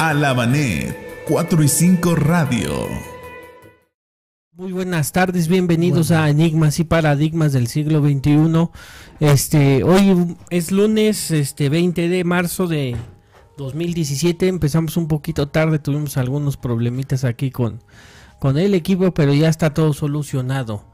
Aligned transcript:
Alabanet 0.00 0.96
4 1.26 1.64
y 1.64 1.68
5 1.68 2.14
Radio. 2.14 2.86
Muy 4.52 4.70
buenas 4.70 5.10
tardes, 5.10 5.48
bienvenidos 5.48 6.12
a 6.12 6.30
Enigmas 6.30 6.78
y 6.78 6.84
Paradigmas 6.84 7.52
del 7.52 7.66
siglo 7.66 8.00
XXI. 8.00 8.68
Este, 9.18 9.82
hoy 9.82 10.36
es 10.50 10.70
lunes, 10.70 11.32
este 11.32 11.68
20 11.68 12.08
de 12.08 12.22
marzo 12.22 12.68
de 12.68 12.96
2017. 13.56 14.46
Empezamos 14.46 14.96
un 14.96 15.08
poquito 15.08 15.48
tarde, 15.48 15.80
tuvimos 15.80 16.16
algunos 16.16 16.56
problemitas 16.56 17.24
aquí 17.24 17.50
con, 17.50 17.82
con 18.38 18.56
el 18.56 18.74
equipo, 18.74 19.12
pero 19.12 19.34
ya 19.34 19.48
está 19.48 19.74
todo 19.74 19.92
solucionado. 19.94 20.84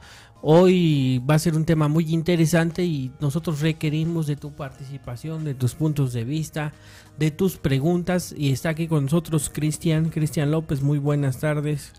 Hoy 0.47 1.23
va 1.29 1.37
a 1.37 1.39
ser 1.39 1.55
un 1.55 1.65
tema 1.65 1.89
muy 1.89 2.13
interesante 2.13 2.85
y 2.85 3.11
nosotros 3.19 3.63
requerimos 3.63 4.27
de 4.27 4.37
tu 4.37 4.53
participación, 4.53 5.43
de 5.43 5.55
tus 5.55 5.75
puntos 5.75 6.13
de 6.13 6.25
vista, 6.25 6.75
de 7.19 7.31
tus 7.31 7.57
preguntas. 7.57 8.35
Y 8.37 8.53
está 8.53 8.69
aquí 8.69 8.87
con 8.87 9.05
nosotros 9.05 9.49
Cristian, 9.49 10.11
Cristian 10.11 10.51
López. 10.51 10.83
Muy 10.83 10.99
buenas 10.99 11.41
tardes. 11.41 11.95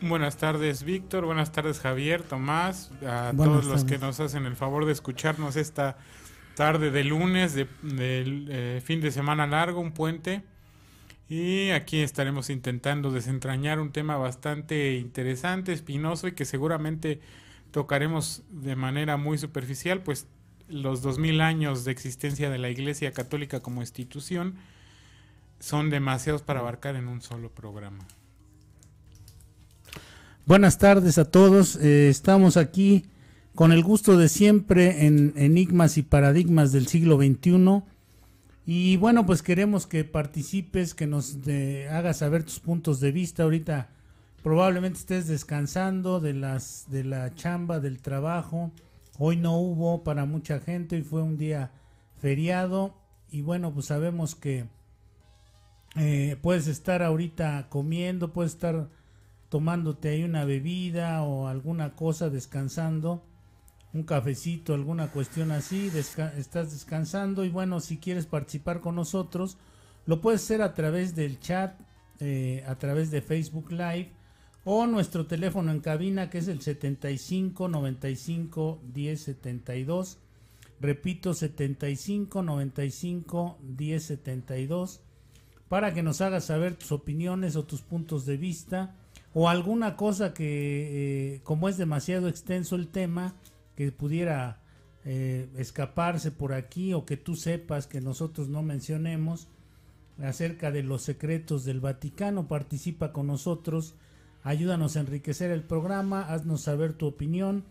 Buenas 0.00 0.38
tardes, 0.38 0.84
Víctor. 0.84 1.26
Buenas 1.26 1.52
tardes, 1.52 1.80
Javier, 1.80 2.22
Tomás. 2.22 2.90
A 3.06 3.34
todos 3.36 3.66
los 3.66 3.84
que 3.84 3.98
nos 3.98 4.20
hacen 4.20 4.46
el 4.46 4.56
favor 4.56 4.86
de 4.86 4.92
escucharnos 4.92 5.56
esta 5.56 5.98
tarde 6.54 6.90
de 6.90 7.04
lunes, 7.04 7.52
de, 7.52 7.68
eh, 7.82 8.80
fin 8.82 9.02
de 9.02 9.10
semana 9.10 9.46
largo, 9.46 9.80
un 9.80 9.92
puente. 9.92 10.42
Y 11.28 11.68
aquí 11.72 11.98
estaremos 11.98 12.48
intentando 12.48 13.10
desentrañar 13.10 13.80
un 13.80 13.92
tema 13.92 14.16
bastante 14.16 14.94
interesante, 14.94 15.74
espinoso 15.74 16.26
y 16.26 16.32
que 16.32 16.46
seguramente 16.46 17.20
tocaremos 17.72 18.42
de 18.50 18.76
manera 18.76 19.16
muy 19.16 19.38
superficial, 19.38 20.02
pues 20.02 20.26
los 20.68 21.02
dos 21.02 21.18
mil 21.18 21.40
años 21.40 21.84
de 21.84 21.90
existencia 21.90 22.48
de 22.50 22.58
la 22.58 22.70
Iglesia 22.70 23.12
Católica 23.12 23.60
como 23.60 23.80
institución 23.80 24.54
son 25.58 25.90
demasiados 25.90 26.42
para 26.42 26.60
abarcar 26.60 26.96
en 26.96 27.08
un 27.08 27.20
solo 27.20 27.50
programa. 27.50 28.06
Buenas 30.44 30.78
tardes 30.78 31.18
a 31.18 31.30
todos. 31.30 31.76
Eh, 31.76 32.08
estamos 32.08 32.56
aquí 32.56 33.06
con 33.54 33.72
el 33.72 33.82
gusto 33.82 34.16
de 34.16 34.28
siempre 34.28 35.06
en 35.06 35.32
Enigmas 35.36 35.98
y 35.98 36.02
Paradigmas 36.02 36.72
del 36.72 36.88
siglo 36.88 37.16
XXI. 37.16 37.82
Y 38.66 38.96
bueno, 38.96 39.24
pues 39.26 39.42
queremos 39.42 39.86
que 39.86 40.04
participes, 40.04 40.94
que 40.94 41.06
nos 41.06 41.36
hagas 41.90 42.18
saber 42.18 42.44
tus 42.44 42.60
puntos 42.60 43.00
de 43.00 43.12
vista. 43.12 43.44
Ahorita 43.44 43.88
probablemente 44.42 44.98
estés 44.98 45.28
descansando 45.28 46.20
de 46.20 46.34
las 46.34 46.86
de 46.90 47.04
la 47.04 47.34
chamba 47.34 47.80
del 47.80 48.00
trabajo. 48.02 48.72
Hoy 49.18 49.36
no 49.36 49.56
hubo 49.56 50.02
para 50.02 50.24
mucha 50.24 50.58
gente 50.58 50.96
hoy 50.96 51.02
fue 51.02 51.22
un 51.22 51.36
día 51.36 51.70
feriado. 52.18 52.94
Y 53.30 53.42
bueno 53.42 53.72
pues 53.72 53.86
sabemos 53.86 54.34
que 54.34 54.66
eh, 55.96 56.36
puedes 56.42 56.66
estar 56.66 57.02
ahorita 57.02 57.68
comiendo 57.68 58.32
puedes 58.32 58.52
estar 58.52 58.88
tomándote 59.48 60.08
ahí 60.08 60.24
una 60.24 60.44
bebida 60.44 61.22
o 61.22 61.48
alguna 61.48 61.94
cosa 61.94 62.30
descansando 62.30 63.22
un 63.92 64.02
cafecito 64.02 64.72
alguna 64.72 65.08
cuestión 65.08 65.52
así 65.52 65.90
estás 66.36 66.72
descansando. 66.72 67.44
Y 67.44 67.50
bueno 67.50 67.80
si 67.80 67.98
quieres 67.98 68.26
participar 68.26 68.80
con 68.80 68.96
nosotros 68.96 69.56
lo 70.04 70.20
puedes 70.20 70.42
hacer 70.42 70.62
a 70.62 70.74
través 70.74 71.14
del 71.14 71.38
chat 71.38 71.80
eh, 72.18 72.64
a 72.66 72.74
través 72.74 73.10
de 73.10 73.22
Facebook 73.22 73.70
Live 73.70 74.21
o 74.64 74.86
nuestro 74.86 75.26
teléfono 75.26 75.72
en 75.72 75.80
cabina 75.80 76.30
que 76.30 76.38
es 76.38 76.48
el 76.48 76.60
75 76.60 77.68
95 77.68 78.80
10 78.92 79.20
72. 79.20 80.18
Repito, 80.80 81.34
75 81.34 82.42
95 82.42 83.58
10 83.62 84.02
72 84.02 85.00
para 85.68 85.94
que 85.94 86.02
nos 86.02 86.20
hagas 86.20 86.44
saber 86.44 86.74
tus 86.74 86.92
opiniones 86.92 87.56
o 87.56 87.64
tus 87.64 87.82
puntos 87.82 88.26
de 88.26 88.36
vista 88.36 88.94
o 89.34 89.48
alguna 89.48 89.96
cosa 89.96 90.34
que, 90.34 91.36
eh, 91.36 91.40
como 91.44 91.68
es 91.68 91.78
demasiado 91.78 92.28
extenso 92.28 92.76
el 92.76 92.88
tema, 92.88 93.34
que 93.76 93.90
pudiera 93.90 94.60
eh, 95.04 95.48
escaparse 95.56 96.30
por 96.30 96.52
aquí 96.52 96.92
o 96.92 97.06
que 97.06 97.16
tú 97.16 97.34
sepas 97.34 97.86
que 97.86 98.00
nosotros 98.00 98.48
no 98.48 98.62
mencionemos 98.62 99.48
acerca 100.22 100.70
de 100.70 100.82
los 100.82 101.02
secretos 101.02 101.64
del 101.64 101.80
Vaticano, 101.80 102.46
participa 102.46 103.12
con 103.12 103.26
nosotros 103.26 103.94
Ayúdanos 104.42 104.96
a 104.96 105.00
enriquecer 105.00 105.50
el 105.50 105.62
programa, 105.62 106.22
haznos 106.22 106.62
saber 106.62 106.94
tu 106.94 107.06
opinión. 107.06 107.64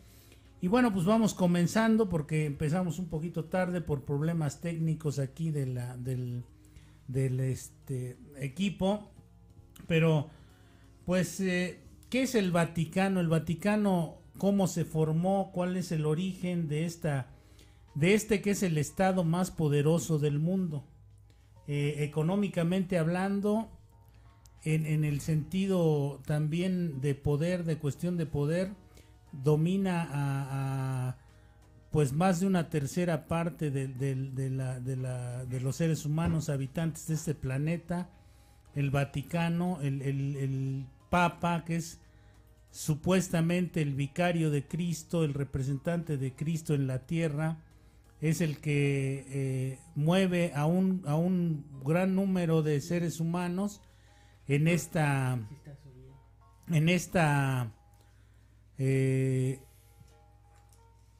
Y 0.61 0.67
bueno, 0.67 0.93
pues 0.93 1.05
vamos 1.05 1.33
comenzando 1.33 2.07
porque 2.07 2.45
empezamos 2.45 2.99
un 2.99 3.07
poquito 3.07 3.45
tarde 3.45 3.81
por 3.81 4.05
problemas 4.05 4.61
técnicos 4.61 5.19
aquí 5.19 5.51
de 5.51 5.65
la, 5.65 5.97
del, 5.97 6.43
del 7.07 7.39
este, 7.39 8.17
equipo. 8.37 9.11
Pero, 9.87 10.29
pues, 11.05 11.39
eh, 11.41 11.79
¿qué 12.09 12.23
es 12.23 12.35
el 12.35 12.51
Vaticano? 12.51 13.19
El 13.19 13.27
Vaticano, 13.27 14.19
¿cómo 14.37 14.67
se 14.67 14.85
formó? 14.85 15.51
¿Cuál 15.51 15.75
es 15.75 15.91
el 15.91 16.05
origen 16.05 16.67
de 16.69 16.85
esta, 16.85 17.27
de 17.95 18.13
este 18.13 18.41
que 18.41 18.51
es 18.51 18.63
el 18.63 18.77
Estado 18.77 19.23
más 19.23 19.51
poderoso 19.51 20.19
del 20.19 20.39
mundo? 20.39 20.85
Eh, 21.67 22.03
económicamente 22.03 22.97
hablando, 22.97 23.69
en, 24.63 25.03
el 25.03 25.21
sentido 25.21 26.21
también 26.25 27.01
de 27.01 27.15
poder, 27.15 27.63
de 27.63 27.77
cuestión 27.77 28.17
de 28.17 28.25
poder, 28.25 28.73
domina 29.31 30.07
a, 30.11 31.17
pues 31.89 32.13
más 32.13 32.39
de 32.39 32.47
una 32.47 32.69
tercera 32.69 33.27
parte 33.27 33.71
de, 33.71 33.87
de, 33.87 35.59
los 35.61 35.75
seres 35.75 36.05
humanos 36.05 36.49
habitantes 36.49 37.07
de 37.07 37.15
este 37.15 37.33
planeta, 37.33 38.09
el 38.75 38.91
Vaticano, 38.91 39.79
el, 39.81 40.01
el, 40.01 40.85
Papa, 41.09 41.65
que 41.65 41.75
es 41.75 41.99
supuestamente 42.69 43.81
el 43.81 43.95
vicario 43.95 44.49
de 44.49 44.65
Cristo, 44.65 45.25
el 45.25 45.33
representante 45.33 46.15
de 46.15 46.33
Cristo 46.33 46.73
en 46.73 46.87
la 46.87 46.99
tierra, 47.05 47.57
es 48.21 48.39
el 48.39 48.59
que 48.59 49.25
eh, 49.27 49.79
mueve 49.95 50.53
a 50.55 50.67
un, 50.67 51.01
a 51.05 51.15
un 51.15 51.65
gran 51.83 52.15
número 52.15 52.61
de 52.61 52.79
seres 52.79 53.19
humanos 53.19 53.81
en 54.51 54.67
esta 54.67 55.39
en 56.69 56.89
esta 56.89 57.71
eh, 58.77 59.61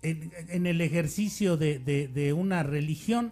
en, 0.02 0.66
el 0.68 0.82
ejercicio 0.82 1.56
de, 1.56 2.34
una 2.36 2.64
religión 2.64 3.32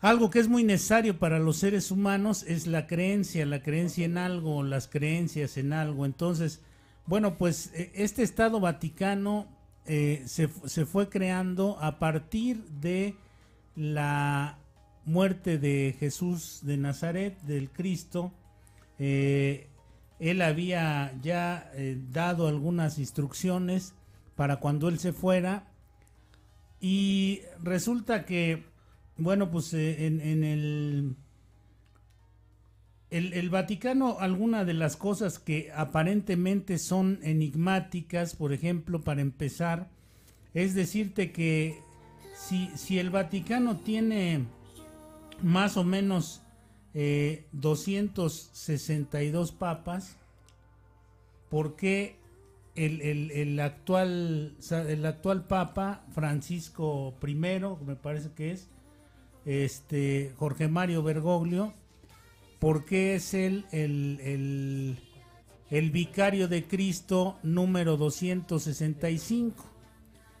algo 0.00 0.30
que 0.30 0.38
es 0.38 0.46
muy 0.46 0.62
necesario 0.62 1.18
para 1.18 1.40
los 1.40 1.56
seres 1.56 1.90
humanos 1.90 2.44
es 2.44 2.68
la 2.68 2.86
creencia, 2.86 3.44
la 3.44 3.62
creencia 3.62 4.04
en 4.04 4.18
algo, 4.18 4.62
las 4.62 4.86
creencias 4.86 5.56
en 5.56 5.72
algo. 5.72 6.06
Entonces, 6.06 6.60
bueno, 7.06 7.36
pues 7.36 7.72
e, 7.74 7.90
este 7.94 8.22
Estado 8.22 8.60
Vaticano 8.60 9.48
eh, 9.86 10.22
se, 10.26 10.48
se, 10.66 10.86
fue 10.86 11.08
creando 11.08 11.76
a 11.80 11.98
partir 11.98 12.62
de 12.80 13.16
la 13.74 14.58
muerte 15.08 15.58
de 15.58 15.96
Jesús 15.98 16.60
de 16.62 16.76
Nazaret, 16.76 17.40
del 17.42 17.70
Cristo, 17.70 18.32
eh, 18.98 19.68
él 20.20 20.42
había 20.42 21.14
ya 21.22 21.70
eh, 21.74 21.98
dado 22.10 22.46
algunas 22.46 22.98
instrucciones 22.98 23.94
para 24.36 24.56
cuando 24.56 24.88
él 24.88 24.98
se 24.98 25.12
fuera 25.12 25.68
y 26.80 27.40
resulta 27.62 28.24
que, 28.24 28.64
bueno, 29.16 29.50
pues 29.50 29.72
eh, 29.72 30.06
en, 30.06 30.20
el, 30.44 31.16
el, 33.10 33.32
el, 33.32 33.50
Vaticano, 33.50 34.18
algunas 34.20 34.66
de 34.66 34.74
las 34.74 34.96
cosas 34.96 35.38
que 35.38 35.70
aparentemente 35.74 36.78
son 36.78 37.18
enigmáticas, 37.22 38.36
por 38.36 38.52
ejemplo, 38.52 39.02
para 39.02 39.22
empezar, 39.22 39.88
es 40.54 40.74
decirte 40.74 41.32
que 41.32 41.80
si, 42.36 42.68
si 42.76 42.98
el 42.98 43.10
Vaticano 43.10 43.76
tiene 43.76 44.46
más 45.42 45.76
o 45.76 45.84
menos 45.84 46.42
262 47.52 49.50
eh, 49.50 49.54
papas, 49.58 50.16
¿por 51.48 51.76
qué 51.76 52.16
el, 52.74 53.58
actual, 53.60 54.56
el 54.70 55.06
actual 55.06 55.44
papa, 55.46 56.04
Francisco 56.12 57.14
I, 57.26 57.34
me 57.34 57.96
parece 58.00 58.30
que 58.32 58.52
es, 58.52 58.68
este, 59.44 60.32
Jorge 60.36 60.68
Mario 60.68 61.02
Bergoglio, 61.02 61.74
¿por 62.58 62.84
qué 62.84 63.16
es 63.16 63.34
él 63.34 63.66
el, 63.72 64.98
el, 65.70 65.90
vicario 65.90 66.48
de 66.48 66.64
Cristo 66.64 67.38
número 67.42 67.96
265? 67.96 69.64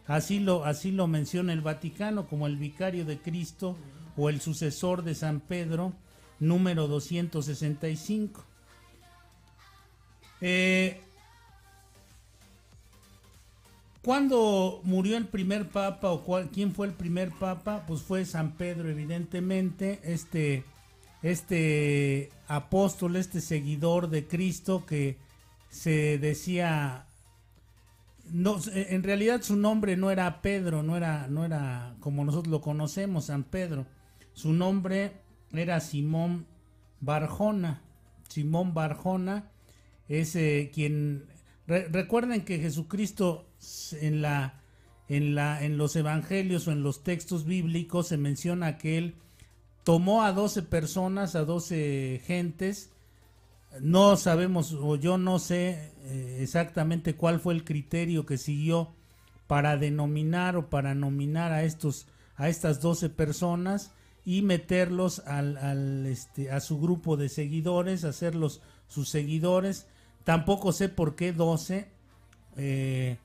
Así 0.06 0.40
lo, 0.40 0.64
así 0.64 0.90
lo 0.90 1.06
menciona 1.06 1.52
el 1.52 1.60
Vaticano 1.60 2.26
como 2.28 2.46
el 2.46 2.56
vicario 2.56 3.04
de 3.04 3.18
Cristo 3.18 3.76
o 4.18 4.28
el 4.28 4.40
sucesor 4.40 5.04
de 5.04 5.14
San 5.14 5.40
Pedro, 5.40 5.94
número 6.40 6.88
265. 6.88 8.44
Eh, 10.40 11.00
¿Cuándo 14.02 14.80
murió 14.84 15.16
el 15.16 15.26
primer 15.26 15.68
papa 15.68 16.10
o 16.10 16.24
quién 16.52 16.74
fue 16.74 16.88
el 16.88 16.94
primer 16.94 17.30
papa? 17.30 17.84
Pues 17.86 18.02
fue 18.02 18.24
San 18.24 18.52
Pedro, 18.52 18.88
evidentemente. 18.88 20.00
Este 20.02 20.64
este 21.22 22.30
apóstol, 22.46 23.16
este 23.16 23.40
seguidor 23.40 24.08
de 24.08 24.26
Cristo 24.26 24.86
que 24.86 25.18
se 25.68 26.18
decía 26.18 27.06
no 28.30 28.58
en 28.72 29.02
realidad 29.02 29.42
su 29.42 29.56
nombre 29.56 29.96
no 29.96 30.10
era 30.10 30.40
Pedro, 30.42 30.82
no 30.82 30.96
era 30.96 31.26
no 31.28 31.44
era 31.44 31.96
como 32.00 32.24
nosotros 32.24 32.50
lo 32.50 32.60
conocemos, 32.60 33.26
San 33.26 33.44
Pedro. 33.44 33.86
Su 34.38 34.52
nombre 34.52 35.14
era 35.52 35.80
Simón 35.80 36.46
Barjona. 37.00 37.82
Simón 38.28 38.72
Barjona 38.72 39.50
es 40.06 40.36
eh, 40.36 40.70
quien 40.72 41.26
recuerden 41.66 42.44
que 42.44 42.60
Jesucristo 42.60 43.48
en 44.00 44.22
la 44.22 44.62
en 45.08 45.34
la 45.34 45.64
en 45.64 45.76
los 45.76 45.96
evangelios 45.96 46.68
o 46.68 46.70
en 46.70 46.84
los 46.84 47.02
textos 47.02 47.46
bíblicos 47.46 48.06
se 48.06 48.16
menciona 48.16 48.78
que 48.78 48.96
él 48.96 49.16
tomó 49.82 50.22
a 50.22 50.30
12 50.30 50.62
personas, 50.62 51.34
a 51.34 51.44
12 51.44 52.22
gentes. 52.24 52.92
No 53.80 54.16
sabemos 54.16 54.72
o 54.72 54.94
yo 54.94 55.18
no 55.18 55.40
sé 55.40 55.94
eh, 56.02 56.38
exactamente 56.42 57.16
cuál 57.16 57.40
fue 57.40 57.54
el 57.54 57.64
criterio 57.64 58.24
que 58.24 58.38
siguió 58.38 58.94
para 59.48 59.76
denominar 59.76 60.56
o 60.56 60.70
para 60.70 60.94
nominar 60.94 61.50
a 61.50 61.64
estos 61.64 62.06
a 62.36 62.48
estas 62.48 62.80
12 62.80 63.10
personas 63.10 63.90
y 64.28 64.42
meterlos 64.42 65.20
al, 65.20 66.04
este, 66.04 66.50
a 66.50 66.60
su 66.60 66.78
grupo 66.78 67.16
de 67.16 67.30
seguidores, 67.30 68.04
hacerlos 68.04 68.60
sus 68.86 69.08
seguidores. 69.08 69.86
Tampoco 70.22 70.72
sé 70.72 70.90
por 70.90 71.16
qué 71.16 71.32
12. 71.32 71.88
Eh, 72.58 73.16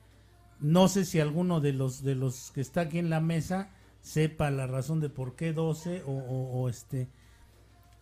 no 0.60 0.88
sé 0.88 1.04
si 1.04 1.20
alguno 1.20 1.60
de 1.60 1.74
los, 1.74 2.02
de 2.02 2.14
los 2.14 2.52
que 2.52 2.62
está 2.62 2.80
aquí 2.80 2.98
en 2.98 3.10
la 3.10 3.20
mesa 3.20 3.68
sepa 4.00 4.50
la 4.50 4.66
razón 4.66 5.00
de 5.00 5.10
por 5.10 5.36
qué 5.36 5.52
12 5.52 6.04
o, 6.06 6.70
este 6.70 7.08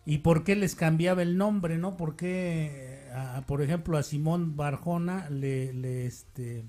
y 0.05 0.19
por 0.19 0.45
qué 0.45 0.55
les 0.55 0.73
cambiaba 0.73 1.23
el 1.23 1.37
nombre, 1.37 1.77
¿no? 1.77 1.97
Por 1.97 2.15
qué, 2.15 3.09
por 3.47 3.61
ejemplo, 3.61 3.97
a 3.97 4.03
Simón 4.03 4.55
Barjona 4.55 5.29
le, 5.29 5.73
le, 5.73 6.05
este, 6.05 6.63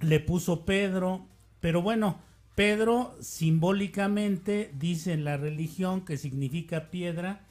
le 0.00 0.20
puso 0.20 0.66
Pedro, 0.66 1.24
pero 1.60 1.80
bueno, 1.80 2.20
Pedro 2.54 3.16
simbólicamente 3.20 4.70
dice 4.74 5.12
en 5.12 5.24
la 5.24 5.36
religión 5.36 6.04
que 6.04 6.18
significa 6.18 6.90
piedra 6.90 7.46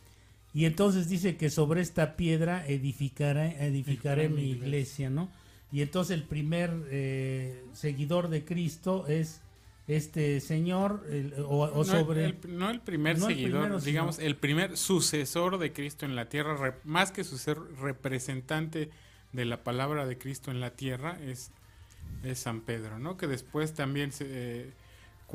y 0.53 0.65
entonces 0.65 1.09
dice 1.09 1.38
que 1.38 1.50
sobre 1.50 1.81
esta 1.81 2.15
piedra 2.15 2.65
edificaré, 2.68 3.65
edificaré 3.65 4.30
mi 4.30 4.51
iglesia, 4.51 5.09
¿no? 5.09 5.30
Y 5.71 5.81
entonces 5.81 6.18
el 6.18 6.24
primer 6.24 6.71
eh, 6.89 7.63
seguidor 7.74 8.30
de 8.30 8.44
Cristo 8.44 9.07
es 9.07 9.42
este 9.88 10.39
señor 10.39 11.03
o, 11.48 11.83
sobre 11.83 12.36
no 12.48 12.69
el 12.69 12.81
primer 12.81 13.19
seguidor 13.19 13.81
digamos 13.81 14.19
el 14.19 14.36
primer 14.36 14.77
sucesor 14.77 15.57
de 15.57 15.74
Cristo 15.74 16.06
en 16.06 16.15
la 16.15 16.30
tierra 16.30 16.77
más 16.83 17.12
que 17.12 17.24
su 17.24 17.38
ser 17.38 17.57
representante 17.81 18.89
de 19.33 19.45
la 19.45 19.63
palabra 19.63 20.06
de 20.06 20.18
Cristo 20.18 20.51
en 20.51 20.59
la 20.59 20.75
tierra 20.75 21.18
es, 21.21 21.51
es 22.24 22.39
San 22.39 22.62
Pedro 22.62 23.00
no 23.00 23.18
que 23.18 23.27
después 23.27 23.74
también 23.74 24.12
se, 24.12 24.25
eh, 24.30 24.71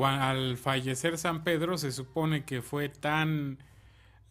al 0.05 0.57
fallecer 0.57 1.17
San 1.17 1.45
Pedro 1.45 1.79
se 1.79 1.93
supone 1.93 2.45
que 2.45 2.61
fue 2.61 2.89
tan... 2.89 3.59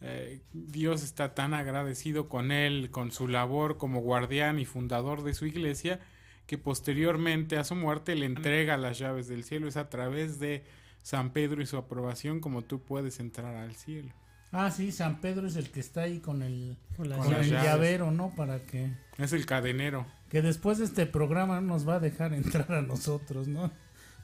Eh, 0.02 0.40
Dios 0.52 1.02
está 1.02 1.34
tan 1.34 1.54
agradecido 1.54 2.28
con 2.28 2.52
él, 2.52 2.90
con 2.90 3.10
su 3.10 3.26
labor 3.26 3.78
como 3.78 4.00
guardián 4.00 4.58
y 4.58 4.66
fundador 4.66 5.24
de 5.24 5.32
su 5.32 5.46
iglesia, 5.46 6.00
que 6.46 6.58
posteriormente 6.58 7.56
a 7.56 7.64
su 7.64 7.74
muerte 7.74 8.14
le 8.14 8.26
entrega 8.26 8.76
las 8.76 8.98
llaves 8.98 9.26
del 9.26 9.42
cielo. 9.42 9.66
Es 9.66 9.78
a 9.78 9.88
través 9.88 10.38
de 10.38 10.64
San 11.02 11.30
Pedro 11.30 11.62
y 11.62 11.66
su 11.66 11.78
aprobación 11.78 12.40
como 12.40 12.62
tú 12.62 12.82
puedes 12.82 13.18
entrar 13.20 13.56
al 13.56 13.74
cielo. 13.74 14.12
Ah, 14.52 14.70
sí, 14.70 14.92
San 14.92 15.20
Pedro 15.20 15.46
es 15.46 15.56
el 15.56 15.70
que 15.70 15.80
está 15.80 16.02
ahí 16.02 16.20
con 16.20 16.42
el, 16.42 16.76
con 16.96 17.34
el 17.34 17.50
llavero, 17.50 18.10
¿no? 18.10 18.30
Para 18.34 18.60
que... 18.60 18.90
Es 19.18 19.32
el 19.32 19.44
cadenero. 19.44 20.06
Que 20.30 20.42
después 20.42 20.78
de 20.78 20.84
este 20.84 21.06
programa 21.06 21.60
nos 21.60 21.88
va 21.88 21.96
a 21.96 22.00
dejar 22.00 22.32
entrar 22.32 22.72
a 22.72 22.82
nosotros, 22.82 23.48
¿no? 23.48 23.70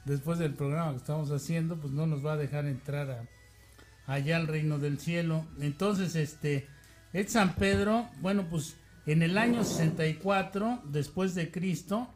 Después 0.05 0.39
del 0.39 0.53
programa 0.53 0.91
que 0.91 0.97
estamos 0.97 1.31
haciendo, 1.31 1.77
pues 1.77 1.93
no 1.93 2.07
nos 2.07 2.25
va 2.25 2.33
a 2.33 2.37
dejar 2.37 2.65
entrar 2.65 3.27
allá 4.05 4.37
al 4.37 4.47
reino 4.47 4.79
del 4.79 4.99
cielo. 4.99 5.45
Entonces, 5.59 6.15
este, 6.15 6.67
es 7.13 7.31
San 7.31 7.55
Pedro, 7.55 8.07
bueno, 8.21 8.47
pues 8.49 8.75
en 9.05 9.21
el 9.21 9.37
año 9.37 9.63
64 9.63 10.81
después 10.85 11.35
de 11.35 11.51
Cristo 11.51 12.07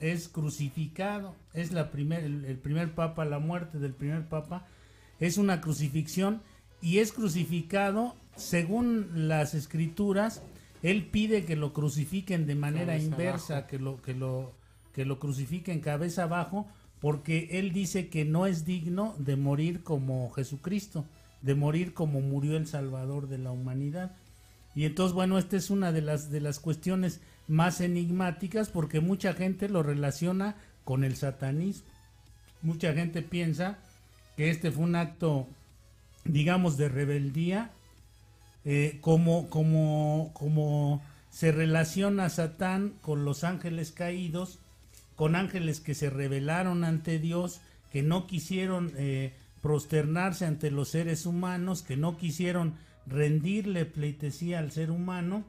es 0.00 0.28
crucificado, 0.28 1.34
es 1.54 1.72
la 1.72 1.90
primer, 1.90 2.24
el, 2.24 2.58
primer 2.58 2.94
papa, 2.94 3.24
la 3.24 3.38
muerte 3.38 3.78
del 3.78 3.94
primer 3.94 4.28
papa, 4.28 4.66
es 5.20 5.38
una 5.38 5.60
crucifixión 5.60 6.42
y 6.82 6.98
es 6.98 7.12
crucificado 7.12 8.14
según 8.36 9.28
las 9.28 9.54
escrituras, 9.54 10.42
él 10.82 11.06
pide 11.06 11.44
que 11.44 11.56
lo 11.56 11.72
crucifiquen 11.72 12.46
de 12.46 12.56
manera 12.56 12.98
inversa, 12.98 13.66
que 13.66 13.78
lo, 13.78 14.02
que 14.02 14.12
lo, 14.12 14.52
que 14.92 15.04
lo 15.04 15.18
crucifiquen 15.18 15.80
cabeza 15.80 16.24
abajo, 16.24 16.66
porque 17.04 17.48
él 17.50 17.74
dice 17.74 18.08
que 18.08 18.24
no 18.24 18.46
es 18.46 18.64
digno 18.64 19.14
de 19.18 19.36
morir 19.36 19.82
como 19.82 20.30
Jesucristo, 20.30 21.04
de 21.42 21.54
morir 21.54 21.92
como 21.92 22.22
murió 22.22 22.56
el 22.56 22.66
Salvador 22.66 23.28
de 23.28 23.36
la 23.36 23.50
humanidad. 23.50 24.16
Y 24.74 24.86
entonces, 24.86 25.12
bueno, 25.12 25.36
esta 25.36 25.58
es 25.58 25.68
una 25.68 25.92
de 25.92 26.00
las, 26.00 26.30
de 26.30 26.40
las 26.40 26.60
cuestiones 26.60 27.20
más 27.46 27.82
enigmáticas 27.82 28.70
porque 28.70 29.00
mucha 29.00 29.34
gente 29.34 29.68
lo 29.68 29.82
relaciona 29.82 30.56
con 30.82 31.04
el 31.04 31.16
satanismo. 31.16 31.86
Mucha 32.62 32.94
gente 32.94 33.20
piensa 33.20 33.76
que 34.38 34.48
este 34.48 34.70
fue 34.70 34.84
un 34.84 34.96
acto, 34.96 35.46
digamos, 36.24 36.78
de 36.78 36.88
rebeldía, 36.88 37.70
eh, 38.64 38.96
como, 39.02 39.50
como, 39.50 40.30
como 40.32 41.02
se 41.28 41.52
relaciona 41.52 42.30
Satán 42.30 42.94
con 43.02 43.26
los 43.26 43.44
ángeles 43.44 43.92
caídos, 43.92 44.58
con 45.16 45.36
ángeles 45.36 45.80
que 45.80 45.94
se 45.94 46.10
rebelaron 46.10 46.84
ante 46.84 47.18
Dios, 47.18 47.60
que 47.92 48.02
no 48.02 48.26
quisieron 48.26 48.92
eh, 48.96 49.34
prosternarse 49.60 50.46
ante 50.46 50.70
los 50.70 50.88
seres 50.88 51.26
humanos, 51.26 51.82
que 51.82 51.96
no 51.96 52.16
quisieron 52.16 52.74
rendirle 53.06 53.84
pleitesía 53.84 54.58
al 54.58 54.72
ser 54.72 54.90
humano, 54.90 55.44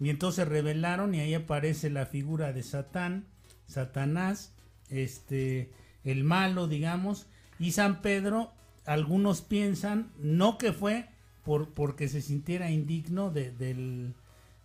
y 0.00 0.10
entonces 0.10 0.46
rebelaron 0.46 1.14
y 1.14 1.20
ahí 1.20 1.34
aparece 1.34 1.90
la 1.90 2.06
figura 2.06 2.52
de 2.52 2.62
Satán, 2.62 3.26
Satanás, 3.66 4.52
este, 4.88 5.72
el 6.04 6.24
malo, 6.24 6.68
digamos, 6.68 7.26
y 7.58 7.72
San 7.72 8.00
Pedro, 8.00 8.52
algunos 8.86 9.42
piensan, 9.42 10.12
no 10.18 10.56
que 10.56 10.72
fue 10.72 11.08
por, 11.44 11.74
porque 11.74 12.08
se 12.08 12.22
sintiera 12.22 12.70
indigno 12.70 13.30
de, 13.30 13.50
del, 13.50 14.14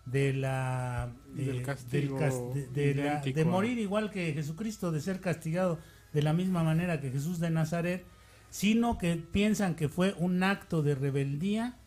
de 0.05 0.33
la 0.33 1.11
de, 1.33 3.45
morir 3.45 3.79
igual 3.79 4.11
que 4.11 4.33
Jesucristo, 4.33 4.91
de 4.91 5.01
ser 5.01 5.21
castigado 5.21 5.79
de 6.11 6.21
la 6.21 6.33
misma 6.33 6.63
manera 6.63 6.99
que 6.99 7.09
Jesús 7.09 7.39
de 7.39 7.49
Nazaret, 7.49 8.03
sino 8.49 8.97
que 8.97 9.15
piensan 9.15 9.75
que 9.75 9.89
fue 9.89 10.13
un 10.17 10.43
acto 10.43 10.83
de 10.83 10.95
rebeldía 10.95 11.77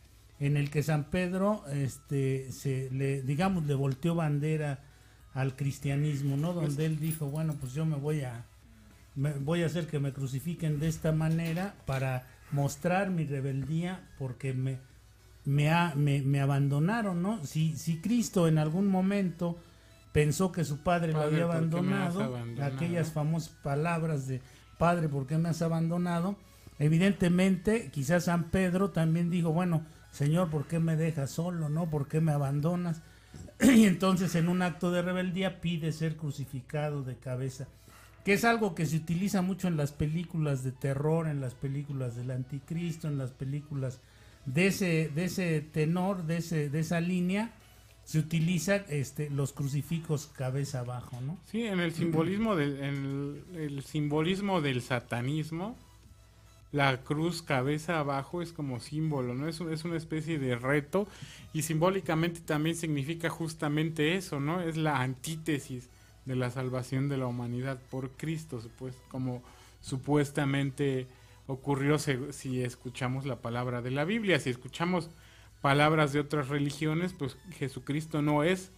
en 0.40 0.56
el 0.56 0.70
que 0.70 0.82
San 0.82 1.04
Pedro 1.04 1.64
este 1.72 2.50
se 2.52 2.90
le 2.90 3.22
digamos 3.22 3.66
le 3.66 3.74
volteó 3.74 4.14
bandera 4.14 4.80
al 5.34 5.54
cristianismo, 5.54 6.38
¿no? 6.38 6.54
Donde 6.54 6.86
él 6.86 6.98
dijo, 6.98 7.26
bueno, 7.26 7.56
pues 7.60 7.74
yo 7.74 7.84
me 7.84 7.96
voy 7.96 8.22
a 8.22 8.46
me 9.14 9.32
voy 9.32 9.62
a 9.62 9.66
hacer 9.66 9.86
que 9.86 9.98
me 9.98 10.12
crucifiquen 10.12 10.78
de 10.78 10.88
esta 10.88 11.12
manera 11.12 11.74
para 11.84 12.26
mostrar 12.52 13.10
mi 13.10 13.24
rebeldía 13.24 14.08
porque 14.18 14.54
me 14.54 14.78
me, 15.46 15.70
ha, 15.70 15.94
me, 15.94 16.40
abandonaron, 16.40 17.22
¿no? 17.22 17.44
Si, 17.44 17.76
si 17.76 18.00
Cristo 18.00 18.48
en 18.48 18.58
algún 18.58 18.88
momento 18.88 19.56
pensó 20.12 20.52
que 20.52 20.64
su 20.64 20.78
padre, 20.78 21.12
lo 21.12 21.22
había 21.22 21.44
abandonado, 21.44 22.36
aquellas 22.60 23.12
famosas 23.12 23.50
palabras 23.62 24.26
de 24.26 24.42
Padre, 24.78 25.08
¿por 25.08 25.26
qué 25.26 25.38
me 25.38 25.48
has 25.48 25.62
abandonado? 25.62 26.36
Evidentemente, 26.78 27.90
quizás 27.90 28.24
San 28.24 28.50
Pedro 28.50 28.90
también 28.90 29.30
dijo, 29.30 29.52
bueno, 29.52 29.86
Señor, 30.10 30.50
¿por 30.50 30.66
qué 30.66 30.78
me 30.78 30.96
dejas 30.96 31.30
solo? 31.30 31.68
¿No? 31.68 31.88
¿Por 31.88 32.08
qué 32.08 32.20
me 32.20 32.32
abandonas? 32.32 33.00
y 33.60 33.84
entonces 33.84 34.34
en 34.34 34.48
un 34.48 34.62
acto 34.62 34.90
de 34.90 35.02
rebeldía 35.02 35.60
pide 35.60 35.92
ser 35.92 36.16
crucificado 36.16 37.02
de 37.02 37.16
cabeza, 37.16 37.68
que 38.24 38.34
es 38.34 38.44
algo 38.44 38.74
que 38.74 38.84
se 38.84 38.96
utiliza 38.96 39.40
mucho 39.40 39.68
en 39.68 39.76
las 39.76 39.92
películas 39.92 40.64
de 40.64 40.72
terror, 40.72 41.28
en 41.28 41.40
las 41.40 41.54
películas 41.54 42.16
del 42.16 42.30
anticristo, 42.30 43.08
en 43.08 43.16
las 43.16 43.30
películas 43.30 44.00
de 44.46 44.68
ese, 44.68 45.10
de 45.14 45.24
ese 45.24 45.60
tenor, 45.60 46.24
de, 46.24 46.38
ese, 46.38 46.70
de 46.70 46.80
esa 46.80 47.00
línea, 47.00 47.52
se 48.04 48.20
utiliza 48.20 48.76
este, 48.76 49.30
los 49.30 49.52
crucifijos 49.52 50.28
cabeza 50.28 50.80
abajo, 50.80 51.20
¿no? 51.20 51.36
Sí, 51.46 51.64
en 51.64 51.80
el 51.80 51.92
simbolismo, 51.92 52.54
del, 52.54 53.42
el, 53.56 53.82
simbolismo 53.82 54.60
del 54.60 54.80
satanismo, 54.80 55.76
la 56.70 57.02
cruz 57.02 57.42
cabeza 57.42 57.98
abajo 57.98 58.42
es 58.42 58.52
como 58.52 58.78
símbolo, 58.78 59.34
¿no? 59.34 59.48
Es, 59.48 59.60
es 59.60 59.84
una 59.84 59.96
especie 59.96 60.38
de 60.38 60.54
reto 60.54 61.08
y 61.52 61.62
simbólicamente 61.62 62.40
también 62.40 62.76
significa 62.76 63.28
justamente 63.28 64.14
eso, 64.14 64.38
¿no? 64.38 64.60
Es 64.60 64.76
la 64.76 65.02
antítesis 65.02 65.88
de 66.26 66.36
la 66.36 66.50
salvación 66.50 67.08
de 67.08 67.16
la 67.16 67.26
humanidad 67.26 67.80
por 67.90 68.10
Cristo, 68.10 68.62
pues, 68.78 68.94
como 69.08 69.42
supuestamente 69.80 71.08
ocurrió 71.46 71.98
si, 71.98 72.62
escuchamos 72.62 73.26
la 73.26 73.36
palabra 73.36 73.82
de 73.82 73.90
la 73.90 74.04
Biblia, 74.04 74.38
si 74.40 74.50
escuchamos 74.50 75.10
palabras 75.60 76.12
de 76.12 76.20
otras 76.20 76.48
religiones, 76.48 77.12
pues 77.12 77.36
Jesucristo 77.52 78.22
no 78.22 78.42
es 78.42 78.72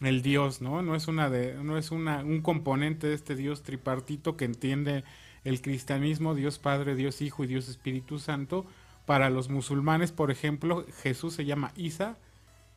el 0.00 0.22
Dios, 0.22 0.60
¿no? 0.60 0.82
No 0.82 0.94
es 0.94 1.08
una 1.08 1.28
de, 1.28 1.54
no 1.62 1.76
es 1.76 1.90
una, 1.90 2.22
un 2.22 2.40
componente 2.40 3.06
de 3.06 3.14
este 3.14 3.36
Dios 3.36 3.62
tripartito 3.62 4.36
que 4.36 4.44
entiende 4.44 5.04
el 5.44 5.60
cristianismo, 5.62 6.34
Dios 6.34 6.58
Padre, 6.58 6.94
Dios 6.94 7.22
Hijo 7.22 7.44
y 7.44 7.46
Dios 7.46 7.68
Espíritu 7.68 8.18
Santo. 8.18 8.66
Para 9.06 9.30
los 9.30 9.48
musulmanes, 9.48 10.12
por 10.12 10.30
ejemplo, 10.30 10.86
Jesús 11.02 11.34
se 11.34 11.44
llama 11.44 11.72
Isa 11.76 12.16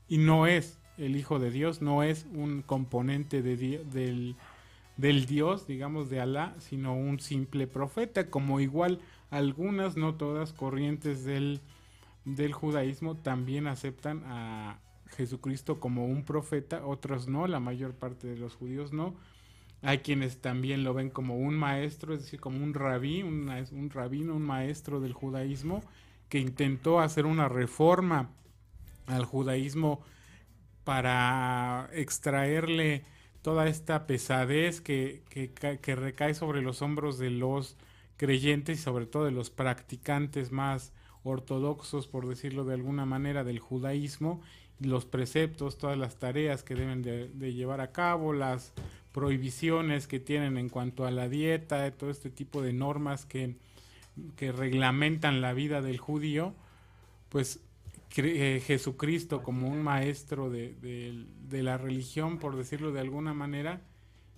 y 0.07 0.17
no 0.17 0.47
es 0.47 0.79
el 0.97 1.15
Hijo 1.15 1.39
de 1.39 1.51
Dios, 1.51 1.81
no 1.81 2.03
es 2.03 2.25
un 2.33 2.61
componente 2.61 3.41
de, 3.41 3.55
del, 3.55 4.35
del 4.97 5.25
Dios, 5.25 5.67
digamos, 5.67 6.09
de 6.09 6.21
Alá, 6.21 6.55
sino 6.59 6.95
un 6.95 7.19
simple 7.19 7.67
profeta, 7.67 8.29
como 8.29 8.59
igual 8.59 8.99
algunas, 9.37 9.97
no 9.97 10.15
todas, 10.15 10.53
corrientes 10.53 11.23
del, 11.23 11.61
del 12.25 12.53
judaísmo 12.53 13.17
también 13.17 13.67
aceptan 13.67 14.23
a 14.25 14.79
Jesucristo 15.15 15.79
como 15.79 16.05
un 16.05 16.23
profeta, 16.23 16.85
otros 16.85 17.27
no, 17.27 17.47
la 17.47 17.59
mayor 17.59 17.93
parte 17.93 18.27
de 18.27 18.37
los 18.37 18.55
judíos 18.55 18.93
no. 18.93 19.15
Hay 19.81 19.99
quienes 19.99 20.39
también 20.39 20.83
lo 20.83 20.93
ven 20.93 21.09
como 21.09 21.37
un 21.37 21.55
maestro, 21.55 22.13
es 22.13 22.21
decir, 22.21 22.39
como 22.39 22.63
un 22.63 22.73
rabí, 22.73 23.21
un, 23.21 23.49
un 23.71 23.89
rabino, 23.89 24.35
un 24.35 24.43
maestro 24.43 25.01
del 25.01 25.13
judaísmo, 25.13 25.81
que 26.29 26.39
intentó 26.39 26.99
hacer 26.99 27.25
una 27.25 27.49
reforma 27.49 28.29
al 29.07 29.25
judaísmo 29.25 30.01
para 30.83 31.89
extraerle 31.93 33.05
toda 33.41 33.67
esta 33.67 34.07
pesadez 34.07 34.81
que, 34.81 35.21
que, 35.29 35.95
recae 35.95 36.33
sobre 36.33 36.61
los 36.61 36.81
hombros 36.81 37.17
de 37.17 37.29
los 37.29 37.77
creyentes 38.17 38.79
y 38.79 38.81
sobre 38.81 39.05
todo 39.05 39.25
de 39.25 39.31
los 39.31 39.49
practicantes 39.49 40.51
más 40.51 40.93
ortodoxos, 41.23 42.07
por 42.07 42.27
decirlo 42.27 42.65
de 42.65 42.73
alguna 42.73 43.05
manera, 43.05 43.43
del 43.43 43.59
judaísmo, 43.59 44.41
los 44.79 45.05
preceptos, 45.05 45.77
todas 45.77 45.97
las 45.97 46.17
tareas 46.17 46.63
que 46.63 46.75
deben 46.75 47.01
de, 47.01 47.53
llevar 47.53 47.81
a 47.81 47.91
cabo, 47.91 48.33
las 48.33 48.73
prohibiciones 49.11 50.07
que 50.07 50.19
tienen 50.19 50.57
en 50.57 50.69
cuanto 50.69 51.05
a 51.05 51.11
la 51.11 51.29
dieta, 51.29 51.89
todo 51.91 52.09
este 52.09 52.29
tipo 52.29 52.61
de 52.61 52.73
normas 52.73 53.25
que, 53.25 53.55
que 54.35 54.51
reglamentan 54.51 55.41
la 55.41 55.53
vida 55.53 55.81
del 55.81 55.97
judío, 55.97 56.53
pues 57.29 57.61
eh, 58.17 58.61
Jesucristo 58.65 59.41
como 59.41 59.67
un 59.67 59.81
maestro 59.81 60.49
de, 60.49 60.75
de, 60.81 61.63
la 61.63 61.77
religión, 61.77 62.37
por 62.37 62.55
decirlo 62.55 62.91
de 62.91 62.99
alguna 62.99 63.33
manera, 63.33 63.81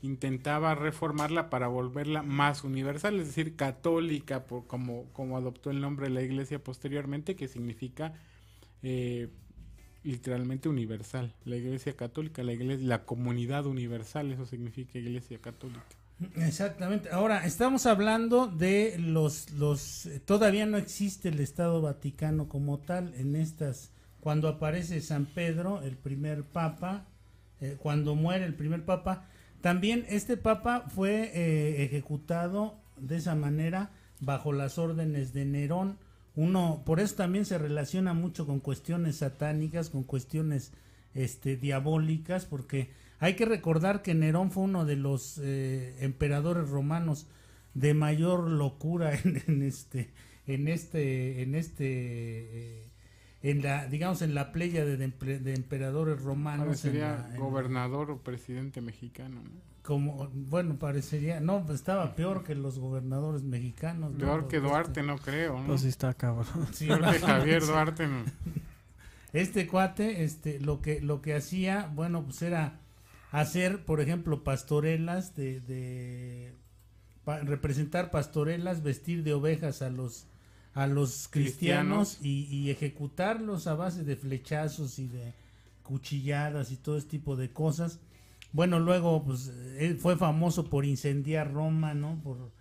intentaba 0.02 0.76
reformarla 0.76 1.50
para 1.50 1.68
volverla 1.68 2.22
más 2.22 2.64
universal, 2.64 3.20
es 3.20 3.28
decir, 3.28 3.56
católica, 3.56 4.46
como 4.68 5.38
adoptó 5.38 5.72
el 5.72 5.82
nombre 5.82 6.08
de 6.08 6.14
la 6.14 6.22
iglesia 6.22 6.64
posteriormente, 6.64 7.36
que 7.36 7.48
significa 7.48 8.14
eh, 8.88 9.30
literalmente 10.04 10.70
universal. 10.70 11.34
La 11.44 11.56
iglesia 11.56 11.96
católica, 11.96 12.44
la 12.44 12.54
iglesia, 12.54 12.88
la 12.88 13.04
comunidad 13.04 13.66
universal, 13.66 14.32
eso 14.32 14.46
significa 14.46 15.00
iglesia 15.00 15.40
católica. 15.40 15.82
Exactamente. 16.36 17.10
Ahora, 17.10 17.48
estamos 17.48 17.88
hablando 17.88 18.46
de 18.46 18.98
los, 19.00 19.50
los, 19.54 20.08
todavía 20.26 20.68
no 20.68 20.78
existe 20.78 21.30
el 21.30 21.40
Estado 21.40 21.82
Vaticano 21.82 22.48
como 22.48 22.78
tal 22.78 23.16
en 23.16 23.36
estas, 23.36 23.92
cuando 24.20 24.48
aparece 24.48 25.02
San 25.02 25.26
Pedro, 25.26 25.82
el 25.82 25.98
primer 25.98 26.44
papa, 26.44 27.08
eh, 27.60 27.76
cuando 27.80 28.14
muere 28.14 28.46
el 28.46 28.54
primer 28.54 28.86
papa, 28.86 29.28
también 29.66 30.06
este 30.10 30.38
papa 30.38 30.86
fue 30.94 31.32
eh, 31.34 31.86
ejecutado 31.86 32.76
de 32.98 33.16
esa 33.16 33.34
manera 33.34 33.90
bajo 34.20 34.54
las 34.54 34.78
órdenes 34.78 35.34
de 35.34 35.44
Nerón. 35.44 35.98
Uno, 36.36 36.84
por 36.86 37.00
eso 37.00 37.16
también 37.16 37.46
se 37.46 37.58
relaciona 37.58 38.14
mucho 38.14 38.46
con 38.46 38.60
cuestiones 38.60 39.16
satánicas, 39.16 39.90
con 39.90 40.04
cuestiones 40.04 40.72
este, 41.16 41.58
diabólicas, 41.58 42.46
porque 42.46 42.92
hay 43.18 43.34
que 43.36 43.46
recordar 43.46 44.04
que 44.04 44.14
Nerón 44.14 44.52
fue 44.52 44.66
uno 44.66 44.86
de 44.86 44.98
los 44.98 45.40
eh, 45.40 45.96
emperadores 46.02 46.70
romanos 46.70 47.26
de 47.74 47.96
mayor 47.96 48.48
locura 48.48 49.18
en, 49.48 49.64
este, 49.64 50.12
en 50.46 50.68
este, 50.68 51.42
en 51.42 51.56
este, 51.56 51.86
eh, 51.88 52.84
en 53.46 53.62
la, 53.62 53.86
digamos, 53.86 54.24
en 54.24 54.34
la 54.34 54.52
playa 54.52 54.84
de, 54.86 54.98
de 54.98 55.54
emperadores 55.54 56.20
romanos. 56.20 56.80
sería 56.80 57.30
gobernador 57.38 58.10
o 58.10 58.18
presidente 58.18 58.82
mexicano. 58.82 59.44
Como, 59.84 60.30
bueno, 60.34 60.80
parecería, 60.80 61.40
no, 61.40 61.64
estaba 61.72 62.16
peor 62.16 62.44
que 62.44 62.56
los 62.56 62.80
gobernadores 62.80 63.44
mexicanos. 63.44 64.14
Peor 64.18 64.48
que 64.48 64.60
Duarte, 64.60 65.04
no 65.04 65.20
creo. 65.20 65.60
¿no? 65.60 65.68
Pues 65.68 65.82
sí 65.82 65.90
está 65.90 66.16
cabrón. 66.16 66.48
Sí, 66.74 66.88
Javier 66.88 67.64
Duarte. 67.64 68.08
Este 69.34 69.68
cuate, 69.68 70.24
este, 70.24 70.62
lo 70.62 70.82
que, 70.82 71.02
lo 71.02 71.22
que 71.22 71.36
hacía, 71.36 71.92
bueno, 71.94 72.24
pues 72.24 72.42
era 72.42 72.80
hacer, 73.34 73.84
por 73.84 74.00
ejemplo, 74.00 74.46
pastorelas 74.46 75.36
de, 75.36 75.60
de 75.60 76.54
representar 77.44 78.12
pastorelas, 78.12 78.82
vestir 78.82 79.24
de 79.24 79.34
ovejas 79.34 79.82
a 79.82 79.90
los 79.90 80.26
a 80.76 80.88
los 80.88 81.30
cristianos, 81.30 82.20
Y, 82.22 82.70
ejecutarlos 82.70 83.66
a 83.66 83.76
base 83.76 84.04
de 84.04 84.16
flechazos 84.16 85.00
y 85.00 85.08
de 85.08 85.34
cuchilladas 85.84 86.72
y 86.72 86.78
todo 86.78 86.98
ese 86.98 87.08
tipo 87.08 87.36
de 87.36 87.50
cosas. 87.50 88.00
Bueno, 88.52 88.80
luego 88.80 89.24
pues 89.24 89.52
él 89.80 89.98
fue 89.98 90.18
famoso 90.18 90.70
por 90.70 90.86
incendiar 90.86 91.54
Roma, 91.54 91.94
¿no? 91.94 92.20
Por 92.22 92.52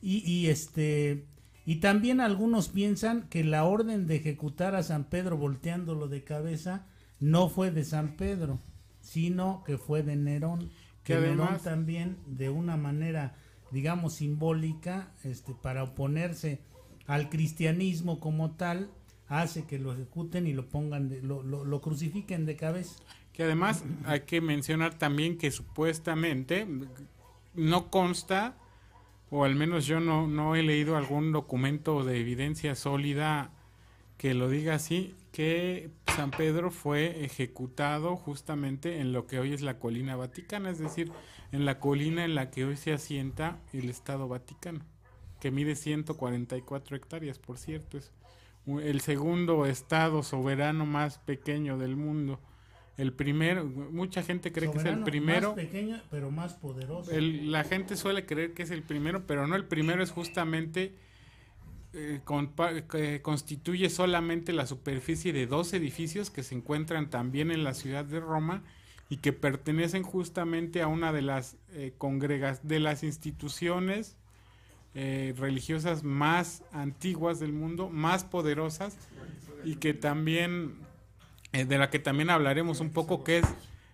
y, 0.00 0.18
y 0.30 0.48
este 0.48 1.26
y 1.64 1.76
también 1.76 2.20
algunos 2.20 2.68
piensan 2.68 3.28
que 3.28 3.42
la 3.42 3.64
orden 3.64 4.06
de 4.06 4.16
ejecutar 4.16 4.76
a 4.76 4.84
San 4.84 5.04
Pedro 5.04 5.36
volteándolo 5.36 6.06
de 6.06 6.22
cabeza 6.22 6.86
no 7.18 7.48
fue 7.48 7.72
de 7.72 7.84
San 7.84 8.16
Pedro, 8.16 8.60
sino 9.00 9.64
que 9.64 9.76
fue 9.76 10.04
de 10.04 10.14
Nerón. 10.14 10.70
Que 11.02 11.16
Nerón 11.16 11.58
también, 11.62 12.18
de 12.26 12.50
una 12.50 12.76
manera, 12.76 13.34
digamos, 13.72 14.14
simbólica, 14.14 15.12
este, 15.24 15.54
para 15.54 15.82
oponerse 15.82 16.60
al 17.06 17.28
cristianismo 17.28 18.20
como 18.20 18.52
tal, 18.52 18.90
hace 19.28 19.64
que 19.64 19.78
lo 19.78 19.92
ejecuten 19.92 20.46
y 20.46 20.52
lo 20.52 20.68
pongan, 20.68 21.08
de, 21.08 21.22
lo, 21.22 21.42
lo, 21.42 21.80
crucifiquen 21.80 22.46
de 22.46 22.56
cabeza. 22.56 22.96
Que 23.32 23.42
además 23.42 23.84
hay 24.04 24.20
que 24.20 24.40
mencionar 24.40 24.98
también 24.98 25.36
que 25.38 25.50
supuestamente 25.50 26.66
no 27.54 27.90
consta, 27.90 28.56
o 29.30 29.44
al 29.44 29.54
menos 29.54 29.86
yo 29.86 30.00
no, 30.00 30.26
no 30.26 30.56
he 30.56 30.62
leído 30.62 30.96
algún 30.96 31.32
documento 31.32 32.04
de 32.04 32.20
evidencia 32.20 32.74
sólida 32.74 33.50
que 34.16 34.34
lo 34.34 34.48
diga 34.48 34.74
así, 34.74 35.14
que 35.32 35.90
San 36.14 36.30
Pedro 36.30 36.70
fue 36.70 37.24
ejecutado 37.24 38.16
justamente 38.16 39.00
en 39.00 39.12
lo 39.12 39.26
que 39.26 39.38
hoy 39.38 39.52
es 39.52 39.60
la 39.60 39.78
colina 39.78 40.16
vaticana, 40.16 40.70
es 40.70 40.78
decir, 40.78 41.12
en 41.52 41.66
la 41.66 41.78
colina 41.78 42.24
en 42.24 42.34
la 42.34 42.50
que 42.50 42.64
hoy 42.64 42.76
se 42.76 42.92
asienta 42.92 43.58
el 43.74 43.90
Estado 43.90 44.28
Vaticano, 44.28 44.80
que 45.40 45.50
mide 45.50 45.76
144 45.76 46.96
hectáreas, 46.96 47.38
por 47.38 47.58
cierto, 47.58 47.98
es 47.98 48.12
el 48.66 49.00
segundo 49.00 49.66
estado 49.66 50.22
soberano 50.22 50.86
más 50.86 51.18
pequeño 51.18 51.78
del 51.78 51.96
mundo. 51.96 52.40
El 52.96 53.12
primero, 53.12 53.64
mucha 53.64 54.22
gente 54.22 54.52
cree 54.52 54.70
que 54.70 54.78
es 54.78 54.84
el 54.86 55.02
primero. 55.02 55.48
Más 55.48 55.56
pequeño, 55.56 56.00
pero 56.10 56.30
más 56.30 56.54
poderoso. 56.54 57.10
la 57.12 57.62
gente 57.64 57.96
suele 57.96 58.24
creer 58.24 58.54
que 58.54 58.62
es 58.62 58.70
el 58.70 58.82
primero, 58.82 59.26
pero 59.26 59.46
no, 59.46 59.54
el 59.54 59.66
primero 59.66 60.02
es 60.02 60.10
justamente 60.10 60.94
eh, 61.98 63.20
constituye 63.22 63.88
solamente 63.88 64.52
la 64.52 64.66
superficie 64.66 65.32
de 65.32 65.46
dos 65.46 65.72
edificios 65.72 66.30
que 66.30 66.42
se 66.42 66.54
encuentran 66.54 67.08
también 67.08 67.50
en 67.50 67.64
la 67.64 67.72
ciudad 67.72 68.04
de 68.04 68.20
Roma 68.20 68.62
y 69.08 69.18
que 69.18 69.32
pertenecen 69.32 70.02
justamente 70.02 70.82
a 70.82 70.88
una 70.88 71.12
de 71.12 71.22
las 71.22 71.56
eh, 71.70 71.94
congregas 71.96 72.68
de 72.68 72.80
las 72.80 73.02
instituciones 73.02 74.18
eh, 74.96 75.34
religiosas 75.36 76.02
más 76.02 76.64
antiguas 76.72 77.38
del 77.38 77.52
mundo, 77.52 77.88
más 77.88 78.24
poderosas 78.24 78.96
y 79.64 79.76
que 79.76 79.94
también 79.94 80.74
de 81.52 81.78
la 81.78 81.88
que 81.88 81.98
también 81.98 82.28
hablaremos 82.28 82.80
un 82.80 82.90
poco 82.90 83.22
que 83.24 83.38
es 83.38 83.46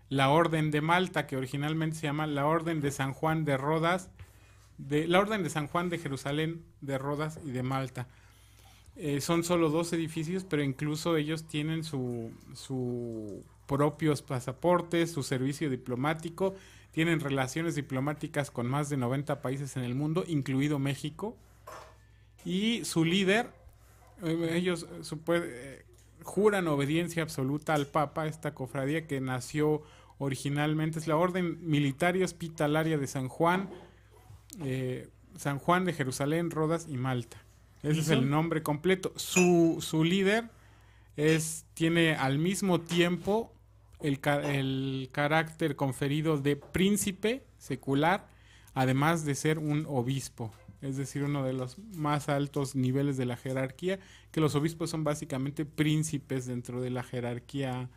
la 0.09 0.31
Orden 0.31 0.71
de 0.71 0.81
Malta, 0.81 1.27
que 1.27 1.37
originalmente 1.37 1.97
se 1.97 2.07
llama 2.07 2.27
la 2.27 2.47
Orden 2.47 2.81
de 2.81 2.91
San 2.91 3.13
Juan 3.13 3.45
de 3.45 3.57
Rodas 3.57 4.11
de 4.89 5.07
la 5.07 5.21
Orden 5.21 5.43
de 5.43 5.51
San 5.51 5.67
Juan 5.69 5.89
de 5.89 5.99
Jerusalén, 5.99 6.65
de 6.81 6.99
Rodas 6.99 7.39
y 7.45 7.51
de 7.51 7.63
Malta. 7.63 8.09
Eh, 8.97 9.21
son 9.21 9.45
solo 9.45 9.71
dos 9.71 9.93
edificios, 9.93 10.45
pero 10.45 10.63
incluso 10.63 11.17
ellos 11.17 11.45
tienen 11.49 11.85
su, 11.85 12.31
su 12.55 13.43
propios 13.67 14.23
pasaportes, 14.23 15.13
su 15.13 15.23
servicio 15.23 15.71
diplomático, 15.71 16.55
tienen 16.93 17.21
relaciones 17.21 17.75
diplomáticas 17.75 18.51
con 18.51 18.69
más 18.69 18.89
de 18.91 18.99
90 18.99 19.43
países 19.43 19.77
en 19.77 19.83
el 19.83 19.95
mundo, 19.95 20.25
incluido 20.29 20.79
México. 20.79 21.37
Y 22.45 22.85
su 22.85 23.05
líder, 23.05 23.51
eh, 24.23 24.53
ellos 24.55 24.87
eh, 25.29 25.85
juran 26.23 26.69
obediencia 26.69 27.23
absoluta 27.23 27.75
al 27.75 27.87
Papa, 27.87 28.27
esta 28.27 28.55
cofradía 28.55 29.07
que 29.07 29.21
nació 29.21 29.83
originalmente, 30.19 30.99
es 30.99 31.07
la 31.07 31.17
Orden 31.17 31.59
Militar 31.69 32.17
y 32.17 32.23
Hospitalaria 32.23 32.99
de 32.99 33.07
San 33.07 33.29
Juan, 33.29 33.71
eh, 34.63 35.09
San 35.37 35.59
Juan 35.59 35.87
de 35.87 35.95
Jerusalén, 35.95 36.51
Rodas 36.51 36.87
y 36.89 36.99
Malta. 36.99 37.43
Ese 37.83 38.01
es 38.01 38.11
el 38.11 38.31
nombre 38.31 38.63
completo. 38.63 39.13
Su, 39.17 39.79
su 39.81 40.05
líder 40.05 40.51
es, 41.17 41.65
tiene 41.75 42.15
al 42.15 42.39
mismo 42.39 42.81
tiempo 42.81 43.53
el, 44.03 44.21
el 44.45 45.09
carácter 45.13 45.77
conferido 45.77 46.39
de 46.39 46.57
príncipe 46.57 47.45
secular, 47.59 48.29
además 48.75 49.25
de 49.25 49.35
ser 49.35 49.59
un 49.59 49.87
obispo 49.89 50.53
es 50.83 50.97
decir, 50.97 51.23
uno 51.23 51.45
de 51.45 51.53
los 51.53 51.79
más 51.95 52.29
altos 52.29 52.75
niveles 52.75 53.17
de 53.17 53.25
la 53.25 53.37
jerarquía, 53.37 54.01
que 54.33 54.41
los 54.41 54.57
obispos 54.57 54.91
son 54.91 55.05
básicamente 55.05 55.65
príncipes 55.65 56.47
dentro 56.47 56.81
de 56.81 56.91
la 56.91 57.05
jerarquía 57.05 57.89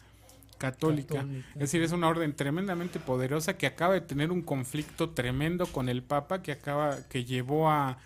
católica. 0.59 1.25
Es 1.55 1.61
decir, 1.61 1.81
es 1.81 1.91
una 1.91 2.07
orden 2.07 2.35
tremendamente 2.35 2.99
poderosa 2.99 3.57
que 3.57 3.65
acaba 3.65 3.95
de 3.95 4.01
tener 4.01 4.31
un 4.31 4.43
conflicto 4.43 5.09
tremendo 5.09 5.65
con 5.65 5.89
el 5.89 6.03
Papa, 6.03 6.43
que 6.43 6.51
acaba, 6.51 7.07
que 7.09 7.25
llevó 7.25 7.69
a 7.69 7.97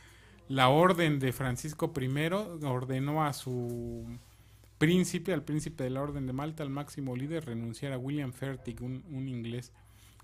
la 0.47 0.69
orden 0.69 1.19
de 1.19 1.33
Francisco 1.33 1.91
I, 1.99 2.65
ordenó 2.65 3.25
a 3.25 3.33
su 3.33 4.05
príncipe, 4.79 5.33
al 5.33 5.43
príncipe 5.43 5.83
de 5.83 5.91
la 5.91 6.01
Orden 6.01 6.25
de 6.25 6.33
Malta, 6.33 6.63
al 6.63 6.71
máximo 6.71 7.15
líder, 7.15 7.45
renunciar 7.45 7.93
a 7.93 7.99
William 7.99 8.33
Fertig, 8.33 8.81
un, 8.81 9.03
un 9.11 9.27
inglés 9.27 9.71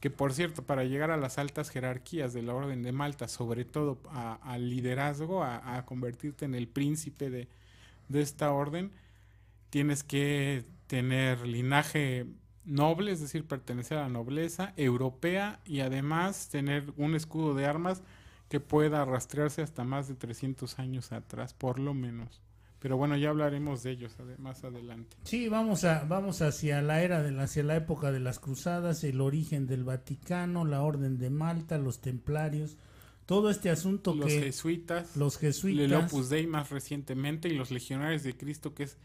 que 0.06 0.12
por 0.12 0.34
cierto, 0.34 0.64
para 0.64 0.84
llegar 0.84 1.10
a 1.10 1.18
las 1.18 1.40
altas 1.40 1.72
jerarquías 1.72 2.32
de 2.32 2.44
la 2.44 2.54
Orden 2.54 2.84
de 2.84 2.92
Malta, 2.92 3.28
sobre 3.28 3.66
todo 3.66 3.98
al 4.12 4.70
liderazgo, 4.70 5.44
a, 5.44 5.84
convertirte 5.88 6.46
en 6.46 6.54
el 6.54 6.68
príncipe 6.68 7.32
de, 7.32 7.48
esta 8.14 8.52
orden, 8.52 8.92
tienes 9.72 10.04
que 10.04 10.64
tener 10.86 11.48
linaje 11.48 12.28
noble, 12.66 13.14
es 13.14 13.22
decir, 13.22 13.48
pertenecer 13.48 13.98
a 13.98 14.04
la 14.04 14.10
nobleza 14.10 14.74
europea 14.78 15.60
y 15.66 15.80
además 15.80 16.50
tener 16.50 16.94
un 16.98 17.16
escudo 17.16 17.56
de 17.56 17.66
armas 17.66 18.04
que 18.48 18.60
pueda 18.60 19.06
rastrearse 19.06 19.64
hasta 19.64 19.84
más 19.84 20.08
de 20.08 20.14
300 20.14 20.78
años 20.78 21.12
atrás, 21.14 21.56
por 21.56 21.80
lo 21.80 21.96
menos. 21.96 22.44
Pero 22.79 22.98
bueno, 22.98 23.17
ya 23.17 23.29
hablaremos 23.29 23.84
de 23.84 23.91
ellos 23.91 24.15
más 24.38 24.63
adelante. 24.63 25.17
Sí, 25.24 25.48
vamos 25.48 25.86
a 25.86 26.03
vamos 26.05 26.41
hacia 26.41 26.82
la 26.82 27.01
era 27.01 27.24
de 27.24 27.39
hacia 27.41 27.63
la 27.63 27.75
época 27.75 28.12
de 28.12 28.20
las 28.20 28.39
cruzadas, 28.39 29.03
el 29.03 29.22
origen 29.22 29.65
del 29.65 29.84
Vaticano, 29.84 30.65
la 30.65 30.82
Orden 30.82 31.17
de 31.17 31.29
Malta, 31.29 31.77
los 31.77 32.01
Templarios, 32.01 32.77
todo 33.25 33.50
este 33.50 33.70
asunto 33.70 34.13
los 34.13 34.32
jesuitas, 34.32 35.15
los 35.15 35.38
jesuitas, 35.38 35.86
el 35.86 35.94
Opus 35.96 36.29
Dei 36.29 36.48
más 36.48 36.70
recientemente 36.70 37.48
y 37.48 37.55
los 37.55 37.72
Legionarios 37.72 38.24
de 38.24 38.38
Cristo 38.38 38.74
que 38.75 38.84
es 38.84 38.98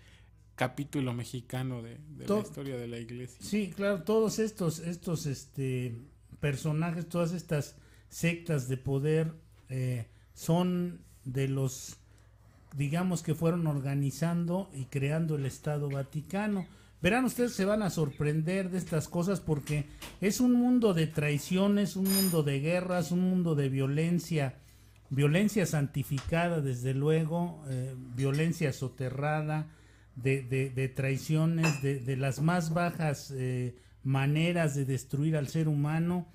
capítulo 0.56 1.14
mexicano 1.14 1.80
de, 1.80 1.98
la 2.18 2.38
historia 2.40 2.76
de 2.76 2.86
la 2.86 2.98
Iglesia. 2.98 3.38
Sí, 3.40 3.72
claro, 3.74 4.02
todos 4.02 4.38
estos 4.38 4.80
estos 4.80 5.24
este 5.24 5.96
personajes, 6.40 7.08
todas 7.08 7.32
estas 7.32 7.76
sectas 8.10 8.68
de 8.68 8.76
poder 8.76 9.32
eh, 9.70 10.08
son 10.34 11.00
de 11.24 11.48
los 11.48 11.99
digamos 12.76 13.22
que 13.22 13.34
fueron 13.34 13.66
organizando 13.66 14.70
y 14.74 14.84
creando 14.84 15.36
el 15.36 15.46
Estado 15.46 15.88
Vaticano. 15.88 16.66
Verán 17.02 17.24
ustedes, 17.24 17.52
se 17.52 17.64
van 17.64 17.82
a 17.82 17.90
sorprender 17.90 18.70
de 18.70 18.78
estas 18.78 19.08
cosas 19.08 19.40
porque 19.40 19.86
es 20.20 20.40
un 20.40 20.52
mundo 20.52 20.92
de 20.92 21.06
traiciones, 21.06 21.96
un 21.96 22.12
mundo 22.12 22.42
de 22.42 22.60
guerras, 22.60 23.10
un 23.10 23.20
mundo 23.20 23.54
de 23.54 23.70
violencia, 23.70 24.54
violencia 25.08 25.64
santificada 25.64 26.60
desde 26.60 26.92
luego, 26.92 27.62
eh, 27.68 27.94
violencia 28.14 28.72
soterrada, 28.72 29.68
de, 30.16 30.42
de, 30.42 30.88
traiciones, 30.88 31.80
de, 31.80 31.98
de, 32.00 32.16
las 32.16 32.42
más 32.42 32.74
bajas 32.74 33.32
eh, 33.34 33.74
maneras 34.02 34.74
de 34.74 34.84
destruir 34.84 35.36
al 35.36 35.48
ser 35.48 35.66
humano 35.66 36.26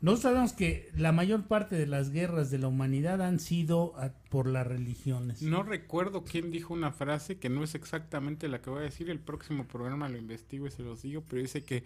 nosotros 0.00 0.22
sabemos 0.22 0.52
que 0.52 0.90
la 0.96 1.10
mayor 1.10 1.48
parte 1.48 1.74
de 1.74 1.86
las 1.86 2.10
guerras 2.10 2.50
de 2.50 2.58
la 2.58 2.68
humanidad 2.68 3.20
han 3.20 3.40
sido 3.40 3.94
por 4.28 4.46
las 4.46 4.64
religiones. 4.64 5.42
No 5.42 5.64
recuerdo 5.64 6.24
quién 6.24 6.52
dijo 6.52 6.72
una 6.72 6.92
frase 6.92 7.38
que 7.38 7.48
no 7.48 7.64
es 7.64 7.74
exactamente 7.74 8.46
la 8.46 8.62
que 8.62 8.70
voy 8.70 8.80
a 8.80 8.82
decir. 8.82 9.10
El 9.10 9.18
próximo 9.18 9.66
programa 9.66 10.08
lo 10.08 10.16
investigo 10.16 10.68
y 10.68 10.70
se 10.70 10.84
los 10.84 11.02
digo, 11.02 11.24
pero 11.28 11.42
dice 11.42 11.64
que 11.64 11.82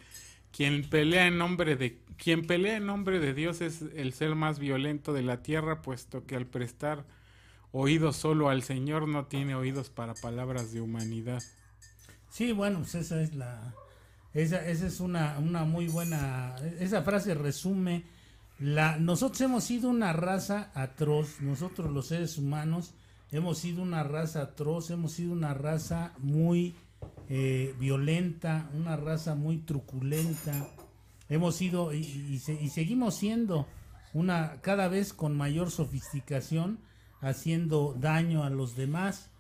quien 0.51 0.85
pelea 0.89 1.27
en 1.27 1.39
nombre 1.39 1.77
de 1.77 2.01
quien 2.19 2.47
pelea 2.47 2.77
en 2.77 2.85
nombre 2.85 3.19
de 3.19 3.33
Dios 3.33 3.63
es 3.63 3.81
el 3.95 4.13
ser 4.13 4.35
más 4.35 4.59
violento 4.59 5.15
de 5.15 5.23
la 5.23 5.43
tierra, 5.43 5.81
puesto 5.81 6.27
que 6.27 6.37
al 6.37 6.47
prestar 6.47 7.07
oídos 7.71 8.17
solo 8.17 8.51
al 8.51 8.63
Señor 8.63 9.09
no 9.09 9.25
tiene 9.25 9.55
oídos 9.55 9.89
para 9.89 10.13
palabras 10.13 10.73
de 10.73 10.83
humanidad. 10.83 11.43
Sí, 12.29 12.53
bueno, 12.53 12.81
pues 12.81 12.95
esa 12.95 13.23
es 13.23 13.35
la 13.35 13.75
esa, 14.35 14.67
esa 14.67 14.87
es 14.87 15.01
una, 15.01 15.39
una 15.39 15.65
muy 15.65 15.89
buena, 15.89 16.57
esa 16.79 17.03
frase 17.03 17.35
resume 17.35 18.05
la, 18.59 18.97
nosotros 18.97 19.41
hemos 19.41 19.65
sido 19.65 19.91
una 19.91 20.13
raza 20.13 20.71
atroz, 20.75 21.41
nosotros 21.41 21.91
los 21.91 22.07
seres 22.07 22.39
humanos 22.39 22.95
hemos 23.33 23.59
sido 23.59 23.83
una 23.83 24.05
raza 24.05 24.43
atroz, 24.43 24.91
hemos 24.91 25.13
sido 25.13 25.33
una 25.33 25.53
raza 25.53 26.13
muy 26.19 26.77
eh, 27.29 27.75
violenta, 27.81 28.71
una 28.75 28.97
raza 28.97 29.35
muy 29.35 29.59
truculenta, 29.59 30.69
hemos 31.29 31.57
sido 31.57 31.93
y, 31.93 32.39
seguimos 32.39 33.17
siendo 33.17 33.67
una 34.13 34.61
cada 34.61 34.89
vez 34.89 35.13
con 35.13 35.37
mayor 35.37 35.71
sofisticación, 35.71 36.79
haciendo 37.21 37.97
daño 37.99 38.45
a 38.45 38.51
los 38.51 38.77
demás, 38.77 39.31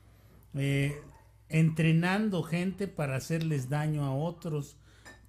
eh, 0.55 1.01
entrenando 1.49 2.43
gente 2.43 2.89
para 2.89 3.17
hacerles 3.17 3.69
daño 3.69 4.05
a 4.05 4.15
otros, 4.15 4.79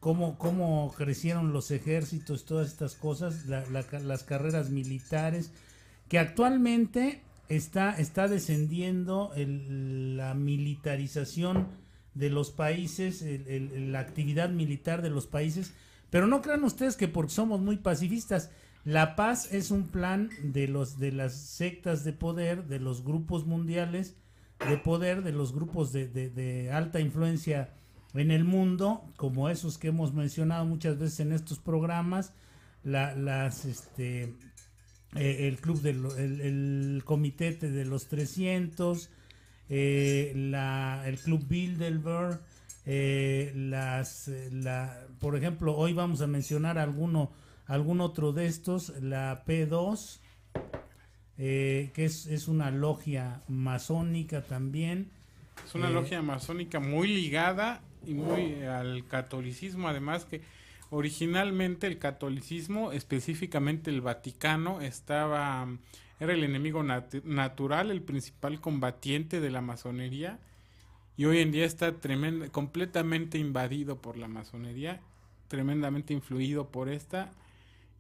cómo, 0.03 0.37
cómo 0.37 0.93
crecieron 0.97 1.53
los 1.53 1.71
ejércitos, 1.71 2.43
todas 2.43 2.67
estas 2.67 2.93
cosas, 2.93 3.45
las 3.45 4.23
carreras 4.23 4.69
militares, 4.69 5.49
que 6.09 6.19
actualmente 6.19 7.23
está, 7.47 7.97
está 7.97 8.27
descendiendo 8.27 9.31
la 9.37 10.33
militarización 10.33 11.69
de 12.15 12.29
los 12.29 12.51
países, 12.51 13.23
la 13.47 13.99
actividad 13.99 14.49
militar 14.49 15.01
de 15.01 15.09
los 15.09 15.25
países, 15.25 15.73
pero 16.09 16.27
no 16.27 16.41
crean 16.41 16.65
ustedes 16.65 16.97
que 16.97 17.07
porque 17.07 17.31
somos 17.31 17.61
muy 17.61 17.77
pacifistas, 17.77 18.51
la 18.83 19.15
paz 19.15 19.53
es 19.53 19.71
un 19.71 19.87
plan 19.87 20.29
de 20.43 20.67
los 20.67 20.99
de 20.99 21.13
las 21.13 21.33
sectas 21.33 22.03
de 22.03 22.11
poder, 22.11 22.65
de 22.65 22.81
los 22.81 23.05
grupos 23.05 23.45
mundiales 23.45 24.17
de 24.67 24.77
poder, 24.77 25.23
de 25.23 25.31
los 25.31 25.53
grupos 25.53 25.93
de, 25.93 26.09
de 26.09 26.71
alta 26.73 26.99
influencia 26.99 27.73
en 28.13 28.31
el 28.31 28.43
mundo, 28.43 29.03
como 29.17 29.49
esos 29.49 29.77
que 29.77 29.87
hemos 29.87 30.13
mencionado 30.13 30.65
muchas 30.65 30.99
veces 30.99 31.21
en 31.21 31.31
estos 31.31 31.59
programas, 31.59 32.33
la, 32.83 33.15
las, 33.15 33.65
este, 33.65 34.35
eh, 35.15 35.47
el 35.47 35.57
club 35.59 35.81
del 35.81 36.05
el, 36.17 37.01
comité 37.05 37.53
de 37.53 37.85
los 37.85 38.07
300, 38.07 39.09
eh, 39.69 40.33
la, 40.35 41.03
el 41.05 41.19
club 41.19 41.47
Bilderberg, 41.47 42.39
eh, 42.85 43.51
las, 43.55 44.29
la, 44.51 45.07
por 45.19 45.35
ejemplo, 45.35 45.75
hoy 45.75 45.93
vamos 45.93 46.21
a 46.21 46.27
mencionar 46.27 46.77
alguno, 46.77 47.31
algún 47.65 47.99
otro 47.99 48.31
de 48.31 48.45
estos, 48.45 48.89
la 49.01 49.43
P2, 49.45 50.19
que 51.35 51.91
es, 51.95 52.27
es 52.27 52.47
una 52.47 52.69
logia 52.69 53.41
masónica 53.47 54.43
también. 54.43 55.09
Es 55.65 55.73
una 55.73 55.89
logia 55.89 56.21
masónica 56.21 56.79
muy 56.79 57.07
ligada 57.07 57.81
y 58.05 58.13
muy 58.13 58.63
al 58.63 59.05
catolicismo, 59.07 59.87
además 59.87 60.25
que 60.25 60.41
originalmente 60.89 61.87
el 61.87 61.97
catolicismo, 61.97 62.91
específicamente 62.91 63.89
el 63.89 64.01
Vaticano, 64.01 64.81
estaba 64.81 65.67
era 66.19 66.33
el 66.33 66.43
enemigo 66.43 66.83
natural, 66.83 67.91
el 67.91 68.01
principal 68.01 68.61
combatiente 68.61 69.41
de 69.41 69.51
la 69.51 69.61
masonería 69.61 70.39
y 71.17 71.25
hoy 71.25 71.39
en 71.39 71.51
día 71.51 71.65
está 71.65 71.99
tremenda, 71.99 72.49
completamente 72.49 73.37
invadido 73.37 74.01
por 74.01 74.17
la 74.17 74.27
masonería, 74.27 75.01
tremendamente 75.47 76.13
influido 76.13 76.69
por 76.69 76.89
esta 76.89 77.31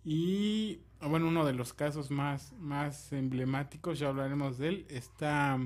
y 0.05 0.79
bueno, 1.01 1.27
uno 1.27 1.45
de 1.45 1.53
los 1.53 1.73
casos 1.73 2.11
más 2.11 2.53
más 2.59 3.11
emblemáticos, 3.11 3.99
ya 3.99 4.07
hablaremos 4.07 4.57
de 4.57 4.67
él, 4.69 4.85
está 4.89 5.59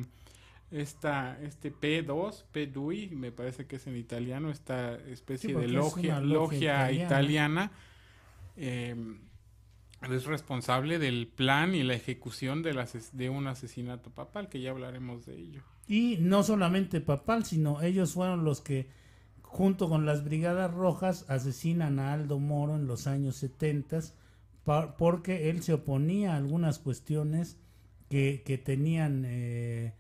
esta, 0.72 1.40
este 1.42 1.74
P2, 1.74 2.44
P2, 2.54 3.12
me 3.12 3.32
parece 3.32 3.66
que 3.66 3.78
es 3.78 3.88
en 3.88 3.96
italiano, 3.96 4.50
esta 4.50 4.96
especie 4.96 5.56
de 5.56 5.68
logia, 5.68 6.20
logia, 6.20 6.92
italiana, 6.92 7.72
em, 8.56 9.20
es 10.02 10.26
responsable 10.26 11.00
del 11.00 11.28
plan 11.28 11.74
y 11.74 11.84
la 11.84 11.94
ejecución 11.94 12.62
de, 12.62 12.86
de 13.14 13.30
un 13.30 13.48
asesinato 13.48 14.10
papal, 14.12 14.50
que 14.50 14.62
ya 14.62 14.72
hablaremos 14.72 15.26
de 15.26 15.36
ello. 15.36 15.62
Y 15.88 16.18
no 16.20 16.44
solamente 16.44 17.02
papal, 17.02 17.46
sino 17.46 17.82
ellos 17.82 18.14
fueron 18.14 18.44
los 18.44 18.62
que, 18.62 18.90
junto 19.42 19.90
con 19.90 20.06
las 20.06 20.24
Brigadas 20.26 20.74
Rojas, 20.74 21.26
asesinan 21.30 22.00
a 22.00 22.14
Aldo 22.14 22.40
Moro 22.40 22.76
en 22.76 22.88
los 22.88 23.08
años 23.08 23.38
70 23.38 24.02
porque 24.98 25.50
él 25.50 25.64
se 25.64 25.74
oponía 25.74 26.34
a 26.34 26.38
algunas 26.38 26.78
cuestiones 26.80 27.58
que, 28.10 28.44
que 28.46 28.58
tenían... 28.58 29.24
Eh, 29.26 29.94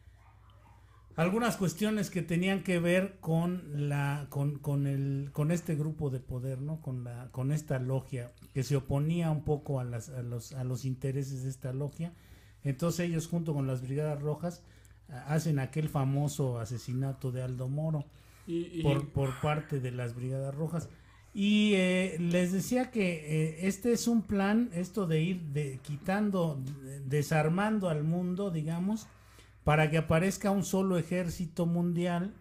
algunas 1.18 1.58
cuestiones 1.58 2.10
que 2.10 2.22
tenían 2.22 2.64
que 2.64 2.80
ver 2.80 3.18
con 3.20 3.90
la 3.90 4.28
con, 4.30 4.60
con 4.60 4.88
el 4.88 5.32
con 5.34 5.52
este 5.52 5.76
grupo 5.76 6.10
de 6.10 6.22
poder 6.22 6.62
no 6.62 6.80
con 6.82 7.04
la 7.04 7.28
con 7.32 7.52
esta 7.52 7.80
logia 7.80 8.32
que 8.54 8.64
se 8.64 8.78
oponía 8.78 9.30
un 9.30 9.44
poco 9.44 9.82
a, 9.82 9.84
las, 9.84 10.08
a 10.10 10.22
los 10.22 10.54
a 10.54 10.64
los 10.64 10.86
intereses 10.86 11.44
de 11.44 11.50
esta 11.50 11.74
logia 11.74 12.14
entonces 12.64 13.10
ellos 13.10 13.28
junto 13.28 13.54
con 13.54 13.68
las 13.68 13.82
brigadas 13.82 14.22
rojas 14.22 14.64
hacen 15.28 15.60
aquel 15.60 15.90
famoso 15.90 16.60
asesinato 16.60 17.32
de 17.32 17.42
Aldo 17.42 17.68
Moro 17.68 18.06
Por, 18.82 19.10
por 19.10 19.40
parte 19.42 19.80
de 19.80 19.92
las 19.92 20.16
Brigadas 20.16 20.56
Rojas. 20.56 20.90
Y 21.34 21.74
eh, 21.76 22.18
les 22.20 22.52
decía 22.52 22.90
que 22.92 23.50
eh, 23.50 23.68
este 23.68 23.92
es 23.92 24.08
un 24.08 24.24
plan, 24.24 24.70
esto 24.74 25.06
de 25.06 25.22
ir 25.22 25.42
de, 25.54 25.80
quitando, 25.84 26.60
desarmando 27.06 27.90
al 27.90 28.04
mundo, 28.04 28.50
digamos, 28.50 29.08
para 29.68 29.90
que 29.90 29.98
aparezca 29.98 30.50
un 30.50 30.64
solo 30.64 30.98
ejército 30.98 31.66
mundial 31.66 32.34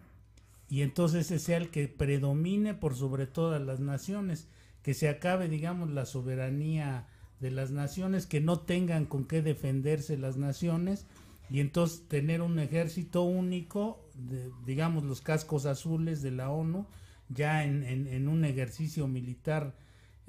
y 0.69 0.81
entonces 0.81 1.25
ese 1.25 1.39
sea 1.39 1.57
el 1.57 1.71
que 1.71 1.89
predomine 1.89 2.73
por 2.73 2.95
sobre 2.95 3.27
todas 3.27 3.61
las 3.61 3.81
naciones, 3.81 4.47
que 4.81 4.93
se 4.93 5.09
acabe, 5.09 5.49
digamos, 5.49 5.89
la 5.89 6.05
soberanía 6.05 7.05
de 7.41 7.51
las 7.51 7.71
naciones, 7.71 8.27
que 8.27 8.39
no 8.39 8.61
tengan 8.61 9.05
con 9.05 9.25
qué 9.25 9.41
defenderse 9.41 10.17
las 10.17 10.37
naciones 10.37 11.05
y 11.49 11.59
entonces 11.59 12.07
tener 12.07 12.41
un 12.41 12.59
ejército 12.59 13.23
único, 13.23 14.07
digamos, 14.65 15.03
los 15.03 15.19
cascos 15.19 15.65
azules 15.65 16.21
de 16.21 16.31
la 16.31 16.49
ONU, 16.49 16.87
ya 17.27 17.65
en, 17.65 18.29
un 18.29 18.45
ejercicio 18.45 19.05
militar 19.09 19.75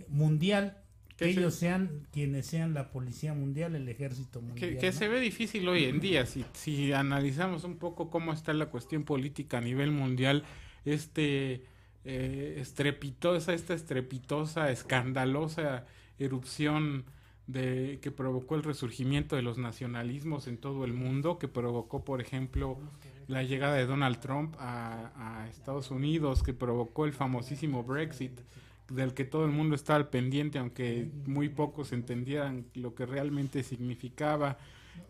mundial, 0.08 0.82
que 1.18 1.28
ellos 1.28 1.54
sean 1.54 2.07
quienes 2.12 2.46
sean 2.46 2.74
la 2.74 2.90
policía 2.90 3.35
mundial, 3.35 3.74
el 3.74 3.88
ejército 3.88 4.40
mundial. 4.40 4.78
Que, 4.78 4.92
se 4.92 5.09
ve 5.09 5.20
difícil 5.20 5.68
hoy 5.68 5.85
en 5.85 6.00
día, 6.00 6.24
si, 6.26 6.44
si 6.52 6.92
analizamos 6.92 7.64
un 7.64 7.76
poco 7.76 8.09
cómo 8.09 8.33
está 8.33 8.54
la 8.54 8.66
cuestión 8.66 9.04
política 9.04 9.59
a 9.59 9.61
nivel 9.61 9.90
mundial, 9.90 10.44
este 10.85 11.64
eh, 12.04 12.57
estrepitosa, 12.59 13.52
esta 13.52 13.74
estrepitosa, 13.74 14.70
escandalosa 14.70 15.85
erupción 16.18 17.04
de 17.46 17.98
que 18.02 18.11
provocó 18.11 18.54
el 18.54 18.62
resurgimiento 18.62 19.35
de 19.35 19.42
los 19.42 19.59
nacionalismos 19.59 20.46
en 20.46 20.59
todo 20.59 20.85
el 20.85 20.92
mundo, 20.92 21.38
que 21.38 21.48
provocó, 21.48 22.04
por 22.04 22.20
ejemplo, 22.20 22.78
la 23.26 23.42
llegada 23.42 23.74
de 23.74 23.87
Donald 23.87 24.20
Trump 24.20 24.54
a, 24.59 25.46
Estados 25.50 25.90
Unidos, 25.90 26.42
que 26.42 26.52
provocó 26.52 27.07
el 27.07 27.12
famosísimo 27.12 27.83
Brexit, 27.83 28.40
del 28.88 29.14
que 29.14 29.24
todo 29.24 29.44
el 29.44 29.51
mundo 29.51 29.74
estaba 29.74 29.98
al 29.98 30.09
pendiente, 30.09 30.59
aunque 30.59 31.09
muy 31.27 31.48
pocos 31.48 31.92
entendieran 31.92 32.66
lo 32.74 32.94
que 32.94 33.07
realmente 33.07 33.62
significaba, 33.62 34.59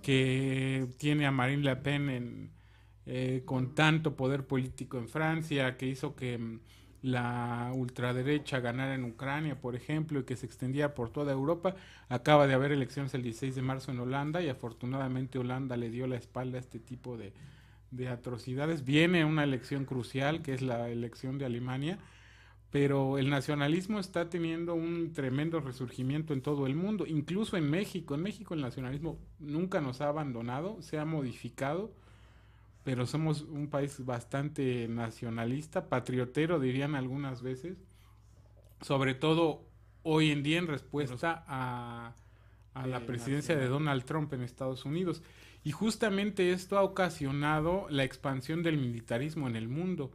que 0.02 0.86
tiene 0.98 1.26
a 1.26 1.30
Marine 1.30 1.62
Le 1.62 1.76
Pen 1.76 2.10
en, 2.10 2.50
eh, 3.06 3.42
con 3.44 3.74
tanto 3.74 4.16
poder 4.16 4.46
político 4.46 4.98
en 4.98 5.08
Francia, 5.08 5.76
que 5.76 5.86
hizo 5.86 6.14
que 6.14 6.58
la 7.02 7.70
ultraderecha 7.74 8.60
ganara 8.60 8.94
en 8.94 9.04
Ucrania, 9.04 9.60
por 9.60 9.76
ejemplo, 9.76 10.20
y 10.20 10.24
que 10.24 10.36
se 10.36 10.46
extendía 10.46 10.94
por 10.94 11.10
toda 11.10 11.32
Europa. 11.32 11.76
Acaba 12.08 12.46
de 12.46 12.54
haber 12.54 12.72
elecciones 12.72 13.14
el 13.14 13.22
16 13.22 13.54
de 13.54 13.62
marzo 13.62 13.92
en 13.92 14.00
Holanda 14.00 14.42
y 14.42 14.48
afortunadamente 14.48 15.38
Holanda 15.38 15.76
le 15.76 15.90
dio 15.90 16.06
la 16.06 16.16
espalda 16.16 16.58
a 16.58 16.60
este 16.60 16.80
tipo 16.80 17.16
de, 17.16 17.32
de 17.92 18.08
atrocidades. 18.08 18.84
Viene 18.84 19.24
una 19.24 19.44
elección 19.44 19.84
crucial, 19.84 20.42
que 20.42 20.54
es 20.54 20.62
la 20.62 20.88
elección 20.88 21.38
de 21.38 21.44
Alemania, 21.44 21.98
pero 22.70 23.18
el 23.18 23.30
nacionalismo 23.30 23.98
está 23.98 24.28
teniendo 24.28 24.74
un 24.74 25.12
tremendo 25.12 25.60
resurgimiento 25.60 26.32
en 26.34 26.42
todo 26.42 26.66
el 26.66 26.74
mundo, 26.74 27.06
incluso 27.06 27.56
en 27.56 27.70
México. 27.70 28.14
En 28.14 28.22
México 28.22 28.54
el 28.54 28.60
nacionalismo 28.60 29.18
nunca 29.38 29.80
nos 29.80 30.00
ha 30.00 30.08
abandonado, 30.08 30.82
se 30.82 30.98
ha 30.98 31.04
modificado 31.04 31.92
pero 32.88 33.04
somos 33.04 33.42
un 33.42 33.68
país 33.68 34.02
bastante 34.06 34.88
nacionalista, 34.88 35.90
patriotero 35.90 36.58
dirían 36.58 36.94
algunas 36.94 37.42
veces, 37.42 37.76
sobre 38.80 39.12
todo 39.12 39.68
hoy 40.02 40.30
en 40.30 40.42
día 40.42 40.56
en 40.56 40.68
respuesta 40.68 41.44
a, 41.46 42.14
a 42.72 42.86
la 42.86 43.00
presidencia 43.00 43.58
de 43.58 43.66
Donald 43.66 44.06
Trump 44.06 44.32
en 44.32 44.40
Estados 44.40 44.86
Unidos. 44.86 45.22
Y 45.64 45.72
justamente 45.72 46.52
esto 46.52 46.78
ha 46.78 46.82
ocasionado 46.82 47.86
la 47.90 48.04
expansión 48.04 48.62
del 48.62 48.78
militarismo 48.78 49.48
en 49.48 49.56
el 49.56 49.68
mundo. 49.68 50.10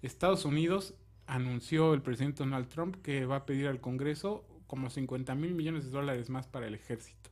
Estados 0.00 0.46
Unidos 0.46 0.94
anunció 1.26 1.94
el 1.94 2.02
presidente 2.02 2.44
Donald 2.44 2.68
Trump 2.68 2.96
que 3.02 3.26
va 3.26 3.36
a 3.36 3.46
pedir 3.46 3.66
al 3.66 3.80
Congreso 3.80 4.44
como 4.66 4.90
50 4.90 5.34
mil 5.34 5.54
millones 5.54 5.84
de 5.84 5.90
dólares 5.90 6.30
más 6.30 6.46
para 6.46 6.66
el 6.66 6.74
ejército. 6.74 7.30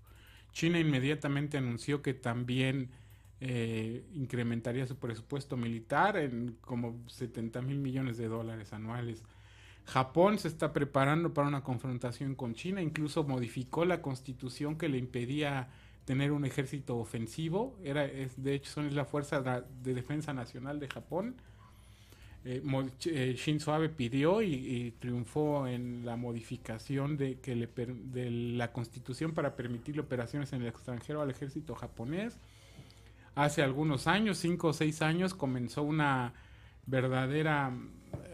China 0.52 0.78
inmediatamente 0.78 1.58
anunció 1.58 2.00
que 2.00 2.14
también 2.14 2.90
eh, 3.40 4.04
incrementaría 4.14 4.86
su 4.86 4.96
presupuesto 4.96 5.56
militar 5.56 6.16
en 6.16 6.56
como 6.60 7.02
70 7.08 7.60
mil 7.62 7.78
millones 7.78 8.16
de 8.16 8.28
dólares 8.28 8.72
anuales. 8.72 9.22
Japón 9.84 10.38
se 10.38 10.48
está 10.48 10.72
preparando 10.72 11.34
para 11.34 11.48
una 11.48 11.62
confrontación 11.62 12.34
con 12.36 12.54
China, 12.54 12.80
incluso 12.80 13.24
modificó 13.24 13.84
la 13.84 14.00
constitución 14.00 14.78
que 14.78 14.88
le 14.88 14.96
impedía 14.96 15.68
tener 16.04 16.32
un 16.32 16.44
ejército 16.44 16.96
ofensivo. 16.96 17.78
Era, 17.82 18.04
es, 18.04 18.42
de 18.42 18.54
hecho, 18.54 18.70
son 18.72 18.94
la 18.94 19.04
Fuerza 19.04 19.42
de 19.42 19.94
Defensa 19.94 20.32
Nacional 20.32 20.80
de 20.80 20.88
Japón. 20.88 21.36
Eh, 22.44 22.62
eh, 23.06 23.34
Shinzo 23.38 23.72
Abe 23.72 23.88
pidió 23.88 24.42
y, 24.42 24.94
triunfó 24.98 25.66
en 25.66 26.04
la 26.04 26.16
modificación 26.16 27.16
de, 27.16 27.38
que 27.40 27.54
le, 27.56 27.66
de 27.66 28.30
la 28.30 28.72
constitución 28.72 29.32
para 29.32 29.56
permitirle 29.56 30.02
operaciones 30.02 30.52
en 30.52 30.62
el 30.62 30.68
extranjero 30.68 31.22
al 31.22 31.30
ejército 31.30 31.74
japonés 31.74 32.38
hace 33.34 33.62
algunos 33.62 34.06
años, 34.06 34.38
cinco 34.38 34.68
o 34.68 34.72
seis 34.72 35.02
años, 35.02 35.34
comenzó 35.34 35.82
una 35.82 36.32
verdadera 36.86 37.72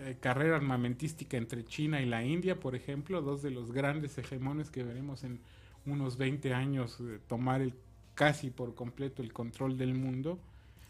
eh, 0.01 0.17
carrera 0.21 0.57
armamentística 0.57 1.37
entre 1.37 1.65
China 1.65 2.01
y 2.01 2.07
la 2.07 2.25
India, 2.25 2.59
por 2.59 2.75
ejemplo, 2.75 3.23
dos 3.23 3.43
de 3.43 3.51
los 3.51 3.73
grandes 3.73 4.19
hegemones 4.19 4.71
que 4.71 4.83
veremos 4.83 5.25
en 5.25 5.41
unos 5.87 6.19
20 6.19 6.53
años 6.53 6.99
eh, 7.01 7.19
tomar 7.27 7.63
el 7.63 7.75
casi 8.15 8.51
por 8.51 8.75
completo 8.75 9.23
el 9.23 9.33
control 9.33 9.79
del 9.79 9.95
mundo. 9.95 10.39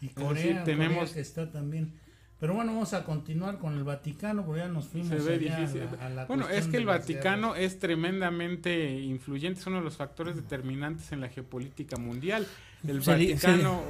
Y 0.01 0.09
Corea, 0.09 0.63
tenemos 0.63 1.11
que 1.11 1.21
está 1.21 1.51
también 1.51 1.93
pero 2.41 2.55
bueno, 2.55 2.73
vamos 2.73 2.91
a 2.95 3.03
continuar 3.03 3.59
con 3.59 3.77
el 3.77 3.83
Vaticano, 3.83 4.43
porque 4.43 4.61
ya 4.61 4.67
nos 4.67 4.87
fuimos 4.87 5.11
A 5.11 6.09
la, 6.09 6.25
bueno, 6.25 6.49
es 6.49 6.65
que 6.65 6.77
el 6.77 6.87
Vaticano 6.87 7.53
es 7.53 7.77
tremendamente 7.77 8.99
influyente, 8.99 9.59
es 9.59 9.67
uno 9.67 9.77
de 9.77 9.83
los 9.83 9.97
factores 9.97 10.35
determinantes 10.35 11.11
en 11.11 11.21
la 11.21 11.29
geopolítica 11.29 11.97
mundial. 11.97 12.47
El 12.87 13.01
Vaticano 13.01 13.83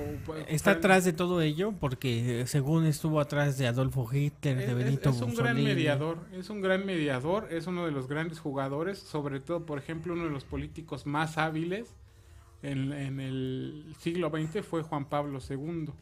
está 0.49 0.71
atrás 0.71 1.05
de 1.05 1.13
todo 1.13 1.41
ello, 1.41 1.73
porque 1.79 2.43
según 2.45 2.85
estuvo 2.87 3.21
atrás 3.21 3.57
de 3.57 3.67
Adolfo 3.67 4.05
Hitler, 4.11 4.57
de 4.67 4.73
Benito 4.73 5.11
es, 5.11 5.15
es 5.15 5.21
un 5.21 5.33
gran 5.33 5.63
mediador, 5.63 6.17
es 6.33 6.49
un 6.49 6.59
gran 6.59 6.85
mediador, 6.85 7.47
es 7.51 7.67
uno 7.67 7.85
de 7.85 7.93
los 7.93 8.09
grandes 8.09 8.39
jugadores, 8.41 8.99
sobre 8.99 9.39
todo, 9.39 9.65
por 9.65 9.79
ejemplo, 9.79 10.11
uno 10.11 10.25
de 10.25 10.29
los 10.29 10.43
políticos 10.43 11.05
más 11.05 11.37
hábiles 11.37 11.95
en, 12.63 12.91
en 12.91 13.21
el 13.21 13.95
siglo 13.97 14.29
XX 14.29 14.65
fue 14.65 14.83
Juan 14.83 15.05
Pablo 15.05 15.39
II 15.49 15.93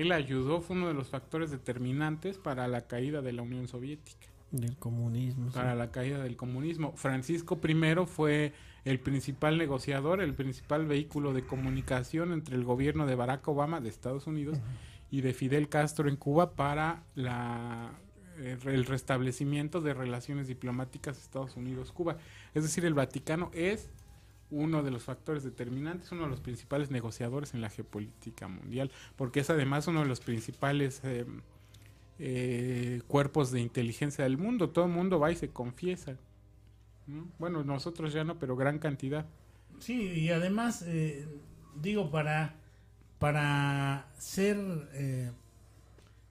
él 0.00 0.12
ayudó, 0.12 0.60
fue 0.60 0.76
uno 0.76 0.88
de 0.88 0.94
los 0.94 1.08
factores 1.08 1.50
determinantes 1.50 2.38
para 2.38 2.68
la 2.68 2.86
caída 2.86 3.22
de 3.22 3.32
la 3.32 3.42
Unión 3.42 3.68
Soviética. 3.68 4.28
Del 4.50 4.76
comunismo. 4.76 5.50
Para 5.50 5.74
la 5.74 5.90
caída 5.90 6.22
del 6.22 6.36
comunismo. 6.36 6.92
Francisco 6.96 7.60
I 7.62 7.74
fue 8.06 8.52
el 8.84 9.00
principal 9.00 9.58
negociador, 9.58 10.22
el 10.22 10.34
principal 10.34 10.86
vehículo 10.86 11.34
de 11.34 11.42
comunicación 11.42 12.32
entre 12.32 12.56
el 12.56 12.64
gobierno 12.64 13.06
de 13.06 13.14
Barack 13.14 13.46
Obama 13.48 13.80
de 13.80 13.88
Estados 13.90 14.26
Unidos 14.26 14.58
y 15.10 15.20
de 15.20 15.34
Fidel 15.34 15.68
Castro 15.68 16.08
en 16.08 16.16
Cuba 16.16 16.52
para 16.52 17.02
la, 17.14 17.92
eh, 18.38 18.56
el 18.64 18.86
restablecimiento 18.86 19.80
de 19.80 19.94
relaciones 19.94 20.46
diplomáticas 20.46 21.18
Estados 21.18 21.56
Unidos-Cuba. 21.56 22.16
Es 22.54 22.62
decir, 22.62 22.84
el 22.84 22.94
Vaticano 22.94 23.50
es 23.52 23.90
uno 24.50 24.82
de 24.82 24.90
los 24.90 25.02
factores 25.02 25.42
determinantes, 25.42 26.10
uno 26.12 26.22
de 26.22 26.30
los 26.30 26.40
principales 26.40 26.90
negociadores 26.90 27.54
en 27.54 27.60
la 27.60 27.70
geopolítica 27.70 28.48
mundial, 28.48 28.90
porque 29.16 29.40
es 29.40 29.50
además 29.50 29.86
uno 29.86 30.00
de 30.00 30.06
los 30.06 30.20
principales 30.20 31.00
eh, 31.04 31.26
eh, 32.18 33.02
cuerpos 33.06 33.50
de 33.50 33.60
inteligencia 33.60 34.24
del 34.24 34.38
mundo. 34.38 34.70
Todo 34.70 34.86
el 34.86 34.92
mundo 34.92 35.20
va 35.20 35.30
y 35.30 35.36
se 35.36 35.50
confiesa. 35.50 36.16
Bueno, 37.38 37.64
nosotros 37.64 38.12
ya 38.12 38.24
no, 38.24 38.38
pero 38.38 38.54
gran 38.54 38.78
cantidad. 38.78 39.26
Sí, 39.78 39.94
y 39.94 40.30
además, 40.30 40.82
eh, 40.86 41.26
digo, 41.80 42.10
para, 42.10 42.56
para 43.18 44.08
ser 44.18 44.58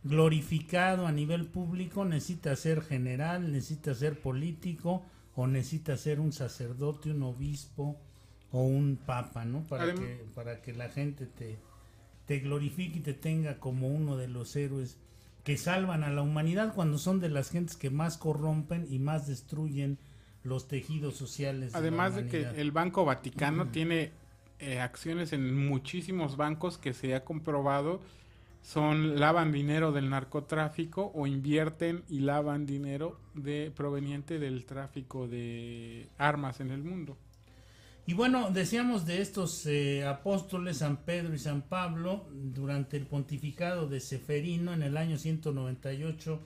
glorificado 0.03 1.07
a 1.07 1.11
nivel 1.11 1.47
público 1.47 2.05
necesita 2.05 2.55
ser 2.55 2.81
general, 2.81 3.51
necesita 3.51 3.95
ser 3.95 4.21
político 4.21 5.03
o 5.35 5.47
necesita 5.47 5.97
ser 5.97 6.19
un 6.19 6.31
sacerdote, 6.31 7.11
un 7.11 7.23
obispo, 7.23 7.99
o 8.51 8.61
un 8.61 8.97
papa, 8.97 9.45
¿no? 9.45 9.63
Para, 9.63 9.93
que, 9.93 10.25
para 10.35 10.61
que 10.61 10.73
la 10.73 10.89
gente 10.89 11.25
te, 11.25 11.57
te 12.25 12.39
glorifique 12.39 12.99
y 12.99 13.01
te 13.01 13.13
tenga 13.13 13.59
como 13.59 13.87
uno 13.87 14.17
de 14.17 14.27
los 14.27 14.55
héroes 14.55 14.97
que 15.43 15.57
salvan 15.57 16.03
a 16.03 16.09
la 16.09 16.21
humanidad 16.21 16.73
cuando 16.75 16.97
son 16.97 17.19
de 17.19 17.29
las 17.29 17.49
gentes 17.51 17.77
que 17.77 17.89
más 17.89 18.17
corrompen 18.17 18.85
y 18.89 18.99
más 18.99 19.27
destruyen 19.27 19.97
los 20.43 20.67
tejidos 20.67 21.15
sociales. 21.15 21.73
Además 21.75 22.15
de, 22.15 22.27
que 22.27 22.41
el 22.41 22.71
Banco 22.71 23.05
Vaticano 23.05 23.69
tiene 23.69 24.11
eh, 24.59 24.79
acciones 24.79 25.33
en 25.33 25.67
muchísimos 25.67 26.35
bancos 26.37 26.77
que 26.77 26.93
se 26.93 27.15
ha 27.15 27.23
comprobado 27.23 28.01
son 28.67 29.17
lavan 29.17 29.53
dinero 29.53 29.93
del 29.93 30.09
narcotráfico 30.09 31.13
o 31.15 31.25
invierten 31.25 32.03
y 32.09 32.19
lavan 32.19 32.65
dinero 32.65 33.17
de 33.33 33.71
proveniente 33.73 34.39
del 34.39 34.65
tráfico 34.65 35.25
de 35.29 36.09
armas 36.17 36.59
en 36.59 36.71
el 36.71 36.83
mundo. 36.83 37.17
Y 38.07 38.13
bueno, 38.13 38.51
decíamos 38.51 39.05
de 39.05 39.21
estos 39.21 39.65
eh, 39.65 40.05
apóstoles, 40.05 40.77
San 40.77 41.03
Pedro 41.03 41.35
y 41.35 41.39
San 41.39 41.63
Pablo, 41.63 42.29
durante 42.31 42.95
el 42.95 43.05
pontificado 43.05 43.89
de 43.89 43.99
Seferino 43.99 44.73
en 44.73 44.81
el 44.81 44.95
año 44.95 45.17
198 45.17 46.39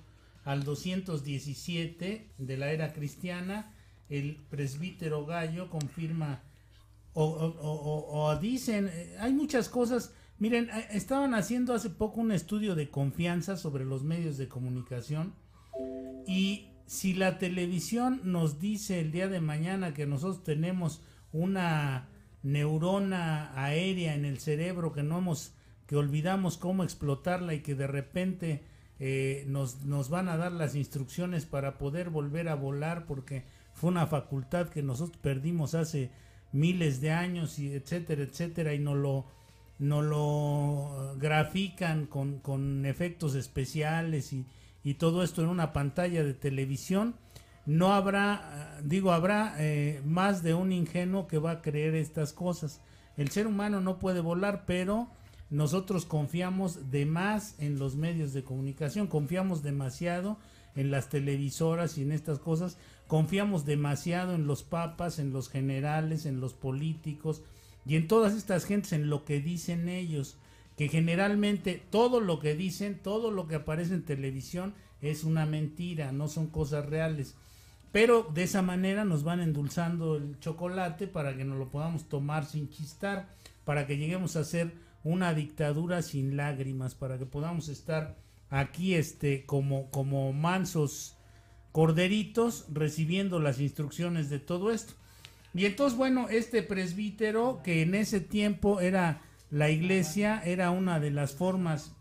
al 0.43 0.63
217 0.63 2.31
de 2.35 2.57
la 2.57 2.71
era 2.71 2.93
cristiana, 2.93 3.75
el 4.09 4.37
presbítero 4.49 5.27
Gallo 5.27 5.69
confirma 5.69 6.41
o, 7.13 8.35
dicen, 8.41 8.89
eh, 8.91 9.15
hay 9.19 9.31
muchas 9.31 9.69
cosas, 9.69 10.15
miren, 10.39 10.67
eh, 10.71 10.87
estaban 10.93 11.35
haciendo 11.35 11.75
hace 11.75 11.91
poco 11.91 12.21
un 12.21 12.31
estudio 12.31 12.73
de 12.73 12.89
confianza 12.89 13.55
sobre 13.55 13.85
los 13.85 14.01
medios 14.01 14.39
de 14.39 14.47
comunicación 14.47 15.35
y 16.25 16.69
si 16.87 17.13
la 17.13 17.37
televisión 17.37 18.19
nos 18.23 18.59
dice 18.59 18.99
el 18.99 19.11
día 19.11 19.27
de 19.27 19.41
mañana 19.41 19.93
que 19.93 20.07
nosotros 20.07 20.43
tenemos 20.43 21.01
una 21.33 22.07
neurona 22.43 23.51
aérea 23.55 24.15
en 24.15 24.25
el 24.25 24.39
cerebro 24.39 24.91
que 24.91 25.03
no 25.03 25.19
hemos, 25.19 25.53
que 25.87 25.95
olvidamos 25.95 26.57
cómo 26.57 26.83
explotarla 26.83 27.53
y 27.53 27.61
que 27.61 27.75
de 27.75 27.87
repente 27.87 28.63
eh, 28.99 29.45
nos, 29.47 29.85
nos 29.85 30.09
van 30.09 30.29
a 30.29 30.37
dar 30.37 30.51
las 30.51 30.75
instrucciones 30.75 31.45
para 31.45 31.77
poder 31.77 32.09
volver 32.09 32.49
a 32.49 32.55
volar 32.55 33.05
porque 33.05 33.43
fue 33.73 33.89
una 33.89 34.07
facultad 34.07 34.69
que 34.69 34.83
nosotros 34.83 35.17
perdimos 35.17 35.75
hace 35.75 36.11
miles 36.51 37.01
de 37.01 37.11
años 37.11 37.59
y 37.59 37.73
etcétera, 37.73 38.23
etcétera, 38.23 38.73
y 38.73 38.79
no 38.79 38.95
lo, 38.95 39.25
no 39.79 40.01
lo 40.01 41.15
grafican 41.17 42.05
con, 42.05 42.39
con 42.39 42.85
efectos 42.85 43.35
especiales 43.35 44.33
y, 44.33 44.45
y 44.83 44.95
todo 44.95 45.23
esto 45.23 45.41
en 45.41 45.49
una 45.49 45.73
pantalla 45.73 46.23
de 46.23 46.33
televisión 46.33 47.15
no 47.65 47.93
habrá, 47.93 48.79
digo, 48.83 49.11
habrá 49.11 49.55
eh, 49.59 50.01
más 50.05 50.43
de 50.43 50.53
un 50.53 50.71
ingenuo 50.71 51.27
que 51.27 51.37
va 51.37 51.51
a 51.51 51.61
creer 51.61 51.95
estas 51.95 52.33
cosas. 52.33 52.81
El 53.17 53.29
ser 53.29 53.47
humano 53.47 53.81
no 53.81 53.99
puede 53.99 54.19
volar, 54.19 54.63
pero 54.65 55.07
nosotros 55.49 56.05
confiamos 56.05 56.91
de 56.91 57.05
más 57.05 57.55
en 57.59 57.77
los 57.77 57.95
medios 57.95 58.33
de 58.33 58.43
comunicación, 58.43 59.07
confiamos 59.07 59.61
demasiado 59.61 60.37
en 60.75 60.89
las 60.89 61.09
televisoras 61.09 61.97
y 61.97 62.03
en 62.03 62.13
estas 62.13 62.39
cosas, 62.39 62.77
confiamos 63.07 63.65
demasiado 63.65 64.33
en 64.33 64.47
los 64.47 64.63
papas, 64.63 65.19
en 65.19 65.33
los 65.33 65.49
generales, 65.49 66.25
en 66.25 66.39
los 66.39 66.53
políticos 66.53 67.43
y 67.85 67.97
en 67.97 68.07
todas 68.07 68.33
estas 68.33 68.65
gentes, 68.65 68.93
en 68.93 69.09
lo 69.09 69.25
que 69.25 69.41
dicen 69.41 69.89
ellos, 69.89 70.37
que 70.77 70.87
generalmente 70.87 71.83
todo 71.89 72.21
lo 72.21 72.39
que 72.39 72.55
dicen, 72.55 72.99
todo 73.03 73.29
lo 73.29 73.47
que 73.47 73.55
aparece 73.55 73.93
en 73.93 74.05
televisión 74.05 74.73
es 75.01 75.23
una 75.23 75.45
mentira, 75.45 76.11
no 76.11 76.27
son 76.27 76.47
cosas 76.47 76.85
reales. 76.85 77.35
Pero 77.91 78.29
de 78.33 78.43
esa 78.43 78.61
manera 78.61 79.03
nos 79.03 79.23
van 79.23 79.41
endulzando 79.41 80.15
el 80.15 80.39
chocolate 80.39 81.07
para 81.07 81.35
que 81.35 81.43
nos 81.43 81.57
lo 81.57 81.69
podamos 81.69 82.07
tomar 82.07 82.45
sin 82.45 82.69
chistar, 82.69 83.27
para 83.65 83.85
que 83.85 83.97
lleguemos 83.97 84.35
a 84.35 84.43
ser 84.43 84.73
una 85.03 85.33
dictadura 85.33 86.01
sin 86.01 86.37
lágrimas, 86.37 86.95
para 86.95 87.17
que 87.17 87.25
podamos 87.25 87.67
estar 87.67 88.17
aquí 88.49 88.95
este 88.95 89.45
como 89.45 89.89
como 89.91 90.31
mansos 90.33 91.17
corderitos 91.71 92.65
recibiendo 92.71 93.39
las 93.39 93.59
instrucciones 93.59 94.29
de 94.29 94.39
todo 94.39 94.71
esto. 94.71 94.93
Y 95.53 95.65
entonces, 95.65 95.97
bueno, 95.97 96.29
este 96.29 96.63
presbítero 96.63 97.61
que 97.63 97.81
en 97.81 97.95
ese 97.95 98.21
tiempo 98.21 98.79
era 98.79 99.21
la 99.49 99.69
iglesia, 99.69 100.41
era 100.45 100.71
una 100.71 100.99
de 100.99 101.11
las 101.11 101.33
formas 101.33 101.93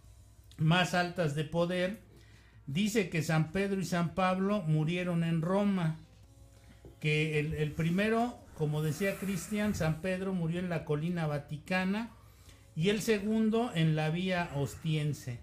más 0.56 0.94
altas 0.94 1.34
de 1.34 1.44
poder, 1.44 2.00
dice 2.72 3.08
que 3.08 3.22
San 3.22 3.50
Pedro 3.50 3.80
y 3.80 3.84
San 3.84 4.14
Pablo 4.14 4.62
murieron 4.62 5.24
en 5.24 5.42
Roma, 5.42 5.96
que 7.00 7.40
el, 7.40 7.72
primero, 7.72 8.38
como 8.56 8.82
decía 8.82 9.16
Cristian, 9.16 9.74
San 9.74 10.00
Pedro 10.00 10.34
murió 10.34 10.60
en 10.60 10.68
la 10.68 10.84
colina 10.84 11.26
vaticana 11.26 12.10
y 12.76 12.90
el 12.90 13.00
segundo 13.00 13.70
en 13.74 13.96
la 13.96 14.10
vía 14.10 14.50
ostiense, 14.54 15.40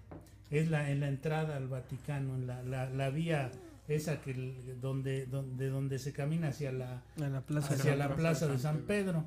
es 0.50 0.70
la, 0.70 0.90
en 0.90 1.02
la 1.02 1.10
entrada 1.10 1.58
al 1.58 1.68
Vaticano, 1.68 2.36
en 2.36 2.48
la, 2.48 3.10
vía 3.10 3.52
esa 3.90 4.22
que 4.22 4.34
donde, 4.80 5.26
donde, 5.26 5.70
donde 5.70 6.00
se 6.00 6.14
camina 6.14 6.50
hacia 6.50 6.72
la, 6.72 7.04
plaza, 7.46 7.74
hacia 7.74 7.96
la 7.98 8.16
plaza 8.16 8.48
de 8.48 8.58
San 8.58 8.80
Pedro. 8.84 9.26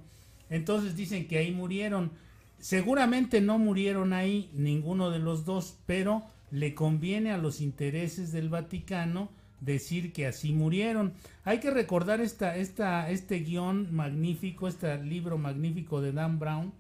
Entonces 0.49 0.97
dicen 0.97 1.29
que 1.29 1.39
ahí 1.39 1.51
murieron. 1.53 2.13
Seguramente 2.59 3.41
no 3.41 3.59
murieron 3.59 4.13
ahí 4.15 4.51
ninguno 4.55 5.11
de 5.11 5.19
los 5.19 5.45
dos, 5.45 5.79
pero 5.87 6.25
le 6.51 6.75
conviene 6.75 7.33
a 7.33 7.39
los 7.39 7.61
intereses 7.61 8.33
del 8.33 8.49
Vaticano 8.49 9.31
decir 9.61 10.13
que 10.13 10.27
así 10.27 10.53
murieron. 10.53 11.13
Hay 11.45 11.61
que 11.61 11.71
recordar 11.71 12.21
esta, 12.21 12.57
esta, 12.57 13.11
este 13.11 13.41
guion 13.41 13.95
magnífico, 13.95 14.69
este 14.69 15.03
libro 15.03 15.39
magnífico 15.39 16.01
de 16.01 16.13
Dan 16.13 16.39
Brown. 16.39 16.73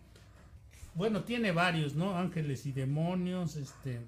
Bueno, 0.94 1.22
tiene 1.22 1.52
varios, 1.52 1.94
¿no? 1.94 2.16
Ángeles 2.16 2.66
y 2.66 2.72
demonios, 2.72 3.56
este, 3.56 4.00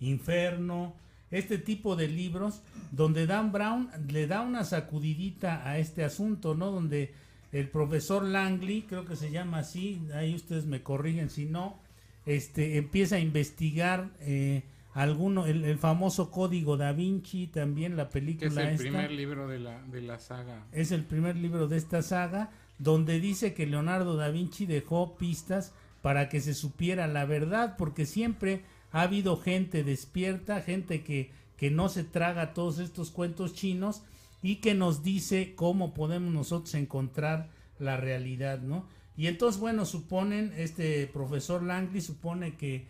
Inferno, 0.00 0.94
este 1.30 1.58
tipo 1.58 1.96
de 1.96 2.08
libros, 2.08 2.62
donde 2.90 3.26
Dan 3.26 3.52
Brown 3.52 3.90
le 4.08 4.26
da 4.26 4.42
una 4.42 4.64
sacudidita 4.64 5.68
a 5.68 5.78
este 5.78 6.04
asunto, 6.04 6.54
¿no? 6.54 6.70
Donde 6.70 7.14
el 7.52 7.68
profesor 7.68 8.24
Langley, 8.24 8.82
creo 8.82 9.04
que 9.04 9.16
se 9.16 9.30
llama 9.30 9.58
así, 9.58 10.02
ahí 10.14 10.34
ustedes 10.34 10.66
me 10.66 10.82
corrigen 10.82 11.30
si 11.30 11.46
no, 11.46 11.78
este, 12.26 12.76
empieza 12.76 13.16
a 13.16 13.20
investigar 13.20 14.10
eh, 14.20 14.64
alguno, 14.92 15.46
el, 15.46 15.78
famoso 15.78 16.30
Código 16.30 16.76
da 16.76 16.92
Vinci, 16.92 17.46
también 17.46 17.96
la 17.96 18.08
película. 18.08 18.48
es 18.48 18.56
el 18.56 18.76
primer 18.76 19.12
libro 19.12 19.46
de 19.46 19.60
la, 19.60 19.80
de 19.82 20.00
la 20.02 20.18
saga. 20.18 20.66
Es 20.72 20.90
el 20.90 21.04
primer 21.04 21.36
libro 21.36 21.68
de 21.68 21.76
esta 21.76 22.02
saga, 22.02 22.50
donde 22.78 23.20
dice 23.20 23.54
que 23.54 23.66
Leonardo 23.66 24.16
da 24.16 24.28
Vinci 24.28 24.66
dejó 24.66 25.16
pistas 25.16 25.72
para 26.02 26.28
que 26.28 26.40
se 26.40 26.54
supiera 26.54 27.06
la 27.06 27.24
verdad, 27.24 27.76
porque 27.76 28.06
siempre 28.06 28.62
ha 28.90 29.02
habido 29.02 29.36
gente 29.36 29.84
despierta, 29.84 30.62
gente 30.62 31.02
que, 31.02 31.30
que 31.56 31.70
no 31.70 31.88
se 31.88 32.02
traga 32.04 32.54
todos 32.54 32.78
estos 32.78 33.10
cuentos 33.10 33.54
chinos 33.54 34.02
y 34.42 34.56
que 34.56 34.74
nos 34.74 35.02
dice 35.02 35.54
cómo 35.54 35.94
podemos 35.94 36.32
nosotros 36.32 36.74
encontrar 36.74 37.48
la 37.78 37.96
realidad, 37.96 38.60
¿no? 38.60 38.86
Y 39.16 39.28
entonces, 39.28 39.60
bueno, 39.60 39.86
suponen, 39.86 40.52
este 40.56 41.06
profesor 41.06 41.62
Langley 41.62 42.00
supone 42.00 42.56
que, 42.56 42.86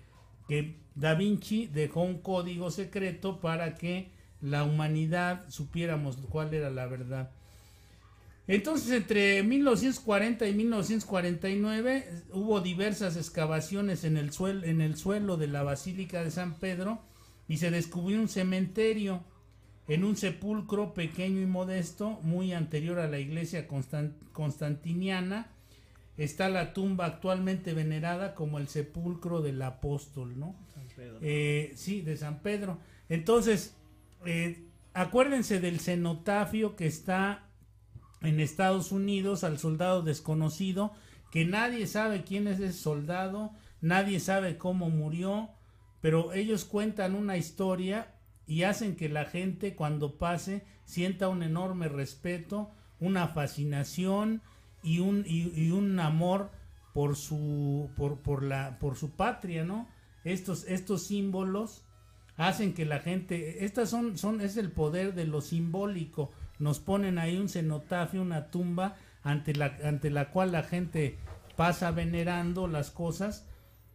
que 0.48 0.76
Da 0.94 1.14
Vinci 1.14 1.66
dejó 1.66 2.02
un 2.02 2.18
código 2.18 2.70
secreto 2.70 3.40
para 3.40 3.74
que 3.74 4.10
la 4.40 4.64
humanidad 4.64 5.44
supiéramos 5.48 6.16
cuál 6.28 6.52
era 6.54 6.70
la 6.70 6.86
verdad. 6.86 7.30
Entonces, 8.48 8.90
entre 8.92 9.42
1940 9.42 10.46
y 10.46 10.54
1949 10.54 12.24
hubo 12.32 12.60
diversas 12.60 13.16
excavaciones 13.16 14.04
en 14.04 14.16
el, 14.16 14.32
suelo, 14.32 14.64
en 14.64 14.80
el 14.80 14.96
suelo 14.96 15.36
de 15.36 15.48
la 15.48 15.64
Basílica 15.64 16.22
de 16.22 16.30
San 16.30 16.54
Pedro 16.54 17.00
y 17.48 17.56
se 17.56 17.70
descubrió 17.70 18.20
un 18.20 18.28
cementerio 18.28 19.24
en 19.88 20.04
un 20.04 20.16
sepulcro 20.16 20.94
pequeño 20.94 21.40
y 21.40 21.46
modesto, 21.46 22.20
muy 22.22 22.52
anterior 22.52 22.98
a 22.98 23.08
la 23.08 23.18
iglesia 23.18 23.66
constantiniana, 24.32 25.50
está 26.16 26.48
la 26.48 26.72
tumba 26.72 27.06
actualmente 27.06 27.74
venerada 27.74 28.34
como 28.34 28.58
el 28.58 28.68
sepulcro 28.68 29.42
del 29.42 29.60
apóstol, 29.62 30.38
¿no? 30.38 30.56
Eh, 31.20 31.72
sí, 31.76 32.00
de 32.00 32.16
San 32.16 32.40
Pedro. 32.40 32.78
Entonces, 33.08 33.74
eh, 34.24 34.64
acuérdense 34.94 35.60
del 35.60 35.80
cenotafio 35.80 36.74
que 36.74 36.86
está 36.86 37.48
en 38.22 38.40
Estados 38.40 38.92
Unidos 38.92 39.44
al 39.44 39.58
soldado 39.58 40.02
desconocido, 40.02 40.92
que 41.30 41.44
nadie 41.44 41.86
sabe 41.86 42.24
quién 42.24 42.48
es 42.48 42.60
ese 42.60 42.72
soldado, 42.72 43.52
nadie 43.80 44.20
sabe 44.20 44.56
cómo 44.56 44.88
murió, 44.88 45.50
pero 46.00 46.32
ellos 46.32 46.64
cuentan 46.64 47.14
una 47.14 47.36
historia 47.36 48.14
y 48.46 48.62
hacen 48.62 48.96
que 48.96 49.08
la 49.08 49.24
gente 49.24 49.74
cuando 49.74 50.18
pase 50.18 50.64
sienta 50.84 51.28
un 51.28 51.42
enorme 51.42 51.88
respeto, 51.88 52.70
una 53.00 53.28
fascinación, 53.28 54.40
y 54.86 55.00
un, 55.00 55.24
y, 55.26 55.70
un 55.72 55.98
amor 55.98 56.50
por 56.94 57.16
su, 57.16 57.90
por, 57.96 58.20
por, 58.20 58.44
la, 58.44 58.78
por 58.78 58.96
su 58.96 59.10
patria, 59.10 59.64
¿no? 59.64 59.88
Estos, 60.24 60.64
estos 60.68 61.02
símbolos 61.02 61.82
hacen 62.36 62.72
que 62.72 62.84
la 62.84 63.00
gente, 63.00 63.64
estas 63.64 63.90
son, 63.90 64.16
son, 64.16 64.40
es 64.40 64.56
el 64.56 64.70
poder 64.70 65.14
de 65.14 65.26
lo 65.26 65.40
simbólico, 65.40 66.30
nos 66.60 66.78
ponen 66.78 67.18
ahí 67.18 67.36
un 67.36 67.48
cenotafio, 67.48 68.22
una 68.22 68.50
tumba 68.50 68.94
ante 69.24 69.56
la, 69.56 69.76
ante 69.82 70.08
la 70.08 70.30
cual 70.30 70.52
la 70.52 70.62
gente 70.62 71.18
pasa 71.56 71.90
venerando 71.90 72.68
las 72.68 72.92
cosas 72.92 73.44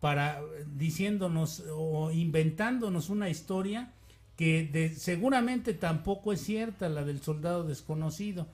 para 0.01 0.41
diciéndonos 0.75 1.63
o 1.73 2.11
inventándonos 2.11 3.09
una 3.09 3.29
historia 3.29 3.93
que 4.35 4.63
de, 4.63 4.89
seguramente 4.89 5.73
tampoco 5.73 6.33
es 6.33 6.41
cierta 6.41 6.89
la 6.89 7.05
del 7.05 7.21
soldado 7.21 7.63
desconocido 7.63 8.47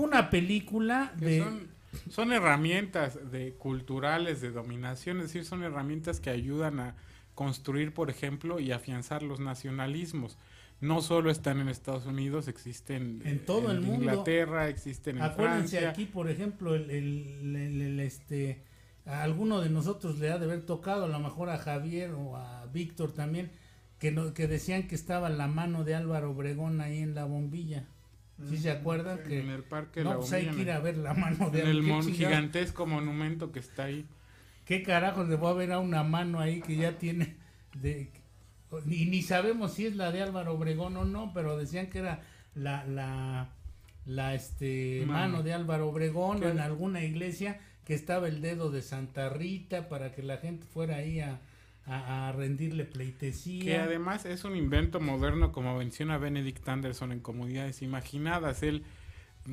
una 0.00 0.30
película 0.30 1.12
de... 1.16 1.68
Son, 2.08 2.32
herramientas 2.32 3.30
de 3.30 3.52
culturales 3.52 4.40
de 4.40 4.50
dominación, 4.50 5.18
es 5.18 5.24
decir, 5.24 5.44
son 5.44 5.62
herramientas 5.62 6.20
que 6.20 6.30
ayudan 6.30 6.80
a 6.80 6.96
construir, 7.34 7.92
por 7.92 8.08
ejemplo, 8.08 8.60
y 8.60 8.72
afianzar 8.72 9.22
los 9.22 9.40
nacionalismos. 9.40 10.38
no 10.80 11.02
solo 11.02 11.30
están 11.30 11.60
en 11.60 11.68
Estados 11.68 12.06
Unidos, 12.06 12.48
existen 12.48 13.20
en 13.24 13.44
todo 13.44 13.70
el 13.70 13.82
mundo. 13.82 14.04
Inglaterra, 14.04 14.68
existen 14.68 15.18
en 15.18 15.22
Acuérdense 15.22 15.86
aquí, 15.86 16.06
por 16.06 16.30
ejemplo, 16.30 16.74
el, 16.74 16.90
el, 16.90 18.00
este, 18.00 18.62
a 19.04 19.22
alguno 19.22 19.60
de 19.60 19.68
nosotros 19.68 20.18
le 20.18 20.30
ha 20.30 20.38
de 20.38 20.46
haber 20.46 20.62
tocado, 20.62 21.04
a 21.04 21.08
lo 21.08 21.20
mejor 21.20 21.50
a 21.50 21.58
Javier 21.58 22.12
o 22.12 22.36
a 22.36 22.66
Víctor 22.72 23.12
también, 23.12 23.50
que, 23.98 24.10
no, 24.10 24.34
que 24.34 24.48
decían 24.48 24.88
que 24.88 24.94
estaba 24.94 25.28
la 25.28 25.46
mano 25.46 25.84
de 25.84 25.94
Álvaro 25.94 26.30
Obregón 26.30 26.80
ahí 26.80 26.98
en 26.98 27.14
la 27.14 27.24
bombilla. 27.26 27.86
¿Sí 28.48 28.58
se 28.58 28.70
acuerdan? 28.70 29.22
que 29.22 29.40
en 29.40 29.50
el 29.50 29.62
parque 29.62 30.02
no, 30.02 30.18
pues 30.18 30.32
hay 30.32 30.46
que 30.46 30.62
ir 30.62 30.70
a 30.70 30.80
ver 30.80 30.96
la 30.96 31.14
mano 31.14 31.50
de 31.50 31.62
En 31.62 31.68
el 31.68 32.02
gigantesco 32.12 32.86
monumento 32.86 33.52
que 33.52 33.60
está 33.60 33.84
ahí. 33.84 34.06
¿Qué 34.64 34.82
carajos 34.82 35.28
le 35.28 35.36
voy 35.36 35.50
a 35.50 35.54
ver 35.54 35.72
a 35.72 35.78
una 35.78 36.02
mano 36.02 36.40
ahí 36.40 36.60
que 36.60 36.76
ya 36.76 36.98
tiene 36.98 37.36
de 37.74 38.10
y 38.86 39.06
ni 39.06 39.22
sabemos 39.22 39.74
si 39.74 39.86
es 39.86 39.96
la 39.96 40.12
de 40.12 40.22
Álvaro 40.22 40.54
Obregón 40.54 40.96
o 40.96 41.04
no, 41.04 41.32
pero 41.34 41.58
decían 41.58 41.88
que 41.88 41.98
era 41.98 42.22
la, 42.54 42.86
la, 42.86 43.50
la 44.06 44.34
este, 44.34 45.04
mano. 45.06 45.42
de 45.42 45.52
Álvaro 45.52 45.88
Obregón 45.88 46.42
en 46.42 46.58
alguna 46.58 47.02
iglesia 47.04 47.60
que 47.84 47.94
estaba 47.94 48.28
el 48.28 48.40
dedo 48.40 48.70
de 48.70 48.80
Santa 48.80 49.28
Rita 49.28 49.88
para 49.88 50.12
que 50.12 50.22
la 50.22 50.38
gente 50.38 50.64
fuera 50.64 50.96
ahí 50.96 51.20
a, 51.20 51.40
a, 51.86 52.32
rendirle 52.32 52.84
pleitesía. 52.84 53.64
Que 53.64 53.76
además 53.78 54.24
es 54.24 54.44
un 54.44 54.56
invento 54.56 55.00
moderno, 55.00 55.52
como 55.52 55.76
menciona 55.78 56.18
Benedict 56.18 56.68
Anderson 56.68 57.12
en 57.12 57.20
Comunidades 57.20 57.82
Imaginadas. 57.82 58.62
Él 58.62 58.84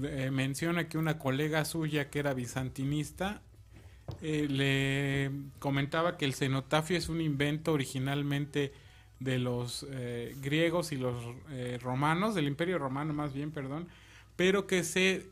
eh, 0.03 0.29
menciona 0.31 0.87
que 0.87 0.97
una 0.97 1.17
colega 1.17 1.65
suya 1.65 2.09
que 2.09 2.19
era 2.19 2.33
bizantinista 2.33 3.41
eh, 4.21 4.47
le 4.49 5.31
comentaba 5.59 6.17
que 6.17 6.25
el 6.25 6.33
cenotafio 6.33 6.97
es 6.97 7.09
un 7.09 7.21
invento 7.21 7.73
originalmente 7.73 8.73
de 9.19 9.39
los 9.39 9.85
eh, 9.89 10.35
griegos 10.41 10.91
y 10.91 10.97
los 10.97 11.15
eh, 11.49 11.77
romanos, 11.81 12.35
del 12.35 12.47
imperio 12.47 12.77
romano 12.77 13.13
más 13.13 13.33
bien, 13.33 13.51
perdón, 13.51 13.87
pero 14.35 14.67
que 14.67 14.83
se 14.83 15.27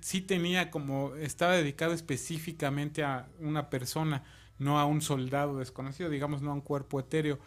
sí 0.00 0.22
tenía 0.22 0.70
como, 0.70 1.14
estaba 1.16 1.52
dedicado 1.52 1.92
específicamente 1.92 3.04
a 3.04 3.28
una 3.38 3.68
persona, 3.68 4.24
no 4.58 4.78
a 4.78 4.86
un 4.86 5.00
soldado 5.00 5.58
desconocido, 5.58 6.10
digamos, 6.10 6.42
no 6.42 6.50
a 6.50 6.54
un 6.54 6.60
cuerpo 6.60 7.00
etéreo, 7.00 7.38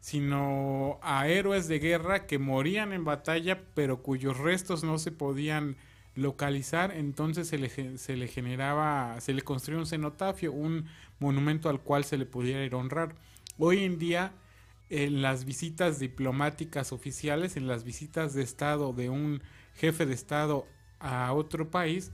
sino 0.00 0.98
a 1.02 1.28
héroes 1.28 1.68
de 1.68 1.78
guerra 1.78 2.26
que 2.26 2.38
morían 2.38 2.92
en 2.92 3.04
batalla, 3.04 3.62
pero 3.74 4.02
cuyos 4.02 4.38
restos 4.38 4.84
no 4.84 4.98
se 4.98 5.12
podían 5.12 5.76
localizar, 6.14 6.92
entonces 6.92 7.48
se 7.48 7.58
le, 7.58 7.98
se 7.98 8.16
le 8.16 8.28
generaba, 8.28 9.20
se 9.20 9.32
le 9.32 9.42
construyó 9.42 9.80
un 9.80 9.86
cenotafio, 9.86 10.52
un 10.52 10.86
monumento 11.18 11.68
al 11.68 11.80
cual 11.80 12.04
se 12.04 12.18
le 12.18 12.26
pudiera 12.26 12.64
ir 12.64 12.74
a 12.74 12.78
honrar. 12.78 13.14
Hoy 13.58 13.84
en 13.84 13.98
día 13.98 14.32
en 14.90 15.22
las 15.22 15.44
visitas 15.44 15.98
diplomáticas 15.98 16.92
oficiales, 16.92 17.56
en 17.56 17.66
las 17.66 17.84
visitas 17.84 18.34
de 18.34 18.42
Estado 18.42 18.92
de 18.92 19.10
un 19.10 19.42
jefe 19.74 20.06
de 20.06 20.14
Estado 20.14 20.66
a 21.00 21.32
otro 21.32 21.70
país, 21.70 22.12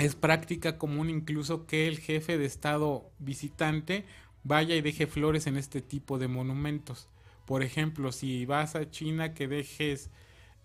es 0.00 0.14
práctica 0.14 0.78
común 0.78 1.10
incluso 1.10 1.66
que 1.66 1.86
el 1.86 1.98
jefe 1.98 2.38
de 2.38 2.46
Estado 2.46 3.10
visitante 3.18 4.04
vaya 4.44 4.74
y 4.74 4.80
deje 4.80 5.06
flores 5.06 5.46
en 5.46 5.56
este 5.56 5.82
tipo 5.82 6.18
de 6.18 6.28
monumentos. 6.28 7.08
Por 7.46 7.62
ejemplo, 7.62 8.12
si 8.12 8.46
vas 8.46 8.76
a 8.76 8.90
China, 8.90 9.34
que 9.34 9.48
dejes 9.48 10.10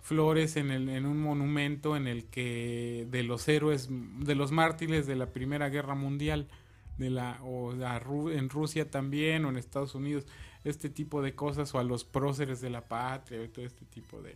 flores 0.02 0.56
en, 0.56 0.72
el, 0.72 0.88
en 0.90 1.06
un 1.06 1.20
monumento 1.20 1.96
en 1.98 2.08
el 2.08 2.26
que 2.26 3.08
de 3.10 3.24
los 3.24 3.48
héroes, 3.48 3.90
de 3.90 4.36
los 4.36 4.52
mártires 4.52 5.08
de 5.08 5.16
la 5.16 5.34
Primera 5.34 5.70
Guerra 5.70 5.96
Mundial, 5.96 6.48
de 6.98 7.10
la, 7.10 7.42
o 7.44 7.74
en 8.32 8.50
Rusia 8.50 8.90
también, 8.90 9.46
o 9.46 9.50
en 9.50 9.58
Estados 9.58 9.96
Unidos, 9.96 10.26
este 10.64 10.90
tipo 10.90 11.22
de 11.22 11.36
cosas 11.36 11.74
o 11.76 11.80
a 11.80 11.84
los 11.84 12.04
próceres 12.04 12.62
de 12.62 12.70
la 12.70 12.88
patria 12.88 13.52
todo 13.52 13.66
este 13.66 13.86
tipo 13.86 14.22
de, 14.22 14.36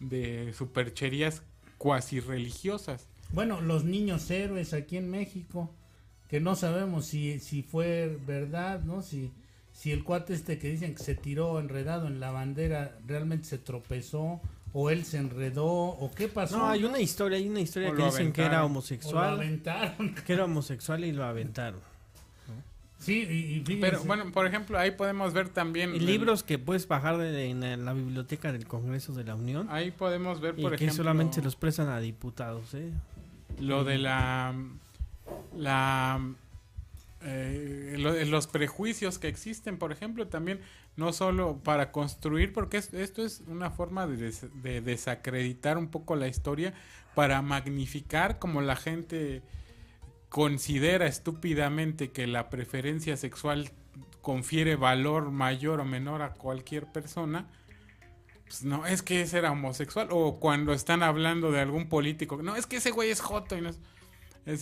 de 0.00 0.52
supercherías 0.52 1.42
cuasi 1.78 2.20
religiosas. 2.20 3.08
Bueno, 3.32 3.60
los 3.60 3.84
niños 3.84 4.30
héroes 4.30 4.72
aquí 4.72 4.96
en 4.96 5.10
México, 5.10 5.70
que 6.28 6.40
no 6.40 6.56
sabemos 6.56 7.06
si, 7.06 7.38
si 7.40 7.62
fue 7.62 8.18
verdad, 8.26 8.82
¿no? 8.82 9.02
Si, 9.02 9.32
si 9.72 9.92
el 9.92 10.04
cuate 10.04 10.34
este 10.34 10.58
que 10.58 10.68
dicen 10.68 10.94
que 10.94 11.02
se 11.02 11.14
tiró 11.14 11.58
enredado 11.60 12.06
en 12.06 12.20
la 12.20 12.30
bandera 12.30 12.98
realmente 13.06 13.46
se 13.46 13.58
tropezó 13.58 14.40
o 14.72 14.90
él 14.90 15.04
se 15.04 15.18
enredó 15.18 15.66
o 15.66 16.10
qué 16.14 16.28
pasó. 16.28 16.58
No, 16.58 16.68
hay 16.68 16.84
una 16.84 17.00
historia, 17.00 17.38
hay 17.38 17.48
una 17.48 17.60
historia 17.60 17.94
que 17.94 18.04
dicen 18.04 18.32
que 18.32 18.42
era 18.42 18.64
homosexual. 18.64 19.36
lo 19.36 19.42
aventaron. 19.42 20.14
Que 20.26 20.32
era 20.32 20.44
homosexual 20.44 21.04
y 21.04 21.12
lo 21.12 21.24
aventaron. 21.24 21.80
Sí, 22.98 23.62
y, 23.66 23.76
Pero 23.76 24.04
bueno, 24.04 24.30
por 24.30 24.46
ejemplo, 24.46 24.78
ahí 24.78 24.90
podemos 24.90 25.32
ver 25.32 25.48
también... 25.48 25.96
Y 25.96 26.00
libros 26.00 26.42
que 26.42 26.58
puedes 26.58 26.86
bajar 26.86 27.16
de, 27.16 27.46
en 27.46 27.84
la 27.86 27.94
biblioteca 27.94 28.52
del 28.52 28.66
Congreso 28.66 29.14
de 29.14 29.24
la 29.24 29.36
Unión. 29.36 29.68
Ahí 29.70 29.90
podemos 29.90 30.38
ver, 30.42 30.54
por 30.54 30.74
y 30.74 30.76
que 30.76 30.90
solamente 30.90 31.36
se 31.36 31.42
los 31.42 31.56
prestan 31.56 31.88
a 31.88 31.98
diputados, 31.98 32.74
¿eh? 32.74 32.92
Lo 33.60 33.84
de 33.84 33.98
la... 33.98 34.54
la 35.56 36.20
eh, 37.22 37.96
los 37.98 38.46
prejuicios 38.46 39.18
que 39.18 39.28
existen, 39.28 39.76
por 39.76 39.92
ejemplo, 39.92 40.26
también 40.28 40.60
no 40.96 41.12
solo 41.12 41.58
para 41.62 41.92
construir, 41.92 42.54
porque 42.54 42.78
esto 42.78 43.22
es 43.22 43.42
una 43.46 43.70
forma 43.70 44.06
de, 44.06 44.32
de, 44.62 44.80
desacreditar 44.80 45.76
un 45.76 45.88
poco 45.88 46.16
la 46.16 46.28
historia, 46.28 46.72
para 47.14 47.42
magnificar 47.42 48.38
como 48.38 48.62
la 48.62 48.76
gente 48.76 49.42
considera 50.30 51.06
estúpidamente 51.06 52.10
que 52.10 52.26
la 52.26 52.48
preferencia 52.48 53.16
sexual 53.16 53.70
confiere 54.22 54.76
valor 54.76 55.30
mayor 55.30 55.80
o 55.80 55.84
menor 55.84 56.22
a 56.22 56.34
cualquier 56.34 56.86
persona, 56.86 57.48
pues 58.50 58.64
no, 58.64 58.84
es 58.84 59.02
que 59.02 59.20
ese 59.20 59.38
era 59.38 59.52
homosexual. 59.52 60.08
O 60.10 60.40
cuando 60.40 60.72
están 60.72 61.04
hablando 61.04 61.52
de 61.52 61.60
algún 61.60 61.88
político, 61.88 62.42
no, 62.42 62.56
es 62.56 62.66
que 62.66 62.78
ese 62.78 62.90
güey 62.90 63.08
es 63.08 63.20
joto. 63.20 63.56
Y 63.56 63.60
no 63.60 63.68
es, 63.68 63.78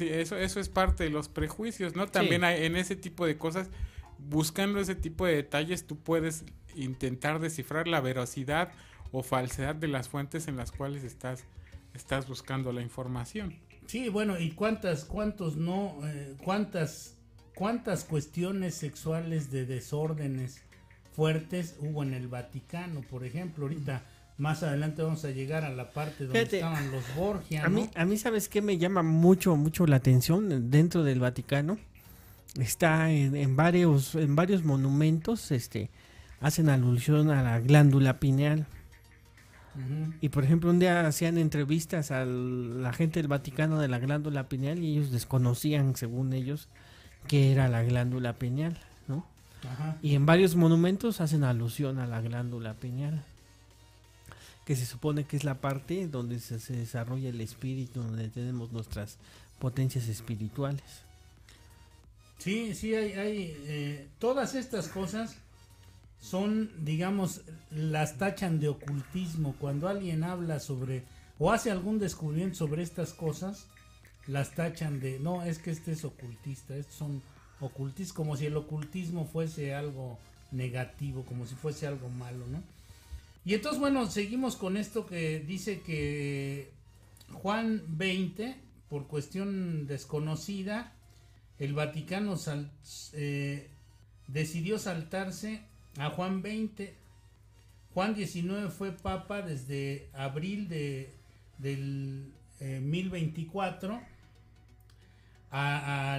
eso, 0.02 0.36
eso 0.36 0.60
es 0.60 0.68
parte 0.68 1.04
de 1.04 1.10
los 1.10 1.30
prejuicios, 1.30 1.96
¿no? 1.96 2.06
También 2.06 2.44
hay, 2.44 2.66
en 2.66 2.76
ese 2.76 2.96
tipo 2.96 3.24
de 3.24 3.38
cosas, 3.38 3.70
buscando 4.18 4.78
ese 4.78 4.94
tipo 4.94 5.24
de 5.24 5.36
detalles, 5.36 5.86
tú 5.86 5.96
puedes 5.96 6.44
intentar 6.76 7.40
descifrar 7.40 7.88
la 7.88 8.02
veracidad 8.02 8.72
o 9.10 9.22
falsedad 9.22 9.74
de 9.74 9.88
las 9.88 10.10
fuentes 10.10 10.48
en 10.48 10.58
las 10.58 10.70
cuales 10.70 11.02
estás, 11.02 11.44
estás 11.94 12.28
buscando 12.28 12.72
la 12.72 12.82
información. 12.82 13.58
Sí, 13.86 14.10
bueno, 14.10 14.38
y 14.38 14.50
cuántas, 14.50 15.06
cuántos 15.06 15.56
no, 15.56 15.98
eh, 16.04 16.36
cuántas, 16.44 17.16
cuántas 17.54 18.04
cuestiones 18.04 18.74
sexuales 18.74 19.50
de 19.50 19.64
desórdenes 19.64 20.62
fuertes 21.18 21.74
hubo 21.80 22.04
en 22.04 22.14
el 22.14 22.28
Vaticano, 22.28 23.00
por 23.00 23.24
ejemplo, 23.24 23.64
ahorita 23.64 24.04
más 24.36 24.62
adelante 24.62 25.02
vamos 25.02 25.24
a 25.24 25.30
llegar 25.30 25.64
a 25.64 25.70
la 25.70 25.90
parte 25.90 26.26
donde 26.26 26.42
estaban 26.42 26.92
los 26.92 27.02
Borgia. 27.16 27.64
A 27.64 27.68
mí, 27.68 27.90
a 27.96 28.04
mí 28.04 28.16
sabes 28.16 28.48
qué 28.48 28.62
me 28.62 28.78
llama 28.78 29.02
mucho, 29.02 29.56
mucho 29.56 29.84
la 29.84 29.96
atención 29.96 30.70
dentro 30.70 31.02
del 31.02 31.18
Vaticano. 31.18 31.76
Está 32.56 33.10
en, 33.10 33.34
en 33.34 33.56
varios, 33.56 34.14
en 34.14 34.36
varios 34.36 34.62
monumentos, 34.62 35.50
este, 35.50 35.90
hacen 36.40 36.68
alusión 36.68 37.32
a 37.32 37.42
la 37.42 37.58
glándula 37.58 38.20
pineal. 38.20 38.68
Y 40.20 40.28
por 40.28 40.44
ejemplo, 40.44 40.70
un 40.70 40.78
día 40.78 41.04
hacían 41.04 41.36
entrevistas 41.36 42.12
a 42.12 42.24
la 42.24 42.92
gente 42.92 43.18
del 43.18 43.26
Vaticano 43.26 43.80
de 43.80 43.88
la 43.88 43.98
glándula 43.98 44.48
pineal 44.48 44.78
y 44.78 44.92
ellos 44.92 45.10
desconocían, 45.10 45.96
según 45.96 46.32
ellos, 46.32 46.68
qué 47.26 47.50
era 47.50 47.66
la 47.66 47.82
glándula 47.82 48.34
pineal, 48.34 48.78
Y 50.02 50.14
en 50.14 50.26
varios 50.26 50.56
monumentos 50.56 51.20
hacen 51.20 51.44
alusión 51.44 51.98
a 51.98 52.06
la 52.06 52.20
glándula 52.20 52.74
pineal, 52.74 53.24
que 54.64 54.76
se 54.76 54.86
supone 54.86 55.24
que 55.24 55.36
es 55.36 55.44
la 55.44 55.60
parte 55.60 56.06
donde 56.08 56.38
se, 56.40 56.58
desarrolla 56.74 57.28
el 57.28 57.40
espíritu, 57.40 58.02
donde 58.02 58.28
tenemos 58.28 58.72
nuestras 58.72 59.18
potencias 59.58 60.08
espirituales. 60.08 61.02
Sí, 62.38 62.74
sí, 62.74 62.94
hay, 62.94 63.12
hay 63.12 63.56
eh, 63.66 64.08
todas 64.18 64.54
estas 64.54 64.88
cosas 64.88 65.36
son, 66.20 66.70
digamos, 66.84 67.42
las 67.70 68.18
tachan 68.18 68.60
de 68.60 68.68
ocultismo. 68.68 69.54
Cuando 69.58 69.88
alguien 69.88 70.24
habla 70.24 70.60
sobre 70.60 71.04
o 71.38 71.52
hace 71.52 71.70
algún 71.70 71.98
descubrimiento 71.98 72.56
sobre 72.56 72.82
estas 72.82 73.12
cosas, 73.12 73.66
las 74.26 74.54
tachan 74.54 75.00
de, 75.00 75.18
no, 75.18 75.42
es 75.42 75.58
que 75.58 75.70
este 75.70 75.92
es 75.92 76.04
ocultista, 76.04 76.76
estos 76.76 76.96
son 76.96 77.22
ocultistas, 77.60 78.12
como 78.12 78.36
si 78.36 78.46
el 78.46 78.56
ocultismo 78.56 79.24
fuese 79.24 79.74
algo 79.74 80.18
negativo, 80.50 81.24
como 81.24 81.46
si 81.46 81.54
fuese 81.54 81.86
algo 81.86 82.08
malo, 82.08 82.46
¿no? 82.46 82.62
Y 83.44 83.54
entonces, 83.54 83.80
bueno, 83.80 84.10
seguimos 84.10 84.56
con 84.56 84.76
esto 84.76 85.06
que 85.06 85.40
dice 85.40 85.80
que 85.80 86.70
Juan 87.32 87.82
20, 87.88 88.56
por 88.90 89.06
cuestión 89.06 89.86
desconocida, 89.86 90.92
el 91.58 91.72
Vaticano 91.72 92.36
eh, 93.14 93.68
decidió 94.26 94.78
saltarse 94.78 95.62
a 95.98 96.10
Juan 96.10 96.42
20. 96.42 96.94
Juan 97.94 98.14
19 98.14 98.70
fue 98.70 98.92
papa 98.92 99.42
desde 99.42 100.08
abril 100.12 100.68
de, 100.68 101.10
del 101.58 102.32
1024 102.60 103.94
eh, 103.94 104.00
a, 105.50 106.18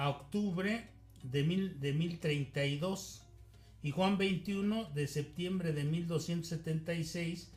a 0.00 0.08
octubre 0.08 0.86
de, 1.22 1.44
mil, 1.44 1.78
de 1.78 1.92
1032. 1.92 3.22
y 3.82 3.90
Juan 3.90 4.16
21 4.16 4.84
de 4.94 5.06
septiembre 5.06 5.74
de 5.74 5.84
1276 5.84 7.50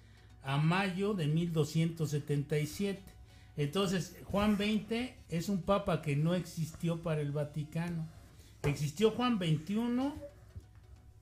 a 0.43 0.57
mayo 0.57 1.13
de 1.13 1.27
1277. 1.27 3.01
Entonces, 3.55 4.17
Juan 4.25 4.57
20 4.57 5.15
es 5.29 5.47
un 5.47 5.61
papa 5.61 6.01
que 6.01 6.17
no 6.17 6.35
existió 6.35 7.01
para 7.01 7.21
el 7.21 7.31
Vaticano. 7.31 8.09
Existió 8.63 9.11
Juan 9.11 9.39
21, 9.39 10.13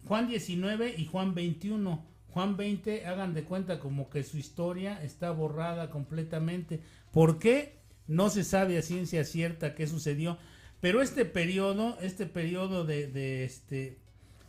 Juan 0.07 0.27
19 0.27 0.95
y 0.97 1.05
Juan 1.05 1.35
21. 1.35 2.03
Juan 2.31 2.57
20, 2.57 3.05
hagan 3.05 3.35
de 3.35 3.43
cuenta 3.43 3.79
como 3.79 4.09
que 4.09 4.23
su 4.23 4.39
historia 4.39 4.99
está 5.03 5.29
borrada 5.29 5.91
completamente. 5.91 6.79
¿Por 7.11 7.37
qué? 7.37 7.77
No 8.07 8.31
se 8.31 8.43
sabe 8.43 8.79
a 8.79 8.81
ciencia 8.81 9.23
cierta 9.23 9.75
qué 9.75 9.85
sucedió. 9.85 10.39
Pero 10.81 11.01
este 11.01 11.25
periodo, 11.25 11.97
este 12.01 12.25
periodo 12.25 12.83
de, 12.85 13.43
este, 13.43 13.97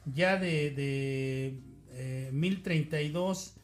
ya 0.06 0.38
de, 0.38 0.70
de 0.70 2.30
1032 2.32 3.54
eh, 3.56 3.62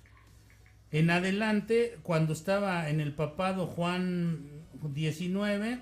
en 0.90 1.10
adelante, 1.10 1.98
cuando 2.02 2.32
estaba 2.32 2.88
en 2.88 3.00
el 3.00 3.12
papado 3.12 3.66
Juan 3.66 4.48
19, 4.82 5.80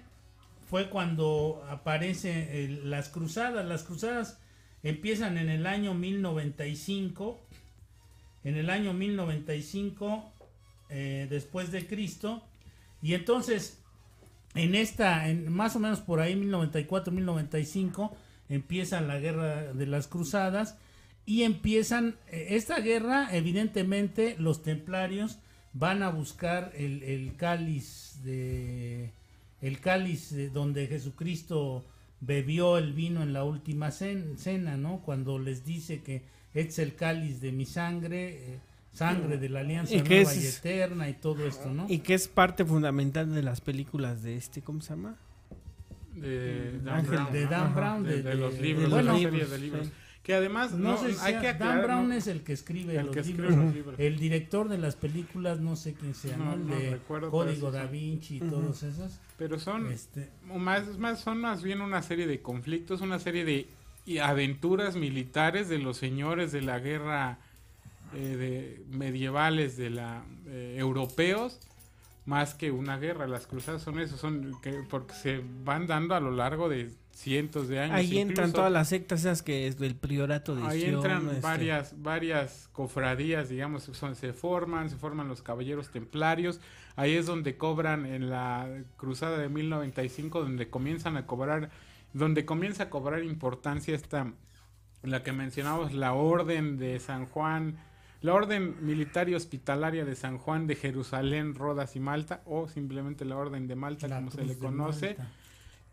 fue 0.69 0.91
cuando 0.91 1.65
aparecen 1.69 2.91
las 2.91 3.09
cruzadas. 3.09 3.65
Las 3.67 3.85
cruzadas 3.85 4.41
empiezan 4.83 5.39
en 5.39 5.49
el 5.49 5.67
año 5.67 5.95
1095. 5.95 7.41
En 8.43 8.57
el 8.57 8.71
año 8.71 8.93
1095 8.93 10.33
eh, 10.89 11.27
después 11.31 11.71
de 11.71 11.87
Cristo. 11.87 12.43
Y 13.01 13.15
entonces, 13.15 13.81
en 14.57 14.75
esta, 14.75 15.29
en 15.29 15.53
más 15.53 15.77
o 15.77 15.81
menos 15.81 16.01
por 16.01 16.21
ahí, 16.21 16.35
1094-1095, 16.35 18.13
empieza 18.49 19.01
la 19.01 19.19
guerra 19.19 19.73
de 19.73 19.87
las 19.87 20.09
cruzadas. 20.09 20.77
Y 21.25 21.43
empiezan, 21.43 22.17
eh, 22.31 22.49
esta 22.51 22.81
guerra, 22.81 23.29
evidentemente, 23.33 24.37
los 24.39 24.63
templarios 24.63 25.39
van 25.73 26.03
a 26.03 26.09
buscar 26.09 26.73
el, 26.77 27.03
el 27.03 27.37
cáliz 27.37 28.21
de 28.25 29.13
el 29.61 29.81
cáliz 29.81 30.35
donde 30.53 30.87
Jesucristo 30.87 31.85
bebió 32.21 32.79
el 32.79 32.93
vino 32.93 33.23
en 33.23 33.33
la 33.33 33.45
última 33.45 33.91
cena, 33.91 34.77
¿no? 34.77 35.03
Cuando 35.05 35.39
les 35.39 35.65
dice 35.65 36.03
que 36.03 36.23
es 36.55 36.79
el 36.79 36.95
cáliz 36.95 37.41
de 37.41 37.53
mi 37.53 37.67
sangre, 37.67 38.29
eh, 38.29 38.59
sangre 38.97 39.37
de 39.37 39.49
la 39.49 39.61
alianza 39.61 39.95
nueva 39.95 40.35
y 40.35 40.47
eterna 40.47 41.09
y 41.09 41.15
todo 41.15 41.47
esto, 41.47 41.73
¿no? 41.73 41.87
Y 41.89 41.99
que 41.99 42.15
es 42.15 42.29
parte 42.29 42.65
fundamental 42.65 43.33
de 43.35 43.43
las 43.43 43.61
películas 43.61 44.23
de 44.23 44.37
este, 44.37 44.63
¿cómo 44.63 44.81
se 44.81 44.91
llama? 44.91 45.17
De 46.15 46.81
Dan 46.83 47.07
Brown. 47.07 47.33
De, 47.33 47.47
Dan 47.47 47.75
Brown 47.75 48.05
de, 48.05 48.35
los 48.35 48.59
libros, 48.59 48.91
de, 48.91 49.03
la 49.03 49.13
serie 49.15 49.45
de 49.45 49.59
libros. 49.59 49.89
Que 50.23 50.35
además, 50.35 50.73
no, 50.73 50.97
sé 50.97 51.15
hay 51.21 51.39
que 51.41 51.53
Dan 51.53 51.83
Brown 51.83 52.11
es 52.13 52.27
el 52.27 52.43
que 52.43 52.55
escribe, 52.55 53.01
los, 53.03 53.27
libros. 53.27 53.95
El 53.99 54.19
director 54.19 54.69
de 54.69 54.79
las 54.79 54.97
películas, 54.97 55.61
no 55.61 55.77
sé 55.77 55.93
quién 55.93 56.15
sea, 56.15 56.37
¿no? 56.39 56.55
El 56.55 56.67
de 56.67 56.99
Código 57.07 57.71
Da 57.71 57.85
Vinci 57.87 58.39
y 58.39 58.41
todos 58.41 58.83
esos. 58.83 59.21
Pero 59.37 59.59
son 59.59 59.93
este, 59.93 60.31
más, 60.43 60.99
más, 60.99 61.21
son 61.21 61.39
más 61.43 61.63
bien 61.63 61.83
una 61.83 62.03
serie 62.03 62.27
de 62.27 62.41
conflictos, 62.41 63.03
una 63.03 63.19
serie 63.19 63.45
de 63.45 63.69
aventuras 64.21 64.97
militares 64.97 65.69
de 65.69 65.79
los 65.79 65.99
señores 65.99 66.51
de 66.51 66.63
la 66.63 66.79
guerra 66.79 67.39
eh, 68.15 68.85
de 68.89 68.97
medievales 68.97 69.77
de 69.77 69.91
la 69.91 70.25
eh, 70.47 70.77
europeos 70.79 71.59
más 72.27 72.55
que 72.55 72.71
una 72.71 72.99
guerra. 72.99 73.27
Las 73.27 73.47
cruzadas 73.47 73.83
son 73.83 73.99
eso, 74.01 74.17
son 74.17 74.61
que 74.61 74.73
porque 74.91 75.15
se 75.15 75.43
van 75.65 75.87
dando 75.87 76.15
a 76.15 76.21
lo 76.21 76.33
largo 76.33 76.69
de 76.69 76.91
cientos 77.13 77.69
de 77.69 77.81
años. 77.81 77.97
Ahí 77.97 78.19
entran 78.19 78.53
todas 78.53 78.71
las 78.71 78.89
sectas 78.89 79.21
esas 79.21 79.43
que 79.43 79.67
es 79.67 79.79
del 79.79 79.95
priorato 79.95 80.55
de 80.55 80.67
Ahí 80.67 80.85
entran 80.85 81.29
este. 81.29 81.41
varias 81.41 81.95
varias 82.03 82.69
cofradías, 82.73 83.49
digamos, 83.49 83.85
son, 83.85 84.17
se 84.17 84.33
forman, 84.33 84.91
se 84.91 84.97
forman 84.97 85.29
los 85.29 85.41
caballeros 85.41 85.91
templarios. 85.91 86.61
Ahí 86.97 87.15
es 87.15 87.27
donde 87.27 87.57
cobran 87.57 88.07
en 88.07 88.29
la 88.29 88.69
cruzada 88.97 89.39
de 89.39 89.49
1095 89.49 90.41
donde 90.41 90.69
comienzan 90.69 91.17
a 91.17 91.27
cobrar 91.27 91.71
donde 92.13 92.45
comienza 92.45 92.85
a 92.85 92.91
cobrar 92.91 93.23
importancia 93.23 93.95
esta 93.95 94.33
la 95.03 95.23
que 95.23 95.33
mencionamos 95.33 95.93
la 95.93 96.15
orden 96.15 96.79
de 96.79 96.99
San 96.99 97.27
Juan 97.27 97.77
la 98.27 98.35
Orden 98.35 98.85
Militar 98.85 99.29
y 99.29 99.37
Hospitalaria 99.37 100.05
de 100.05 100.17
San 100.17 100.39
Juan 100.39 100.67
de 100.67 100.75
Jerusalén, 100.75 101.55
Rodas 101.55 101.95
y 101.95 102.01
Malta, 102.01 102.43
o 102.45 102.67
simplemente 102.67 103.25
la 103.25 103.37
Orden 103.37 103.69
de 103.69 103.77
Malta, 103.77 104.09
como 104.09 104.33
se 104.33 104.45
le 104.45 104.59
conoce, 104.59 105.17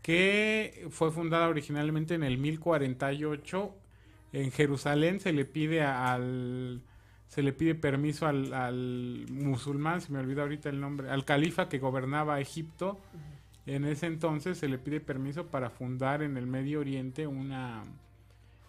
que 0.02 0.88
fue 0.90 1.12
fundada 1.12 1.48
originalmente 1.48 2.14
en 2.14 2.24
el 2.24 2.36
1048. 2.38 3.72
En 4.32 4.50
Jerusalén 4.50 5.20
se 5.20 5.32
le 5.32 5.44
pide 5.44 5.82
al 5.82 6.82
se 7.28 7.42
le 7.42 7.52
pide 7.52 7.76
permiso 7.76 8.26
al, 8.26 9.26
musulmán, 9.30 10.00
se 10.00 10.12
me 10.12 10.18
olvida 10.18 10.42
ahorita 10.42 10.68
el 10.68 10.80
nombre, 10.80 11.10
al 11.10 11.24
califa 11.24 11.68
que 11.68 11.78
gobernaba 11.78 12.40
Egipto. 12.40 13.00
En 13.64 13.84
ese 13.84 14.06
entonces 14.06 14.58
se 14.58 14.68
le 14.68 14.78
pide 14.78 15.00
permiso 15.00 15.46
para 15.46 15.70
fundar 15.70 16.20
en 16.22 16.36
el 16.36 16.48
Medio 16.48 16.80
Oriente 16.80 17.28
una 17.28 17.84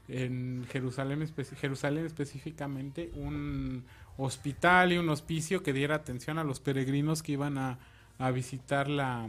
en 0.07 0.65
Jerusalén, 0.69 1.27
Jerusalén 1.59 2.05
específicamente 2.05 3.11
un 3.15 3.83
hospital 4.17 4.93
y 4.93 4.97
un 4.97 5.09
hospicio 5.09 5.63
que 5.63 5.73
diera 5.73 5.95
atención 5.95 6.37
a 6.37 6.43
los 6.43 6.59
peregrinos 6.59 7.23
que 7.23 7.33
iban 7.33 7.57
a, 7.57 7.79
a 8.17 8.31
visitar 8.31 8.87
la 8.87 9.27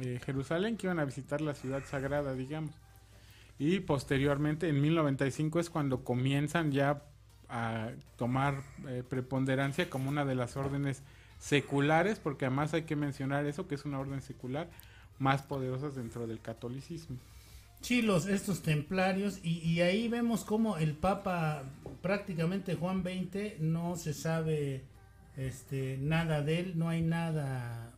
eh, 0.00 0.20
Jerusalén, 0.24 0.76
que 0.76 0.86
iban 0.86 1.00
a 1.00 1.04
visitar 1.04 1.40
la 1.40 1.54
ciudad 1.54 1.82
sagrada, 1.84 2.34
digamos. 2.34 2.74
Y 3.58 3.80
posteriormente, 3.80 4.68
en 4.68 4.80
1095 4.80 5.58
es 5.58 5.70
cuando 5.70 6.04
comienzan 6.04 6.70
ya 6.70 7.02
a 7.48 7.90
tomar 8.16 8.62
eh, 8.86 9.02
preponderancia 9.08 9.90
como 9.90 10.08
una 10.08 10.24
de 10.24 10.34
las 10.34 10.56
órdenes 10.56 11.02
seculares, 11.38 12.20
porque 12.20 12.46
además 12.46 12.74
hay 12.74 12.82
que 12.82 12.94
mencionar 12.94 13.46
eso, 13.46 13.66
que 13.66 13.74
es 13.74 13.84
una 13.84 13.98
orden 13.98 14.20
secular 14.20 14.68
más 15.18 15.42
poderosas 15.42 15.96
dentro 15.96 16.26
del 16.26 16.40
catolicismo. 16.40 17.16
Sí, 17.80 18.02
los, 18.02 18.26
estos 18.26 18.62
templarios, 18.62 19.38
y, 19.44 19.80
ahí 19.80 20.08
vemos 20.08 20.44
como 20.44 20.78
el 20.78 20.94
Papa, 20.94 21.62
prácticamente 22.02 22.74
Juan 22.74 23.02
XX, 23.02 23.60
no 23.60 23.96
se 23.96 24.14
sabe 24.14 24.82
este, 25.36 25.96
nada 25.98 26.42
de 26.42 26.60
él, 26.60 26.72
no 26.76 26.88
hay 26.88 27.02
nada. 27.02 27.94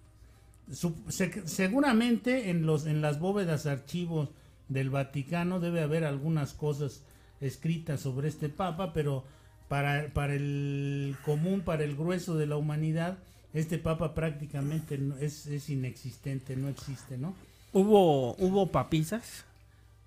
seguramente 1.48 2.50
en, 2.50 2.66
los, 2.66 2.86
en 2.86 3.00
las 3.00 3.18
bóvedas 3.18 3.66
archivos 3.66 4.28
del 4.68 4.90
Vaticano 4.90 5.60
debe 5.60 5.80
haber 5.82 6.04
algunas 6.04 6.52
cosas 6.52 7.02
escritas 7.40 8.00
sobre 8.00 8.28
este 8.28 8.50
Papa, 8.50 8.92
pero 8.92 9.24
para, 9.68 10.08
para 10.12 10.34
el 10.34 11.16
común, 11.24 11.62
para 11.62 11.84
el 11.84 11.96
grueso 11.96 12.36
de 12.36 12.46
la 12.46 12.56
humanidad, 12.56 13.18
este 13.54 13.78
Papa 13.78 14.14
prácticamente 14.14 15.00
es, 15.20 15.46
es 15.46 15.70
inexistente, 15.70 16.54
no 16.54 16.68
existe, 16.68 17.16
¿no? 17.16 17.34
¿Hubo, 17.72 18.34
hubo 18.36 18.66
papizas? 18.66 19.44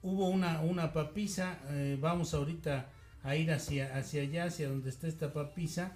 Hubo 0.03 0.27
una, 0.27 0.61
una 0.61 0.93
papisa, 0.93 1.59
eh, 1.69 1.97
vamos 1.99 2.33
ahorita 2.33 2.89
a 3.23 3.35
ir 3.35 3.51
hacia, 3.51 3.95
hacia 3.97 4.21
allá, 4.21 4.45
hacia 4.45 4.69
donde 4.69 4.89
está 4.89 5.07
esta 5.07 5.33
papisa, 5.33 5.93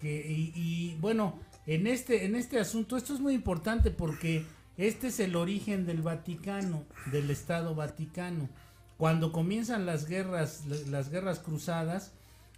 que, 0.00 0.24
y, 0.54 0.96
bueno, 1.00 1.40
en 1.66 1.86
este, 1.86 2.24
en 2.24 2.36
este 2.36 2.60
asunto, 2.60 2.96
esto 2.96 3.14
es 3.14 3.20
muy 3.20 3.34
importante 3.34 3.90
porque 3.90 4.44
este 4.76 5.08
es 5.08 5.18
el 5.20 5.34
origen 5.34 5.86
del 5.86 6.02
Vaticano, 6.02 6.84
del 7.10 7.30
Estado 7.30 7.74
Vaticano. 7.74 8.48
Cuando 8.96 9.32
comienzan 9.32 9.86
las 9.86 10.06
guerras, 10.06 10.64
las 10.88 11.10
guerras 11.10 11.40
cruzadas, 11.40 12.12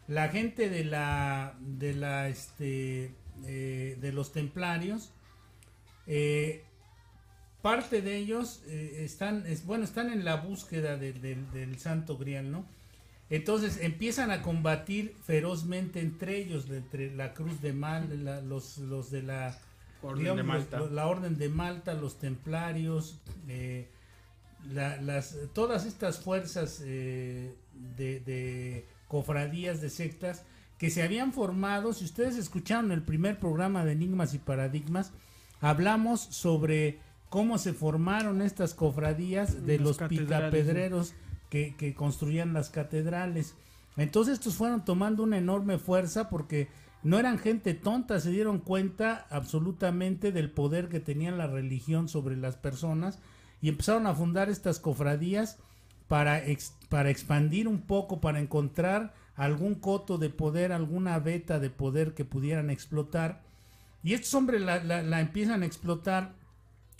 la 0.07 0.28
gente 0.28 0.68
de 0.68 0.85
la, 0.85 1.57
de 1.61 1.95
la, 1.95 2.28
este, 2.28 3.14
eh, 3.47 3.99
de 4.01 4.12
los 4.12 4.33
templarios, 4.33 5.12
eh, 6.07 6.64
parte 7.63 8.03
de 8.03 8.17
ellos 8.17 8.63
eh, 8.67 9.03
están, 9.05 9.45
es, 9.47 9.65
bueno, 9.67 9.85
están 9.85 10.11
en 10.11 10.25
la 10.25 10.37
búsqueda 10.37 10.97
del 10.97 11.79
Santo 11.79 12.17
Grial, 12.17 12.51
¿no? 12.51 12.65
Entonces 13.29 13.79
empiezan 13.81 14.33
a 14.33 14.43
combatir 14.43 15.15
ferozmente 15.23 16.01
entre 16.01 16.39
ellos, 16.39 16.69
entre 16.69 17.15
la 17.15 17.33
Cruz 17.33 17.61
de 17.61 17.73
Malta, 17.73 18.41
los, 18.41 18.79
los 18.79 19.11
de 19.13 19.23
la 19.23 19.57
Orden 20.03 20.37
de 20.37 20.43
Malta, 20.43 20.81
la 20.91 21.07
Orden 21.07 21.39
de 21.39 21.49
Malta, 21.49 21.95
los 21.95 22.19
Templarios, 22.19 23.21
eh, 23.47 23.89
las, 24.73 25.37
todas 25.53 25.87
estas 25.87 26.19
fuerzas 26.19 26.83
eh, 26.85 27.55
de, 27.97 28.19
de 28.21 28.87
cofradías, 29.07 29.81
de 29.81 29.91
sectas 29.91 30.45
que 30.77 30.91
se 30.91 31.03
habían 31.03 31.33
formado. 31.33 31.93
Si 31.93 32.05
ustedes 32.05 32.37
escucharon 32.37 32.91
el 32.91 33.03
primer 33.03 33.39
programa 33.39 33.85
de 33.85 33.93
Enigmas 33.93 34.35
y 34.35 34.39
Paradigmas, 34.39 35.13
hablamos 35.61 36.21
sobre 36.21 36.99
cómo 37.31 37.57
se 37.57 37.72
formaron 37.72 38.43
estas 38.43 38.74
cofradías 38.74 39.64
de 39.64 39.78
los, 39.78 39.97
pitapedreros 39.97 41.14
que, 41.49 41.74
que, 41.76 41.95
construían 41.95 42.53
las 42.53 42.68
catedrales. 42.68 43.55
Entonces 43.97 44.35
estos 44.35 44.57
fueron 44.57 44.85
tomando 44.85 45.22
una 45.22 45.39
enorme 45.39 45.78
fuerza 45.78 46.28
porque 46.28 46.68
no 47.03 47.18
eran 47.18 47.39
gente 47.39 47.72
tonta, 47.72 48.20
se 48.20 48.31
dieron 48.31 48.59
cuenta 48.59 49.26
absolutamente 49.31 50.33
del 50.33 50.51
poder 50.51 50.89
que 50.89 51.01
tenía 51.01 51.31
la 51.31 51.47
religión 51.47 52.09
sobre 52.09 52.37
las 52.37 52.57
personas 52.57 53.18
y 53.62 53.68
empezaron 53.68 54.07
a 54.07 54.14
fundar 54.14 54.51
estas 54.51 54.78
cofradías 54.78 55.59
para, 56.09 56.43
para 56.89 57.11
expandir 57.11 57.68
un 57.68 57.83
poco, 57.83 58.20
para 58.20 58.41
encontrar 58.41 59.14
algún 59.37 59.76
coto 59.76 60.18
de 60.18 60.28
poder, 60.28 60.72
alguna 60.72 61.18
beta 61.20 61.61
de 61.61 61.70
poder 61.70 62.14
que 62.14 62.24
pudieran 62.24 62.68
explotar. 62.68 63.43
Y 64.03 64.14
estos 64.14 64.35
hombres 64.35 64.61
la, 64.61 64.83
la 64.83 65.20
empiezan 65.20 65.62
a 65.62 65.66
explotar. 65.66 66.39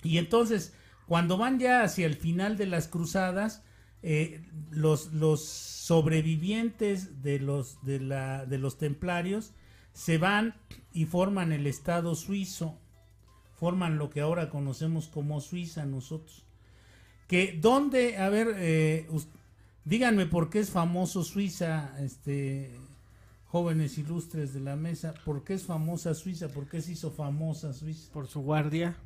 Y 0.03 0.17
entonces, 0.17 0.73
cuando 1.07 1.37
van 1.37 1.59
ya 1.59 1.83
hacia 1.83 2.05
el 2.05 2.15
final 2.15 2.57
de 2.57 2.67
las 2.67 2.87
cruzadas, 2.87 3.63
eh, 4.03 4.43
los, 4.71 5.13
los 5.13 5.45
sobrevivientes 5.45 7.21
de 7.21 7.39
los, 7.39 7.83
de, 7.83 7.99
la, 7.99 8.45
de 8.45 8.57
los 8.57 8.77
templarios 8.77 9.53
se 9.93 10.17
van 10.17 10.55
y 10.93 11.05
forman 11.05 11.51
el 11.51 11.67
Estado 11.67 12.15
suizo, 12.15 12.79
forman 13.53 13.97
lo 13.97 14.09
que 14.09 14.21
ahora 14.21 14.49
conocemos 14.49 15.07
como 15.07 15.39
Suiza 15.41 15.85
nosotros. 15.85 16.45
Que 17.27 17.57
donde, 17.61 18.17
a 18.17 18.29
ver, 18.29 18.55
eh, 18.57 19.07
díganme 19.85 20.25
por 20.25 20.49
qué 20.49 20.59
es 20.59 20.69
famoso 20.69 21.23
Suiza, 21.23 21.95
este, 21.99 22.75
jóvenes 23.45 23.97
ilustres 23.97 24.53
de 24.53 24.61
la 24.61 24.75
mesa, 24.75 25.13
¿por 25.25 25.43
qué 25.43 25.53
es 25.53 25.63
famosa 25.63 26.13
Suiza? 26.13 26.47
¿Por 26.47 26.67
qué 26.67 26.81
se 26.81 26.93
hizo 26.93 27.11
famosa 27.11 27.73
Suiza? 27.73 28.11
Por 28.11 28.27
su 28.27 28.41
guardia. 28.41 28.97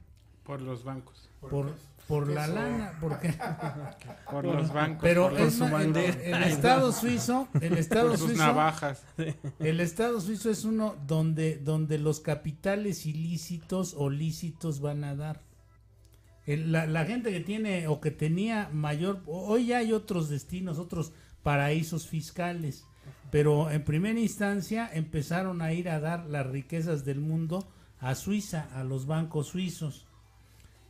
Por 0.46 0.62
los 0.62 0.84
bancos. 0.84 1.30
Por, 1.42 1.74
por 2.08 2.28
la 2.30 2.48
lana, 2.48 2.98
porque 3.02 3.34
por 4.32 4.46
los 4.46 4.72
bancos, 4.72 5.02
pero 5.02 5.30
por 5.30 5.52
su 5.52 5.66
el, 5.66 6.44
Estado 6.44 6.92
suizo, 6.92 7.48
el 7.60 7.78
Estado 7.78 8.16
suizo, 8.16 8.38
navajas. 8.38 9.04
El 9.60 9.80
Estado 9.80 10.22
suizo 10.22 10.52
es 10.52 10.66
uno 10.66 10.96
donde 11.08 11.58
donde 11.58 11.98
los 11.98 12.20
capitales 12.20 13.06
ilícitos 13.06 13.96
o 13.98 14.10
lícitos 14.10 14.82
van 14.82 15.04
a 15.04 15.16
dar. 15.16 15.42
la, 16.46 16.86
la, 16.86 17.06
gente 17.06 17.32
que 17.32 17.40
tiene 17.40 17.88
o 17.88 18.00
que 18.00 18.12
tenía 18.12 18.70
mayor, 18.72 19.24
hoy 19.26 19.68
ya 19.68 19.80
hay 19.80 19.92
otros 19.92 20.30
destinos, 20.30 20.78
otros 20.78 21.12
paraísos 21.42 22.08
fiscales, 22.08 22.86
pero 23.32 23.72
en 23.72 23.84
primera 23.84 24.20
instancia 24.20 24.90
empezaron 24.94 25.64
a 25.64 25.74
ir 25.74 25.90
a 25.90 26.00
dar 26.00 26.28
las 26.28 26.46
riquezas 26.46 27.04
del 27.04 27.20
mundo 27.20 27.68
a 28.00 28.14
Suiza, 28.14 28.70
a 28.74 28.84
los 28.84 29.08
bancos 29.08 29.48
suizos. 29.48 30.06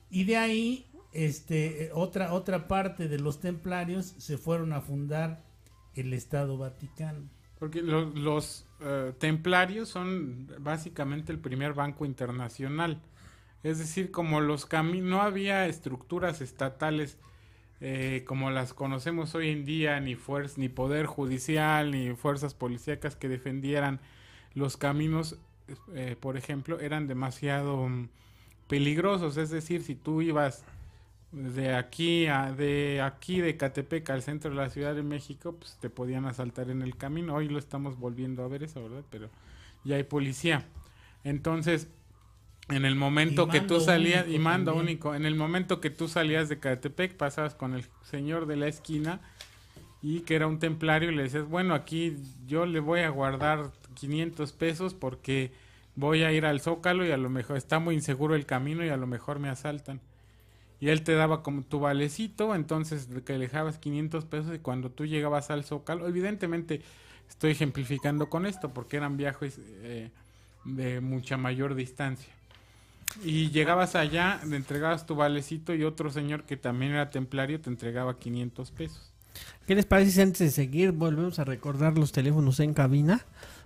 Y 0.10 0.24
de 0.26 0.38
ahí 0.38 0.86
este, 1.12 1.92
otra, 1.94 2.34
otra 2.34 2.68
parte 2.68 3.08
de 3.08 3.20
los 3.20 3.40
templarios 3.40 4.06
se 4.18 4.38
fueron 4.38 4.74
a 4.74 4.82
fundar 4.82 5.44
el 5.94 6.14
Estado 6.14 6.58
Vaticano. 6.58 7.30
Porque 7.58 7.82
los, 7.82 8.68
eh, 8.82 9.14
templarios 9.18 9.88
son 9.88 10.52
básicamente 10.60 11.32
el 11.32 11.40
primer 11.40 11.74
banco 11.74 12.06
internacional. 12.06 13.02
Es 13.64 13.80
decir, 13.80 14.12
como 14.12 14.42
los 14.42 14.66
caminos, 14.66 15.10
no 15.10 15.22
había 15.22 15.66
estructuras 15.68 16.42
estatales 16.42 17.18
eh, 17.82 18.24
como 18.28 18.52
las 18.52 18.74
conocemos 18.74 19.36
hoy 19.36 19.50
en 19.50 19.66
día, 19.66 20.00
ni, 20.00 20.18
ni 20.58 20.70
poder 20.70 21.06
judicial, 21.06 21.92
ni 21.92 22.14
fuerzas 22.16 22.54
policíacas 22.54 23.16
que 23.16 23.30
defendieran 23.30 24.00
los 24.54 24.78
caminos, 24.78 25.38
eh, 25.94 26.16
por 26.20 26.38
ejemplo, 26.38 26.80
eran 26.80 27.08
demasiado 27.08 27.88
mm, 27.88 28.10
peligrosos. 28.68 29.38
Es 29.38 29.50
decir, 29.50 29.84
si 29.84 29.96
tú 29.96 30.22
ibas 30.22 30.64
de 31.32 31.76
aquí 31.76 32.28
a 32.28 32.54
de 32.54 33.02
aquí 33.02 33.42
de 33.42 33.58
Catepec 33.58 34.10
al 34.10 34.22
centro 34.22 34.52
de 34.52 34.58
la 34.58 34.70
Ciudad 34.70 34.96
de 34.96 35.04
México, 35.04 35.56
pues 35.60 35.78
te 35.82 35.90
podían 35.90 36.26
asaltar 36.26 36.70
en 36.70 36.82
el 36.82 36.96
camino. 36.96 37.36
Hoy 37.36 37.50
lo 37.50 37.60
estamos 37.60 37.98
volviendo 37.98 38.44
a 38.44 38.48
ver 38.48 38.64
eso, 38.64 38.82
¿verdad? 38.82 39.04
Pero 39.10 39.30
ya 39.84 39.98
hay 39.98 40.04
policía. 40.04 40.66
Entonces, 41.24 41.88
en 42.70 42.86
el 42.86 42.96
momento 42.96 43.48
que 43.48 43.62
tú 43.62 43.80
salías 43.80 44.28
y 44.28 44.40
mando 44.40 44.76
único, 44.76 45.14
en 45.14 45.26
el 45.26 45.36
momento 45.36 45.82
que 45.82 45.90
tú 45.90 46.08
salías 46.08 46.50
de 46.50 46.60
Catepec, 46.60 47.16
pasabas 47.16 47.54
con 47.54 47.74
el 47.74 47.86
señor 48.04 48.48
de 48.48 48.56
la 48.56 48.68
esquina 48.68 49.20
y 50.02 50.22
que 50.22 50.36
era 50.36 50.48
un 50.48 50.60
templario 50.60 51.12
y 51.12 51.16
le 51.16 51.24
decías, 51.24 51.48
"Bueno, 51.48 51.74
aquí 51.74 52.16
yo 52.48 52.66
le 52.66 52.80
voy 52.80 53.02
a 53.02 53.10
guardar 53.10 53.72
500 53.94 54.52
pesos 54.52 54.94
porque 54.94 55.52
voy 55.96 56.24
a 56.24 56.32
ir 56.32 56.46
al 56.46 56.62
Zócalo 56.62 57.06
y 57.06 57.12
a 57.12 57.18
lo 57.18 57.30
mejor 57.30 57.58
está 57.58 57.80
muy 57.80 57.96
inseguro 57.96 58.36
el 58.36 58.46
camino 58.46 58.86
y 58.86 58.90
a 58.90 58.98
lo 58.98 59.08
mejor 59.08 59.40
me 59.40 59.50
asaltan." 59.50 60.02
y 60.80 60.90
él 60.90 61.04
te 61.04 61.14
daba 61.14 61.42
como 61.42 61.64
tu 61.64 61.80
valecito, 61.80 62.54
entonces 62.54 63.08
que 63.26 63.34
le 63.34 63.46
dejabas 63.46 63.78
500 63.78 64.26
pesos 64.26 64.56
y 64.56 64.60
cuando 64.60 64.92
tú 64.92 65.06
llegabas 65.06 65.50
al 65.50 65.64
Zócalo, 65.64 66.08
evidentemente 66.08 66.82
estoy 67.30 67.52
ejemplificando 67.52 68.30
con 68.30 68.46
esto 68.46 68.74
porque 68.74 68.98
eran 68.98 69.18
viajes 69.18 69.60
eh, 69.84 70.10
de 70.64 71.02
mucha 71.02 71.38
mayor 71.38 71.76
distancia. 71.76 72.32
Y 73.24 73.52
llegabas 73.52 73.96
allá, 73.96 74.42
le 74.46 74.58
entregabas 74.58 75.06
tu 75.06 75.16
valecito 75.16 75.74
y 75.74 75.84
otro 75.84 76.12
señor 76.12 76.44
que 76.44 76.58
también 76.58 76.92
era 76.92 77.10
templario 77.10 77.62
te 77.62 77.70
entregaba 77.70 78.20
500 78.20 78.72
pesos. 78.72 79.12
¿Qué 79.68 79.76
les 79.76 79.86
parece 79.86 80.12
si 80.12 80.22
antes 80.22 80.40
de 80.40 80.50
seguir 80.50 80.92
volvemos 80.92 81.40
a 81.40 81.46
recordar 81.46 81.98
los 81.98 82.12
teléfonos 82.12 82.60
en 82.60 82.74
cabina? 82.74 83.26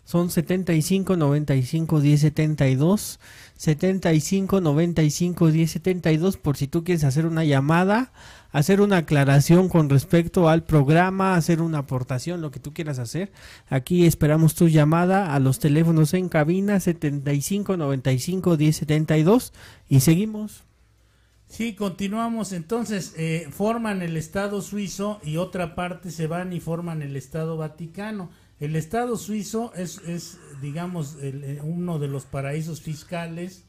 Son 0.10 0.32
75 0.32 1.18
95 1.18 2.02
10 2.02 2.22
72, 2.22 3.20
75 3.56 4.60
95 4.60 5.52
10 5.52 5.72
72 5.72 6.38
por 6.38 6.58
si 6.58 6.66
tú 6.66 6.84
quieres 6.84 7.04
hacer 7.04 7.28
una 7.28 7.44
llamada, 7.44 8.12
hacer 8.52 8.82
una 8.82 8.98
aclaración 8.98 9.70
con 9.70 9.88
respecto 9.88 10.50
al 10.50 10.64
programa, 10.64 11.36
hacer 11.36 11.62
una 11.62 11.78
aportación, 11.78 12.42
lo 12.42 12.50
que 12.50 12.60
tú 12.60 12.74
quieras 12.74 12.98
hacer. 12.98 13.32
Aquí 13.70 14.08
esperamos 14.08 14.56
tu 14.56 14.68
llamada 14.68 15.36
a 15.36 15.40
los 15.40 15.60
teléfonos 15.60 16.16
en 16.16 16.28
cabina 16.28 16.80
75 16.80 17.78
95 17.78 18.58
10 18.58 18.76
72 18.78 19.54
y 19.90 20.00
seguimos. 20.00 20.64
Sí, 21.46 21.76
continuamos. 21.76 22.52
Entonces, 22.52 23.14
eh, 23.16 23.48
forman 23.52 24.02
el 24.02 24.18
Estado 24.18 24.64
suizo 24.64 25.20
y 25.24 25.38
otra 25.38 25.76
parte 25.76 26.10
se 26.10 26.26
van 26.26 26.52
y 26.52 26.60
forman 26.60 27.04
el 27.04 27.16
Estado 27.16 27.58
vaticano. 27.58 28.32
El 28.60 28.76
Estado 28.76 29.16
suizo 29.16 29.72
es, 29.76 30.00
es 30.00 30.38
digamos, 30.62 31.18
eh, 31.22 31.60
uno 31.64 31.98
de 31.98 32.10
los 32.10 32.26
paraísos 32.26 32.82
fiscales 32.82 33.66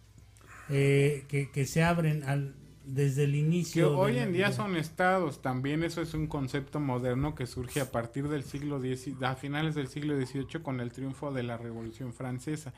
eh, 0.68 1.24
que, 1.28 1.66
se 1.66 1.84
abren 1.84 2.24
al, 2.24 2.56
desde 2.84 3.24
el 3.24 3.36
inicio. 3.36 3.90
Que 3.90 3.94
hoy 3.94 4.18
en 4.18 4.32
día 4.32 4.50
son 4.50 4.76
estados, 4.76 5.42
también 5.42 5.84
eso 5.84 6.02
es 6.02 6.12
un 6.14 6.26
concepto 6.26 6.80
moderno 6.80 7.36
que 7.36 7.46
surge 7.46 7.80
a 7.80 7.92
partir 7.92 8.28
del 8.28 8.42
siglo 8.42 8.82
X, 8.82 9.14
a 9.22 9.36
finales 9.36 9.76
del 9.76 9.86
siglo 9.86 10.14
XVIII 10.16 10.62
con 10.62 10.80
el 10.80 10.90
triunfo 10.90 11.32
de 11.32 11.44
la 11.44 11.56
Revolución 11.56 12.12
Francesa. 12.12 12.72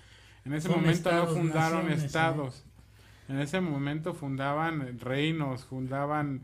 En 0.44 0.52
ese 0.52 0.68
momento 0.68 1.10
no 1.12 1.26
fundaron 1.28 1.90
estados, 1.90 2.64
en 3.28 3.38
ese 3.38 3.62
momento 3.62 4.12
fundaban 4.12 4.98
reinos, 4.98 5.64
fundaban 5.64 6.42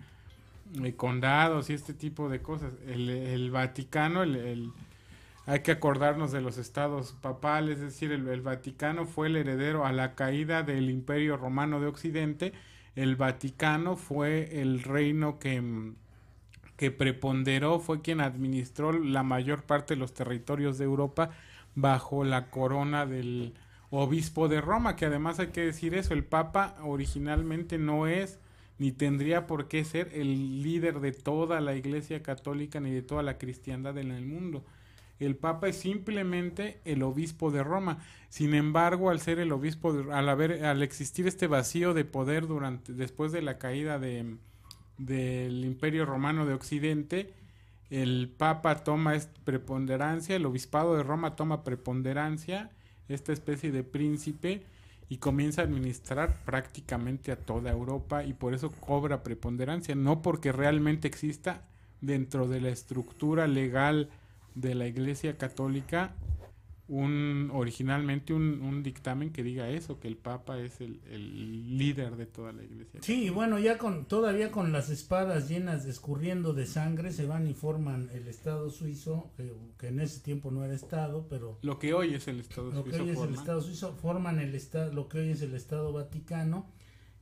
eh, 0.83 0.95
condados 0.95 1.69
y 1.69 1.75
este 1.75 1.93
tipo 1.93 2.31
de 2.31 2.41
cosas. 2.41 2.73
El, 2.87 3.11
el 3.11 3.51
Vaticano, 3.51 4.23
el 4.23 4.73
hay 5.49 5.61
que 5.61 5.73
acordarnos 5.73 6.31
de 6.31 6.43
los 6.43 6.59
estados 6.59 7.13
papales, 7.23 7.79
es 7.79 7.85
decir, 7.85 8.13
el, 8.13 8.43
Vaticano 8.43 9.07
fue 9.07 9.29
el 9.29 9.37
heredero 9.37 9.87
a 9.87 9.93
la 9.93 10.15
caída 10.15 10.63
del 10.63 10.91
Imperio 10.91 11.39
Romano 11.39 11.81
de 11.81 11.87
Occidente, 11.87 12.53
el 12.97 13.17
Vaticano 13.17 13.97
fue 13.97 14.61
el 14.61 14.83
reino 14.83 15.39
que, 15.39 15.63
mm, 15.63 15.97
que 16.77 16.91
preponderó, 16.91 17.81
fue 17.81 18.03
quien 18.03 18.21
administró 18.21 18.93
la 18.93 19.23
mayor 19.23 19.63
parte 19.63 19.95
de 19.95 20.01
los 20.01 20.13
territorios 20.13 20.77
de 20.77 20.85
Europa 20.85 21.31
bajo 21.75 22.25
la 22.25 22.51
corona 22.51 23.07
del 23.07 23.55
obispo 23.89 24.49
de 24.49 24.61
Roma, 24.61 24.97
que 24.97 25.07
además 25.07 25.41
hay 25.41 25.47
que 25.47 25.65
decir 25.65 25.95
eso, 25.95 26.13
el 26.13 26.25
Papa 26.25 26.77
originalmente 26.83 27.79
no 27.79 28.07
es 28.07 28.39
ni 28.77 28.93
tendría 28.93 29.47
por 29.47 29.67
qué 29.67 29.83
ser 29.87 30.11
el 30.13 30.63
líder 30.63 31.01
de 31.01 31.13
toda 31.13 31.63
la 31.63 31.75
Iglesia 31.75 32.23
Católica 32.23 32.81
ni 32.81 32.91
de 32.91 33.01
toda 33.01 33.23
la 33.23 33.39
cristiandad 33.39 33.97
en 33.97 34.11
el 34.11 34.27
mundo 34.27 34.63
el 35.19 35.37
Papa 35.37 35.69
es 35.69 35.77
simplemente 35.77 36.81
el 36.85 37.03
obispo 37.03 37.51
de 37.51 37.65
Roma. 37.65 37.99
Sin 38.29 38.55
embargo, 38.55 39.11
al 39.11 39.21
ser 39.21 39.39
el 39.39 39.53
obispo, 39.53 39.91
al 40.13 40.29
haber, 40.29 40.65
al 40.65 40.83
existir 40.83 41.27
este 41.27 41.47
vacío 41.47 41.95
de 41.95 42.05
poder 42.05 42.47
durante, 42.47 42.93
después 42.93 43.33
de 43.33 43.43
la 43.43 43.59
caída 43.59 43.99
de, 43.99 44.37
del 44.99 45.65
Imperio 45.65 46.05
Romano 46.07 46.47
de 46.47 46.55
Occidente, 46.55 47.33
el 47.91 48.33
Papa 48.37 48.85
toma 48.85 49.15
preponderancia, 49.45 50.37
el 50.37 50.47
obispado 50.47 50.97
de 50.97 51.03
Roma 51.03 51.37
toma 51.37 51.65
preponderancia, 51.65 52.71
esta 53.09 53.33
especie 53.33 53.73
de 53.73 53.83
príncipe, 53.83 54.63
y 55.09 55.17
comienza 55.17 55.63
a 55.63 55.65
administrar 55.65 56.37
prácticamente 56.45 57.33
a 57.33 57.37
toda 57.37 57.71
Europa 57.71 58.25
y 58.25 58.35
por 58.35 58.53
eso 58.53 58.71
cobra 58.71 59.23
preponderancia, 59.23 59.95
no 59.95 60.21
porque 60.21 60.53
realmente 60.53 61.09
exista 61.09 61.63
dentro 62.01 62.47
de 62.47 62.61
la 62.61 62.69
estructura 62.69 63.47
legal 63.47 64.11
de 64.61 64.75
la 64.75 64.87
Iglesia 64.87 65.37
Católica 65.37 66.15
un 66.89 67.51
originalmente 67.53 68.33
un, 68.33 68.83
dictamen 68.83 69.31
que 69.31 69.43
diga 69.43 69.69
eso, 69.69 70.01
que 70.01 70.09
el 70.09 70.17
Papa 70.17 70.59
es 70.59 70.81
el, 70.81 71.77
líder 71.77 72.17
de 72.17 72.25
toda 72.25 72.53
la 72.53 72.65
Iglesia. 72.65 73.01
Sí, 73.03 73.29
bueno, 73.29 73.59
ya 73.59 73.77
con 73.77 74.07
todavía 74.07 74.51
con 74.51 74.73
las 74.73 74.89
espadas 74.89 75.49
llenas 75.49 75.85
de 75.85 75.91
escurriendo 75.91 76.55
de 76.55 76.67
sangre 76.67 77.13
se 77.13 77.27
van 77.27 77.47
y 77.47 77.53
forman 77.53 78.09
el 78.15 78.27
Estado 78.27 78.71
suizo, 78.71 79.31
que, 79.37 79.87
en 79.87 80.01
ese 80.01 80.21
tiempo 80.21 80.51
no 80.51 80.65
era 80.65 80.75
Estado, 80.75 81.27
pero 81.29 81.59
lo 81.61 81.79
que 81.79 81.93
hoy 81.93 82.15
es 82.15 82.27
el 82.27 82.41
Estado 82.41 82.71
lo 82.73 82.85
Que 82.85 82.99
hoy 82.99 83.11
es 83.11 83.19
el 83.19 83.35
Estado 83.35 83.61
suizo 83.61 83.95
forman 83.95 84.41
el 84.41 84.55
Estado, 84.55 84.93
lo 84.93 85.09
que 85.09 85.19
hoy 85.19 85.31
es 85.31 85.43
el 85.43 85.55
Estado 85.55 85.93
Vaticano 85.93 86.67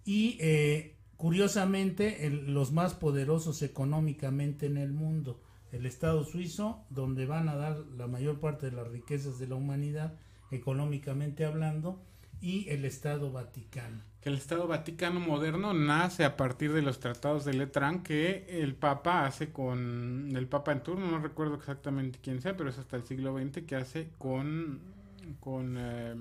y 0.04 0.38
eh, 0.40 0.94
curiosamente 1.16 2.30
los 2.30 2.70
más 2.70 2.94
poderosos 2.94 3.62
económicamente 3.62 4.66
en 4.66 4.76
el 4.76 4.92
mundo. 4.92 5.40
El 5.76 5.84
Estado 5.84 6.24
suizo, 6.24 6.84
donde 6.88 7.26
van 7.26 7.50
a 7.50 7.56
dar 7.56 7.76
la 7.96 8.06
mayor 8.06 8.40
parte 8.40 8.70
de 8.70 8.76
las 8.76 8.88
riquezas 8.88 9.38
de 9.38 9.46
la 9.46 9.56
humanidad, 9.56 10.14
económicamente 10.50 11.44
hablando, 11.44 12.02
y 12.40 12.68
el 12.70 12.84
Estado 12.86 13.30
Vaticano. 13.30 14.00
Que 14.22 14.30
el 14.30 14.36
Estado 14.36 14.66
Vaticano 14.66 15.20
moderno 15.20 15.74
nace 15.74 16.24
a 16.24 16.36
partir 16.36 16.72
de 16.72 16.80
los 16.80 16.98
tratados 16.98 17.44
de 17.44 17.52
Letrán 17.52 18.02
que 18.02 18.46
el 18.48 18.74
Papa 18.74 19.26
hace 19.26 19.52
con 19.52 20.30
el 20.34 20.48
Papa 20.48 20.72
en 20.72 20.82
turno, 20.82 21.10
no 21.10 21.18
recuerdo 21.18 21.56
exactamente 21.56 22.18
quién 22.22 22.40
sea, 22.40 22.56
pero 22.56 22.70
es 22.70 22.78
hasta 22.78 22.96
el 22.96 23.04
siglo 23.04 23.38
XX 23.38 23.66
que 23.66 23.76
hace 23.76 24.10
con 24.18 24.80
con 25.40 25.76
eh, 25.78 26.14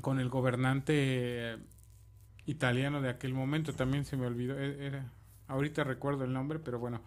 con 0.00 0.20
el 0.20 0.28
gobernante 0.28 1.56
italiano 2.46 3.00
de 3.00 3.08
aquel 3.08 3.32
momento, 3.32 3.72
también 3.72 4.04
se 4.04 4.16
me 4.16 4.26
olvidó, 4.26 4.58
e-, 4.58 4.86
era 4.86 5.10
ahorita 5.48 5.84
recuerdo 5.84 6.24
el 6.24 6.32
nombre, 6.32 6.58
pero 6.58 6.78
bueno, 6.78 7.00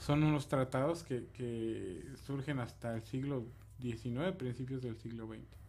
son 0.00 0.22
unos 0.22 0.48
tratados 0.48 1.02
que, 1.02 1.26
que 1.32 2.02
surgen 2.26 2.58
hasta 2.60 2.94
el 2.94 3.02
siglo 3.02 3.46
XIX, 3.80 4.32
principios 4.36 4.82
del 4.82 4.96
siglo 4.96 5.26
XX. 5.26 5.64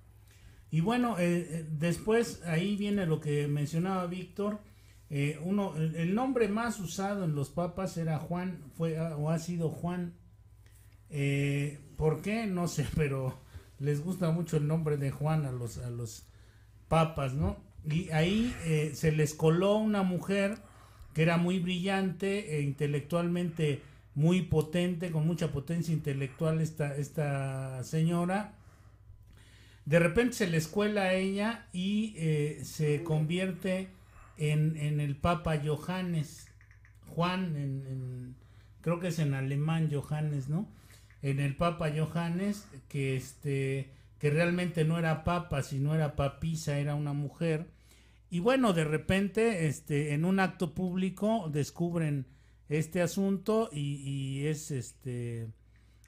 Y 0.75 0.81
bueno, 0.81 1.17
eh, 1.17 1.47
eh, 1.49 1.65
después 1.71 2.43
ahí 2.45 2.75
viene 2.75 3.05
lo 3.05 3.19
que 3.21 3.47
mencionaba 3.47 4.07
Víctor. 4.07 4.59
Eh, 5.09 5.39
uno, 5.43 5.73
el, 5.77 6.13
nombre 6.15 6.49
más 6.49 6.79
usado 6.79 7.23
en 7.23 7.35
los 7.35 7.49
papas 7.49 7.95
era 7.97 8.19
Juan, 8.19 8.61
fue 8.75 8.99
o 8.99 9.29
ha 9.29 9.39
sido 9.39 9.69
Juan. 9.69 10.15
¿Por 11.95 12.21
qué? 12.21 12.45
No 12.47 12.67
sé, 12.67 12.85
pero 12.95 13.39
les 13.79 14.03
gusta 14.03 14.31
mucho 14.31 14.57
el 14.57 14.67
nombre 14.67 14.97
de 14.97 15.11
Juan 15.11 15.45
a 15.45 15.51
los, 15.51 15.77
a 15.77 15.89
los 15.89 16.25
papas, 16.87 17.33
¿no? 17.33 17.57
Y 17.85 18.09
ahí 18.09 18.53
se 18.93 19.11
les 19.11 19.33
coló 19.33 19.75
una 19.75 20.01
mujer 20.01 20.57
que 21.13 21.21
era 21.21 21.37
muy 21.37 21.59
brillante 21.59 22.57
e 22.57 22.61
intelectualmente 22.63 23.81
muy 24.15 24.41
potente, 24.41 25.11
con 25.11 25.27
mucha 25.27 25.51
potencia 25.51 25.93
intelectual 25.93 26.61
esta, 26.61 26.95
esta 26.95 27.83
señora 27.83 28.55
de 29.85 29.99
repente 29.99 30.33
se 30.33 30.47
le 30.47 30.57
escuela 30.57 31.03
a 31.03 31.13
ella 31.13 31.67
y 31.71 32.15
eh, 32.17 32.59
se 32.63 33.03
convierte 33.03 33.89
en, 34.37 34.75
en, 34.77 34.99
el 34.99 35.15
Papa 35.15 35.61
Johannes, 35.63 36.47
Juan, 37.07 37.55
en, 37.55 38.35
creo 38.81 38.99
que 38.99 39.09
es 39.09 39.19
en 39.19 39.35
alemán 39.35 39.89
Johannes, 39.91 40.49
¿no? 40.49 40.67
En 41.21 41.39
el 41.39 41.55
Papa 41.55 41.91
Johannes, 41.95 42.67
que 42.89 43.15
este 43.15 43.91
que 44.19 44.29
realmente 44.29 44.85
no 44.85 44.97
era 44.97 45.23
papa, 45.23 45.61
sino 45.61 45.93
era 45.93 46.15
papisa, 46.15 46.79
era 46.79 46.95
una 46.95 47.13
mujer. 47.13 47.67
Y 48.29 48.39
bueno, 48.39 48.73
de 48.73 48.85
repente, 48.85 49.67
este, 49.67 50.13
en 50.13 50.25
un 50.25 50.39
acto 50.39 50.73
público 50.73 51.49
descubren 51.51 52.25
este 52.69 53.01
asunto 53.01 53.69
y, 53.71 53.97
y 54.01 54.47
es 54.47 54.71
este 54.71 55.47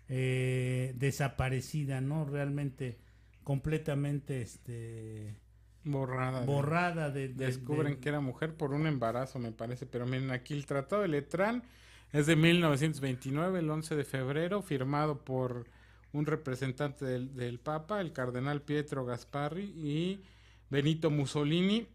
eh, 0.10 0.94
desaparecida, 0.96 2.02
¿no? 2.02 2.26
Realmente 2.26 2.98
completamente 3.44 4.42
este 4.42 5.40
borrada 5.84 6.42
borrada 6.42 7.12
de, 7.12 7.30
descubren 7.30 8.02
que 8.02 8.10
era 8.10 8.20
mujer 8.20 8.54
por 8.56 8.74
un 8.74 8.88
embarazo 8.88 9.40
me 9.40 9.54
parece 9.54 9.86
pero 9.86 10.06
miren 10.06 10.32
aquí 10.32 10.54
el 10.54 10.66
tratado 10.66 11.04
de 11.04 11.08
Letrán 11.08 11.64
es 12.12 12.26
de 12.26 12.36
1929 12.36 13.60
el 13.60 13.70
11 13.70 13.96
de 13.96 14.04
febrero 14.04 14.62
firmado 14.62 15.24
por 15.24 15.66
un 16.12 16.26
representante 16.26 17.06
del, 17.06 17.36
del 17.36 17.60
Papa 17.60 18.02
el 18.02 18.12
cardenal 18.12 18.62
Pietro 18.62 19.06
Gasparri 19.06 19.64
y 19.64 20.24
Benito 20.70 21.10
Mussolini 21.10 21.88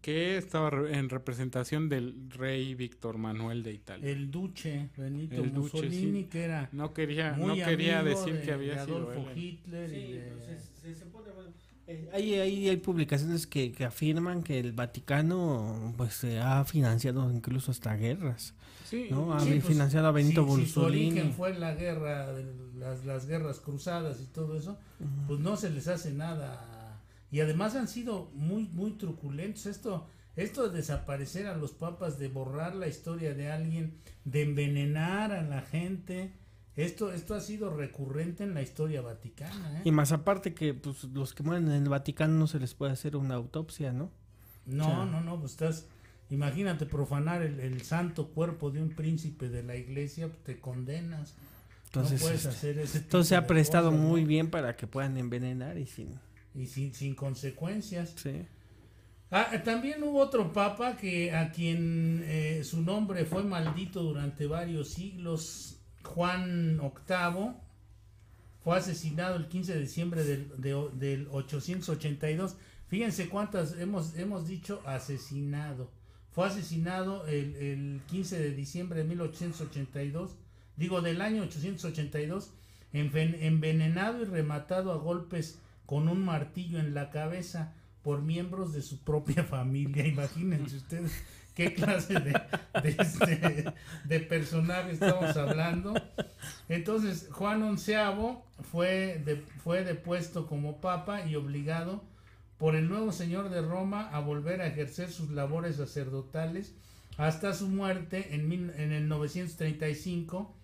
que 0.00 0.36
estaba 0.36 0.70
en 0.90 1.08
representación 1.08 1.88
del 1.88 2.30
rey 2.30 2.74
Víctor 2.74 3.18
Manuel 3.18 3.62
de 3.62 3.72
Italia. 3.72 4.08
El 4.08 4.30
duce 4.30 4.90
Benito 4.96 5.42
Mussolini, 5.44 6.24
que 6.24 6.44
era 6.44 6.68
no 6.72 6.92
quería 6.92 7.36
no 7.36 7.54
quería 7.54 8.02
decir 8.02 8.42
que 8.42 8.52
había 8.52 8.84
sido 8.84 9.12
Hitler. 9.34 9.90
y 9.92 10.20
eh, 11.90 12.10
hay, 12.12 12.68
hay, 12.68 12.76
publicaciones 12.76 13.46
que, 13.46 13.72
que, 13.72 13.86
afirman 13.86 14.42
que 14.42 14.60
el 14.60 14.72
Vaticano 14.72 15.94
pues 15.96 16.12
se 16.12 16.38
ha 16.38 16.62
financiado 16.66 17.32
incluso 17.32 17.70
hasta 17.70 17.96
guerras. 17.96 18.52
Sí, 18.84 19.08
¿no? 19.10 19.32
Ha 19.32 19.38
pues, 19.38 19.64
financiado 19.64 20.06
a 20.06 20.12
Benito 20.12 20.44
Mussolini. 20.44 20.66
Si 20.66 20.72
su 20.72 20.80
origen 20.82 21.32
fue 21.32 21.58
la 21.58 21.74
guerra, 21.74 22.26
las, 22.74 23.06
las 23.06 23.26
guerras 23.26 23.60
cruzadas 23.60 24.20
y 24.20 24.26
todo 24.26 24.58
eso, 24.58 24.78
pues 25.26 25.40
no 25.40 25.56
se 25.56 25.70
les 25.70 25.88
hace 25.88 26.12
nada 26.12 26.77
y 27.30 27.40
además 27.40 27.74
han 27.74 27.88
sido 27.88 28.30
muy, 28.34 28.68
muy 28.68 28.92
truculentos. 28.92 29.66
Esto, 29.66 30.06
esto 30.36 30.68
de 30.68 30.78
desaparecer 30.78 31.46
a 31.46 31.56
los 31.56 31.72
papas, 31.72 32.18
de 32.18 32.28
borrar 32.28 32.74
la 32.74 32.88
historia 32.88 33.34
de 33.34 33.50
alguien, 33.50 33.98
de 34.24 34.42
envenenar 34.42 35.32
a 35.32 35.42
la 35.42 35.62
gente, 35.62 36.32
esto, 36.78 37.12
esto 37.12 37.34
ha 37.34 37.40
sido 37.40 37.76
recurrente 37.76 38.44
en 38.44 38.54
la 38.54 38.62
historia 38.62 39.02
vaticana. 39.02 39.78
¿eh? 39.78 39.82
Y 39.84 39.90
más 39.90 40.12
aparte 40.12 40.54
que 40.54 40.74
pues, 40.74 41.04
los 41.04 41.34
que 41.34 41.42
mueren 41.42 41.66
en 41.66 41.82
el 41.82 41.88
Vaticano 41.88 42.34
no 42.34 42.46
se 42.46 42.60
les 42.60 42.74
puede 42.74 42.92
hacer 42.92 43.16
una 43.16 43.34
autopsia, 43.34 43.92
¿no? 43.92 44.12
No, 44.64 45.04
no, 45.04 45.20
no, 45.20 45.40
pues 45.40 45.52
estás, 45.52 45.86
imagínate 46.30 46.86
profanar 46.86 47.42
el, 47.42 47.82
santo 47.82 48.28
cuerpo 48.28 48.70
de 48.70 48.80
un 48.80 48.90
príncipe 48.90 49.48
de 49.48 49.64
la 49.64 49.74
iglesia, 49.74 50.28
pues, 50.28 50.38
te 50.44 50.60
condenas. 50.60 51.34
Entonces, 51.86 52.20
no 52.20 52.26
puedes 52.26 52.44
este, 52.44 52.48
hacer 52.50 52.78
ese 52.78 52.98
entonces 52.98 53.28
se 53.28 53.36
ha 53.36 53.46
prestado 53.48 53.90
muy 53.90 54.24
bien 54.24 54.48
para 54.48 54.76
que 54.76 54.86
puedan 54.86 55.16
envenenar 55.16 55.78
y 55.78 55.86
sin 55.86 56.20
y 56.54 56.66
sin, 56.66 56.94
sin 56.94 57.14
consecuencias. 57.14 58.14
Ah, 59.30 59.50
también 59.64 60.02
hubo 60.02 60.20
otro 60.20 60.52
papa 60.52 60.96
que 60.96 61.32
a 61.32 61.52
quien 61.52 62.22
eh, 62.24 62.62
su 62.64 62.82
nombre 62.82 63.24
fue 63.26 63.44
maldito 63.44 64.02
durante 64.02 64.46
varios 64.46 64.88
siglos, 64.88 65.78
Juan 66.02 66.78
VIII, 66.78 67.52
fue 68.64 68.76
asesinado 68.76 69.36
el 69.36 69.48
15 69.48 69.74
de 69.74 69.80
diciembre 69.80 70.24
del, 70.24 70.50
del 70.98 71.28
882. 71.30 72.56
Fíjense 72.88 73.28
cuántas 73.28 73.78
hemos, 73.78 74.16
hemos 74.16 74.48
dicho 74.48 74.80
asesinado. 74.86 75.90
Fue 76.32 76.46
asesinado 76.46 77.26
el, 77.26 77.54
el 77.56 78.00
15 78.08 78.38
de 78.38 78.54
diciembre 78.54 79.00
de 79.00 79.04
1882, 79.08 80.36
digo 80.76 81.02
del 81.02 81.20
año 81.20 81.42
882, 81.42 82.52
envenenado 82.92 84.22
y 84.22 84.24
rematado 84.24 84.92
a 84.92 84.96
golpes 84.96 85.58
con 85.88 86.06
un 86.06 86.22
martillo 86.22 86.80
en 86.80 86.92
la 86.92 87.08
cabeza 87.08 87.72
por 88.02 88.20
miembros 88.20 88.74
de 88.74 88.82
su 88.82 89.02
propia 89.04 89.42
familia. 89.56 90.06
Imagínense 90.06 90.76
ustedes 90.76 91.24
qué 91.54 91.72
clase 91.72 92.12
de, 92.12 92.38
de, 92.82 92.90
este, 92.90 94.20
personaje 94.20 94.92
estamos 94.92 95.34
hablando. 95.38 95.94
Entonces, 96.68 97.28
Juan 97.32 97.78
XI 97.78 97.94
fue, 98.70 99.22
de, 99.24 99.36
fue 99.64 99.82
depuesto 99.82 100.46
como 100.46 100.82
papa 100.82 101.24
y 101.24 101.36
obligado 101.36 102.04
por 102.58 102.76
el 102.76 102.86
nuevo 102.86 103.10
señor 103.10 103.48
de 103.48 103.62
Roma 103.62 104.10
a 104.12 104.20
volver 104.20 104.60
a 104.60 104.66
ejercer 104.66 105.10
sus 105.10 105.30
labores 105.30 105.76
sacerdotales 105.76 106.74
hasta 107.16 107.54
su 107.54 107.66
muerte 107.66 108.34
en, 108.34 108.52
en 108.52 108.92
el 108.92 109.08
935 109.08 110.54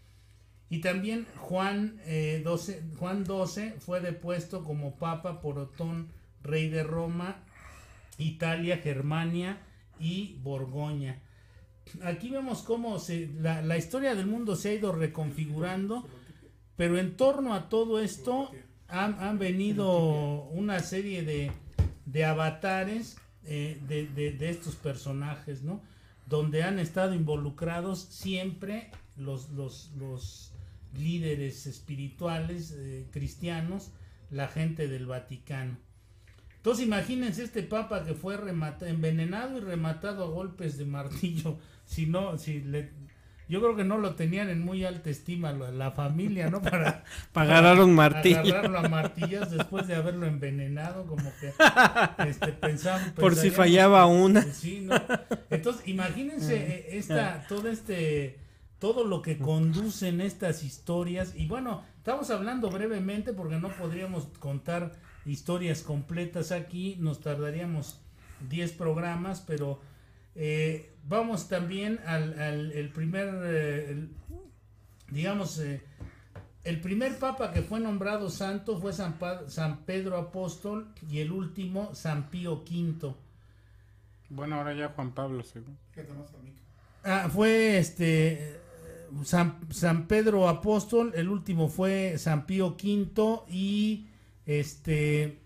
y 0.75 0.81
también 0.81 1.25
Juan, 1.37 2.01
eh, 2.05 2.41
12, 2.43 2.83
Juan 2.99 3.25
XII 3.25 3.75
fue 3.79 4.01
depuesto 4.01 4.65
como 4.65 4.97
papa 4.97 5.41
por 5.41 5.57
Otón, 5.57 6.09
rey 6.43 6.69
de 6.69 6.83
Roma, 6.83 7.37
Italia, 8.19 8.79
Germania 8.79 9.59
y 10.01 10.37
Borgoña. 10.43 11.23
Aquí 12.03 12.29
vemos 12.29 12.63
cómo 12.63 13.01
la, 13.41 13.79
historia 13.79 14.17
del 14.17 14.27
mundo 14.27 14.57
se 14.57 14.71
ha 14.71 14.75
ido 14.75 14.91
reconfigurando, 14.91 16.09
pero 16.75 16.99
en 16.99 17.17
torno 17.17 17.55
a 17.55 17.69
todo 17.69 18.01
esto 18.01 18.51
han, 18.89 19.39
venido 19.39 20.43
una 20.47 20.81
serie 20.81 21.23
de, 21.23 21.53
de 22.05 22.25
avatares 22.25 23.17
eh, 23.45 23.79
de, 23.87 24.07
de, 24.09 24.51
estos 24.51 24.75
personajes, 24.75 25.63
¿no? 25.63 25.81
Donde 26.27 26.65
han 26.65 26.81
estado 26.81 27.15
involucrados 27.15 28.01
siempre 28.01 28.91
los, 29.17 29.51
los 29.51 30.54
líderes 30.97 31.67
espirituales 31.67 32.75
eh, 32.77 33.07
cristianos, 33.11 33.93
la 34.31 34.49
gente 34.49 34.89
del 34.89 35.07
Vaticano. 35.07 35.77
Entonces 36.57 36.87
imagínense 36.87 37.45
este 37.45 37.63
papa 37.63 38.05
que 38.05 38.15
fue 38.15 38.37
envenenado 38.81 39.59
y 39.59 39.61
rematado 39.61 40.25
a 40.25 40.29
golpes 40.29 40.79
de 40.79 40.87
martillo. 40.87 41.59
Si 41.87 42.07
no, 42.07 42.39
si 42.39 42.63
le, 42.63 42.93
yo 43.47 43.61
creo 43.61 43.77
que 43.77 43.85
no 43.85 43.99
lo 43.99 44.15
tenían 44.15 44.49
en 44.49 44.65
muy 44.65 44.85
alta 44.87 45.11
estima 45.11 45.53
la, 45.53 45.91
familia, 45.91 46.49
¿no? 46.49 46.63
Para, 46.63 47.05
agarrar 47.35 47.79
un 47.81 47.95
martillo. 47.95 48.41
agarrarlo 48.41 48.79
a 48.79 48.89
martillas 48.89 49.51
después 49.51 49.87
de 49.87 49.95
haberlo 49.95 50.27
envenenado, 50.27 51.05
como 51.05 51.31
que 51.41 51.53
este, 52.27 52.53
pensaban, 52.53 53.13
Por 53.13 53.37
si 53.37 53.51
fallaba 53.51 54.07
una. 54.07 54.43
Sí, 54.43 54.81
¿no? 54.81 54.95
Entonces, 55.51 55.87
imagínense 55.87 56.57
eh, 56.57 56.87
esta, 56.93 57.47
todo 57.47 57.69
este 57.69 58.39
todo 58.85 59.07
lo 59.07 59.23
que 59.23 59.39
conducen 59.39 60.21
estas 60.21 60.63
historias. 60.63 61.35
Y 61.35 61.47
bueno, 61.47 61.83
estamos 61.97 62.29
hablando 62.29 62.69
brevemente 62.69 63.33
porque 63.33 63.57
no 63.57 63.71
podríamos 63.71 64.27
contar 64.39 64.93
historias 65.25 65.81
completas 65.81 66.53
aquí, 66.53 66.97
nos 67.01 67.23
tardaríamos 67.23 67.99
10 68.51 68.73
programas, 68.73 69.41
pero 69.41 69.81
Eh, 70.37 70.93
vamos 71.09 71.49
también 71.49 71.99
al, 72.07 72.73
el 72.73 72.89
primer, 72.91 73.29
eh, 73.45 74.09
digamos, 75.09 75.61
eh, 75.61 75.81
el 76.65 76.81
primer 76.81 77.19
papa 77.21 77.53
que 77.53 77.63
fue 77.63 77.79
nombrado 77.79 78.29
santo 78.29 78.79
fue 78.81 78.93
San, 78.93 79.17
San, 79.47 79.85
Pedro 79.87 80.19
Apóstol 80.19 80.93
y 81.09 81.21
el 81.21 81.31
último 81.31 81.95
San 81.95 82.29
Pío 82.31 82.65
V. 82.69 83.15
Bueno, 84.29 84.57
ahora 84.57 84.75
ya 84.75 84.89
Juan 84.89 85.13
Pablo 85.13 85.43
II. 85.55 85.63
Ah, 87.05 87.31
fue 87.33 87.79
este 87.79 88.64
San, 89.23 89.59
San, 89.71 90.07
Pedro 90.07 90.49
Apóstol, 90.49 91.13
el 91.15 91.29
último 91.29 91.69
fue 91.69 92.17
San 92.19 92.47
Pío 92.47 92.77
V 92.83 93.43
y 93.49 94.07
este 94.47 95.39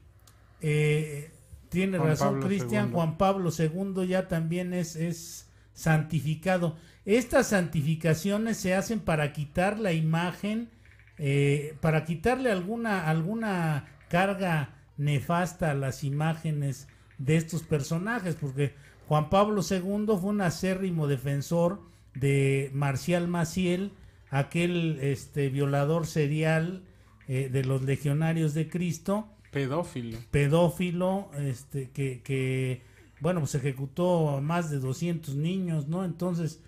eh, 0.61 1.31
tiene 1.69 1.99
razón 1.99 2.41
Cristian, 2.41 2.93
Juan 2.93 3.19
Pablo 3.19 3.51
II 3.57 4.07
ya 4.07 4.29
también 4.29 4.73
es, 4.73 4.97
es 4.97 5.49
santificado. 5.73 6.77
Estas 7.05 7.49
santificaciones 7.49 8.57
se 8.57 8.75
hacen 8.75 9.01
para 9.01 9.33
quitar 9.33 9.79
la 9.79 9.93
imagen, 9.93 10.71
eh, 11.19 11.77
para 11.81 12.05
quitarle 12.05 12.51
alguna, 12.51 13.09
alguna 13.09 13.87
carga 14.09 14.75
nefasta 14.97 15.71
a 15.71 15.75
las 15.75 16.05
imágenes 16.05 16.89
de 17.19 17.37
estos 17.37 17.63
personajes, 17.63 18.35
porque 18.35 18.75
Juan 19.07 19.31
Pablo 19.31 19.63
II 19.63 20.07
fue 20.21 20.31
un 20.31 20.41
acérrimo 20.41 21.07
defensor 21.07 21.81
de 22.15 22.71
Marcial 22.73 23.29
Maciel, 23.29 23.93
aquel 24.31 24.99
este, 25.01 25.49
violador 25.49 26.07
serial 26.07 26.85
eh, 27.27 27.49
de 27.51 27.65
los 27.65 27.83
legionarios 27.83 28.55
de 28.55 28.69
Cristo. 28.69 29.29
Pedófilo. 29.51 30.19
Pedófilo, 30.31 31.31
este, 31.37 31.91
que, 31.91 32.23
que 32.23 32.83
bueno, 33.21 33.41
pues 33.41 33.55
ejecutó 33.55 34.31
a 34.31 34.41
más 34.41 34.71
de 34.71 34.79
200 34.79 35.35
niños, 35.35 35.89
¿no? 35.89 36.05
Entonces, 36.05 36.63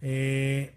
eh, 0.00 0.74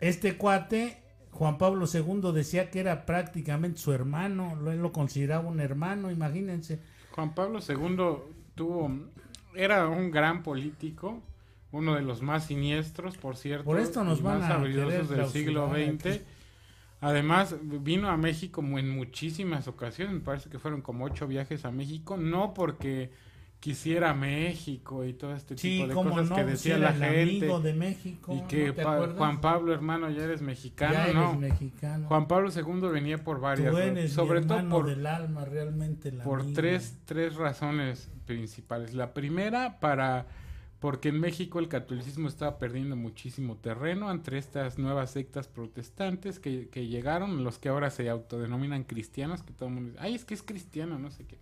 este 0.00 0.36
cuate, 0.36 1.02
Juan 1.32 1.58
Pablo 1.58 1.86
II 1.92 2.32
decía 2.32 2.70
que 2.70 2.80
era 2.80 3.04
prácticamente 3.06 3.78
su 3.78 3.92
hermano, 3.92 4.56
él 4.70 4.80
lo 4.80 4.92
consideraba 4.92 5.48
un 5.48 5.60
hermano, 5.60 6.10
imagínense. 6.10 6.80
Juan 7.12 7.34
Pablo 7.34 7.58
II 7.66 7.96
tuvo, 8.54 8.90
era 9.54 9.88
un 9.88 10.10
gran 10.10 10.42
político, 10.42 11.22
uno 11.72 11.94
de 11.94 12.02
los 12.02 12.22
más 12.22 12.46
siniestros, 12.46 13.16
por 13.16 13.36
cierto. 13.36 13.64
Por 13.64 13.78
esto 13.78 14.04
nos 14.04 14.22
van 14.22 14.40
más 14.40 14.50
habilidosos 14.50 15.08
del 15.08 15.26
siglo 15.26 15.70
XX. 15.70 16.20
Además, 17.00 17.56
vino 17.62 18.08
a 18.08 18.16
México 18.16 18.60
en 18.60 18.90
muchísimas 18.90 19.68
ocasiones, 19.68 20.14
me 20.14 20.20
parece 20.20 20.50
que 20.50 20.58
fueron 20.58 20.82
como 20.82 21.04
ocho 21.04 21.28
viajes 21.28 21.64
a 21.64 21.70
México, 21.70 22.16
no 22.16 22.54
porque 22.54 23.10
quisiera 23.60 24.14
México 24.14 25.04
y 25.04 25.14
todo 25.14 25.34
este 25.34 25.54
tipo 25.54 25.86
de 25.86 25.94
cosas 25.94 26.30
que 26.30 26.44
decía 26.44 26.78
la 26.78 26.92
gente. 26.92 27.46
de 27.46 27.74
México, 27.74 28.34
y 28.34 28.40
que 28.48 28.72
Juan 28.72 29.40
Pablo, 29.40 29.72
hermano, 29.72 30.10
ya 30.10 30.24
eres 30.24 30.42
mexicano, 30.42 31.12
¿no? 31.12 31.38
Mexicano. 31.38 32.08
Juan 32.08 32.28
Pablo 32.28 32.50
II 32.54 32.88
venía 32.92 33.18
por 33.18 33.40
varias 33.40 33.74
sobre 34.10 34.42
todo 34.42 34.68
por 34.68 34.86
del 34.86 35.06
alma, 35.06 35.44
realmente 35.44 36.12
por 36.12 36.52
tres 36.52 36.98
tres 37.04 37.34
razones 37.36 38.10
principales. 38.26 38.94
La 38.94 39.12
primera 39.12 39.80
para 39.80 40.26
porque 40.80 41.08
en 41.08 41.18
México 41.18 41.58
el 41.58 41.68
catolicismo 41.68 42.28
estaba 42.28 42.58
perdiendo 42.58 42.94
muchísimo 42.94 43.56
terreno 43.56 44.10
entre 44.10 44.38
estas 44.38 44.78
nuevas 44.78 45.10
sectas 45.10 45.48
protestantes 45.48 46.38
que, 46.38 46.68
llegaron, 46.86 47.42
los 47.42 47.58
que 47.58 47.68
ahora 47.68 47.90
se 47.90 48.08
autodenominan 48.08 48.84
cristianos, 48.84 49.42
que 49.42 49.52
todo 49.52 49.68
el 49.68 49.74
mundo 49.74 49.90
dice, 49.90 50.02
ay, 50.02 50.14
es 50.14 50.24
que 50.24 50.34
es 50.34 50.42
cristiano, 50.42 50.98
no 50.98 51.10
sé 51.10 51.24
qué. 51.24 51.36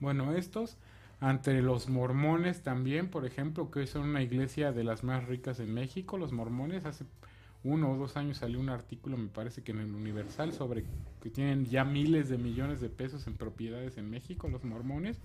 Bueno, 0.00 0.32
estos, 0.32 0.78
ante 1.20 1.60
los 1.60 1.90
mormones 1.90 2.62
también, 2.62 3.08
por 3.08 3.26
ejemplo, 3.26 3.70
que 3.70 3.86
son 3.86 4.08
una 4.08 4.22
iglesia 4.22 4.72
de 4.72 4.84
las 4.84 5.04
más 5.04 5.26
ricas 5.26 5.60
en 5.60 5.74
México, 5.74 6.16
los 6.16 6.32
mormones, 6.32 6.86
hace 6.86 7.04
uno 7.64 7.92
o 7.92 7.96
dos 7.96 8.16
años 8.16 8.38
salió 8.38 8.58
un 8.58 8.70
artículo, 8.70 9.18
me 9.18 9.28
parece 9.28 9.62
que 9.62 9.72
en 9.72 9.80
el 9.80 9.94
Universal, 9.94 10.52
sobre 10.52 10.84
que 11.22 11.30
tienen 11.30 11.66
ya 11.66 11.84
miles 11.84 12.30
de 12.30 12.38
millones 12.38 12.80
de 12.80 12.88
pesos 12.88 13.26
en 13.26 13.34
propiedades 13.34 13.98
en 13.98 14.10
México, 14.10 14.48
los 14.48 14.64
mormones. 14.64 15.18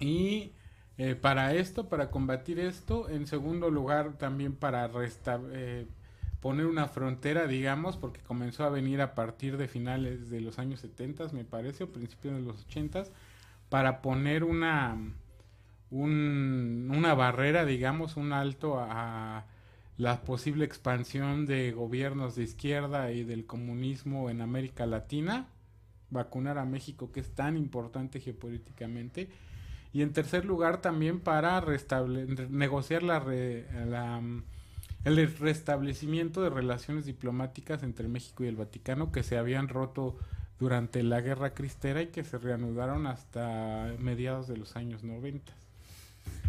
Y 0.00 0.50
eh, 0.98 1.14
para 1.14 1.54
esto, 1.54 1.88
para 1.88 2.10
combatir 2.10 2.60
esto, 2.60 3.08
en 3.08 3.26
segundo 3.26 3.70
lugar 3.70 4.18
también 4.18 4.54
para 4.54 4.90
eh, 5.52 5.86
poner 6.40 6.66
una 6.66 6.88
frontera, 6.88 7.46
digamos, 7.46 7.96
porque 7.96 8.20
comenzó 8.20 8.64
a 8.64 8.70
venir 8.70 9.00
a 9.00 9.14
partir 9.14 9.56
de 9.56 9.68
finales 9.68 10.28
de 10.28 10.40
los 10.40 10.58
años 10.58 10.80
70, 10.80 11.28
me 11.32 11.44
parece, 11.44 11.84
o 11.84 11.92
principios 11.92 12.34
de 12.34 12.42
los 12.42 12.64
80, 12.66 13.04
para 13.68 14.02
poner 14.02 14.44
una, 14.44 14.98
una 15.90 17.14
barrera, 17.14 17.64
digamos, 17.64 18.16
un 18.16 18.32
alto 18.32 18.78
a 18.78 19.46
la 19.96 20.22
posible 20.22 20.64
expansión 20.64 21.46
de 21.46 21.72
gobiernos 21.72 22.34
de 22.34 22.42
izquierda 22.42 23.12
y 23.12 23.24
del 23.24 23.46
comunismo 23.46 24.30
en 24.30 24.40
América 24.40 24.84
Latina, 24.84 25.46
vacunar 26.10 26.58
a 26.58 26.64
México, 26.64 27.12
que 27.12 27.20
es 27.20 27.34
tan 27.34 27.56
importante 27.56 28.20
geopolíticamente, 28.20 29.30
y 29.92 30.02
en 30.02 30.12
tercer 30.12 30.44
lugar 30.44 30.80
también 30.80 31.20
para 31.20 31.62
negociar 32.48 33.02
la, 33.02 33.22
el 35.04 35.38
restablecimiento 35.38 36.42
de 36.42 36.50
relaciones 36.50 37.04
diplomáticas 37.04 37.82
entre 37.82 38.08
México 38.08 38.44
y 38.44 38.48
el 38.48 38.56
Vaticano 38.56 39.12
que 39.12 39.22
se 39.22 39.36
habían 39.36 39.68
roto 39.68 40.16
durante 40.58 41.02
la 41.02 41.20
Guerra 41.20 41.54
Cristera 41.54 42.02
y 42.02 42.06
que 42.06 42.24
se 42.24 42.38
reanudaron 42.38 43.06
hasta 43.06 43.92
mediados 43.98 44.48
de 44.48 44.56
los 44.56 44.76
años 44.76 45.02
90. 45.02 45.52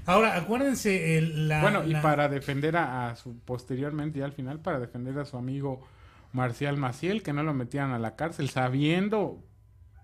Ahora, 0.05 0.37
acuérdense, 0.37 1.21
la, 1.21 1.61
bueno, 1.61 1.83
y 1.85 1.95
para 1.95 2.27
defender 2.27 2.77
a, 2.77 3.15
su, 3.15 3.37
posteriormente 3.39 4.19
y 4.19 4.21
al 4.21 4.33
final, 4.33 4.59
para 4.59 4.79
defender 4.79 5.17
a 5.17 5.25
su 5.25 5.37
amigo 5.37 5.81
Marcial 6.33 6.77
Maciel, 6.77 7.23
que 7.23 7.33
no 7.33 7.43
lo 7.43 7.53
metían 7.53 7.91
a 7.91 7.99
la 7.99 8.15
cárcel, 8.15 8.49
sabiendo 8.49 9.41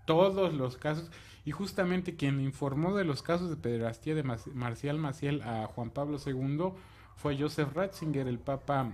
todos 0.06 0.54
los 0.54 0.76
casos, 0.76 1.10
y 1.50 1.52
justamente 1.52 2.14
quien 2.14 2.40
informó 2.40 2.94
de 2.94 3.02
los 3.02 3.24
casos 3.24 3.50
de 3.50 3.56
pederastía 3.56 4.14
de 4.14 4.22
Marcial 4.22 4.98
Maciel 4.98 5.42
a 5.42 5.66
Juan 5.66 5.90
Pablo 5.90 6.16
II 6.24 6.74
fue 7.16 7.36
Joseph 7.36 7.72
Ratzinger, 7.74 8.28
el 8.28 8.38
papa 8.38 8.92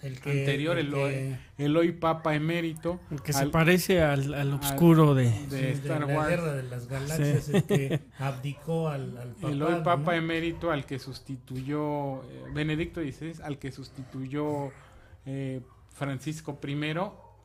el 0.00 0.14
anterior, 0.14 0.78
el, 0.78 1.36
el, 1.58 1.76
hoy, 1.76 1.92
papa 1.92 2.34
emérito. 2.34 2.98
El 3.10 3.20
que 3.20 3.34
se 3.34 3.46
parece 3.48 4.00
al, 4.00 4.32
al 4.32 4.54
oscuro 4.54 5.14
de, 5.14 5.28
Star 5.72 6.06
Wars. 6.06 6.16
La 6.16 6.28
guerra 6.30 6.54
de 6.54 6.62
las 6.62 6.88
galaxias, 6.88 7.48
el 7.50 7.64
que 7.64 8.00
abdicó 8.18 8.88
al, 8.88 9.18
al 9.18 9.50
El 9.50 9.62
hoy 9.62 9.82
papa 9.84 10.16
emérito 10.16 10.70
al 10.70 10.86
que 10.86 10.98
sustituyó, 10.98 12.22
eh, 12.22 12.44
Benedicto 12.54 13.02
XVI, 13.02 13.42
al 13.44 13.58
que 13.58 13.70
sustituyó 13.70 14.72
eh, 15.26 15.60
Francisco 15.90 16.58
I, 16.66 16.94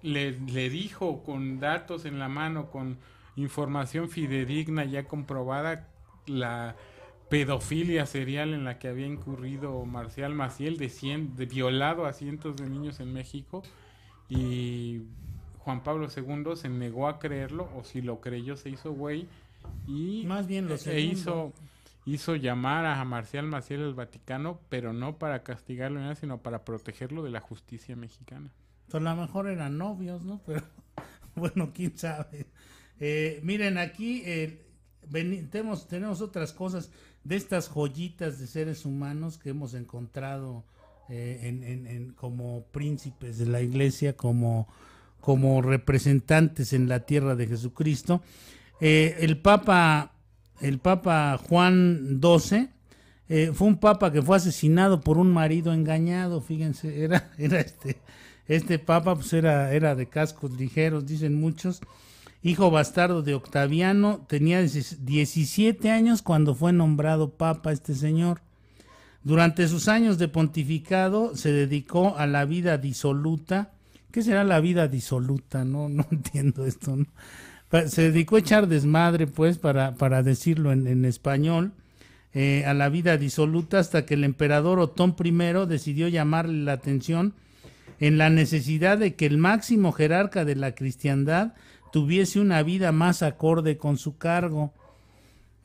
le, 0.04 0.40
le 0.40 0.70
dijo 0.70 1.22
con 1.22 1.60
datos 1.60 2.06
en 2.06 2.18
la 2.18 2.30
mano, 2.30 2.72
con 2.72 2.98
información 3.38 4.10
fidedigna 4.10 4.84
ya 4.84 5.06
comprobada 5.06 5.88
la 6.26 6.76
pedofilia 7.30 8.06
serial 8.06 8.54
en 8.54 8.66
la 8.66 8.80
que 8.80 8.90
había 8.90 9.06
incurrido 9.06 9.86
Marcial 9.86 10.34
Maciel 10.34 10.78
de, 10.78 10.90
cien, 10.90 11.36
de 11.36 11.46
violado 11.46 12.06
a 12.06 12.14
cientos 12.14 12.58
de 12.58 12.70
niños 12.70 13.00
en 13.00 13.14
México 13.14 13.64
y 14.28 15.04
Juan 15.60 15.84
Pablo 15.84 16.08
II 16.16 16.56
se 16.56 16.70
negó 16.70 17.08
a 17.08 17.20
creerlo 17.20 17.70
o 17.78 17.84
si 17.84 18.02
lo 18.02 18.22
creyó 18.22 18.58
se 18.58 18.70
hizo 18.70 18.92
güey 18.92 19.28
y 19.88 20.24
más 20.26 20.48
bien 20.48 20.68
lo 20.68 20.76
e 20.76 21.02
hizo 21.02 21.54
hizo 22.06 22.36
llamar 22.36 22.86
a 22.86 23.04
Marcial 23.04 23.46
Maciel 23.46 23.84
al 23.84 23.94
Vaticano 23.94 24.60
pero 24.70 24.94
no 24.94 25.18
para 25.18 25.44
castigarlo 25.44 26.16
sino 26.16 26.38
para 26.40 26.64
protegerlo 26.64 27.24
de 27.24 27.32
la 27.32 27.42
justicia 27.42 27.96
mexicana. 27.96 28.52
Pues 28.90 29.04
a 29.06 29.16
lo 29.16 29.22
mejor 29.22 29.48
eran 29.48 29.78
novios, 29.78 30.24
¿no? 30.24 30.42
Pero 30.46 30.64
bueno, 31.36 31.72
quién 31.74 31.98
sabe. 31.98 32.48
Eh, 33.00 33.40
miren, 33.44 33.78
aquí 33.78 34.24
eh, 34.26 34.66
tenemos, 35.52 35.88
tenemos 35.88 36.22
otras 36.22 36.54
cosas 36.54 36.90
de 37.24 37.36
estas 37.36 37.70
joyitas 37.70 38.40
de 38.40 38.48
seres 38.48 38.86
humanos 38.86 39.38
que 39.38 39.50
hemos 39.50 39.74
encontrado 39.74 40.64
eh, 41.10 41.40
en, 41.44 42.14
como 42.14 42.66
príncipes 42.72 43.38
de 43.38 43.46
la 43.46 43.62
iglesia, 43.62 44.16
como, 44.16 44.68
como 45.20 45.62
representantes 45.62 46.74
en 46.74 46.90
la 46.90 47.02
tierra 47.02 47.36
de 47.36 47.48
Jesucristo. 47.48 48.22
el 48.80 49.38
Papa, 49.42 50.14
el 50.62 50.80
Papa 50.80 51.38
Juan 51.38 52.20
XII, 52.22 52.70
fue 53.54 53.68
un 53.68 53.78
papa 53.78 54.12
que 54.12 54.22
fue 54.22 54.38
asesinado 54.38 55.02
por 55.02 55.18
un 55.18 55.32
marido 55.32 55.74
engañado, 55.74 56.42
fíjense, 56.42 57.04
era, 57.04 57.30
era 57.38 57.60
este, 57.60 57.98
este 58.48 58.80
papa 58.80 59.16
pues 59.16 59.34
era, 59.34 59.74
era 59.74 59.96
de 59.96 60.08
cascos 60.08 60.52
ligeros, 60.52 61.06
dicen 61.06 61.36
muchos, 61.36 61.82
hijo 62.50 62.72
bastardo 62.72 63.22
de 63.22 63.34
Octaviano, 63.36 64.26
tenía 64.28 64.62
17 64.62 65.90
años 65.90 66.22
cuando 66.22 66.56
fue 66.56 66.74
nombrado 66.74 67.32
papa 67.32 67.72
este 67.72 67.96
señor. 67.96 68.42
Durante 69.24 69.68
sus 69.68 69.88
años 69.88 70.18
de 70.18 70.28
pontificado 70.28 71.36
se 71.36 71.52
dedicó 71.52 72.16
a 72.18 72.28
la 72.28 72.46
vida 72.46 72.78
disoluta. 72.78 73.72
¿Qué 74.12 74.22
será 74.22 74.44
la 74.44 74.60
vida 74.60 74.88
disoluta? 74.88 75.66
No, 75.66 75.90
no 75.90 76.06
entiendo 76.12 76.66
esto. 76.66 76.98
Se 77.88 78.04
dedicó 78.04 78.38
a 78.38 78.40
echar 78.40 78.68
desmadre, 78.68 79.28
pues, 79.28 79.58
para, 79.58 79.96
para 79.96 80.24
decirlo 80.24 80.72
en, 80.72 81.04
español. 81.06 81.74
eh, 82.34 82.64
a 82.66 82.74
la 82.74 82.88
vida 82.88 83.18
disoluta 83.18 83.80
hasta 83.80 84.06
que 84.06 84.14
el 84.14 84.24
emperador 84.24 84.80
Otón 84.80 85.16
I 85.22 85.32
decidió 85.68 86.08
llamarle 86.08 86.64
la 86.64 86.74
atención 86.74 87.34
en 88.00 88.18
la 88.18 88.30
necesidad 88.30 88.98
de 88.98 89.16
que 89.16 89.26
el 89.26 89.38
máximo 89.38 89.92
jerarca 89.92 90.46
de 90.46 90.56
la 90.56 90.74
cristiandad 90.76 91.54
tuviese 91.92 92.40
una 92.40 92.64
vida 92.64 92.92
más 92.92 93.24
acorde 93.24 93.78
con 93.78 93.98
su 93.98 94.18
cargo. 94.18 94.74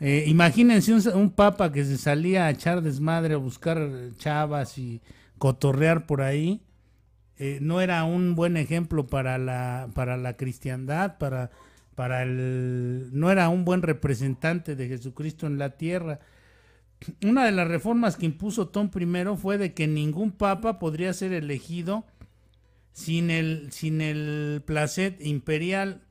Eh, 0.00 0.24
imagínense 0.26 0.92
un, 0.92 1.30
papa 1.30 1.70
que 1.72 1.84
se 1.84 1.96
salía 1.96 2.46
a 2.46 2.50
echar 2.50 2.82
desmadre, 2.82 3.34
a 3.34 3.38
buscar 3.38 3.88
chavas 4.18 4.78
y 4.78 5.00
cotorrear 5.38 6.06
por 6.06 6.22
ahí. 6.22 6.62
Eh, 7.38 7.58
no 7.60 7.80
era 7.80 8.04
un 8.04 8.34
buen 8.34 8.56
ejemplo 8.56 9.06
para 9.06 9.38
la, 9.38 9.88
para 9.94 10.16
la 10.16 10.36
cristiandad, 10.36 11.18
para, 11.18 11.50
para 11.94 12.22
el, 12.22 13.10
no 13.12 13.30
era 13.30 13.48
un 13.48 13.64
buen 13.64 13.82
representante 13.82 14.76
de 14.76 14.88
Jesucristo 14.88 15.46
en 15.46 15.58
la 15.58 15.70
tierra. 15.70 16.20
Una 17.24 17.44
de 17.44 17.52
las 17.52 17.68
reformas 17.68 18.16
que 18.16 18.26
impuso 18.26 18.68
Tom 18.68 18.90
I 18.94 19.36
fue 19.36 19.58
de 19.58 19.74
que 19.74 19.86
ningún 19.86 20.32
papa 20.32 20.78
podría 20.78 21.12
ser 21.12 21.32
elegido 21.32 22.04
sin 22.92 23.30
el, 23.30 23.72
sin 23.72 24.00
el 24.00 24.62
placet 24.64 25.24
imperial. 25.24 26.02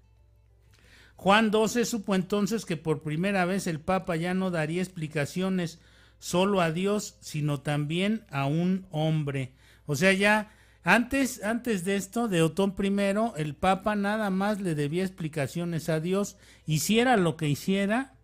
Juan 1.22 1.52
XII 1.52 1.86
supo 1.86 2.16
entonces 2.16 2.66
que 2.66 2.78
por 2.78 3.04
primera 3.04 3.46
vez 3.46 3.68
el 3.68 3.80
Papa 3.80 4.16
ya 4.16 4.34
no 4.34 4.50
daría 4.50 4.82
explicaciones 4.82 5.80
solo 6.18 6.62
a 6.62 6.72
Dios, 6.72 7.16
sino 7.20 7.62
también 7.62 8.26
a 8.32 8.48
un 8.48 8.88
hombre. 8.90 9.54
O 9.86 9.96
sea, 9.96 10.14
ya 10.14 10.52
antes, 10.82 11.44
antes 11.44 11.86
de 11.86 11.96
esto, 11.96 12.28
de 12.28 12.42
Otón 12.42 12.74
I, 12.76 13.40
el 13.40 13.54
Papa 13.54 13.94
nada 13.94 14.32
más 14.32 14.62
le 14.62 14.74
debía 14.74 15.04
explicaciones 15.04 15.90
a 15.90 16.00
Dios, 16.00 16.38
hiciera 16.66 17.18
lo 17.18 17.38
que 17.38 17.48
hiciera, 17.48 18.16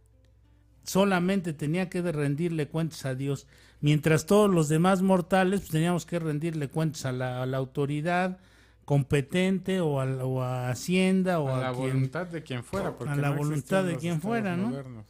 solamente 0.82 1.54
tenía 1.54 1.92
que 1.92 2.02
rendirle 2.02 2.68
cuentas 2.68 3.06
a 3.06 3.14
Dios, 3.14 3.46
mientras 3.80 4.26
todos 4.26 4.50
los 4.50 4.70
demás 4.70 5.04
mortales 5.04 5.60
pues, 5.60 5.70
teníamos 5.72 6.08
que 6.08 6.18
rendirle 6.18 6.68
cuentas 6.68 7.06
a 7.06 7.12
la, 7.12 7.44
a 7.44 7.46
la 7.46 7.58
autoridad, 7.58 8.40
competente 8.88 9.82
o 9.82 10.00
a, 10.00 10.70
Hacienda 10.70 11.42
o 11.42 11.54
a, 11.54 11.60
la 11.60 11.72
voluntad 11.72 12.26
de 12.26 12.42
quien 12.42 12.64
fuera. 12.64 12.96
a 13.06 13.16
la 13.18 13.32
voluntad 13.32 13.84
de 13.84 13.98
quien 13.98 14.22
fuera, 14.22 14.56
¿no? 14.56 15.04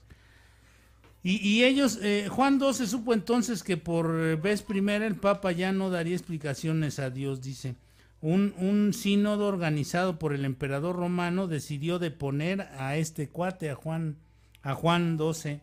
Y, 1.21 1.63
ellos, 1.63 1.99
eh, 2.01 2.27
Juan 2.27 2.59
XII 2.59 2.87
supo 2.87 3.13
entonces 3.13 3.61
que 3.61 3.77
por 3.77 4.39
vez 4.41 4.63
primera 4.63 5.05
el 5.05 5.15
Papa 5.15 5.51
ya 5.51 5.73
no 5.73 5.91
daría 5.91 6.15
explicaciones 6.15 6.97
a 6.97 7.11
Dios, 7.11 7.41
dice. 7.43 7.75
Un, 8.19 8.55
un 8.57 8.93
sínodo 8.93 9.45
organizado 9.45 10.17
por 10.17 10.33
el 10.33 10.43
emperador 10.45 10.95
romano 10.95 11.45
decidió 11.45 11.99
deponer 11.99 12.61
a 12.79 12.97
este 12.97 13.29
cuate, 13.29 13.69
a 13.69 13.75
Juan, 13.75 14.15
a 14.63 14.73
Juan 14.73 15.19
XII. 15.19 15.59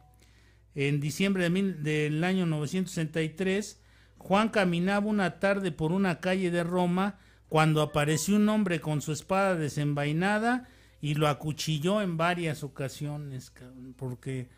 En 0.76 1.00
diciembre 1.00 1.50
de 1.50 1.72
del 1.72 2.22
año 2.22 2.46
963, 2.46 3.80
Juan 4.18 4.50
caminaba 4.50 5.06
una 5.06 5.40
tarde 5.40 5.72
por 5.72 5.90
una 5.90 6.20
calle 6.20 6.52
de 6.52 6.62
Roma 6.62 7.18
cuando 7.55 7.82
apareció 7.82 8.34
un 8.34 8.48
hombre 8.48 8.80
con 8.80 9.00
su 9.00 9.12
espada 9.12 9.55
desenvainada 9.55 10.66
y 11.00 11.14
lo 11.14 11.28
acuchilló 11.28 12.02
en 12.02 12.16
varias 12.16 12.64
ocasiones, 12.64 13.52
porque 13.94 14.48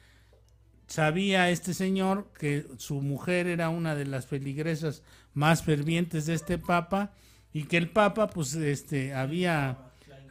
sabía 0.87 1.51
este 1.51 1.75
señor 1.75 2.33
que 2.39 2.65
su 2.79 3.03
mujer 3.03 3.49
era 3.49 3.69
una 3.69 3.95
de 3.95 4.07
las 4.07 4.25
feligresas 4.25 5.03
más 5.35 5.63
fervientes 5.63 6.25
de 6.25 6.33
este 6.33 6.57
papa 6.57 7.13
y 7.53 7.65
que 7.65 7.77
el 7.77 7.91
papa 7.91 8.29
pues 8.29 8.55
este 8.55 9.13
había 9.13 9.77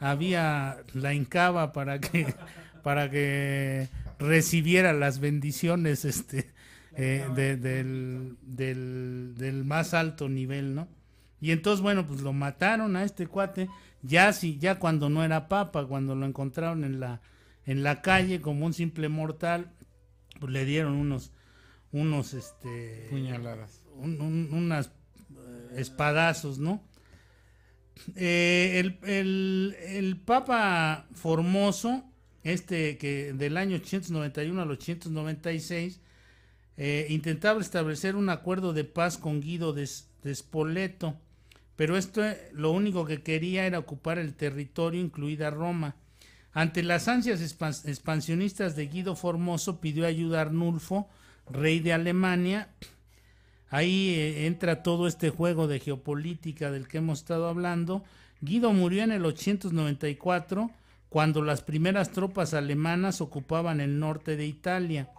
había 0.00 0.78
la 0.92 1.14
hincaba 1.14 1.70
para 1.70 2.00
que 2.00 2.34
para 2.82 3.08
que 3.08 3.88
recibiera 4.18 4.92
las 4.92 5.20
bendiciones 5.20 6.04
este 6.04 6.50
eh, 6.96 7.28
del, 7.32 8.36
del, 8.42 9.34
del 9.36 9.64
más 9.64 9.94
alto 9.94 10.28
nivel, 10.28 10.74
¿no? 10.74 10.95
Y 11.40 11.50
entonces, 11.50 11.82
bueno, 11.82 12.06
pues 12.06 12.22
lo 12.22 12.32
mataron 12.32 12.96
a 12.96 13.04
este 13.04 13.26
cuate, 13.26 13.68
ya 14.02 14.32
sí, 14.32 14.58
ya 14.58 14.78
cuando 14.78 15.08
no 15.08 15.24
era 15.24 15.48
papa, 15.48 15.86
cuando 15.86 16.14
lo 16.14 16.26
encontraron 16.26 16.84
en 16.84 17.00
la, 17.00 17.20
en 17.64 17.82
la 17.82 18.00
calle 18.02 18.40
como 18.40 18.66
un 18.66 18.72
simple 18.72 19.08
mortal, 19.08 19.72
pues 20.40 20.52
le 20.52 20.64
dieron 20.64 20.94
unos, 20.94 21.32
unos, 21.92 22.34
este... 22.34 23.08
Puñaladas. 23.10 23.82
unas 23.96 24.86
eh, 24.86 25.74
espadazos, 25.76 26.58
¿no? 26.58 26.82
Eh, 28.14 28.78
el, 28.78 28.98
el, 29.08 29.76
el, 29.80 30.16
Papa 30.18 31.06
Formoso, 31.14 32.04
este 32.42 32.98
que 32.98 33.32
del 33.32 33.56
año 33.56 33.76
891 33.76 34.62
al 34.62 34.70
896, 34.70 36.00
eh, 36.76 37.06
intentaba 37.08 37.60
establecer 37.60 38.16
un 38.16 38.28
acuerdo 38.28 38.74
de 38.74 38.84
paz 38.84 39.16
con 39.16 39.40
Guido 39.40 39.72
de, 39.72 39.88
de 40.22 40.34
Spoleto, 40.34 41.18
pero 41.76 41.96
esto 41.96 42.22
lo 42.52 42.72
único 42.72 43.04
que 43.04 43.22
quería 43.22 43.66
era 43.66 43.78
ocupar 43.78 44.18
el 44.18 44.34
territorio, 44.34 45.00
incluida 45.00 45.50
Roma. 45.50 45.96
Ante 46.52 46.82
las 46.82 47.06
ansias 47.06 47.42
expansionistas 47.42 48.76
de 48.76 48.86
Guido 48.86 49.14
Formoso, 49.14 49.78
pidió 49.78 50.06
ayuda 50.06 50.38
a 50.38 50.42
Arnulfo, 50.42 51.06
rey 51.50 51.80
de 51.80 51.92
Alemania. 51.92 52.70
Ahí 53.68 54.14
eh, 54.14 54.46
entra 54.46 54.82
todo 54.82 55.06
este 55.06 55.28
juego 55.28 55.66
de 55.66 55.80
geopolítica 55.80 56.70
del 56.70 56.88
que 56.88 56.98
hemos 56.98 57.18
estado 57.18 57.46
hablando. 57.46 58.04
Guido 58.40 58.72
murió 58.72 59.02
en 59.02 59.12
el 59.12 59.26
894, 59.26 60.70
cuando 61.10 61.42
las 61.42 61.60
primeras 61.60 62.10
tropas 62.10 62.54
alemanas 62.54 63.20
ocupaban 63.20 63.82
el 63.82 63.98
norte 63.98 64.36
de 64.36 64.46
Italia. 64.46 65.10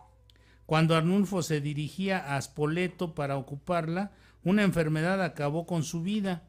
Cuando 0.66 0.96
Arnulfo 0.96 1.44
se 1.44 1.62
dirigía 1.62 2.36
a 2.36 2.42
Spoleto 2.42 3.14
para 3.14 3.38
ocuparla, 3.38 4.12
una 4.44 4.64
enfermedad 4.64 5.24
acabó 5.24 5.66
con 5.66 5.84
su 5.84 6.02
vida. 6.02 6.44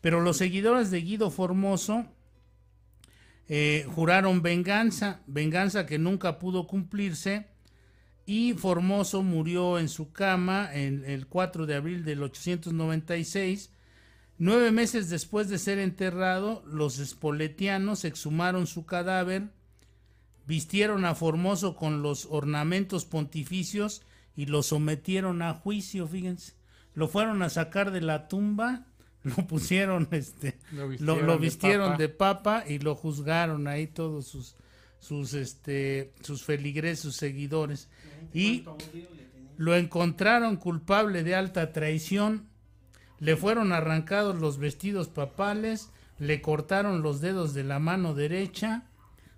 Pero 0.00 0.20
los 0.20 0.36
seguidores 0.36 0.90
de 0.90 1.00
Guido 1.00 1.30
Formoso 1.30 2.06
eh, 3.48 3.86
juraron 3.94 4.42
venganza, 4.42 5.20
venganza 5.26 5.86
que 5.86 5.98
nunca 5.98 6.38
pudo 6.38 6.66
cumplirse, 6.66 7.48
y 8.26 8.52
Formoso 8.52 9.22
murió 9.22 9.78
en 9.78 9.88
su 9.88 10.12
cama 10.12 10.68
en 10.72 11.04
el 11.06 11.26
4 11.26 11.64
de 11.64 11.74
abril 11.74 12.04
del 12.04 12.22
896. 12.22 13.70
Nueve 14.36 14.70
meses 14.70 15.08
después 15.08 15.48
de 15.48 15.58
ser 15.58 15.78
enterrado, 15.78 16.62
los 16.66 16.98
espoletianos 16.98 18.04
exhumaron 18.04 18.66
su 18.66 18.84
cadáver, 18.84 19.48
vistieron 20.46 21.06
a 21.06 21.14
Formoso 21.14 21.74
con 21.74 22.02
los 22.02 22.26
ornamentos 22.26 23.06
pontificios 23.06 24.02
y 24.36 24.46
lo 24.46 24.62
sometieron 24.62 25.40
a 25.42 25.54
juicio, 25.54 26.06
fíjense 26.06 26.57
lo 26.98 27.06
fueron 27.06 27.44
a 27.44 27.48
sacar 27.48 27.92
de 27.92 28.00
la 28.00 28.26
tumba, 28.26 28.84
lo 29.22 29.36
pusieron, 29.46 30.08
este, 30.10 30.58
lo 30.72 31.38
vistieron, 31.38 31.96
de, 31.96 32.08
papa. 32.08 32.64
y 32.66 32.80
lo 32.80 32.96
juzgaron 32.96 33.68
ahí 33.68 33.86
todos 33.86 34.26
sus, 34.26 34.56
sus, 34.98 35.32
este, 35.32 36.12
sus 36.22 36.42
feligres, 36.42 36.98
sus 36.98 37.14
seguidores. 37.14 37.88
Y 38.34 38.64
lo 39.56 39.76
encontraron 39.76 40.56
culpable 40.56 41.22
de 41.22 41.36
alta 41.36 41.72
traición, 41.72 42.48
le 43.20 43.36
fueron 43.36 43.72
arrancados 43.72 44.40
los 44.40 44.58
vestidos 44.58 45.06
papales, 45.06 45.92
le 46.18 46.42
cortaron 46.42 47.02
los 47.02 47.20
dedos 47.20 47.54
de 47.54 47.62
la 47.62 47.78
mano 47.78 48.14
derecha, 48.14 48.88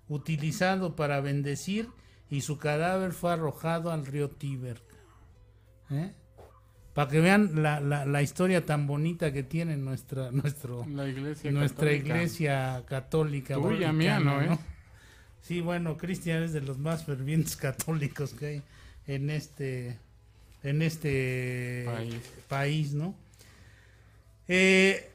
utilizado 0.09 0.95
para 0.95 1.21
bendecir, 1.21 1.89
y 2.27 2.41
su 2.41 2.57
cadáver 2.57 3.11
fue 3.11 3.33
arrojado 3.33 3.91
al 3.91 4.07
río 4.07 4.31
Tíber. 4.31 4.81
¿Eh? 5.91 6.15
Para 6.93 7.09
que 7.09 7.21
vean 7.21 7.63
la, 7.63 7.79
la, 7.79 8.21
historia 8.21 8.65
tan 8.65 8.85
bonita 8.85 9.31
que 9.31 9.43
tiene 9.43 9.77
nuestra 9.77 10.31
nuestro 10.31 10.85
iglesia 11.07 11.51
nuestra 11.51 11.87
católica. 11.87 12.15
iglesia 12.15 12.83
católica 12.87 13.55
tuya 13.55 13.93
mía 13.93 14.19
no 14.19 14.41
¿eh? 14.41 14.57
sí 15.41 15.61
bueno 15.61 15.97
Cristian 15.97 16.43
es 16.43 16.53
de 16.53 16.61
los 16.61 16.77
más 16.77 17.05
fervientes 17.05 17.55
católicos 17.57 18.33
que 18.33 18.45
hay 18.45 18.61
en 19.07 19.29
este 19.29 19.97
en 20.63 20.83
este 20.83 21.87
país, 22.47 22.93
no 22.93 23.15
eh, 24.47 25.09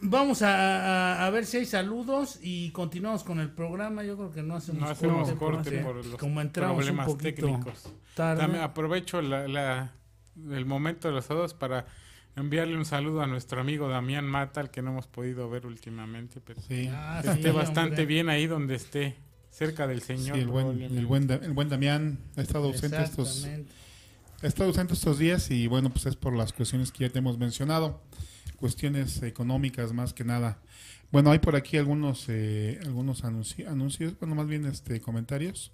vamos 0.00 0.42
a, 0.42 1.26
a, 1.26 1.30
ver 1.30 1.46
si 1.46 1.56
hay 1.56 1.64
saludos 1.64 2.38
y 2.42 2.70
continuamos 2.70 3.24
con 3.24 3.40
el 3.40 3.50
programa 3.50 4.04
yo 4.04 4.16
creo 4.16 4.30
que 4.30 4.42
no 4.42 4.54
hacemos, 4.56 4.82
no 4.82 4.88
hacemos 4.88 5.32
corte, 5.32 5.78
por, 5.78 6.04
los 6.04 6.16
como 6.16 6.40
entramos 6.40 6.88
un 6.88 6.96
poquito 6.98 7.46
técnicos 7.46 7.92
Tarde. 8.14 8.60
aprovecho 8.60 9.20
la 9.20 9.92
el 10.50 10.66
momento 10.66 11.08
de 11.08 11.14
los 11.14 11.26
saludos 11.26 11.54
para 11.54 11.86
enviarle 12.36 12.76
un 12.76 12.84
saludo 12.84 13.22
a 13.22 13.26
nuestro 13.26 13.60
amigo 13.60 13.88
Damián 13.88 14.26
Mata, 14.26 14.60
al 14.60 14.70
que 14.70 14.82
no 14.82 14.90
hemos 14.90 15.06
podido 15.06 15.48
ver 15.50 15.66
últimamente, 15.66 16.40
pero 16.40 16.60
sí. 16.60 16.88
Ah, 16.92 17.22
esté 17.24 17.50
bastante 17.50 18.06
bien 18.06 18.28
ahí 18.28 18.46
donde 18.46 18.74
esté, 18.76 19.16
cerca 19.50 19.86
del 19.86 20.02
Señor. 20.02 20.38
el, 20.38 20.48
buen, 20.48 20.80
el, 20.80 21.06
buen, 21.06 21.30
el 21.30 21.52
buen 21.52 21.68
Damián 21.68 22.18
ha 22.36 22.42
estado 22.42 22.66
ausente 22.66 23.02
estos, 23.02 23.48
ha 24.42 24.46
estado 24.46 24.68
ausente 24.68 24.94
estos 24.94 25.18
días 25.18 25.50
y 25.50 25.66
bueno, 25.66 25.90
pues 25.90 26.06
es 26.06 26.16
por 26.16 26.34
las 26.34 26.52
cuestiones 26.52 26.92
que 26.92 27.04
ya 27.04 27.10
te 27.10 27.18
hemos 27.18 27.38
mencionado, 27.38 28.00
cuestiones 28.56 29.22
económicas 29.22 29.92
más 29.92 30.14
que 30.14 30.24
nada. 30.24 30.58
Bueno, 31.10 31.30
hay 31.30 31.38
por 31.38 31.56
aquí 31.56 31.76
algunos 31.78 32.26
eh, 32.28 32.78
algunos 32.84 33.24
anuncios, 33.24 34.18
bueno, 34.18 34.34
más 34.34 34.46
bien 34.46 34.66
este 34.66 35.00
comentarios. 35.00 35.72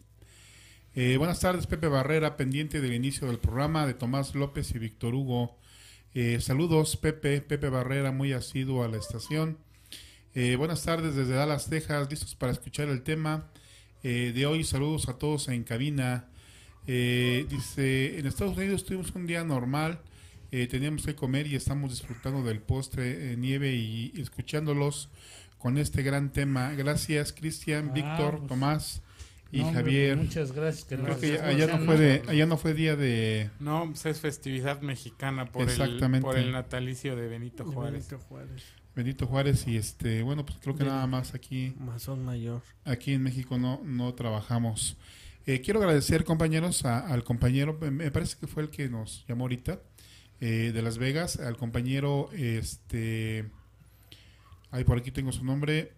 Eh, 0.97 1.17
buenas 1.17 1.41
tardes, 1.41 1.67
Pepe 1.67 1.89
Barrera, 1.89 2.37
pendiente 2.37 2.81
del 2.81 2.95
inicio 2.95 3.27
del 3.27 3.41
programa 3.41 3.85
de 3.85 3.95
Tomás 3.95 4.37
López 4.37 4.73
y 4.77 4.79
Víctor 4.79 5.13
Hugo. 5.13 5.59
Eh, 6.15 6.39
saludos, 6.41 6.97
Pepe, 6.97 7.41
Pepe 7.41 7.69
Barrera, 7.69 8.13
muy 8.13 8.33
asiduo 8.33 8.85
a 8.85 8.89
la 8.89 8.99
estación. 8.99 9.59
Eh, 10.37 10.55
buenas 10.55 10.85
tardes 10.85 11.17
desde 11.17 11.35
Dallas, 11.35 11.69
Texas, 11.69 12.09
listos 12.09 12.37
para 12.37 12.53
escuchar 12.53 12.89
el 12.91 13.03
tema 13.03 13.51
de 14.05 14.47
hoy. 14.47 14.63
Saludos 14.63 15.09
a 15.09 15.19
todos 15.19 15.49
en 15.49 15.65
cabina. 15.65 16.29
dice, 16.87 18.19
en 18.19 18.27
Estados 18.27 18.57
Unidos 18.57 18.85
tuvimos 18.85 19.11
un 19.17 19.27
día 19.27 19.43
normal, 19.43 19.99
teníamos 20.51 21.07
que 21.07 21.17
comer 21.17 21.49
y 21.49 21.57
estamos 21.57 21.91
disfrutando 21.91 22.45
del 22.45 22.61
postre, 22.61 23.35
nieve 23.37 23.73
y, 23.75 24.13
escuchándolos 24.17 25.09
con 25.59 25.77
este 25.79 26.05
gran 26.05 26.31
tema. 26.33 26.71
Gracias, 26.73 27.33
Cristian, 27.33 27.89
ah, 27.89 27.93
Víctor, 27.95 28.37
pues 28.39 28.49
Tomás 28.49 29.03
y 29.55 29.63
Javier. 29.73 30.17
Muchas 30.17 30.53
gracias. 30.53 30.87
Creo 30.89 31.19
que 31.19 31.39
allá, 31.39 31.67
no 31.67 31.85
fue 31.85 31.97
de, 31.97 32.23
allá 32.27 32.47
no 32.47 32.57
fue 32.57 32.75
día 32.75 32.97
de... 32.97 33.51
No, 33.61 33.87
pues 33.87 34.07
es 34.07 34.21
festividad 34.21 34.81
mexicana 34.81 35.47
por, 35.47 35.71
El, 35.71 36.21
por 36.21 36.37
el 36.37 36.53
natalicio 36.53 37.15
de 37.15 37.29
Benito 37.29 37.65
Juárez. 37.65 38.09
Benito 38.09 38.27
Juárez. 38.29 38.65
Benito 38.97 39.27
Juárez 39.27 39.67
y 39.67 39.77
este, 39.77 40.23
bueno, 40.23 40.45
pues 40.45 40.59
creo 40.61 40.77
que 40.77 40.85
nada 40.85 41.07
más 41.07 41.35
aquí... 41.35 41.75
Mazón 41.79 42.25
Mayor. 42.25 42.63
Aquí 42.85 43.13
en 43.13 43.23
México 43.23 43.59
no, 43.59 43.81
no 43.85 44.15
trabajamos. 44.15 44.97
Eh, 45.47 45.61
quiero 45.61 45.81
agradecer, 45.81 46.25
compañeros, 46.25 46.85
al 46.85 47.23
compañero, 47.23 47.79
me 47.81 48.11
parece 48.11 48.37
que 48.41 48.47
fue 48.47 48.63
el 48.63 48.71
que 48.71 48.89
nos 48.89 49.25
llamó 49.29 49.45
ahorita, 49.45 49.79
eh, 50.41 50.73
de 50.73 50.83
Las 50.83 50.99
Vegas, 50.99 51.39
al 51.39 51.57
compañero, 51.57 52.31
este... 52.33 53.51
Ahí 54.71 54.83
por 54.83 54.99
aquí 54.99 55.13
tengo 55.13 55.31
su 55.31 55.45
nombre, 55.45 55.93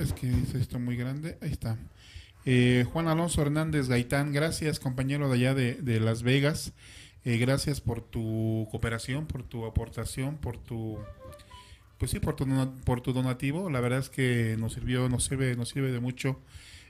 es 0.00 0.12
que 0.12 0.28
dice 0.28 0.58
esto 0.58 0.78
muy 0.78 0.96
grande. 0.96 1.38
Ahí 1.40 1.50
está. 1.50 1.78
Eh, 2.46 2.86
Juan 2.92 3.08
Alonso 3.08 3.42
Hernández 3.42 3.88
Gaitán, 3.88 4.32
gracias 4.32 4.80
compañero 4.80 5.28
de 5.28 5.34
allá 5.34 5.54
de, 5.54 6.00
Las 6.00 6.22
Vegas. 6.22 6.72
Eh, 7.24 7.36
gracias 7.36 7.80
por 7.80 8.00
tu 8.00 8.66
cooperación, 8.70 9.26
por 9.26 9.42
tu 9.42 9.66
aportación, 9.66 10.38
por 10.38 10.56
tu 10.56 10.98
pues 11.98 12.12
sí, 12.12 12.18
por 12.18 12.34
tu, 12.34 12.46
por 12.84 13.02
tu 13.02 13.12
donativo. 13.12 13.68
La 13.68 13.80
verdad 13.80 13.98
es 13.98 14.08
que 14.08 14.56
nos 14.58 14.72
sirvió, 14.72 15.10
nos 15.10 15.24
sirve, 15.24 15.54
nos 15.54 15.68
sirve 15.68 15.92
de 15.92 16.00
mucho 16.00 16.40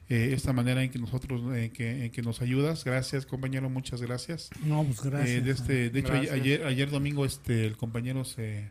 eh, 0.09 0.31
esta 0.33 0.53
manera 0.53 0.85
en 0.85 0.91
que 0.91 1.01
nosotros, 1.01 1.43
en 1.57 1.73
que, 1.73 2.23
nos 2.23 2.43
ayudas. 2.43 2.85
Gracias, 2.85 3.27
compañero, 3.27 3.69
muchas 3.69 4.01
gracias. 4.03 4.51
No, 4.65 4.85
pues 4.85 5.03
gracias. 5.03 5.45
de, 5.45 5.51
este, 5.51 5.91
de 5.91 5.99
hecho, 5.99 6.13
ayer, 6.13 6.65
ayer 6.65 6.91
domingo 6.91 7.25
este 7.25 7.67
el 7.67 7.77
compañero 7.77 8.25
se 8.25 8.71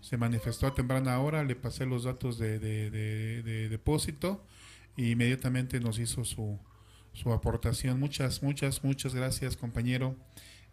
se 0.00 0.16
manifestó 0.16 0.66
a 0.66 0.74
temprana 0.74 1.18
hora, 1.20 1.44
le 1.44 1.56
pasé 1.56 1.86
los 1.86 2.04
datos 2.04 2.38
de, 2.38 2.58
depósito 3.70 4.44
e 4.96 5.10
inmediatamente 5.10 5.80
nos 5.80 5.98
hizo 5.98 6.24
su, 6.24 6.58
su 7.12 7.32
aportación. 7.32 7.98
Muchas, 7.98 8.42
muchas, 8.42 8.84
muchas 8.84 9.14
gracias, 9.14 9.56
compañero. 9.56 10.16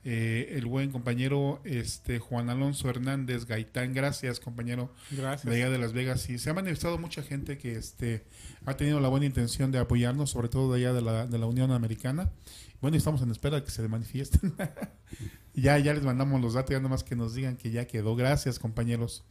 Eh, 0.08 0.54
el 0.58 0.68
buen 0.68 0.92
compañero 0.92 1.62
este 1.64 2.20
Juan 2.20 2.52
Alonso 2.52 2.88
Hernández 2.88 3.48
Gaitán, 3.48 3.92
gracias 3.92 4.40
compañero 4.40 4.94
gracias. 5.10 5.52
de 5.52 5.56
allá 5.56 5.72
de 5.72 5.80
Las 5.80 5.94
Vegas 5.94 6.30
y 6.30 6.38
se 6.38 6.52
ha 6.52 6.54
manifestado 6.54 7.00
mucha 7.00 7.24
gente 7.24 7.58
que 7.58 7.74
este 7.74 8.24
ha 8.68 8.78
tenido 8.78 9.00
la 9.00 9.08
buena 9.08 9.26
intención 9.26 9.72
de 9.72 9.80
apoyarnos, 9.80 10.30
sobre 10.30 10.48
todo 10.48 10.72
de 10.72 10.82
allá 10.82 10.94
de 10.94 11.02
la, 11.02 11.26
de 11.26 11.40
la 11.40 11.48
Unión 11.48 11.72
Americana. 11.72 12.30
Bueno, 12.86 12.98
estamos 13.00 13.20
en 13.24 13.32
espera 13.32 13.56
de 13.56 13.64
que 13.64 13.72
se 13.72 13.88
manifiesten. 13.88 14.54
Ya, 15.56 15.80
ya 15.80 15.94
les 15.94 16.04
mandamos 16.04 16.40
los 16.40 16.54
datos, 16.54 16.70
ya 16.70 16.80
nomás 16.80 17.04
que 17.04 17.16
nos 17.16 17.34
digan 17.34 17.56
que 17.58 17.72
ya 17.72 17.88
quedó. 17.88 18.16
Gracias, 18.16 18.60
compañeros. 18.60 19.24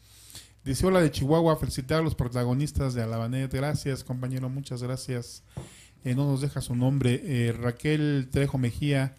Dice 0.65 0.85
hola 0.87 1.01
de 1.01 1.13
Chihuahua, 1.13 1.57
felicitar 1.57 2.01
a 2.01 2.03
los 2.03 2.17
protagonistas 2.17 2.95
de 2.95 3.03
Alabanet. 3.03 3.53
Gracias, 3.53 4.03
compañero, 4.03 4.49
muchas 4.49 4.83
gracias. 4.83 5.45
Eh, 6.03 6.17
no 6.17 6.27
nos 6.29 6.41
deja 6.41 6.63
su 6.63 6.75
nombre. 6.75 7.21
Eh, 7.23 7.53
Raquel 7.53 8.29
Trejo 8.33 8.59
Mejía, 8.59 9.15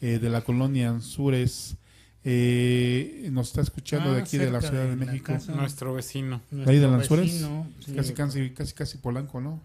eh, 0.00 0.18
de 0.18 0.30
la 0.30 0.40
colonia 0.40 0.88
Anzures. 0.88 1.76
nos 2.24 3.48
está 3.48 3.60
escuchando 3.60 4.14
de 4.14 4.20
ah, 4.20 4.22
aquí 4.24 4.36
de 4.36 4.50
la 4.50 4.62
Ciudad 4.62 4.88
de, 4.88 4.96
México. 4.96 5.32
Nuestro 5.54 5.94
vecino. 5.94 6.40
ahí 6.66 6.80
de 6.80 6.88
Lanzures. 6.88 7.46
casi, 7.94 8.14
casi, 8.14 8.50
casi, 8.50 8.74
casi 8.74 8.98
Polanco, 8.98 9.40
¿no? 9.40 9.60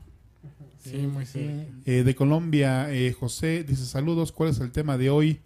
Sí, 0.83 0.97
muy 0.97 1.25
sí. 1.25 1.65
de 1.85 2.15
Colombia, 2.15 2.89
José 3.19 3.63
dice 3.63 3.85
saludos. 3.85 4.31
¿Cuál 4.31 4.49
es 4.49 4.59
el 4.59 4.71
tema 4.71 4.97
de 4.97 5.09
hoy? 5.09 5.41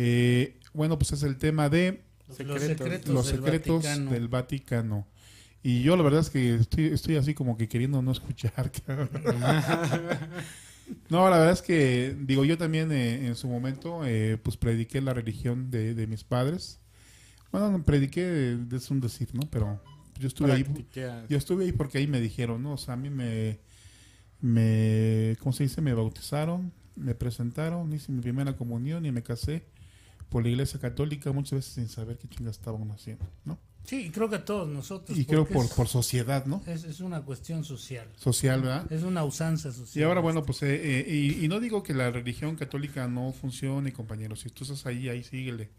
Eh, 0.00 0.56
bueno, 0.72 0.96
pues 0.96 1.12
es 1.12 1.24
el 1.24 1.38
tema 1.38 1.68
de 1.68 2.04
los 2.44 3.26
secretos, 3.26 3.82
del, 3.82 4.28
Vaticano. 4.28 5.08
Y 5.60 5.82
yo 5.82 5.96
la 5.96 6.04
verdad 6.04 6.20
es 6.20 6.30
que 6.30 6.54
estoy, 6.54 7.16
así 7.16 7.34
como 7.34 7.56
que 7.56 7.68
queriendo 7.68 8.00
no 8.00 8.12
escuchar. 8.12 8.70
no, 11.08 11.28
la 11.28 11.38
verdad 11.38 11.50
es 11.50 11.62
que, 11.62 12.16
digo, 12.20 12.44
yo 12.44 12.56
también 12.56 12.92
eh, 12.92 13.26
en 13.26 13.34
su 13.34 13.48
momento, 13.48 14.06
eh, 14.06 14.38
pues 14.40 14.56
prediqué 14.56 15.00
la 15.00 15.14
religión 15.14 15.68
de, 15.72 16.06
mis 16.06 16.22
padres. 16.22 16.78
Bueno, 17.50 17.72
no, 17.72 17.82
prediqué, 17.82 18.56
es 18.72 18.90
un 18.92 19.00
decir, 19.00 19.30
¿no? 19.32 19.42
Pero 19.50 19.82
yo 20.16 20.28
estuve 20.28 20.52
ahí. 20.52 20.64
Yo 21.28 21.36
estuve 21.36 21.64
ahí 21.64 21.72
porque 21.72 21.98
ahí 21.98 22.06
me 22.06 22.20
dijeron, 22.20 22.62
¿no? 22.62 22.74
O 22.74 22.78
sea, 22.78 22.94
a 22.94 22.96
mí 22.96 23.10
me, 23.10 23.58
me, 24.40 25.36
¿cómo 25.40 25.52
se 25.52 25.64
dice? 25.64 25.80
Me 25.80 25.94
bautizaron, 25.94 26.72
me 26.96 27.14
presentaron, 27.14 27.92
hice 27.92 28.12
mi 28.12 28.20
primera 28.20 28.56
comunión 28.56 29.06
y 29.06 29.12
me 29.12 29.22
casé 29.22 29.64
por 30.28 30.42
la 30.42 30.50
iglesia 30.50 30.78
católica 30.78 31.32
muchas 31.32 31.52
veces 31.52 31.72
sin 31.72 31.88
saber 31.88 32.18
qué 32.18 32.28
chingas 32.28 32.56
estaban 32.56 32.90
haciendo, 32.90 33.26
¿no? 33.44 33.58
Sí, 33.84 34.10
creo 34.10 34.28
que 34.28 34.38
todos 34.38 34.68
nosotros. 34.68 35.16
Y 35.16 35.24
creo 35.24 35.46
por, 35.46 35.66
por 35.70 35.88
sociedad, 35.88 36.44
¿no? 36.44 36.62
Es, 36.66 37.00
una 37.00 37.22
cuestión 37.22 37.64
social. 37.64 38.06
Social, 38.16 38.60
¿verdad? 38.60 38.92
Es 38.92 39.02
una 39.02 39.24
usanza 39.24 39.72
social. 39.72 40.02
Y 40.02 40.06
ahora, 40.06 40.20
bueno, 40.20 40.42
pues, 40.42 40.62
eh, 40.62 40.74
eh, 40.74 41.38
y, 41.40 41.48
no 41.48 41.58
digo 41.58 41.82
que 41.82 41.94
la 41.94 42.10
religión 42.10 42.54
católica 42.56 43.08
no 43.08 43.32
funcione, 43.32 43.94
compañeros. 43.94 44.40
Si 44.40 44.50
tú 44.50 44.64
estás 44.64 44.84
ahí, 44.84 45.08
ahí 45.08 45.24
síguele. 45.24 45.70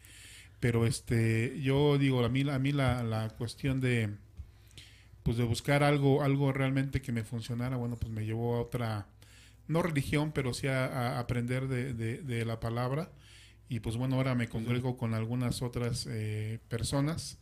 Pero 0.60 0.88
este, 0.88 1.62
yo 1.62 2.00
digo, 2.00 2.26
a 2.26 2.30
mí, 2.30 2.50
a 2.50 2.58
mí 2.58 2.72
la, 2.72 3.04
la 3.04 3.30
cuestión 3.30 3.80
de, 3.80 4.18
pues, 5.24 5.38
de 5.38 5.44
buscar 5.44 5.84
algo, 5.84 6.24
algo 6.24 6.52
realmente 6.54 7.02
que 7.02 7.12
me 7.12 7.24
funcionara, 7.24 7.78
bueno, 7.78 7.98
pues 7.98 8.12
me 8.12 8.26
llevó 8.26 8.56
a 8.56 8.62
otra, 8.62 9.08
no 9.68 9.82
religión, 9.82 10.32
pero 10.34 10.54
sí 10.54 10.68
a, 10.68 11.20
aprender 11.20 11.68
de, 11.68 11.94
de 11.94 12.46
la 12.46 12.60
palabra. 12.60 13.12
Y 13.70 13.82
pues 13.82 13.98
bueno, 13.98 14.16
ahora 14.16 14.34
me 14.34 14.50
congrego 14.50 14.98
con 14.98 15.14
algunas 15.14 15.62
otras 15.62 16.08
eh, 16.10 16.60
personas 16.68 17.38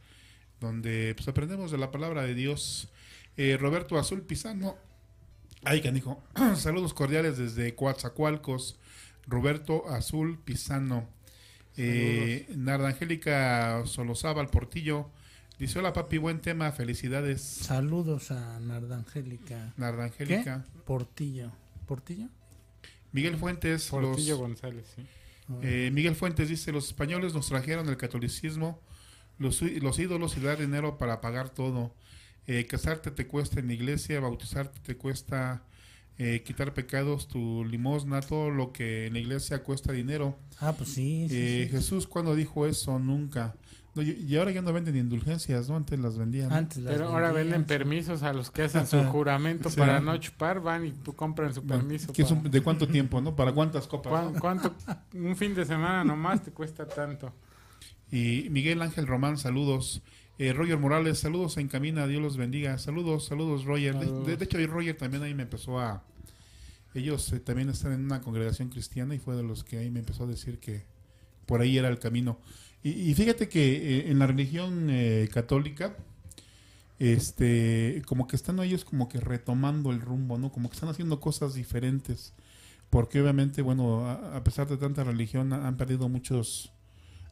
donde 0.59 1.13
pues 1.15 1.27
aprendemos 1.29 1.71
de 1.71 1.77
la 1.77 1.89
palabra 1.89 2.23
de 2.23 2.35
Dios. 2.35 2.89
Eh, 3.37 3.57
Roberto 3.57 3.97
Azul 3.97 4.23
Pizano, 4.23 4.75
ay 5.63 5.79
dijo 5.91 6.21
saludos 6.55 6.93
cordiales 6.93 7.37
desde 7.37 7.75
Coatzacoalcos, 7.75 8.77
Roberto 9.25 9.87
Azul 9.87 10.37
Pizano. 10.43 11.07
Eh, 11.79 12.47
Narda 12.55 12.87
Angélica 12.87 13.83
Solozábal 13.85 14.47
Portillo, 14.47 15.11
dice 15.59 15.79
hola 15.79 15.93
papi, 15.93 16.17
buen 16.17 16.39
tema, 16.39 16.71
felicidades. 16.71 17.41
Saludos 17.41 18.31
a 18.31 18.59
Narda 18.59 18.97
Angélica. 18.97 19.73
Narda 19.77 20.05
Angélica. 20.05 20.65
Portillo. 20.85 21.51
¿Portillo? 21.85 22.27
Miguel 23.11 23.37
Fuentes. 23.37 23.87
Portillo 23.89 24.37
González, 24.37 24.85
sí. 24.95 25.03
Eh, 25.61 25.89
Miguel 25.93 26.15
Fuentes 26.15 26.49
dice, 26.49 26.71
los 26.71 26.87
españoles 26.87 27.33
nos 27.33 27.47
trajeron 27.47 27.87
el 27.87 27.95
catolicismo, 27.95 28.81
los, 29.39 29.61
los 29.61 29.97
ídolos 29.97 30.35
y 30.37 30.41
dar 30.41 30.59
dinero 30.59 30.97
para 30.97 31.21
pagar 31.21 31.49
todo. 31.49 31.93
Eh, 32.47 32.65
casarte 32.65 33.11
te 33.11 33.27
cuesta 33.27 33.59
en 33.59 33.67
la 33.67 33.73
iglesia, 33.73 34.19
bautizarte 34.19 34.79
te 34.81 34.97
cuesta 34.97 35.63
eh, 36.17 36.43
quitar 36.45 36.73
pecados, 36.73 37.27
tu 37.27 37.63
limosna, 37.65 38.21
todo 38.21 38.49
lo 38.49 38.73
que 38.73 39.07
en 39.07 39.13
la 39.13 39.19
iglesia 39.19 39.63
cuesta 39.63 39.93
dinero. 39.93 40.37
Ah, 40.59 40.73
pues 40.73 40.89
sí. 40.89 41.27
Jesús 41.71 42.07
cuando 42.07 42.35
dijo 42.35 42.67
eso, 42.67 42.99
nunca. 42.99 43.55
Y, 44.01 44.35
ahora 44.37 44.51
ya 44.51 44.61
no 44.61 44.73
venden 44.73 44.95
indulgencias, 44.95 45.69
¿no? 45.69 45.75
Antes 45.75 45.99
las 45.99 46.17
vendían. 46.17 46.51
Antes 46.51 46.83
Pero 46.85 47.07
ahora 47.07 47.31
venden 47.31 47.65
permisos 47.65 48.23
a 48.23 48.33
los 48.33 48.51
que 48.51 48.63
hacen 48.63 48.87
su 48.87 49.03
juramento 49.05 49.69
para 49.71 49.99
no 49.99 50.17
chupar, 50.17 50.61
van 50.61 50.85
y 50.85 50.91
tú 50.91 51.13
compran 51.13 51.53
su 51.53 51.65
permiso. 51.65 52.11
¿De 52.43 52.61
cuánto 52.61 52.87
tiempo, 52.87 53.21
no? 53.21 53.35
¿Para 53.35 53.51
cuántas 53.53 53.87
copas? 53.87 54.39
¿Cuánto? 54.39 54.73
Un 55.13 55.35
fin 55.35 55.53
de 55.55 55.65
semana 55.65 56.03
nomás 56.03 56.43
te 56.43 56.51
cuesta 56.51 56.87
tanto. 56.87 57.33
Y 58.11 58.47
Miguel 58.49 58.81
Ángel 58.81 59.07
Román, 59.07 59.37
saludos. 59.37 60.01
Eh, 60.39 60.53
Roger 60.53 60.77
Morales, 60.77 61.19
saludos 61.19 61.57
en 61.57 61.67
Camina, 61.67 62.05
Dios 62.07 62.21
los 62.21 62.37
bendiga. 62.37 62.77
Saludos, 62.77 63.25
saludos 63.25 63.65
Roger. 63.65 63.95
De, 63.95 64.33
hecho, 64.43 64.57
Roger 64.67 64.95
también 64.95 65.23
ahí 65.23 65.33
me 65.33 65.43
empezó 65.43 65.79
a... 65.79 66.03
Ellos 66.93 67.31
eh, 67.33 67.39
también 67.39 67.69
están 67.69 67.91
en 67.93 68.05
una 68.05 68.21
congregación 68.21 68.69
cristiana 68.69 69.15
y 69.15 69.19
fue 69.19 69.35
de 69.35 69.43
los 69.43 69.63
que 69.63 69.77
ahí 69.79 69.89
me 69.89 69.99
empezó 69.99 70.23
a 70.23 70.27
decir 70.27 70.59
que 70.59 70.85
por 71.47 71.61
ahí 71.61 71.77
era 71.77 71.87
el 71.87 71.97
camino. 71.97 72.37
Y, 72.83 73.13
fíjate 73.15 73.49
que 73.49 73.99
eh, 73.99 74.11
en 74.11 74.19
la 74.19 74.27
religión 74.27 74.87
eh, 74.89 75.27
católica, 75.33 75.97
este, 76.99 78.01
como 78.05 78.27
que 78.27 78.35
están 78.35 78.59
ellos 78.59 78.85
como 78.85 79.09
que 79.09 79.19
retomando 79.19 79.91
el 79.91 79.99
rumbo, 79.99 80.37
¿no? 80.37 80.51
Como 80.51 80.69
que 80.69 80.75
están 80.75 80.89
haciendo 80.89 81.19
cosas 81.19 81.53
diferentes. 81.53 82.33
Porque 82.89 83.21
obviamente, 83.21 83.61
bueno, 83.61 84.09
a, 84.09 84.41
pesar 84.43 84.67
de 84.69 84.77
tanta 84.77 85.03
religión, 85.03 85.51
han 85.51 85.75
perdido 85.75 86.07
muchos, 86.07 86.71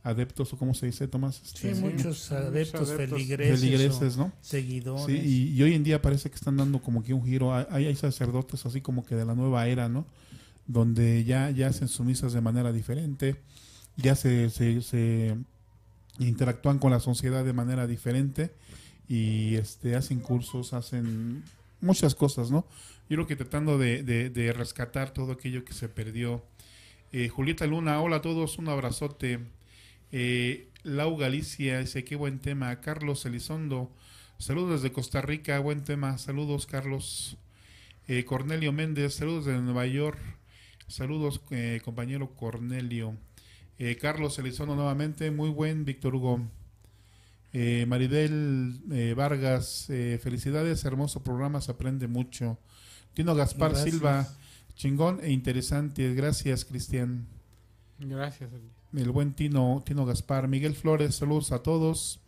adeptos, 0.06 0.54
o 0.54 0.58
cómo 0.58 0.74
se 0.76 0.86
dice, 0.86 1.08
Tomás. 1.08 1.42
sí, 1.44 1.68
este, 1.68 1.82
muchos 1.82 2.32
adeptos, 2.32 2.92
feligreses, 2.94 4.18
¿no? 4.18 4.32
seguidores. 4.40 5.06
Sí, 5.06 5.54
y, 5.56 5.64
hoy 5.64 5.74
en 5.74 5.84
día 5.84 6.02
parece 6.02 6.30
que 6.30 6.36
están 6.36 6.58
dando 6.58 6.80
como 6.80 7.04
que 7.04 7.14
un 7.14 7.26
giro. 7.26 7.54
Hay, 7.54 7.88
hay 7.88 7.96
sacerdotes 7.96 8.66
así 8.68 8.82
como 8.82 9.04
que 9.04 9.16
de 9.16 9.26
la 9.26 9.34
nueva 9.34 9.68
era, 9.68 9.90
¿no? 9.90 10.06
Donde 10.68 11.24
ya, 11.24 11.50
ya 11.50 11.68
hacen 11.68 11.88
sumisas 11.88 12.34
de 12.34 12.42
manera 12.42 12.72
diferente, 12.72 13.36
ya 13.98 14.16
se, 14.16 14.50
se, 14.50 15.36
interactúan 16.20 16.80
con 16.80 16.92
la 16.92 17.00
sociedad 17.00 17.44
de 17.44 17.54
manera 17.54 17.88
diferente 17.88 18.54
y 19.08 19.56
este 19.56 19.96
hacen 19.96 20.20
cursos, 20.20 20.74
hacen 20.74 21.44
muchas 21.82 22.16
cosas, 22.16 22.52
¿no? 22.52 22.66
Yo 23.10 23.18
creo 23.18 23.28
que 23.28 23.36
tratando 23.36 23.78
de, 23.78 24.04
de, 24.04 24.54
rescatar 24.54 25.12
todo 25.12 25.34
aquello 25.34 25.64
que 25.64 25.74
se 25.74 25.90
perdió. 25.90 26.44
Eh, 27.12 27.30
Julieta 27.30 27.68
Luna, 27.68 28.02
hola 28.02 28.18
a 28.18 28.22
todos, 28.22 28.58
un 28.58 28.68
abrazote. 28.68 29.40
Eh, 30.12 30.70
Lau 30.84 31.18
Galicia 31.18 31.80
dice, 31.80 32.04
qué 32.04 32.16
buen 32.16 32.40
tema. 32.40 32.82
Carlos 32.82 33.26
Elizondo, 33.26 33.92
saludos 34.38 34.82
desde 34.82 34.94
Costa 34.94 35.22
Rica, 35.22 35.60
buen 35.60 35.84
tema. 35.84 36.18
Saludos, 36.18 36.66
Carlos. 36.66 37.38
Eh, 38.08 38.24
Cornelio 38.24 38.72
Méndez, 38.72 39.16
saludos 39.16 39.46
desde 39.46 39.62
Nueva 39.62 39.88
York. 39.88 40.20
Saludos, 40.88 41.42
eh, 41.50 41.82
compañero 41.84 42.30
Cornelio. 42.36 43.18
Eh, 43.78 43.98
Carlos 43.98 44.38
Elizondo 44.40 44.76
nuevamente, 44.76 45.32
muy 45.32 45.50
buen, 45.50 45.86
Víctor 45.86 46.16
Hugo. 46.16 46.42
Maridel 47.88 48.82
Vargas, 49.16 49.86
felicidades, 49.88 50.84
hermoso 50.84 51.24
programa, 51.24 51.62
se 51.62 51.72
aprende 51.72 52.06
mucho. 52.06 52.58
Tino 53.14 53.34
Gaspar 53.34 53.78
Silva, 53.78 54.28
chingón 54.76 55.22
e 55.24 55.32
interesante. 55.32 56.14
Gracias, 56.14 56.66
Cristian. 56.66 57.28
Gracias 57.98 58.50
el 58.98 59.12
buen 59.12 59.34
Tino, 59.34 59.84
Tino 59.86 60.06
Gaspar, 60.06 60.48
Miguel 60.48 60.76
Flores, 60.76 61.16
saludos 61.16 61.52
a 61.52 61.60
todos, 61.60 62.20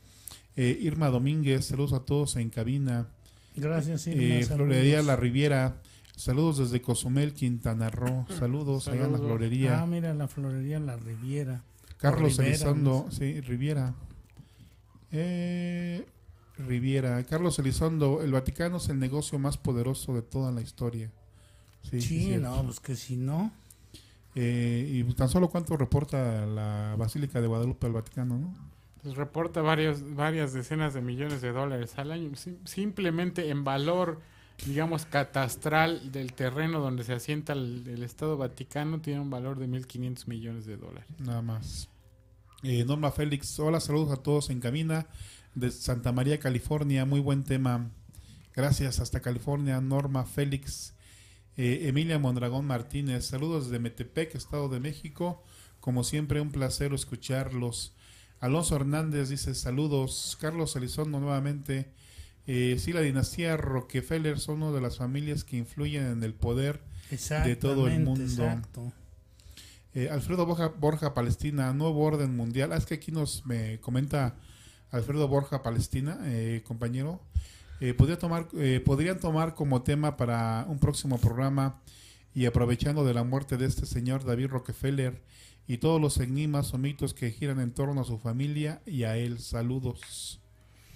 eh, 0.56 0.78
Irma 0.82 1.10
Domínguez, 1.10 1.66
saludos 1.66 1.94
a 1.94 2.02
todos 2.02 2.36
en 2.36 2.50
cabina. 2.50 3.08
Gracias, 3.56 4.08
Irma. 4.08 4.22
Eh, 4.22 4.46
Florería 4.46 5.02
La 5.02 5.16
Riviera, 5.16 5.82
saludos 6.18 6.58
desde 6.58 6.82
Cozumel, 6.82 7.34
Quintana 7.34 7.90
Roo, 7.90 8.26
saludos, 8.38 8.88
allá 8.88 9.06
en 9.06 9.14
la 9.14 9.18
florería. 9.20 9.82
Ah, 9.82 9.86
mira, 9.86 10.14
la 10.14 10.28
florería 10.28 10.80
La 10.80 10.98
Riviera. 10.98 11.64
Carlos 11.98 12.38
Elizondo, 12.40 13.08
sí, 13.10 13.40
Riviera. 13.42 13.94
Eh, 15.12 16.06
Riviera. 16.58 17.24
Carlos 17.24 17.58
Elizondo, 17.60 18.22
el 18.22 18.32
Vaticano 18.32 18.78
es 18.78 18.90
el 18.90 19.00
negocio 19.00 19.40
más 19.40 19.58
poderoso 19.58 20.14
de 20.14 20.22
toda 20.24 20.52
la 20.52 20.62
historia. 20.62 21.12
Sí, 21.90 22.02
sí 22.02 22.38
no, 22.38 22.64
pues 22.64 22.80
que 22.80 22.96
si 22.96 23.16
no. 23.16 23.52
Eh, 24.36 24.88
y 24.88 25.14
tan 25.14 25.30
solo 25.30 25.50
cuánto 25.50 25.78
reporta 25.78 26.46
la 26.46 26.96
Basílica 26.98 27.42
de 27.42 27.48
Guadalupe 27.48 27.88
al 27.88 27.94
Vaticano, 27.94 28.38
¿no? 28.38 28.54
Pues 29.02 29.16
reporta 29.16 29.62
varios, 29.62 30.16
varias 30.16 30.54
decenas 30.54 30.94
de 30.94 31.02
millones 31.02 31.42
de 31.42 31.52
dólares 31.52 31.98
al 31.98 32.12
año, 32.12 32.32
simplemente 32.66 33.50
en 33.50 33.64
valor, 33.64 34.20
digamos, 34.66 35.06
catastral 35.06 36.12
del 36.12 36.34
terreno 36.34 36.80
donde 36.80 37.04
se 37.04 37.14
asienta 37.14 37.54
el, 37.54 38.04
Estado 38.04 38.38
Vaticano, 38.38 39.00
tiene 39.02 39.20
un 39.20 39.30
valor 39.30 39.60
de 39.60 39.68
1.500 39.68 40.28
millones 40.28 40.66
de 40.66 40.78
dólares. 40.78 41.06
Nada 41.20 41.42
más. 41.42 41.90
Eh, 42.64 42.84
Norma 42.86 43.12
Félix, 43.12 43.60
hola, 43.60 43.80
saludos 43.80 44.12
a 44.12 44.24
todos 44.24 44.50
en 44.50 44.60
cabina 44.60 45.08
de 45.54 45.72
Santa 45.72 46.12
María, 46.12 46.40
California, 46.40 47.06
muy 47.06 47.20
buen 47.20 47.44
tema. 47.44 47.92
Gracias 48.56 49.00
hasta 49.00 49.22
California, 49.22 49.80
Norma 49.82 50.26
Félix. 50.26 50.96
Eh, 51.56 51.88
Emilia 51.88 52.20
Mondragón 52.20 52.66
Martínez, 52.66 53.26
saludos 53.26 53.66
desde 53.66 53.80
Metepec, 53.80 54.36
Estado 54.36 54.70
de 54.70 54.80
México. 54.80 55.44
Como 55.80 56.04
siempre, 56.04 56.42
un 56.42 56.52
placer 56.52 56.94
escucharlos. 56.94 57.94
Alonso 58.40 58.76
Hernández 58.76 59.30
dice 59.30 59.56
saludos. 59.56 60.38
Carlos 60.40 60.76
Elizondo 60.76 61.20
nuevamente. 61.20 61.92
Eh, 62.48 62.78
sí, 62.80 62.94
la 62.94 63.02
dinastía 63.02 63.58
Rockefeller 63.58 64.40
son 64.40 64.64
una 64.64 64.72
de 64.72 64.82
las 64.82 64.98
familias 64.98 65.44
que 65.44 65.58
influyen 65.58 66.06
en 66.06 66.24
el 66.24 66.34
poder 66.34 66.82
de 67.10 67.56
todo 67.56 67.88
el 67.88 68.00
mundo. 68.00 68.62
Eh, 69.94 70.10
Alfredo 70.10 70.46
Borja, 70.46 70.68
Borja, 70.68 71.14
Palestina, 71.14 71.74
nuevo 71.74 72.04
orden 72.04 72.36
mundial. 72.36 72.72
Ah, 72.72 72.78
es 72.78 72.86
que 72.86 72.96
aquí 72.96 73.12
nos 73.12 73.46
me 73.46 73.80
comenta 73.80 74.36
Alfredo 74.92 75.28
Borja 75.28 75.64
Palestina, 75.64 76.20
eh, 76.24 76.64
compañero. 76.66 77.22
Eh, 77.80 77.94
podría 77.94 78.18
tomar, 78.18 78.48
eh, 78.54 78.82
podrían 78.84 79.20
tomar 79.20 79.54
como 79.54 79.84
tema 79.84 80.18
para 80.18 80.66
un 80.68 80.80
próximo 80.80 81.20
programa 81.20 81.82
y 82.34 82.46
aprovechando 82.46 83.04
de 83.06 83.14
la 83.14 83.24
muerte 83.24 83.58
de 83.58 83.66
este 83.66 83.86
señor 83.86 84.24
David 84.26 84.48
Rockefeller 84.48 85.22
y 85.68 85.78
todos 85.78 86.02
los 86.02 86.18
enigmas 86.18 86.74
o 86.74 86.78
mitos 86.78 87.14
que 87.14 87.32
giran 87.32 87.60
en 87.60 87.74
torno 87.74 88.02
a 88.02 88.06
su 88.06 88.18
familia 88.18 88.82
y 88.86 89.04
a 89.04 89.18
él. 89.18 89.40
Saludos. 89.40 90.40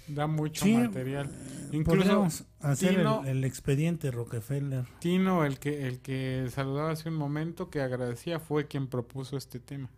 Da 0.08 0.26
mucho 0.26 0.66
material. 0.66 1.30
Incluso 1.70 2.28
hacer 2.60 3.06
el, 3.26 3.44
expediente 3.44 4.10
Rockefeller. 4.10 4.84
Tino, 4.98 5.44
el 5.44 5.58
que, 5.58 5.86
el 5.86 6.00
que 6.00 6.48
saludaba 6.50 6.90
hace 6.90 7.08
un 7.08 7.14
momento, 7.14 7.70
que 7.70 7.80
agradecía, 7.80 8.40
fue 8.40 8.66
quien 8.66 8.88
propuso 8.88 9.36
este 9.36 9.58
tema. 9.58 9.88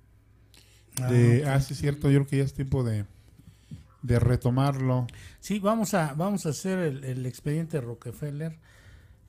Ah, 1.00 1.10
ah 1.46 1.60
sí, 1.60 1.74
cierto. 1.74 2.10
Yo 2.10 2.20
creo 2.20 2.26
que 2.28 2.36
ya 2.38 2.44
es 2.44 2.54
tiempo 2.54 2.84
de, 2.84 3.06
de 4.02 4.20
retomarlo. 4.20 5.06
Sí, 5.40 5.58
vamos 5.58 5.94
a, 5.94 6.14
vamos 6.14 6.46
a 6.46 6.50
hacer 6.50 6.78
el, 6.78 7.26
expediente 7.26 7.80
Rockefeller. 7.80 8.58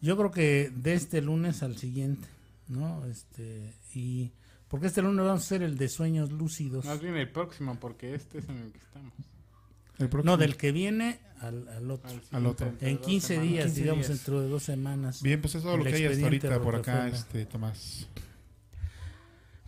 Yo 0.01 0.17
creo 0.17 0.31
que 0.31 0.71
de 0.75 0.93
este 0.93 1.21
lunes 1.21 1.63
al 1.63 1.77
siguiente, 1.77 2.27
¿no? 2.67 3.05
Este, 3.05 3.73
y 3.93 4.33
porque 4.67 4.87
este 4.87 5.01
lunes 5.01 5.25
vamos 5.25 5.41
a 5.41 5.45
hacer 5.45 5.63
el 5.63 5.77
de 5.77 5.87
sueños 5.87 6.31
lúcidos. 6.31 6.85
Más 6.85 7.01
bien 7.01 7.15
el 7.15 7.31
próximo, 7.31 7.79
porque 7.79 8.13
este 8.13 8.39
es 8.39 8.49
en 8.49 8.57
el 8.57 8.71
que 8.71 8.79
estamos. 8.79 9.13
No, 10.23 10.37
del 10.37 10.57
que 10.57 10.71
viene 10.71 11.19
al, 11.41 11.91
otro. 11.91 12.73
En 12.81 12.97
15 12.97 13.39
días, 13.39 13.75
digamos, 13.75 14.07
dentro 14.07 14.41
de 14.41 14.49
dos 14.49 14.63
semanas. 14.63 15.21
Bien, 15.21 15.41
pues 15.41 15.55
eso 15.55 15.71
es 15.71 15.77
lo 15.77 15.83
que 15.83 15.93
hay 15.93 16.05
hasta 16.05 16.23
ahorita 16.23 16.61
por 16.61 16.75
acá, 16.75 17.07
este, 17.07 17.45
Tomás. 17.45 18.07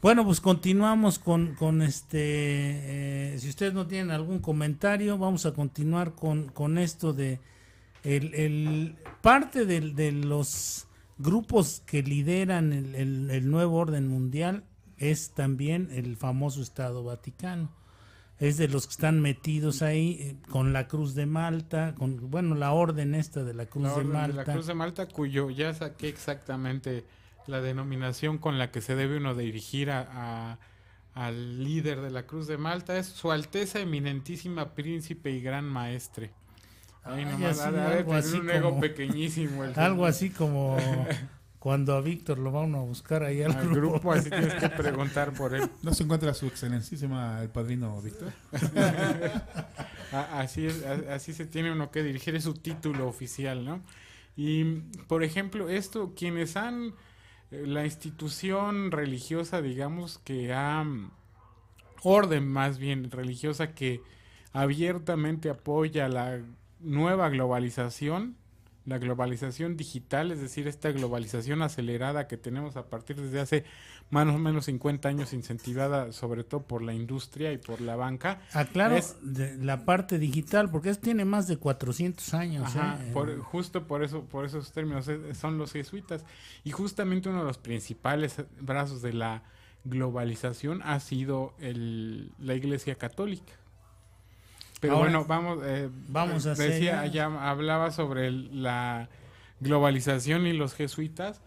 Bueno, 0.02 0.24
pues 0.26 0.42
continuamos 0.42 1.18
con, 1.18 1.56
con 1.56 1.82
este. 1.82 3.34
Eh, 3.34 3.40
si 3.40 3.50
ustedes 3.50 3.74
no 3.74 3.88
tienen 3.88 4.12
algún 4.12 4.40
comentario, 4.40 5.18
vamos 5.18 5.46
a 5.46 5.54
continuar 5.54 6.14
con, 6.14 6.50
con 6.50 6.78
esto 6.78 7.14
de. 7.14 7.40
El, 8.04 8.96
parte 9.22 9.66
de, 9.66 10.12
los 10.12 10.88
grupos 11.18 11.82
que 11.86 12.04
lideran 12.04 12.72
el, 12.72 12.96
el, 13.30 13.50
nuevo 13.50 13.76
orden 13.76 14.08
mundial 14.08 14.64
es 14.98 15.32
también 15.32 15.90
el 15.92 16.16
famoso 16.16 16.62
Estado 16.62 17.04
Vaticano. 17.04 17.70
Es 18.40 18.58
de 18.58 18.68
los 18.68 18.86
que 18.86 18.92
están 18.92 19.20
metidos 19.20 19.82
ahí 19.82 20.18
eh, 20.20 20.36
con 20.50 20.72
la 20.72 20.88
Cruz 20.88 21.16
de 21.16 21.26
Malta, 21.26 21.96
con 21.98 22.30
bueno 22.30 22.54
la 22.56 22.72
orden 22.72 23.16
esta 23.16 23.44
de 23.44 23.54
la 23.54 23.66
Cruz 23.66 23.96
de 23.96 24.04
Malta. 24.04 24.44
la 24.44 24.54
Cruz 24.54 24.68
de 24.68 24.74
Malta, 24.76 25.08
cuyo 25.08 25.50
ya 25.50 25.74
saqué 25.74 26.08
exactamente 26.08 27.04
la 27.48 27.62
denominación 27.62 28.38
con 28.38 28.60
la 28.60 28.72
que 28.72 28.82
se 28.82 28.96
debe 28.96 29.18
uno 29.18 29.34
dirigir 29.34 29.90
a, 29.90 30.60
al 31.14 31.64
líder 31.64 32.02
de 32.02 32.12
la 32.12 32.28
Cruz 32.28 32.46
de 32.48 32.58
Malta 32.58 32.98
es 32.98 33.08
Su 33.08 33.32
Alteza 33.32 33.80
Eminentísima 33.80 34.76
Príncipe 34.76 35.32
y 35.32 35.42
Gran 35.42 35.66
Maestre. 35.66 36.32
Ahí 37.04 37.26
nomás, 37.26 37.60
algo 37.62 38.14
así 38.14 38.38
un 38.38 38.50
ego 38.52 38.80
pequeñísimo. 38.80 39.64
algo 39.76 40.06
así 40.06 40.30
como 40.30 40.78
cuando 41.68 41.98
a 41.98 42.00
Víctor 42.00 42.40
lo 42.40 42.54
va 42.54 42.62
uno 42.62 42.78
a 42.78 42.84
buscar 42.84 43.24
ahí 43.24 43.42
al, 43.42 43.54
grupo. 43.70 44.14
Así 44.14 44.30
tienes 44.30 44.54
que 44.54 44.70
preguntar 44.78 45.34
por 45.34 45.54
él. 45.54 45.70
¿No 45.84 45.94
se 45.94 46.04
encuentra 46.04 46.34
su 46.34 46.46
excelencísima 46.46 47.42
el 47.42 47.50
padrino 47.50 48.02
Víctor? 48.02 48.32
así, 50.32 50.70
así 51.12 51.34
se 51.34 51.46
tiene 51.46 51.74
uno 51.74 51.92
que 51.92 52.04
dirigir, 52.04 52.36
es 52.36 52.46
su 52.46 52.54
título 52.54 53.06
oficial, 53.10 53.66
¿no? 53.66 53.82
Y, 54.38 54.64
por 55.10 55.26
ejemplo, 55.26 55.68
esto, 55.68 56.14
quienes 56.16 56.56
han 56.56 56.94
eh, 57.52 57.66
la 57.68 57.84
institución 57.84 58.90
religiosa, 58.90 59.62
digamos, 59.62 60.20
que 60.20 60.54
ha, 60.54 60.86
orden 62.02 62.48
más 62.48 62.78
bien 62.78 63.12
religiosa 63.12 63.74
que 63.74 64.00
abiertamente 64.54 65.50
apoya 65.50 66.08
la 66.08 66.40
nueva 66.80 67.28
globalización, 67.28 68.38
la 68.88 69.00
globalización 69.00 69.76
digital, 69.76 70.32
es 70.32 70.40
decir, 70.40 70.66
esta 70.68 70.92
globalización 70.92 71.62
acelerada 71.62 72.26
que 72.28 72.38
tenemos 72.38 72.78
a 72.78 72.86
partir 72.86 73.18
desde 73.18 73.42
hace 73.42 73.66
más 74.10 74.26
o 74.28 74.38
menos 74.38 74.66
50 74.66 75.10
años 75.10 75.34
incentivada 75.34 76.14
sobre 76.14 76.46
todo 76.46 76.62
por 76.62 76.82
la 76.82 76.94
industria 76.94 77.52
y 77.52 77.58
por 77.58 77.82
la 77.82 77.98
banca. 77.98 78.40
Aclaro 78.54 78.96
es, 78.96 79.18
la 79.60 79.84
parte 79.84 80.18
digital 80.18 80.72
porque 80.72 80.90
eso 80.90 81.02
tiene 81.02 81.26
más 81.26 81.50
de 81.50 81.58
400 81.58 82.34
años. 82.34 82.74
¿eh? 82.78 83.38
justo 83.44 83.86
por 83.86 84.04
eso 84.04 84.24
por 84.24 84.46
esos 84.46 84.72
términos 84.72 85.12
son 85.34 85.58
los 85.58 85.74
jesuitas 85.74 86.24
y 86.64 86.72
justamente 86.72 87.28
uno 87.28 87.40
de 87.40 87.46
los 87.46 87.58
principales 87.58 88.42
brazos 88.62 89.02
de 89.02 89.12
la 89.12 89.44
globalización 89.84 90.82
ha 90.84 90.98
sido 91.02 91.54
el, 91.60 92.32
la 92.40 92.56
Iglesia 92.56 92.96
Católica. 92.96 93.52
Pero 94.80 94.98
bueno, 94.98 95.26
vamos, 95.26 95.60
eh, 95.64 95.90
vamos 96.08 96.46
a 96.46 96.54
decía, 96.54 97.06
ya. 97.08 97.26
hablaba 97.50 97.92
sobre 97.92 98.32
la 98.32 99.10
globalización 99.60 100.46
y 100.46 100.54
los 100.54 100.76
jesuitas, 100.76 101.42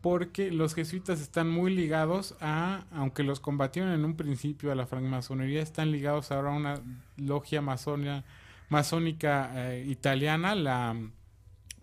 porque 0.00 0.50
los 0.50 0.74
jesuitas 0.74 1.20
están 1.20 1.48
muy 1.48 1.72
ligados 1.74 2.34
a, 2.40 2.84
aunque 2.90 3.22
los 3.22 3.38
combatieron 3.38 3.92
en 3.92 4.04
un 4.04 4.16
principio 4.16 4.72
a 4.72 4.74
la 4.74 4.86
francmasonería, 4.86 5.62
están 5.62 5.92
ligados 5.92 6.32
ahora 6.32 6.52
a 6.52 6.56
una 6.56 6.80
logia 7.16 7.62
masonia, 7.62 8.24
masónica 8.68 9.52
eh, 9.54 9.84
italiana, 9.86 10.56
la 10.56 10.96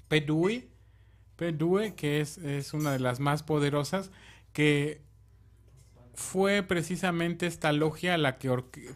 P2, 0.10 0.66
P2 1.38 1.96
que 1.96 2.20
es, 2.20 2.38
es 2.40 2.74
una 2.74 2.92
de 2.92 3.00
las 3.00 3.22
más 3.22 3.44
poderosas, 3.44 4.12
que 4.52 5.02
fue 6.14 6.62
precisamente 6.64 7.48
esta 7.48 7.72
logia 7.72 8.18
la 8.18 8.38
que 8.38 8.50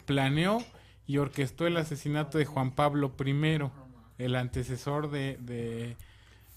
planeó 0.04 0.58
y 1.06 1.18
orquestó 1.18 1.66
el 1.66 1.76
asesinato 1.76 2.38
de 2.38 2.46
Juan 2.46 2.72
Pablo 2.72 3.12
I, 3.18 3.70
el 4.18 4.36
antecesor 4.36 5.10
de 5.10 5.96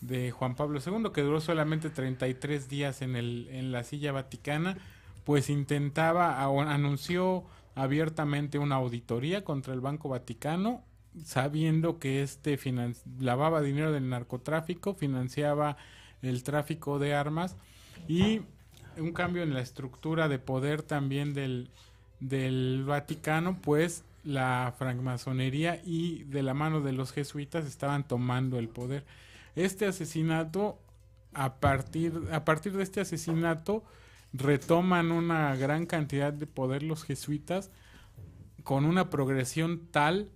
de 0.01 0.31
Juan 0.31 0.55
Pablo 0.55 0.79
II, 0.85 1.11
que 1.13 1.21
duró 1.21 1.41
solamente 1.41 1.89
33 1.89 2.69
días 2.69 3.01
en, 3.01 3.15
el, 3.15 3.47
en 3.51 3.71
la 3.71 3.83
silla 3.83 4.11
vaticana, 4.11 4.77
pues 5.23 5.49
intentaba, 5.49 6.41
anunció 6.43 7.43
abiertamente 7.75 8.59
una 8.59 8.75
auditoría 8.75 9.43
contra 9.43 9.73
el 9.73 9.81
Banco 9.81 10.09
Vaticano, 10.09 10.83
sabiendo 11.23 11.99
que 11.99 12.21
este 12.21 12.59
lavaba 13.19 13.61
dinero 13.61 13.91
del 13.91 14.09
narcotráfico, 14.09 14.93
financiaba 14.93 15.77
el 16.21 16.43
tráfico 16.43 16.99
de 16.99 17.15
armas 17.15 17.55
y 18.07 18.41
un 18.97 19.13
cambio 19.13 19.43
en 19.43 19.53
la 19.53 19.61
estructura 19.61 20.27
de 20.27 20.39
poder 20.39 20.81
también 20.83 21.33
del, 21.33 21.69
del 22.19 22.83
Vaticano, 22.85 23.59
pues 23.61 24.03
la 24.27 24.73
francmasonería 24.77 25.81
y 25.85 26.25
de 26.25 26.43
la 26.43 26.53
mano 26.53 26.81
de 26.81 26.91
los 26.91 27.13
jesuitas 27.13 27.65
estaban 27.65 28.05
tomando 28.05 28.59
el 28.59 28.67
poder. 28.67 29.05
Este 29.55 29.85
asesinato, 29.85 30.77
a 31.33 31.55
partir, 31.55 32.13
a 32.33 32.43
partir 32.43 32.73
de 32.73 32.83
este 32.83 32.99
asesinato, 32.99 33.85
retoman 34.33 35.13
una 35.13 35.55
gran 35.55 35.85
cantidad 35.85 36.33
de 36.33 36.45
poder 36.45 36.83
los 36.83 37.05
jesuitas 37.05 37.71
con 38.63 38.83
una 38.83 39.09
progresión 39.09 39.87
tal 39.91 40.29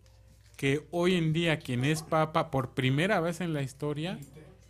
que 0.56 0.88
hoy 0.92 1.16
en 1.16 1.34
día 1.34 1.60
quien 1.60 1.84
es 1.84 2.02
papa 2.02 2.50
por 2.50 2.74
primera 2.74 3.20
vez 3.20 3.42
en 3.42 3.54
la 3.54 3.62
historia 3.62 4.20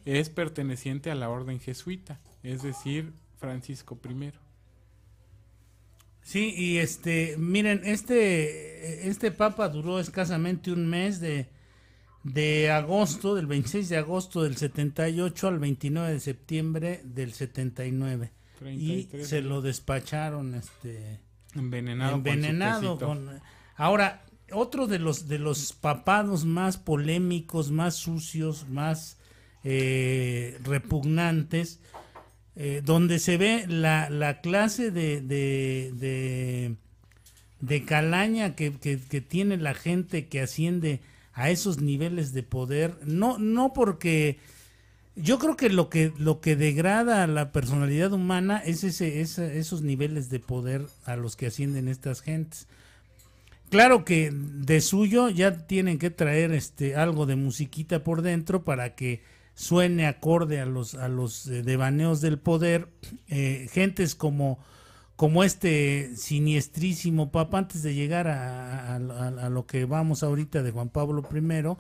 es 0.06 0.32
perteneciente 0.32 1.12
a 1.12 1.16
la 1.16 1.30
orden 1.30 1.60
jesuita, 1.60 2.20
es 2.42 2.64
decir, 2.64 3.14
Francisco 3.38 4.00
I. 4.04 4.32
Sí, 6.24 6.54
y 6.56 6.78
este, 6.78 7.36
miren, 7.38 7.82
este, 7.84 9.08
este 9.10 9.32
papa 9.32 9.70
duró 9.70 10.00
escasamente 10.00 10.72
un 10.72 10.88
mes 10.88 11.20
de, 11.20 11.50
de 12.24 12.72
agosto, 12.72 13.36
del 13.36 13.48
26 13.48 13.90
de 13.90 13.98
agosto 13.98 14.44
del 14.44 14.56
78 14.56 15.48
al 15.48 15.60
29 15.60 16.14
de 16.14 16.20
septiembre 16.20 17.02
del 17.04 17.34
79. 17.34 18.32
Y 18.70 19.10
se 19.24 19.42
lo 19.42 19.62
despacharon 19.62 20.54
este 20.54 21.20
envenenado. 21.56 22.16
Envenenado 22.16 23.00
ahora 23.76 24.24
otro 24.52 24.88
de 24.88 25.00
los 25.00 25.28
de 25.28 25.40
los 25.40 25.74
papados 25.74 26.46
más 26.46 26.78
polémicos, 26.78 27.72
más 27.72 27.96
sucios, 27.96 28.68
más 28.70 29.18
eh, 29.64 30.60
repugnantes, 30.64 31.80
eh, 32.56 32.82
donde 32.84 33.20
se 33.20 33.38
ve 33.38 33.66
la, 33.68 34.10
la 34.10 34.42
clase 34.42 34.92
de, 34.92 35.22
de, 35.22 36.76
de, 37.62 37.86
calaña 37.86 38.56
que, 38.56 38.74
que, 38.74 39.22
tiene 39.22 39.56
la 39.56 39.74
gente 39.74 40.28
que 40.28 40.42
asciende 40.42 41.00
a 41.34 41.50
esos 41.50 41.82
niveles 41.82 42.34
de 42.34 42.44
poder, 42.44 42.98
no, 43.06 43.38
no 43.38 43.72
porque 43.72 44.38
yo 45.16 45.40
creo 45.40 45.56
que 45.56 45.70
lo 45.70 45.90
que 45.90 46.12
lo 46.18 46.42
que 46.42 46.56
degrada 46.58 47.24
a 47.24 47.28
la 47.28 47.52
personalidad 47.54 48.12
humana 48.12 48.62
es 48.66 48.84
ese, 48.84 49.22
esos 49.22 49.82
niveles 49.82 50.30
de 50.30 50.40
poder 50.40 50.86
a 51.06 51.16
los 51.16 51.38
que 51.38 51.48
ascienden 51.48 51.88
estas 51.88 52.22
gentes. 52.22 52.68
Claro 53.70 54.04
que 54.04 54.32
de 54.34 54.82
suyo 54.82 55.30
ya 55.30 55.66
tienen 55.68 56.00
que 56.00 56.10
traer 56.10 56.52
este 56.52 56.96
algo 56.96 57.26
de 57.26 57.38
musiquita 57.38 58.04
por 58.04 58.22
dentro 58.22 58.66
para 58.66 58.96
que 58.96 59.22
suene 59.54 60.08
acorde 60.08 60.60
a 60.60 60.66
los 60.66 60.96
a 60.96 61.08
los 61.08 61.48
eh, 61.48 61.64
devaneos 61.64 62.22
del 62.22 62.40
poder. 62.40 62.90
Eh, 63.28 63.68
gentes 63.72 64.16
como 64.16 64.60
como 65.22 65.44
este 65.44 66.16
siniestrísimo 66.16 67.32
papa, 67.32 67.60
antes 67.60 67.84
de 67.84 67.94
llegar 67.94 68.28
a, 68.28 68.98
lo 69.52 69.68
que 69.68 69.86
vamos 69.86 70.24
ahorita 70.24 70.64
de 70.64 70.72
Juan 70.72 70.90
Pablo 70.90 71.24
I, 71.32 71.78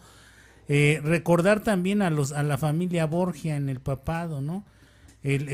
eh, 0.67 1.01
recordar 1.03 1.61
también 1.61 2.03
a, 2.03 2.11
los, 2.11 2.33
a 2.33 2.43
la 2.43 2.59
familia 2.59 3.07
Borgia 3.07 3.55
en 3.55 3.67
el 3.67 3.79
papado, 3.79 4.41
¿no? 4.41 4.63
El, 5.23 5.47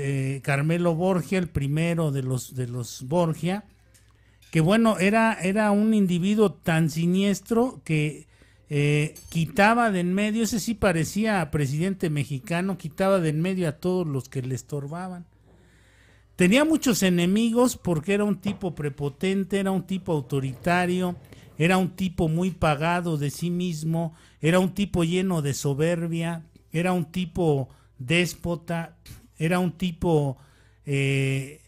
eh, 0.00 0.40
Carmelo 0.42 0.94
Borgia, 0.94 1.38
el 1.38 1.48
primero 1.48 2.10
de 2.10 2.22
los, 2.22 2.54
de 2.54 2.68
los 2.68 3.02
Borgia, 3.06 3.64
que 4.50 4.62
bueno, 4.62 4.98
era, 4.98 5.34
era 5.34 5.72
un 5.72 5.92
individuo 5.92 6.54
tan 6.54 6.88
siniestro 6.88 7.82
que 7.84 8.26
eh, 8.68 9.14
quitaba 9.28 9.90
de 9.90 10.00
en 10.00 10.14
medio, 10.14 10.44
ese 10.44 10.60
sí 10.60 10.74
parecía 10.74 11.50
presidente 11.50 12.10
mexicano, 12.10 12.78
quitaba 12.78 13.20
de 13.20 13.30
en 13.30 13.40
medio 13.40 13.68
a 13.68 13.72
todos 13.72 14.06
los 14.06 14.28
que 14.28 14.42
le 14.42 14.54
estorbaban 14.54 15.26
Tenía 16.36 16.66
muchos 16.66 17.02
enemigos 17.02 17.78
porque 17.78 18.12
era 18.12 18.24
un 18.24 18.36
tipo 18.36 18.74
prepotente, 18.74 19.58
era 19.58 19.70
un 19.70 19.84
tipo 19.86 20.12
autoritario, 20.12 21.16
era 21.56 21.78
un 21.78 21.96
tipo 21.96 22.28
muy 22.28 22.50
pagado 22.50 23.16
de 23.16 23.30
sí 23.30 23.48
mismo, 23.48 24.14
era 24.42 24.58
un 24.58 24.74
tipo 24.74 25.02
lleno 25.02 25.40
de 25.40 25.54
soberbia, 25.54 26.44
era 26.72 26.92
un 26.92 27.06
tipo 27.06 27.70
déspota, 27.98 28.98
era 29.38 29.60
un 29.60 29.72
tipo 29.72 30.36
eh, 30.84 31.62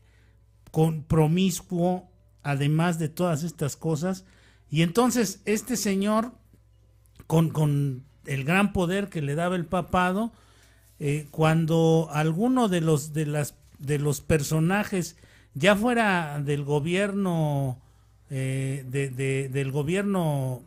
promiscuo, 1.08 2.10
además 2.42 2.98
de 2.98 3.08
todas 3.08 3.44
estas 3.44 3.74
cosas. 3.74 4.26
Y 4.70 4.82
entonces 4.82 5.40
este 5.46 5.78
señor, 5.78 6.32
con, 7.28 7.50
con 7.50 8.02
el 8.26 8.42
gran 8.42 8.72
poder 8.72 9.08
que 9.08 9.22
le 9.22 9.36
daba 9.36 9.54
el 9.54 9.66
papado, 9.66 10.32
eh, 10.98 11.28
cuando 11.30 12.08
alguno 12.10 12.68
de 12.68 12.80
los 12.80 13.12
de 13.12 13.26
las 13.26 13.54
de 13.78 14.00
los 14.00 14.20
personajes, 14.20 15.16
ya 15.54 15.76
fuera 15.76 16.40
del 16.42 16.64
gobierno, 16.64 17.80
eh, 18.30 18.84
de, 18.88 19.48
del 19.48 19.70
gobierno 19.70 20.62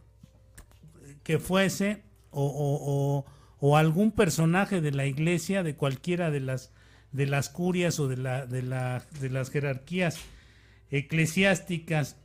que 1.23 1.39
fuese, 1.39 2.03
o, 2.31 3.25
o, 3.59 3.77
algún 3.77 4.11
personaje 4.11 4.79
de 4.79 4.91
la 4.91 5.05
iglesia, 5.05 5.63
de 5.63 5.75
cualquiera 5.75 6.31
de 6.31 6.39
las, 6.39 6.71
de 7.11 7.25
las 7.25 7.49
curias 7.49 7.99
o 7.99 8.07
de, 8.07 8.17
la, 8.17 8.45
de, 8.45 8.61
la, 8.63 9.03
de 9.19 9.29
las 9.29 9.49
jerarquías 9.49 10.17
eclesiásticas, 10.89 12.15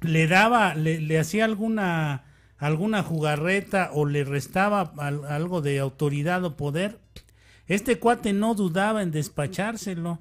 le 0.00 0.26
daba, 0.26 0.74
le, 0.74 1.00
le 1.00 1.18
hacía 1.18 1.44
alguna, 1.44 2.24
alguna 2.60 3.02
jugarreta 3.02 3.90
o 3.92 4.04
le 4.04 4.22
restaba 4.22 4.92
algo 5.28 5.62
de 5.62 5.80
autoridad 5.80 6.44
o 6.44 6.56
poder, 6.56 7.00
este 7.66 7.98
cuate 7.98 8.32
no 8.32 8.54
dudaba 8.54 9.02
en 9.02 9.10
despachárselo. 9.10 10.20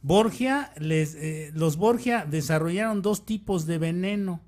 Borgia, 0.00 0.72
les, 0.78 1.16
eh, 1.16 1.50
los 1.54 1.76
Borgia 1.76 2.24
desarrollaron 2.24 3.02
dos 3.02 3.26
tipos 3.26 3.66
de 3.66 3.78
veneno. 3.78 4.40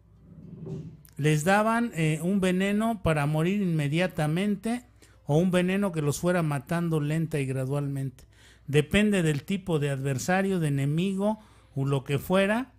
Les 1.16 1.42
daban 1.42 1.90
eh, 1.94 2.20
un 2.22 2.40
veneno 2.40 3.02
para 3.02 3.26
morir 3.26 3.60
inmediatamente 3.60 4.84
o 5.26 5.36
un 5.38 5.50
veneno 5.50 5.90
que 5.90 6.02
los 6.02 6.20
fuera 6.20 6.44
matando 6.44 7.00
lenta 7.00 7.40
y 7.40 7.46
gradualmente. 7.46 8.24
Depende 8.68 9.24
del 9.24 9.42
tipo 9.42 9.80
de 9.80 9.90
adversario, 9.90 10.60
de 10.60 10.68
enemigo 10.68 11.40
o 11.74 11.84
lo 11.84 12.04
que 12.04 12.20
fuera. 12.20 12.72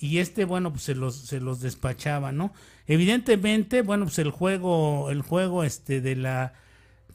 Y 0.00 0.18
este, 0.18 0.44
bueno, 0.46 0.72
pues 0.72 0.82
se 0.82 0.94
los, 0.94 1.14
se 1.14 1.40
los 1.40 1.60
despachaba, 1.60 2.32
¿no? 2.32 2.52
Evidentemente, 2.86 3.82
bueno, 3.82 4.06
pues 4.06 4.18
el 4.18 4.30
juego, 4.30 5.10
el 5.10 5.22
juego 5.22 5.62
este 5.62 6.00
de 6.00 6.16
la 6.16 6.54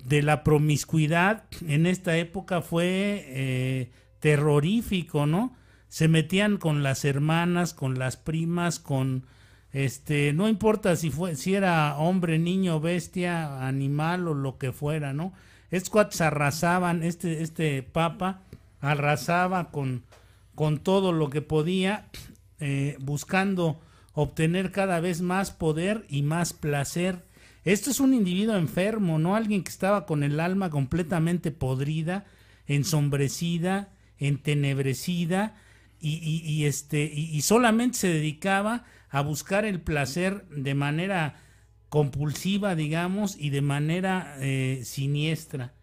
de 0.06 0.22
la 0.22 0.44
promiscuidad 0.44 1.46
en 1.68 1.88
esta 1.88 2.16
época 2.18 2.62
fue 2.62 3.26
eh, 3.28 3.92
terrorífico, 4.20 5.26
¿no? 5.26 5.56
Se 5.90 6.08
metían 6.08 6.58
con 6.58 6.84
las 6.84 7.06
hermanas, 7.06 7.74
con 7.74 7.98
las 7.98 8.16
primas, 8.16 8.80
con 8.80 9.26
este, 9.72 10.32
no 10.32 10.48
importa 10.48 10.96
si 10.96 11.10
fue, 11.10 11.36
si 11.36 11.56
era 11.56 11.98
hombre, 11.98 12.38
niño, 12.40 12.80
bestia, 12.80 13.68
animal 13.68 14.28
o 14.28 14.34
lo 14.34 14.58
que 14.58 14.72
fuera, 14.72 15.12
¿no? 15.12 15.34
Estos 15.72 15.90
cuates 15.90 16.22
arrasaban, 16.22 17.04
este, 17.04 17.42
este 17.42 17.82
papa 17.82 18.42
arrasaba 18.80 19.72
con, 19.72 20.04
con 20.54 20.78
todo 20.78 21.12
lo 21.12 21.30
que 21.30 21.42
podía, 21.42 22.08
eh, 22.60 22.98
buscando 23.00 23.82
obtener 24.14 24.72
cada 24.72 25.00
vez 25.00 25.22
más 25.22 25.52
poder 25.52 26.06
y 26.10 26.22
más 26.22 26.54
placer 26.54 27.24
esto 27.66 27.90
es 27.90 28.00
un 28.00 28.14
individuo 28.14 28.56
enfermo, 28.56 29.18
no 29.18 29.36
alguien 29.36 29.64
que 29.64 29.72
estaba 29.72 30.06
con 30.06 30.22
el 30.22 30.40
alma 30.40 30.70
completamente 30.70 31.50
podrida, 31.50 32.26
ensombrecida, 32.68 33.90
entenebrecida 34.20 35.56
y, 36.00 36.66
este, 36.66 37.04
y, 37.04 37.42
solamente 37.42 37.98
se 37.98 38.10
dedicaba 38.10 38.86
a 39.10 39.22
buscar 39.22 39.66
el 39.66 39.82
placer 39.82 40.48
de 40.50 40.76
manera 40.76 41.42
compulsiva, 41.90 42.76
digamos, 42.76 43.36
y 43.40 43.50
de 43.50 43.62
manera 43.62 44.36
eh, 44.40 44.82
siniestra. 44.84 45.74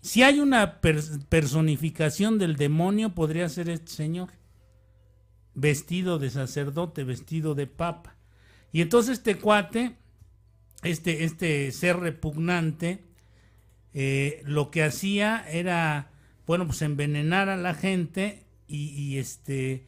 Si 0.00 0.22
hay 0.22 0.40
una 0.40 0.80
personificación 0.80 2.38
del 2.38 2.56
demonio, 2.56 3.14
podría 3.14 3.50
ser 3.50 3.68
este 3.68 3.92
señor, 3.92 4.30
vestido 5.54 6.18
de 6.18 6.30
sacerdote, 6.30 7.04
vestido 7.04 7.54
de 7.54 7.66
papa. 7.66 8.16
Y 8.72 8.80
entonces 8.80 9.18
este 9.18 9.36
cuate, 9.36 9.96
este, 10.82 11.24
este 11.24 11.70
ser 11.72 11.98
repugnante, 11.98 13.04
eh, 13.94 14.42
lo 14.46 14.70
que 14.70 14.82
hacía 14.82 15.44
era, 15.48 16.12
bueno, 16.46 16.66
pues 16.66 16.80
envenenar 16.82 17.48
a 17.48 17.56
la 17.56 17.74
gente 17.74 18.46
y, 18.66 19.18
este, 19.18 19.86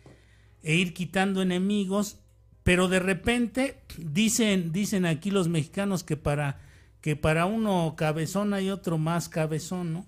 e 0.62 0.74
ir 0.74 0.93
quitando 0.93 1.41
enemigos, 1.41 2.19
pero 2.62 2.89
de 2.89 2.99
repente 2.99 3.81
dicen, 3.97 4.73
dicen 4.73 5.07
aquí 5.07 5.31
los 5.31 5.49
mexicanos 5.49 6.05
que 6.05 6.19
para, 6.19 6.61
que 7.01 7.16
para 7.16 7.47
uno 7.47 7.95
cabezón 7.97 8.53
hay 8.53 8.69
otro 8.69 8.99
más 8.99 9.31
cabezón, 9.31 9.95
¿no? 9.95 10.07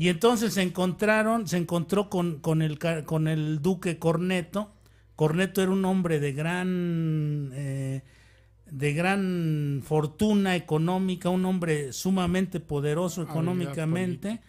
Y 0.00 0.08
entonces 0.08 0.54
se 0.54 0.62
encontraron, 0.62 1.46
se 1.46 1.58
encontró 1.58 2.08
con, 2.08 2.40
con, 2.40 2.62
el, 2.62 2.78
con 3.04 3.28
el 3.28 3.60
duque 3.60 3.98
Corneto. 3.98 4.72
Corneto 5.14 5.60
era 5.60 5.70
un 5.70 5.84
hombre 5.84 6.20
de 6.20 6.32
gran, 6.32 7.50
eh, 7.52 8.02
de 8.70 8.94
gran 8.94 9.82
fortuna 9.84 10.56
económica, 10.56 11.28
un 11.28 11.44
hombre 11.44 11.92
sumamente 11.92 12.60
poderoso 12.60 13.22
económicamente 13.22 14.40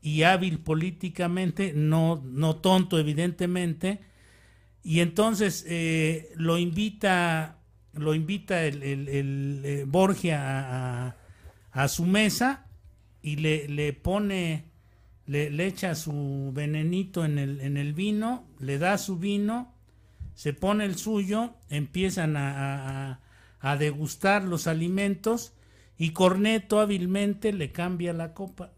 y 0.00 0.22
hábil 0.22 0.60
políticamente, 0.60 1.74
no, 1.76 2.22
no 2.24 2.56
tonto 2.56 2.98
evidentemente. 2.98 4.00
Y 4.82 5.00
entonces 5.00 5.66
eh, 5.68 6.32
lo 6.34 6.56
invita, 6.56 7.58
lo 7.92 8.14
invita 8.14 8.64
el, 8.64 8.82
el, 8.82 9.60
eh, 9.66 9.84
Borgia 9.86 11.08
a, 11.08 11.16
a, 11.72 11.88
su 11.88 12.06
mesa 12.06 12.68
y 13.20 13.36
le, 13.36 13.68
le 13.68 13.92
pone 13.92 14.72
le, 15.26 15.66
echa 15.66 15.94
su 15.94 16.50
venenito 16.52 17.24
en 17.24 17.38
el, 17.38 17.60
en 17.60 17.76
el 17.76 17.94
vino, 17.94 18.46
le 18.58 18.78
da 18.78 18.98
su 18.98 19.18
vino, 19.18 19.74
se 20.34 20.52
pone 20.52 20.84
el 20.84 20.96
suyo, 20.96 21.54
empiezan 21.70 22.36
a, 22.36 23.20
a, 23.60 23.76
degustar 23.76 24.44
los 24.44 24.66
alimentos 24.66 25.54
y 25.96 26.10
Corneto 26.10 26.80
hábilmente 26.80 27.52
le 27.52 27.72
cambia 27.72 28.12
la 28.12 28.34
copa. 28.34 28.72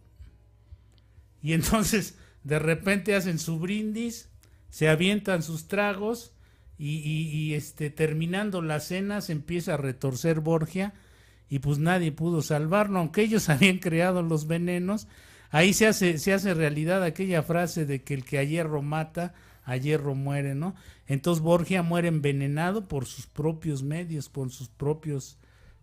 Y 1.43 1.53
entonces 1.55 2.19
de 2.45 2.59
repente 2.59 3.15
hacen 3.15 3.39
su 3.39 3.59
brindis, 3.59 4.29
se 4.69 4.89
avientan 4.89 5.43
sus 5.43 5.67
tragos 5.67 6.33
y, 6.79 6.99
y, 6.99 7.55
este, 7.55 7.91
terminando 7.91 8.63
la 8.63 8.81
cena 8.81 9.21
se 9.21 9.33
empieza 9.33 9.75
a 9.75 9.79
retorcer 9.79 10.41
Borgia 10.41 10.95
y 11.49 11.61
pues 11.61 11.79
nadie 11.79 12.13
pudo 12.13 12.43
salvarlo, 12.43 12.99
aunque 12.99 13.23
ellos 13.23 13.49
habían 13.49 13.79
creado 13.79 14.23
los 14.23 14.47
venenos 14.47 15.09
ahí 15.51 15.73
se 15.73 15.87
hace, 15.87 16.19
se 16.19 16.33
hace 16.33 16.55
realidad 16.55 17.03
aquella 17.03 17.43
frase 17.43 17.87
de 17.87 18.03
que 18.03 18.15
el 18.15 18.25
que 18.25 18.39
a 18.39 18.45
hierro 18.45 18.83
mata, 18.83 19.35
a 19.65 19.77
hierro 19.77 20.15
muere, 20.15 20.55
¿no? 20.55 20.75
Entonces 21.07 21.43
Borgia 21.43 21.83
muere 21.83 22.09
envenenado 22.09 22.87
por 22.89 23.07
sus 23.07 23.27
propios 23.27 23.83
medios, 23.83 24.29
por 24.29 24.51
sus 24.51 24.69
propios... 24.69 25.39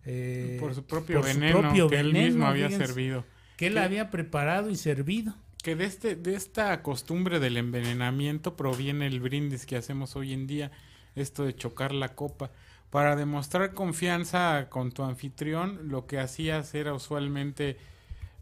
Eh, 0.06 0.58
por 0.60 0.74
su 0.74 0.84
propio 0.84 1.22
veneno 1.22 1.88
que 1.88 1.98
él 1.98 2.12
mismo 2.12 2.46
había 2.46 2.70
servido. 2.70 3.24
Que 3.56 3.68
él 3.68 3.78
había 3.78 4.10
preparado 4.10 4.68
y 4.70 4.76
servido. 4.76 5.34
Que 5.62 5.76
de, 5.76 5.84
este, 5.84 6.14
de 6.14 6.34
esta 6.34 6.82
costumbre 6.82 7.40
del 7.40 7.56
envenenamiento 7.56 8.54
proviene 8.54 9.06
el 9.06 9.20
brindis 9.20 9.64
que 9.64 9.76
hacemos 9.76 10.14
hoy 10.14 10.34
en 10.34 10.46
día, 10.46 10.70
esto 11.14 11.44
de 11.44 11.54
chocar 11.54 11.92
la 11.92 12.14
copa. 12.14 12.50
Para 12.90 13.16
demostrar 13.16 13.72
confianza 13.72 14.68
con 14.68 14.92
tu 14.92 15.02
anfitrión, 15.02 15.88
lo 15.88 16.06
que 16.06 16.18
hacías 16.18 16.74
era 16.74 16.92
usualmente 16.92 17.78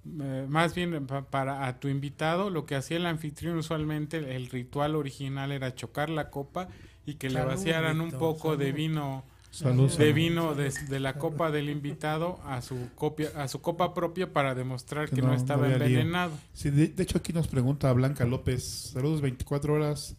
eh, 0.04 0.46
más 0.48 0.74
bien 0.74 1.06
para 1.06 1.66
a 1.66 1.78
tu 1.78 1.88
invitado, 1.88 2.50
lo 2.50 2.66
que 2.66 2.74
hacía 2.74 2.96
el 2.96 3.06
anfitrión 3.06 3.56
usualmente, 3.56 4.34
el 4.34 4.48
ritual 4.48 4.96
original 4.96 5.52
era 5.52 5.74
chocar 5.74 6.10
la 6.10 6.30
copa 6.30 6.68
y 7.06 7.14
que 7.14 7.30
le 7.30 7.42
vaciaran 7.44 8.00
un 8.00 8.10
poco 8.10 8.56
de 8.56 8.72
vino 8.72 9.24
de 9.98 10.12
vino 10.14 10.54
de, 10.54 11.00
la 11.00 11.18
copa 11.18 11.50
del 11.50 11.68
invitado 11.68 12.40
a 12.46 12.62
su 12.62 12.88
copia 12.94 13.30
a 13.36 13.48
su 13.48 13.60
copa 13.60 13.92
propia 13.92 14.32
para 14.32 14.54
demostrar 14.54 15.10
que, 15.10 15.20
no, 15.20 15.34
estaba 15.34 15.70
envenenado. 15.70 16.32
de, 16.64 16.94
hecho 16.96 17.18
aquí 17.18 17.34
nos 17.34 17.48
pregunta 17.48 17.92
Blanca 17.92 18.24
López, 18.24 18.90
saludos 18.92 19.20
24 19.20 19.74
horas. 19.74 20.16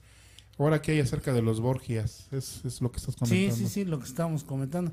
Ahora 0.59 0.83
que 0.83 0.91
hay 0.91 0.99
acerca 0.99 1.33
de 1.33 1.41
los 1.41 1.59
Borgias, 1.61 2.27
es, 2.31 2.63
es 2.63 2.79
lo 2.79 2.91
que 2.91 2.99
estás 2.99 3.15
comentando. 3.15 3.55
Sí, 3.55 3.63
sí, 3.63 3.67
sí, 3.67 3.85
lo 3.85 3.97
que 3.97 4.05
estamos 4.05 4.43
comentando. 4.43 4.91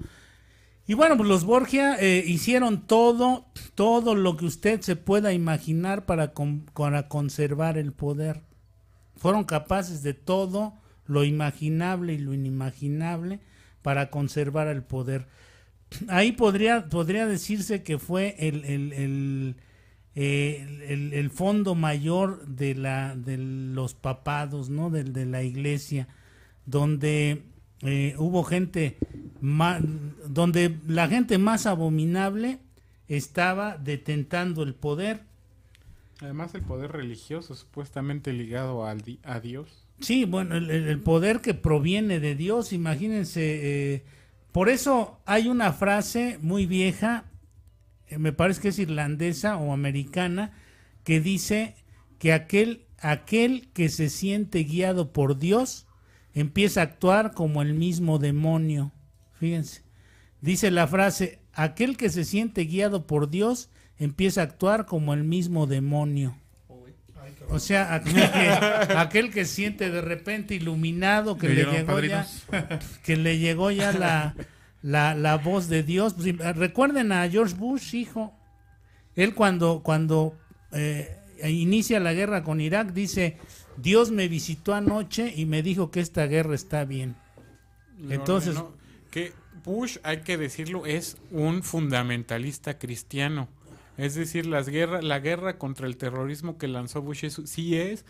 Y 0.90 0.94
bueno, 0.94 1.16
pues 1.16 1.28
los 1.28 1.44
Borgia 1.44 1.94
eh, 2.00 2.24
hicieron 2.26 2.84
todo, 2.88 3.46
todo 3.76 4.16
lo 4.16 4.36
que 4.36 4.44
usted 4.44 4.80
se 4.80 4.96
pueda 4.96 5.32
imaginar 5.32 6.04
para, 6.04 6.32
para 6.74 7.06
conservar 7.06 7.78
el 7.78 7.92
poder. 7.92 8.42
Fueron 9.14 9.44
capaces 9.44 10.02
de 10.02 10.14
todo 10.14 10.74
lo 11.06 11.22
imaginable 11.22 12.14
y 12.14 12.18
lo 12.18 12.34
inimaginable 12.34 13.38
para 13.82 14.10
conservar 14.10 14.66
el 14.66 14.82
poder. 14.82 15.28
Ahí 16.08 16.32
podría, 16.32 16.88
podría 16.88 17.24
decirse 17.24 17.84
que 17.84 18.00
fue 18.00 18.34
el, 18.40 18.64
el, 18.64 19.56
el, 20.16 21.12
el 21.12 21.30
fondo 21.30 21.76
mayor 21.76 22.44
de, 22.48 22.74
la, 22.74 23.14
de 23.14 23.38
los 23.38 23.94
papados, 23.94 24.70
¿no? 24.70 24.90
De, 24.90 25.04
de 25.04 25.24
la 25.24 25.44
iglesia, 25.44 26.08
donde 26.66 27.44
eh, 27.82 28.14
hubo 28.18 28.44
gente 28.44 28.98
donde 29.40 30.76
la 30.86 31.08
gente 31.08 31.38
más 31.38 31.66
abominable 31.66 32.58
estaba 33.08 33.78
detentando 33.78 34.62
el 34.62 34.74
poder. 34.74 35.22
Además 36.20 36.54
el 36.54 36.62
poder 36.62 36.92
religioso 36.92 37.54
supuestamente 37.54 38.32
ligado 38.32 38.84
al 38.84 39.02
a 39.24 39.40
Dios. 39.40 39.86
Sí, 40.00 40.24
bueno, 40.24 40.56
el, 40.56 41.00
poder 41.00 41.40
que 41.40 41.54
proviene 41.54 42.20
de 42.20 42.34
Dios, 42.34 42.72
imagínense. 42.72 43.94
Eh, 43.94 44.04
por 44.52 44.68
eso 44.68 45.20
hay 45.24 45.48
una 45.48 45.72
frase 45.72 46.38
muy 46.42 46.66
vieja, 46.66 47.24
eh, 48.08 48.18
me 48.18 48.32
parece 48.32 48.60
que 48.60 48.68
es 48.68 48.78
irlandesa 48.78 49.56
o 49.56 49.72
americana, 49.72 50.52
que 51.04 51.20
dice 51.20 51.76
que 52.18 52.32
aquel, 52.32 52.84
aquel 52.98 53.68
que 53.72 53.88
se 53.88 54.10
siente 54.10 54.64
guiado 54.64 55.12
por 55.12 55.38
Dios 55.38 55.86
empieza 56.34 56.80
a 56.80 56.84
actuar 56.84 57.32
como 57.32 57.62
el 57.62 57.74
mismo 57.74 58.18
demonio. 58.18 58.92
Fíjense, 59.38 59.82
dice 60.40 60.70
la 60.70 60.86
frase, 60.86 61.40
aquel 61.52 61.96
que 61.96 62.10
se 62.10 62.24
siente 62.24 62.64
guiado 62.64 63.06
por 63.06 63.30
Dios 63.30 63.70
empieza 63.98 64.40
a 64.40 64.44
actuar 64.44 64.86
como 64.86 65.14
el 65.14 65.24
mismo 65.24 65.66
demonio. 65.66 66.36
O 67.50 67.58
sea, 67.58 67.94
aquel 67.94 69.30
que, 69.30 69.44
siente 69.44 69.90
de 69.90 70.00
repente 70.00 70.54
iluminado 70.54 71.36
que 71.36 71.48
le, 71.48 71.64
llegó 71.64 72.00
ya, 72.00 72.26
que 73.04 73.16
le 73.16 73.38
llegó 73.38 73.70
ya 73.72 73.92
la, 73.92 75.14
la, 75.14 75.36
voz 75.36 75.68
de 75.68 75.82
Dios. 75.82 76.14
Pues, 76.14 76.36
recuerden 76.56 77.10
a 77.12 77.28
George 77.28 77.54
Bush, 77.56 77.94
hijo. 77.94 78.32
Él 79.16 79.34
cuando, 79.34 79.82
cuando 79.82 80.38
eh, 80.72 81.18
inicia 81.44 81.98
la 81.98 82.12
guerra 82.12 82.44
con 82.44 82.60
Irak 82.60 82.92
dice, 82.92 83.36
Dios 83.80 84.10
me 84.10 84.28
visitó 84.28 84.74
anoche 84.74 85.32
y 85.34 85.46
me 85.46 85.62
dijo 85.62 85.90
que 85.90 86.00
esta 86.00 86.26
guerra 86.26 86.54
está 86.54 86.84
bien. 86.84 87.16
Entonces... 88.08 88.56
que 89.10 89.32
Bush, 89.64 89.98
hay 90.04 90.18
que 90.18 90.38
decirlo, 90.38 90.86
es 90.86 91.18
un 91.30 91.62
fundamentalista 91.62 92.78
cristiano. 92.78 93.48
Es 93.96 94.14
decir, 94.14 94.46
las 94.46 94.68
guerras, 94.68 95.04
la 95.04 95.18
guerra 95.18 95.58
contra 95.58 95.86
el 95.86 95.96
terrorismo 95.96 96.56
que 96.56 96.68
lanzó 96.68 97.02
Bush 97.02 97.28
sí 97.28 97.76
es, 97.76 98.06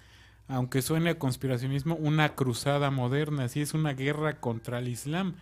aunque 0.46 0.82
suene 0.82 1.10
a 1.10 1.18
conspiracionismo, 1.18 1.96
una 1.96 2.34
cruzada 2.34 2.90
moderna, 2.90 3.48
sí 3.48 3.60
es 3.60 3.74
una 3.74 3.94
guerra 3.94 4.38
contra 4.38 4.78
el 4.78 4.88
Islam. 4.88 5.34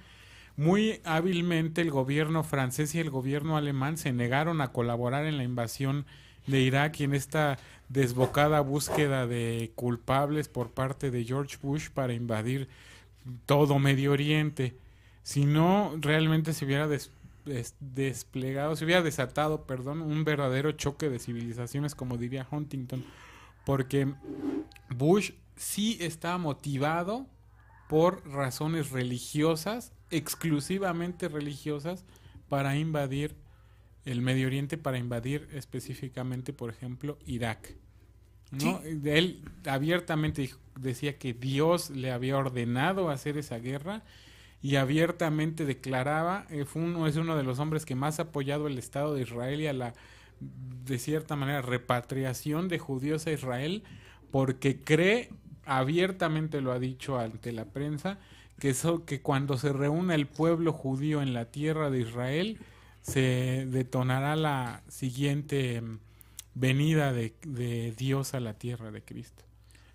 Muy 0.57 1.01
hábilmente 1.05 1.83
el 1.83 1.91
gobierno 1.91 2.43
francés 2.45 2.95
y 2.95 3.01
el 3.01 3.11
gobierno 3.11 3.57
alemán 3.57 3.97
se 3.97 4.13
negaron 4.13 4.61
a 4.61 4.73
colaborar 4.73 5.27
en 5.27 5.37
la 5.37 5.45
invasión 5.45 6.07
de 6.47 6.61
Irak 6.61 7.01
y 7.01 7.05
en 7.05 7.15
esta 7.15 7.59
desbocada 7.89 8.61
búsqueda 8.61 9.27
de 9.27 9.73
culpables 9.75 10.49
por 10.49 10.71
parte 10.71 11.11
de 11.11 11.25
George 11.25 11.57
Bush 11.61 11.89
para 11.91 12.13
invadir 12.13 12.69
todo 13.47 13.79
Medio 13.79 14.13
Oriente. 14.13 14.77
Si 15.23 15.45
no, 15.45 15.95
realmente 16.01 16.53
se 16.53 16.65
hubiera 16.65 16.89
desplegado, 17.81 18.77
se 18.77 18.85
hubiera 18.85 19.03
desatado, 19.03 19.67
perdón, 19.67 20.03
un 20.03 20.25
verdadero 20.25 20.73
choque 20.73 21.09
de 21.09 21.19
civilizaciones, 21.19 21.95
como 21.95 22.17
diría 22.17 22.47
Huntington, 22.51 23.05
porque 23.65 24.13
Bush 24.91 25.33
sí 25.57 25.99
está 26.01 26.39
motivado 26.39 27.27
por 27.89 28.27
razones 28.29 28.91
religiosas, 28.91 29.93
exclusivamente 30.11 31.29
religiosas, 31.29 32.05
para 32.49 32.77
invadir 32.77 33.35
el 34.11 34.23
Medio 34.23 34.47
Oriente 34.47 34.79
para 34.79 34.99
invadir 34.99 35.49
específicamente, 35.53 36.53
por 36.53 36.71
ejemplo, 36.71 37.19
Irak. 37.27 37.75
¿no? 38.51 38.81
Él 38.83 39.43
abiertamente 39.67 40.51
decía 40.79 41.19
que 41.19 41.35
Dios 41.35 41.91
le 41.91 42.11
había 42.11 42.39
ordenado 42.39 43.11
hacer 43.11 43.37
esa 43.37 43.59
guerra 43.59 44.03
y 44.63 44.77
abiertamente 44.77 45.67
declaraba, 45.67 46.47
eh, 46.51 46.65
fue 46.65 46.83
uno, 46.83 47.07
es 47.07 47.17
uno 47.17 47.37
de 47.37 47.43
los 47.43 47.59
hombres 47.59 47.85
que 47.85 47.95
más 47.95 48.19
ha 48.19 48.23
apoyado 48.23 48.67
el 48.67 48.79
Estado 48.79 49.15
de 49.15 49.23
Israel 49.23 49.61
y 49.61 49.67
a 49.67 49.73
la 49.73 49.95
de 50.41 50.99
cierta 50.99 51.37
manera, 51.37 51.63
repatriación 51.63 52.69
de 52.69 52.79
judíos 52.79 53.27
a 53.27 53.33
Israel, 53.33 53.83
porque 54.31 54.83
cree, 54.83 55.31
abiertamente 55.65 56.61
lo 56.61 56.73
ha 56.73 56.79
dicho 56.79 57.19
ante 57.19 57.53
la 57.53 57.67
prensa, 57.67 58.19
que, 58.59 58.71
eso, 58.71 59.05
que 59.05 59.21
cuando 59.21 59.59
se 59.59 59.73
reúna 59.73 60.15
el 60.15 60.27
pueblo 60.27 60.73
judío 60.73 61.23
en 61.23 61.35
la 61.35 61.47
tierra 61.47 61.91
de 61.91 62.01
Israel, 62.01 62.59
se 63.09 63.67
detonará 63.67 64.37
la 64.37 64.83
siguiente 64.89 65.81
mm, 65.81 65.99
venida 66.55 67.13
de, 67.13 67.35
de 67.47 67.93
Dios 67.97 68.35
a 68.35 68.41
la 68.41 68.55
tierra 68.55 68.91
de 68.91 69.03
Cristo. 69.03 69.45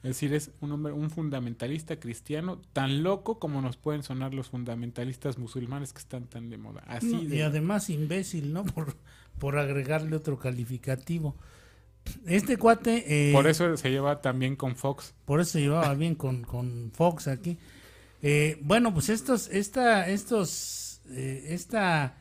Es 0.03 0.10
decir, 0.10 0.34
es 0.34 0.52
un 0.60 0.73
hombre, 0.73 0.91
un 0.91 1.10
fundamentalista 1.10 1.98
cristiano 1.98 2.61
tan 2.73 3.03
loco 3.03 3.40
como 3.40 3.61
nos 3.61 3.77
pueden 3.77 4.03
sonar 4.03 4.34
los 4.34 4.49
fundamentalistas 4.49 5.38
musulmanes 5.38 5.94
que 5.94 5.99
están 5.99 6.26
tan 6.26 6.49
de 6.49 6.57
moda. 6.57 6.84
Así 6.88 7.26
Y 7.31 7.40
además 7.40 7.90
imbécil, 7.90 8.52
¿no? 8.52 8.65
Por, 8.73 8.98
por 9.40 9.57
agregarle 9.57 10.15
otro 10.15 10.38
calificativo. 10.38 11.35
Este 12.26 12.57
cuate... 12.57 13.30
Eh, 13.30 13.31
por 13.31 13.48
eso 13.48 13.77
se 13.77 13.90
lleva 13.90 14.22
también 14.22 14.57
con 14.57 14.76
Fox. 14.76 15.14
Por 15.23 15.40
eso 15.40 15.52
se 15.53 15.61
llevaba 15.61 15.94
bien 15.94 16.15
con, 16.15 16.44
con 16.44 16.91
Fox 16.94 17.30
aquí. 17.30 17.57
Eh, 18.22 18.60
bueno, 18.61 18.94
pues 18.94 19.07
estos, 19.07 19.48
esta, 19.49 20.10
estos, 20.10 21.02
eh, 21.11 21.45
esta 21.48 22.18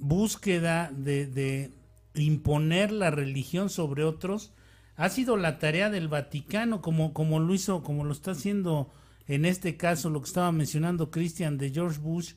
búsqueda 0.00 0.90
de, 0.92 1.26
de 1.26 1.70
imponer 2.14 2.90
la 2.90 3.10
religión 3.10 3.70
sobre 3.70 4.02
otros 4.02 4.52
ha 4.96 5.08
sido 5.08 5.36
la 5.36 5.58
tarea 5.58 5.88
del 5.88 6.08
Vaticano, 6.08 6.82
como, 6.82 7.14
como 7.14 7.38
lo 7.38 7.54
hizo, 7.54 7.82
como 7.82 8.04
lo 8.04 8.12
está 8.12 8.32
haciendo 8.32 8.90
en 9.30 9.44
este 9.44 9.76
caso, 9.76 10.10
lo 10.10 10.20
que 10.20 10.26
estaba 10.26 10.50
mencionando 10.50 11.12
Christian 11.12 11.56
de 11.56 11.70
George 11.70 12.00
Bush, 12.00 12.32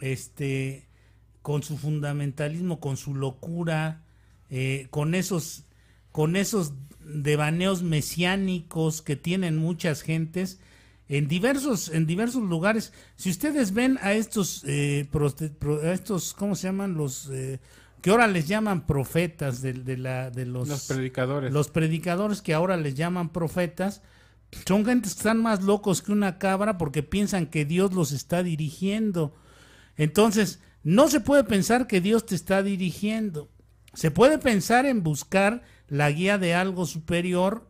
este, 0.00 0.88
con 1.42 1.62
su 1.62 1.76
fundamentalismo, 1.76 2.80
con 2.80 2.96
su 2.96 3.14
locura, 3.14 4.02
eh, 4.48 4.86
con 4.88 5.14
esos, 5.14 5.64
con 6.12 6.34
esos 6.34 6.72
devaneos 7.04 7.82
mesiánicos 7.82 9.02
que 9.02 9.16
tienen 9.16 9.58
muchas 9.58 10.00
gentes 10.00 10.60
en 11.08 11.28
diversos, 11.28 11.88
en 11.90 12.06
diversos 12.06 12.42
lugares. 12.42 12.92
Si 13.16 13.30
ustedes 13.30 13.72
ven 13.72 13.98
a 14.02 14.14
estos, 14.14 14.64
eh, 14.66 15.08
a 15.82 15.92
estos, 15.92 16.34
¿cómo 16.34 16.54
se 16.54 16.68
llaman 16.68 16.94
los? 16.94 17.28
Eh, 17.30 17.60
que 18.00 18.10
ahora 18.10 18.26
les 18.26 18.46
llaman 18.46 18.86
profetas 18.86 19.62
de, 19.62 19.96
la, 19.96 20.30
de 20.30 20.44
los, 20.44 20.68
los, 20.68 20.86
predicadores. 20.86 21.52
Los 21.52 21.68
predicadores 21.68 22.42
que 22.42 22.52
ahora 22.52 22.76
les 22.76 22.94
llaman 22.94 23.30
profetas 23.30 24.02
son 24.66 24.84
gentes 24.84 25.14
que 25.14 25.20
están 25.20 25.40
más 25.40 25.62
locos 25.62 26.02
que 26.02 26.12
una 26.12 26.38
cabra 26.38 26.76
porque 26.76 27.02
piensan 27.02 27.46
que 27.46 27.64
Dios 27.64 27.94
los 27.94 28.12
está 28.12 28.42
dirigiendo. 28.42 29.34
Entonces, 29.96 30.60
no 30.82 31.08
se 31.08 31.20
puede 31.20 31.44
pensar 31.44 31.86
que 31.86 32.02
Dios 32.02 32.26
te 32.26 32.34
está 32.34 32.62
dirigiendo. 32.62 33.48
Se 33.94 34.10
puede 34.10 34.36
pensar 34.36 34.84
en 34.84 35.02
buscar 35.02 35.62
la 35.88 36.10
guía 36.10 36.36
de 36.36 36.54
algo 36.54 36.84
superior 36.84 37.66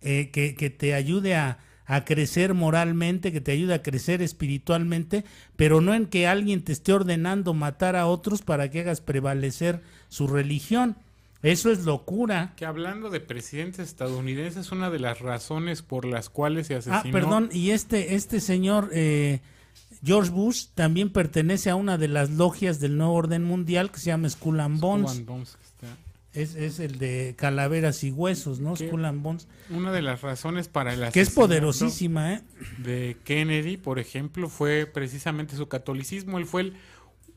eh, 0.00 0.30
que, 0.32 0.54
que 0.54 0.70
te 0.70 0.94
ayude 0.94 1.34
a, 1.34 1.58
a 1.92 2.06
crecer 2.06 2.54
moralmente, 2.54 3.32
que 3.32 3.42
te 3.42 3.52
ayude 3.52 3.74
a 3.74 3.82
crecer 3.82 4.22
espiritualmente, 4.22 5.26
pero 5.56 5.82
no 5.82 5.92
en 5.92 6.06
que 6.06 6.26
alguien 6.26 6.64
te 6.64 6.72
esté 6.72 6.94
ordenando 6.94 7.52
matar 7.52 7.96
a 7.96 8.06
otros 8.06 8.40
para 8.40 8.70
que 8.70 8.80
hagas 8.80 9.02
prevalecer 9.02 9.82
su 10.08 10.26
religión. 10.26 10.96
Eso 11.42 11.70
es 11.70 11.84
locura. 11.84 12.54
Que 12.56 12.64
hablando 12.64 13.10
de 13.10 13.20
presidentes 13.20 13.88
estadounidenses, 13.88 14.72
una 14.72 14.88
de 14.88 15.00
las 15.00 15.20
razones 15.20 15.82
por 15.82 16.06
las 16.06 16.30
cuales 16.30 16.68
se 16.68 16.76
asesinó. 16.76 16.96
Ah, 16.96 17.12
perdón, 17.12 17.50
y 17.52 17.72
este, 17.72 18.14
este 18.14 18.40
señor 18.40 18.88
eh, 18.94 19.42
George 20.02 20.30
Bush 20.30 20.68
también 20.74 21.10
pertenece 21.10 21.68
a 21.68 21.76
una 21.76 21.98
de 21.98 22.08
las 22.08 22.30
logias 22.30 22.80
del 22.80 22.96
nuevo 22.96 23.12
orden 23.12 23.44
mundial 23.44 23.90
que 23.90 23.98
se 23.98 24.06
llama 24.06 24.30
Skull 24.30 24.60
and 24.60 24.80
Bones. 24.80 25.22
Es, 26.34 26.54
es, 26.54 26.80
el 26.80 26.98
de 26.98 27.34
calaveras 27.36 28.04
y 28.04 28.10
huesos, 28.10 28.58
¿no? 28.58 28.74
Skull 28.74 29.04
and 29.04 29.22
Bones. 29.22 29.48
Una 29.68 29.92
de 29.92 30.00
las 30.00 30.22
razones 30.22 30.68
para 30.68 30.94
el 30.94 31.12
Que 31.12 31.20
es 31.20 31.30
poderosísima, 31.30 32.34
¿eh? 32.34 32.42
De 32.78 33.18
Kennedy, 33.24 33.76
por 33.76 33.98
ejemplo, 33.98 34.48
fue 34.48 34.86
precisamente 34.86 35.56
su 35.56 35.68
catolicismo. 35.68 36.38
Él 36.38 36.46
fue 36.46 36.62
el, 36.62 36.76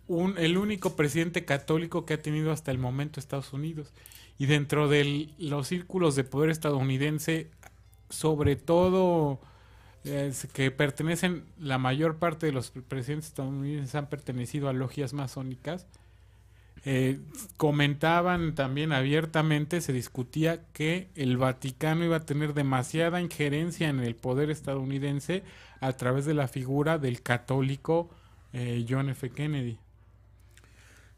un, 0.07 0.37
el 0.37 0.57
único 0.57 0.95
presidente 0.95 1.43
católico 1.43 2.05
que 2.05 2.13
ha 2.13 2.21
tenido 2.21 2.53
hasta 2.53 2.71
el 2.71 2.77
momento 2.77 3.19
Estados 3.19 3.51
Unidos. 3.51 3.91
Y 4.37 4.45
dentro 4.45 4.87
de 4.87 5.29
los 5.39 5.67
círculos 5.67 6.15
de 6.15 6.23
poder 6.23 6.49
estadounidense, 6.49 7.49
sobre 8.09 8.55
todo 8.55 9.41
que 10.53 10.69
pertenecen, 10.71 11.45
la 11.59 11.79
mayor 11.79 12.17
parte 12.17 12.45
de 12.45 12.51
los 12.51 12.71
presidentes 12.87 13.29
estadounidenses 13.29 13.95
han 13.95 14.07
pertenecido 14.07 14.69
a 14.69 14.73
logias 14.73 15.13
masónicas 15.13 15.87
eh, 16.87 17.19
comentaban 17.57 18.53
también 18.53 18.93
abiertamente, 18.93 19.81
se 19.81 19.91
discutía 19.91 20.63
que 20.71 21.09
el 21.15 21.35
Vaticano 21.35 22.05
iba 22.05 22.17
a 22.17 22.25
tener 22.25 22.53
demasiada 22.53 23.21
injerencia 23.21 23.89
en 23.89 24.01
el 24.01 24.15
poder 24.15 24.51
estadounidense 24.51 25.43
a 25.81 25.93
través 25.93 26.25
de 26.25 26.35
la 26.35 26.47
figura 26.47 26.99
del 26.99 27.23
católico 27.23 28.11
eh, 28.53 28.85
John 28.87 29.09
F. 29.09 29.31
Kennedy. 29.31 29.79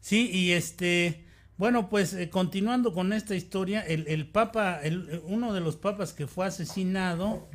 Sí, 0.00 0.30
y 0.32 0.52
este, 0.52 1.26
bueno, 1.58 1.90
pues 1.90 2.14
eh, 2.14 2.30
continuando 2.30 2.94
con 2.94 3.12
esta 3.12 3.34
historia, 3.34 3.82
el, 3.82 4.06
el 4.08 4.26
Papa, 4.26 4.80
el, 4.82 5.20
uno 5.24 5.52
de 5.52 5.60
los 5.60 5.76
papas 5.76 6.14
que 6.14 6.26
fue 6.26 6.46
asesinado 6.46 7.50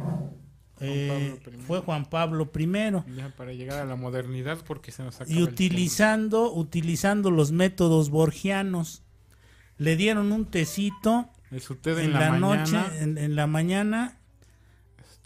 eh, 0.79 1.39
fue 1.67 1.79
Juan 1.79 2.05
Pablo 2.05 2.49
I. 2.55 2.67
para 3.37 3.53
llegar 3.53 3.79
a 3.79 3.85
la 3.85 3.95
modernidad 3.95 4.59
porque 4.65 4.91
se 4.91 5.03
nos 5.03 5.17
Y 5.27 5.41
utilizando, 5.41 6.51
utilizando 6.51 7.31
los 7.31 7.51
métodos 7.51 8.09
borgianos. 8.09 9.03
Le 9.77 9.95
dieron 9.95 10.31
un 10.31 10.45
tecito 10.45 11.29
en, 11.51 12.13
la, 12.13 12.37
noche, 12.37 12.77
en, 12.99 13.35
la 13.35 13.47
mañana. 13.47 14.19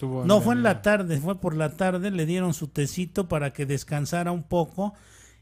no, 0.02 0.42
fue 0.42 0.56
en 0.56 0.64
la 0.64 0.82
tarde, 0.82 1.20
fue 1.20 1.40
por 1.40 1.56
la 1.56 1.76
tarde, 1.76 2.12
le 2.12 2.26
dieron 2.26 2.54
su 2.54 2.68
tecito 2.68 3.28
para 3.28 3.54
que 3.54 3.66
descansara 3.66 4.32
un 4.32 4.44
poco. 4.44 4.94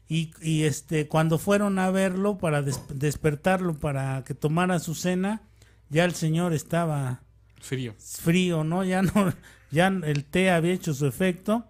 Y, 0.08 0.32
y 0.40 0.64
este 0.64 1.08
cuando 1.08 1.38
fueron 1.38 1.80
a 1.80 1.90
verlo 1.90 2.38
para 2.38 2.62
despertarlo 2.62 3.74
para 3.74 4.22
que 4.24 4.34
tomara 4.34 4.78
su 4.78 4.94
cena, 4.94 5.42
ya 5.88 6.04
el 6.04 6.14
señor 6.14 6.52
estaba 6.52 7.22
frío. 7.60 7.94
Frío, 7.98 8.62
¿no? 8.62 8.84
Ya 8.84 9.02
no 9.02 9.32
ya 9.70 9.88
el 9.88 10.24
té 10.24 10.50
había 10.50 10.72
hecho 10.72 10.94
su 10.94 11.06
efecto 11.06 11.64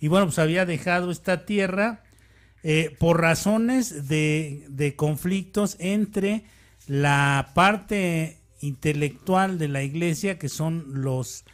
y 0.00 0.08
bueno, 0.08 0.26
pues 0.26 0.38
había 0.38 0.66
dejado 0.66 1.10
esta 1.10 1.46
tierra 1.46 2.02
eh, 2.62 2.94
por 2.98 3.20
razones 3.20 4.08
de, 4.08 4.94
conflictos 4.96 5.76
entre 5.78 6.44
la 6.86 7.52
parte 7.54 8.38
intelectual 8.60 9.58
de 9.58 9.68
la 9.68 9.82
iglesia, 9.82 10.38
que 10.38 10.48
son 10.48 11.02
los 11.02 11.44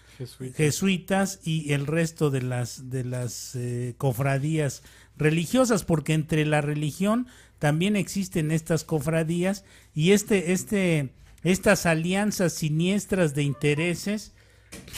jesuitas, 0.55 1.41
y 1.45 1.73
el 1.73 1.87
resto 1.87 2.31
de 2.31 2.43
las, 2.43 2.91
de 2.91 3.05
las 3.05 3.55
eh, 3.57 3.95
cofradías 3.99 4.83
religiosas, 5.17 5.85
porque 5.85 6.15
entre 6.15 6.47
la 6.47 6.61
religión 6.61 7.27
también 7.59 7.97
existen 7.97 8.51
estas 8.51 8.85
cofradías 8.85 9.65
y 9.95 10.13
este, 10.13 10.53
este, 10.53 11.11
estas 11.45 11.87
alianzas 11.87 12.53
siniestras 12.53 13.35
de 13.35 13.43
intereses 13.43 14.33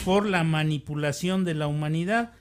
por 0.03 0.25
la 0.25 0.43
manipulación 0.43 1.43
de 1.43 1.53
la 1.53 1.67
humanidad. 1.67 2.33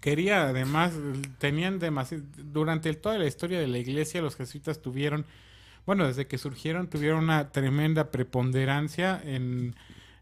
Quería 0.00 0.48
además, 0.48 0.92
tenían 1.38 1.78
demasiado, 1.78 2.24
durante 2.36 2.92
toda 2.94 3.18
la 3.18 3.26
historia 3.26 3.60
de 3.60 3.68
la 3.68 3.78
iglesia 3.78 4.22
los 4.22 4.34
jesuitas 4.34 4.82
tuvieron, 4.82 5.26
bueno, 5.86 6.06
desde 6.06 6.26
que 6.26 6.38
surgieron 6.38 6.88
tuvieron 6.88 7.24
una 7.24 7.52
tremenda 7.52 8.10
preponderancia 8.10 9.20
en, 9.24 9.76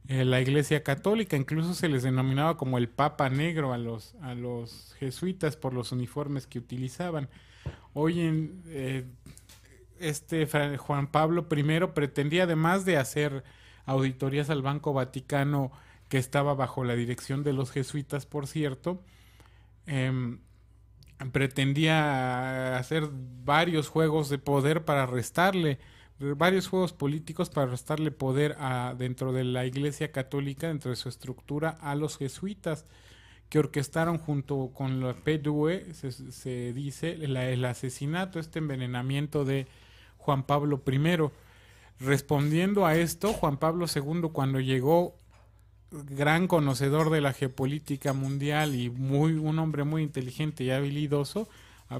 la 0.09 0.41
iglesia 0.41 0.83
católica, 0.83 1.37
incluso 1.37 1.73
se 1.73 1.89
les 1.89 2.03
denominaba 2.03 2.57
como 2.57 2.79
el 2.79 2.89
Papa 2.89 3.31
Negro 3.31 3.73
a 3.73 3.79
los, 3.79 4.17
a 4.23 4.35
los 4.35 4.97
jesuitas 4.99 5.57
por 5.57 5.73
los 5.73 5.93
uniformes 5.93 6.49
que 6.49 6.59
utilizaban. 6.59 7.29
Hoy 7.93 8.21
en, 8.21 8.61
eh, 8.67 9.05
este 10.01 10.49
Juan 10.79 11.07
Pablo 11.07 11.47
I 11.49 11.87
pretendía 11.95 12.45
además 12.45 12.85
de 12.85 12.97
hacer 12.97 13.45
auditorías 13.87 14.51
al 14.51 14.63
Banco 14.63 14.93
Vaticano, 14.93 15.71
que 16.11 16.19
estaba 16.19 16.55
bajo 16.55 16.85
la 16.85 16.97
dirección 16.97 17.45
de 17.45 17.55
los 17.55 17.71
jesuitas, 17.71 18.27
por 18.27 18.49
cierto, 18.49 19.01
em, 19.87 20.41
pretendía 21.33 22.77
hacer 22.77 23.09
varios 23.45 23.89
juegos 23.89 24.29
de 24.29 24.39
poder 24.39 24.85
para 24.85 25.07
restarle, 25.07 25.79
varios 26.19 26.67
juegos 26.67 26.93
políticos 26.93 27.49
para 27.49 27.69
restarle 27.71 28.11
poder 28.11 28.57
a, 28.59 28.95
dentro 28.99 29.33
de 29.33 29.45
la 29.45 29.67
Iglesia 29.67 30.11
Católica, 30.11 30.67
dentro 30.67 30.91
de 30.91 30.97
su 30.97 31.09
estructura, 31.09 31.71
a 31.81 31.95
los 31.95 32.19
jesuitas 32.19 32.87
que 33.49 33.61
orquestaron 33.61 34.19
junto 34.19 34.73
con 34.75 35.01
la 35.01 35.15
PDUE, 35.15 35.95
se, 35.95 36.73
dice, 36.73 37.13
el 37.13 37.65
asesinato, 37.65 38.41
este 38.41 38.59
envenenamiento 38.59 39.45
de 39.45 39.69
Juan 40.19 40.43
Pablo 40.43 40.83
I. 40.87 41.31
Respondiendo 42.01 42.87
a 42.87 42.97
esto, 42.97 43.33
Juan 43.33 43.59
Pablo 43.59 43.87
II, 43.95 44.31
cuando 44.33 44.59
llegó 44.59 45.20
gran 45.91 46.47
conocedor 46.47 47.11
de 47.11 47.21
la 47.21 47.33
geopolítica 47.33 48.13
mundial 48.13 48.75
y 48.75 48.91
muy 48.91 49.33
un 49.35 49.59
hombre 49.59 49.85
muy 49.85 50.03
inteligente 50.03 50.65
y 50.65 50.71
habilidoso. 50.71 51.49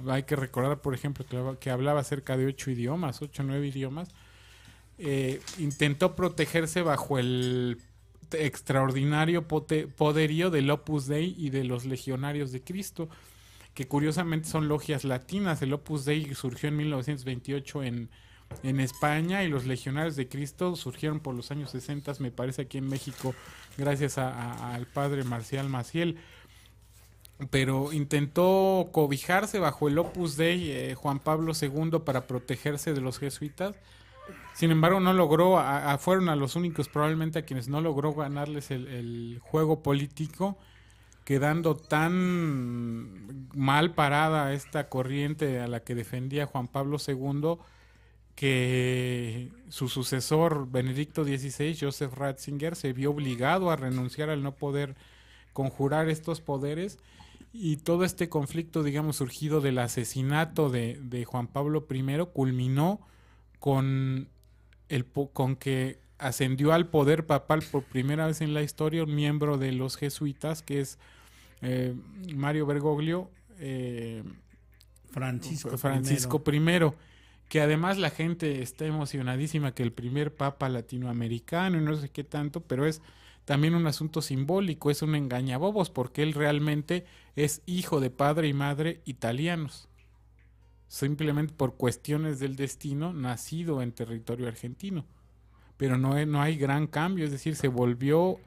Hay 0.09 0.23
que 0.23 0.37
recordar, 0.37 0.81
por 0.81 0.95
ejemplo, 0.95 1.59
que, 1.59 1.71
hablaba 1.71 2.05
cerca 2.05 2.37
de 2.37 2.47
ocho 2.47 2.71
idiomas, 2.71 3.23
ocho 3.23 3.43
o 3.43 3.47
nueve 3.47 3.67
idiomas. 3.67 4.09
eh, 4.99 5.41
intentó 5.59 6.15
protegerse 6.15 6.83
bajo 6.83 7.19
el 7.19 7.79
extraordinario 8.33 9.49
poderío 9.49 10.51
del 10.51 10.71
Opus 10.71 11.07
Dei 11.07 11.35
y 11.37 11.51
de 11.51 11.65
los 11.65 11.85
legionarios 11.85 12.53
de 12.53 12.63
Cristo, 12.63 13.09
que 13.75 13.89
curiosamente 13.89 14.49
son 14.49 14.69
logias 14.69 15.05
latinas. 15.05 15.63
El 15.63 15.73
Opus 15.73 16.05
Dei 16.05 16.35
surgió 16.35 16.69
en 16.69 16.77
1928 16.77 17.83
en, 17.83 18.11
en 18.63 18.81
España 18.81 19.45
y 19.45 19.49
los 19.49 19.67
legionarios 19.67 20.17
de 20.17 20.29
Cristo 20.29 20.77
surgieron 20.77 21.21
por 21.21 21.35
los 21.35 21.51
años 21.51 21.71
60, 21.71 22.15
me 22.19 22.31
parece, 22.31 22.63
aquí 22.63 22.79
en 22.79 22.89
México, 22.89 23.35
gracias 23.77 24.19
al 24.19 24.87
padre 24.87 25.25
Marcial 25.25 25.69
Maciel. 25.69 26.17
Pero 27.51 27.95
intentó 27.95 28.91
cobijarse 28.93 29.59
bajo 29.59 29.89
el 29.89 29.99
Opus 29.99 30.37
Dei 30.37 30.71
eh, 30.73 30.95
Juan 30.95 31.21
Pablo 31.21 31.53
II 31.59 32.01
para 32.05 32.27
protegerse 32.27 32.93
de 32.93 33.01
los 33.01 33.19
jesuitas 33.19 33.77
sin 34.53 34.71
embargo, 34.71 35.01
no 35.01 35.13
logró, 35.13 35.63
fueron 35.99 36.29
a 36.29 36.37
los 36.37 36.57
únicos 36.57 36.89
probablemente 36.89 37.39
a 37.39 37.45
quienes 37.47 37.69
no 37.69 37.81
logró 37.81 38.13
ganarles 38.13 38.71
el, 38.71 39.39
juego 39.41 39.83
político, 39.83 40.59
quedando 41.25 41.77
tan 41.77 43.49
mal 43.55 43.95
parada 43.95 44.53
esta 44.53 44.89
corriente 44.89 45.61
a 45.61 45.67
la 45.67 45.81
que 45.81 45.95
defendía 45.95 46.47
Juan 46.47 46.69
Pablo 46.69 46.99
II 47.07 47.57
que 48.41 49.53
su 49.69 49.91
sucesor 49.91 50.67
Benedicto 50.71 51.25
XVI, 51.25 51.77
Joseph 51.79 52.15
Ratzinger, 52.15 52.75
se 52.75 52.95
vio 52.95 53.11
obligado 53.11 53.71
a 53.71 53.77
renunciar 53.77 54.31
al 54.31 54.43
no 54.43 54.55
poder 54.55 54.97
conjurar 55.53 56.09
estos 56.09 56.41
poderes 56.41 56.99
y 57.53 57.77
todo 57.77 58.03
este 58.03 58.31
conflicto, 58.31 58.83
digamos, 58.83 59.17
surgido 59.17 59.61
del 59.61 59.77
asesinato 59.77 60.71
de, 60.71 60.99
de 61.03 61.27
Juan 61.27 61.49
Pablo 61.49 61.87
I 61.91 62.03
culminó 62.33 63.07
con, 63.59 64.29
el, 64.89 65.05
con 65.05 65.55
que 65.57 65.99
ascendió 66.17 66.73
al 66.73 66.89
poder 66.89 67.27
papal 67.27 67.63
por 67.71 67.83
primera 67.83 68.27
vez 68.27 68.41
en 68.41 68.55
la 68.55 68.63
historia 68.63 69.05
un 69.05 69.15
miembro 69.15 69.59
de 69.59 69.73
los 69.73 69.99
jesuitas, 69.99 70.63
que 70.63 70.81
es 70.81 70.99
eh, 71.61 71.95
Mario 72.35 72.65
Bergoglio. 72.65 73.31
Eh, 73.59 74.25
Francisco, 75.11 75.77
Francisco 75.77 76.43
I. 76.51 77.10
que 77.51 77.61
además 77.61 77.99
la 77.99 78.09
gente 78.09 78.63
está 78.63 78.87
emocionadísima 78.87 79.75
que 79.75 79.83
el 79.83 79.93
primer 79.93 80.35
papa 80.35 80.71
latinoamericano 80.71 81.77
y 81.77 81.83
no 81.83 81.97
sé 81.97 82.09
qué 82.09 82.25
tanto, 82.25 82.63
pero 82.63 82.87
es 82.87 83.03
también 83.45 83.75
un 83.75 83.87
asunto 83.87 84.23
simbólico, 84.23 84.91
es 84.91 85.03
un 85.03 85.17
engañabobos, 85.17 85.91
porque 85.91 86.23
él 86.23 86.33
realmente 86.33 87.05
es 87.37 87.61
hijo 87.67 88.01
de 88.01 88.11
padre 88.11 88.49
y 88.49 88.55
madre 88.55 89.03
italianos 89.05 89.91
simplemente 90.91 91.55
por 91.55 91.77
cuestiones 91.77 92.41
del 92.41 92.57
destino, 92.57 93.13
nacido 93.13 93.81
en 93.81 93.93
territorio 93.93 94.49
argentino. 94.49 95.07
Pero 95.77 95.99
no, 95.99 96.25
no 96.27 96.43
hay 96.43 96.57
gran 96.57 96.89
cambio, 96.89 97.25
es 97.25 97.31
decir, 97.31 97.55
se 97.55 97.69
volvió 97.69 98.39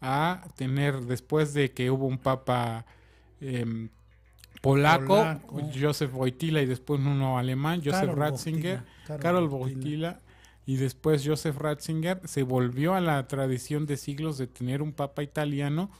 a 0.00 0.44
tener, 0.56 1.02
después 1.02 1.54
de 1.54 1.72
que 1.72 1.92
hubo 1.92 2.06
un 2.06 2.18
papa 2.18 2.84
em, 3.40 3.90
polaco, 4.64 5.40
Joseph 5.78 6.14
Wojtyla, 6.14 6.62
y 6.62 6.66
después 6.66 6.98
uno 6.98 7.38
alemán, 7.38 7.82
Joseph 7.84 8.14
Ratzinger, 8.14 8.80
Karol 9.20 9.48
Wojtyla, 9.48 10.20
y 10.64 10.76
después 10.76 11.22
Joseph 11.22 11.58
Ratzinger, 11.58 12.22
se 12.24 12.42
volvió 12.42 12.94
a 12.94 13.00
la 13.02 13.28
tradición 13.28 13.84
de 13.84 13.98
siglos 13.98 14.38
de 14.38 14.46
tener 14.46 14.80
un 14.80 14.94
papa 14.94 15.22
italiano, 15.22 15.90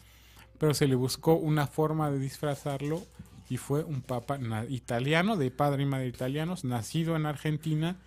pero 0.58 0.72
se 0.72 0.88
le 0.88 0.94
buscó 0.94 1.34
una 1.34 1.66
forma 1.66 2.10
de 2.10 2.18
disfrazarlo 2.18 3.02
y 3.50 3.58
fue 3.58 3.84
un 3.84 4.00
papa 4.00 4.38
italiano, 4.70 5.36
de 5.36 5.50
padre 5.50 5.82
y 5.82 5.86
madre 5.86 6.06
italianos, 6.06 6.64
nacido 6.64 7.16
en 7.16 7.26
Argentina, 7.26 7.98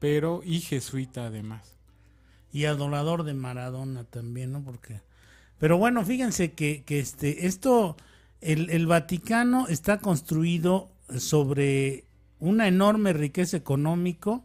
pero 0.00 0.40
y 0.44 0.58
jesuita 0.60 1.26
además. 1.26 1.76
Y 2.52 2.64
adorador 2.64 3.22
de 3.22 3.34
Maradona 3.34 4.02
también, 4.02 4.50
¿no? 4.50 4.64
Porque... 4.64 5.02
Pero 5.58 5.78
bueno, 5.78 6.04
fíjense 6.04 6.52
que, 6.52 6.82
que 6.82 6.98
este, 6.98 7.46
esto, 7.46 7.96
el, 8.40 8.86
Vaticano 8.86 9.68
está 9.68 9.98
construido 9.98 10.90
sobre 11.16 12.04
una 12.38 12.68
enorme 12.68 13.12
riqueza 13.12 13.56
económico, 13.56 14.44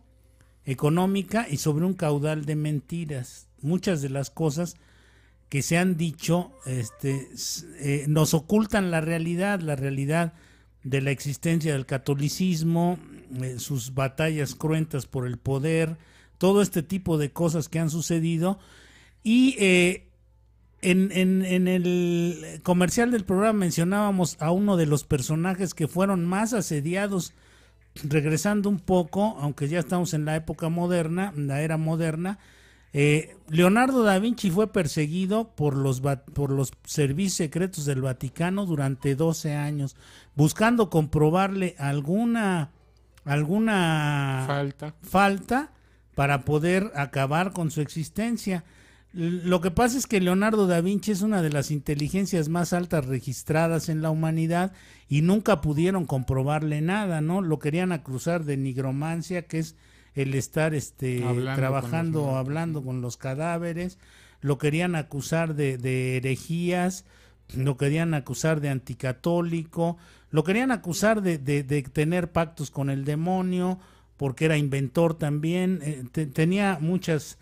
económica 0.66 1.48
y 1.50 1.58
sobre 1.58 1.86
un 1.86 1.94
caudal 1.94 2.46
de 2.46 2.56
mentiras. 2.56 3.48
Muchas 3.62 4.02
de 4.02 4.10
las 4.10 4.30
cosas 4.30 4.78
que 5.50 5.62
se 5.62 5.78
han 5.78 5.98
dicho 5.98 6.52
este, 6.66 7.28
eh, 7.80 8.06
nos 8.08 8.34
ocultan 8.34 8.92
la 8.92 9.02
realidad, 9.02 9.60
la 9.62 9.76
realidad 9.76 10.34
de 10.84 11.02
la 11.02 11.12
existencia 11.12 11.74
del 11.74 11.86
catolicismo, 11.86 13.00
eh, 13.42 13.60
sus 13.60 13.94
batallas 13.94 14.56
cruentas 14.56 15.08
por 15.08 15.28
el 15.28 15.38
poder, 15.38 15.98
todo 16.38 16.62
este 16.62 16.84
tipo 16.84 17.18
de 17.18 17.32
cosas 17.32 17.68
que 17.68 17.80
han 17.80 17.90
sucedido. 17.90 18.60
Y 19.24 19.56
eh, 19.60 20.09
en, 20.82 21.12
en, 21.12 21.68
el 21.68 22.62
comercial 22.64 23.12
del 23.12 23.26
programa 23.26 23.60
mencionábamos 23.60 24.38
a 24.40 24.52
uno 24.52 24.78
de 24.78 24.86
los 24.86 25.04
personajes 25.04 25.74
que 25.74 25.88
fueron 25.88 26.26
más 26.26 26.54
asediados, 26.54 27.34
regresando 28.04 28.70
un 28.70 28.80
poco, 28.80 29.38
aunque 29.40 29.68
ya 29.68 29.80
estamos 29.80 30.14
en 30.14 30.26
la 30.26 30.36
época 30.36 30.70
moderna, 30.70 31.34
la 31.36 31.62
era 31.62 31.78
moderna, 31.78 32.40
eh, 32.92 33.38
Leonardo 33.50 34.04
da 34.04 34.18
Vinci 34.18 34.50
fue 34.50 34.72
perseguido 34.72 35.50
por 35.56 35.76
los, 35.76 36.02
por 36.34 36.52
los 36.52 36.72
servicios 36.86 37.34
secretos 37.34 37.86
del 37.86 38.02
Vaticano 38.02 38.66
durante 38.66 39.16
12 39.16 39.54
años, 39.54 39.96
buscando 40.36 40.90
comprobarle 40.90 41.76
alguna, 41.78 42.72
alguna 43.26 44.44
falta. 44.48 44.96
falta 45.04 45.72
para 46.16 46.46
poder 46.46 46.92
acabar 46.96 47.54
con 47.54 47.70
su 47.70 47.82
existencia. 47.82 48.64
Lo 49.12 49.60
que 49.60 49.72
pasa 49.72 49.98
es 49.98 50.06
que 50.06 50.22
Leonardo 50.22 50.68
da 50.68 50.82
Vinci 50.82 51.12
es 51.12 51.24
una 51.24 51.42
de 51.42 51.50
las 51.50 51.72
inteligencias 51.72 52.48
más 52.48 52.74
altas 52.74 53.06
registradas 53.06 53.90
en 53.90 54.04
la 54.04 54.12
humanidad 54.12 54.72
y 55.08 55.24
nunca 55.24 55.62
pudieron 55.62 56.06
comprobarle 56.06 56.82
nada, 56.82 57.20
¿no? 57.20 57.42
Lo 57.42 57.58
querían 57.58 57.92
acusar 57.92 58.46
de 58.46 58.56
nigromancia, 58.56 59.48
que 59.48 59.60
es 59.60 59.76
el 60.14 60.36
estar 60.36 60.76
este, 60.76 61.24
trabajando, 61.56 62.36
hablando 62.36 62.84
con 62.84 63.02
los 63.02 63.18
cadáveres, 63.18 63.98
lo 64.42 64.60
querían 64.60 64.96
acusar 64.96 65.56
de, 65.56 65.78
de 65.78 66.18
herejías, 66.18 67.06
lo 67.56 67.78
querían 67.78 68.14
acusar 68.14 68.62
de 68.62 68.70
anticatólico, 68.70 69.98
lo 70.30 70.44
querían 70.44 70.72
acusar 70.72 71.24
de, 71.24 71.40
de, 71.40 71.82
tener 71.82 72.32
pactos 72.32 72.70
con 72.70 72.92
el 72.92 73.06
demonio, 73.06 73.80
porque 74.18 74.46
era 74.46 74.58
inventor 74.58 75.16
también, 75.16 75.80
eh, 75.82 76.04
tenía 76.32 76.78
muchas... 76.80 77.40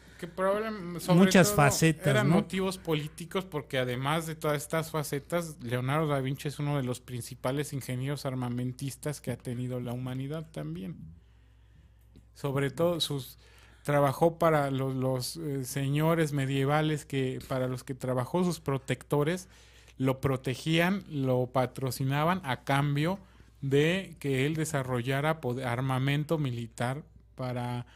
muchas 1.10 1.54
facetas. 1.54 2.08
Eran 2.08 2.30
motivos 2.30 2.78
políticos 2.78 3.46
porque 3.46 3.78
además 3.78 4.26
de 4.26 4.36
todas 4.36 4.58
estas 4.58 4.92
facetas, 4.92 5.58
Leonardo 5.62 6.08
da 6.08 6.20
Vinci 6.20 6.48
es 6.48 6.60
uno 6.60 6.78
de 6.78 6.84
los 6.84 7.00
principales 7.00 7.74
ingenieros 7.74 8.26
armamentistas 8.26 9.22
que 9.22 9.32
ha 9.32 9.38
tenido 9.38 9.80
la 9.80 9.94
humanidad 9.94 10.50
también 10.52 11.18
sobre 12.38 12.70
todo 12.70 13.02
sus 13.02 13.40
trabajó 13.84 14.38
para 14.38 14.70
los, 14.70 15.38
eh, 15.38 15.66
señores 15.66 16.34
medievales 16.34 17.04
que 17.06 17.40
para 17.48 17.68
los 17.68 17.84
que 17.84 17.96
trabajó 17.96 18.44
sus 18.44 18.60
protectores 18.60 19.48
lo 19.98 20.22
protegían, 20.22 21.04
lo 21.10 21.48
patrocinaban 21.48 22.42
a 22.44 22.64
cambio 22.64 23.18
de 23.62 24.16
que 24.20 24.46
él 24.46 24.56
desarrollara 24.56 25.40
armamento 25.66 26.38
militar 26.38 27.02
para 27.34 27.88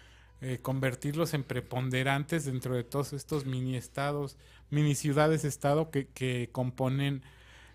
eh, 0.42 0.60
convertirlos 0.62 1.34
en 1.34 1.44
preponderantes 1.44 2.46
dentro 2.46 2.76
de 2.76 2.84
todos 2.84 3.14
estos 3.14 3.46
mini 3.46 3.76
estados, 3.76 4.38
mini 4.70 4.96
ciudades 4.96 5.46
estado 5.46 5.92
que, 5.92 6.08
que 6.08 6.50
componen 6.52 7.24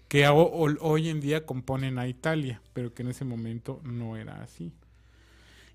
que 0.09 0.29
hoy 0.29 1.09
en 1.09 1.21
día 1.21 1.47
componen 1.47 1.99
a 1.99 2.07
Italia, 2.07 2.63
pero 2.73 2.95
que 2.95 3.03
en 3.03 3.09
ese 3.09 3.25
momento 3.25 3.81
no 3.85 4.17
era 4.17 4.43
así. 4.43 4.73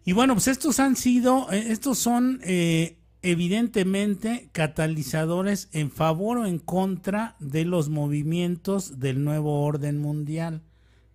Y 0.06 0.14
bueno, 0.14 0.34
pues 0.34 0.48
estos 0.48 0.80
han 0.80 0.96
sido, 0.96 1.52
eh, 1.52 1.66
estos 1.68 1.98
son 1.98 2.40
eh, 2.44 2.98
evidentemente 3.22 4.50
catalizadores 4.52 5.70
en 5.74 5.92
favor 5.92 6.40
o 6.40 6.46
en 6.46 6.60
contra 6.60 7.36
de 7.40 7.66
los 7.66 7.90
movimientos 7.90 9.00
del 9.00 9.24
nuevo 9.24 9.64
orden 9.64 10.00
mundial. 10.00 10.62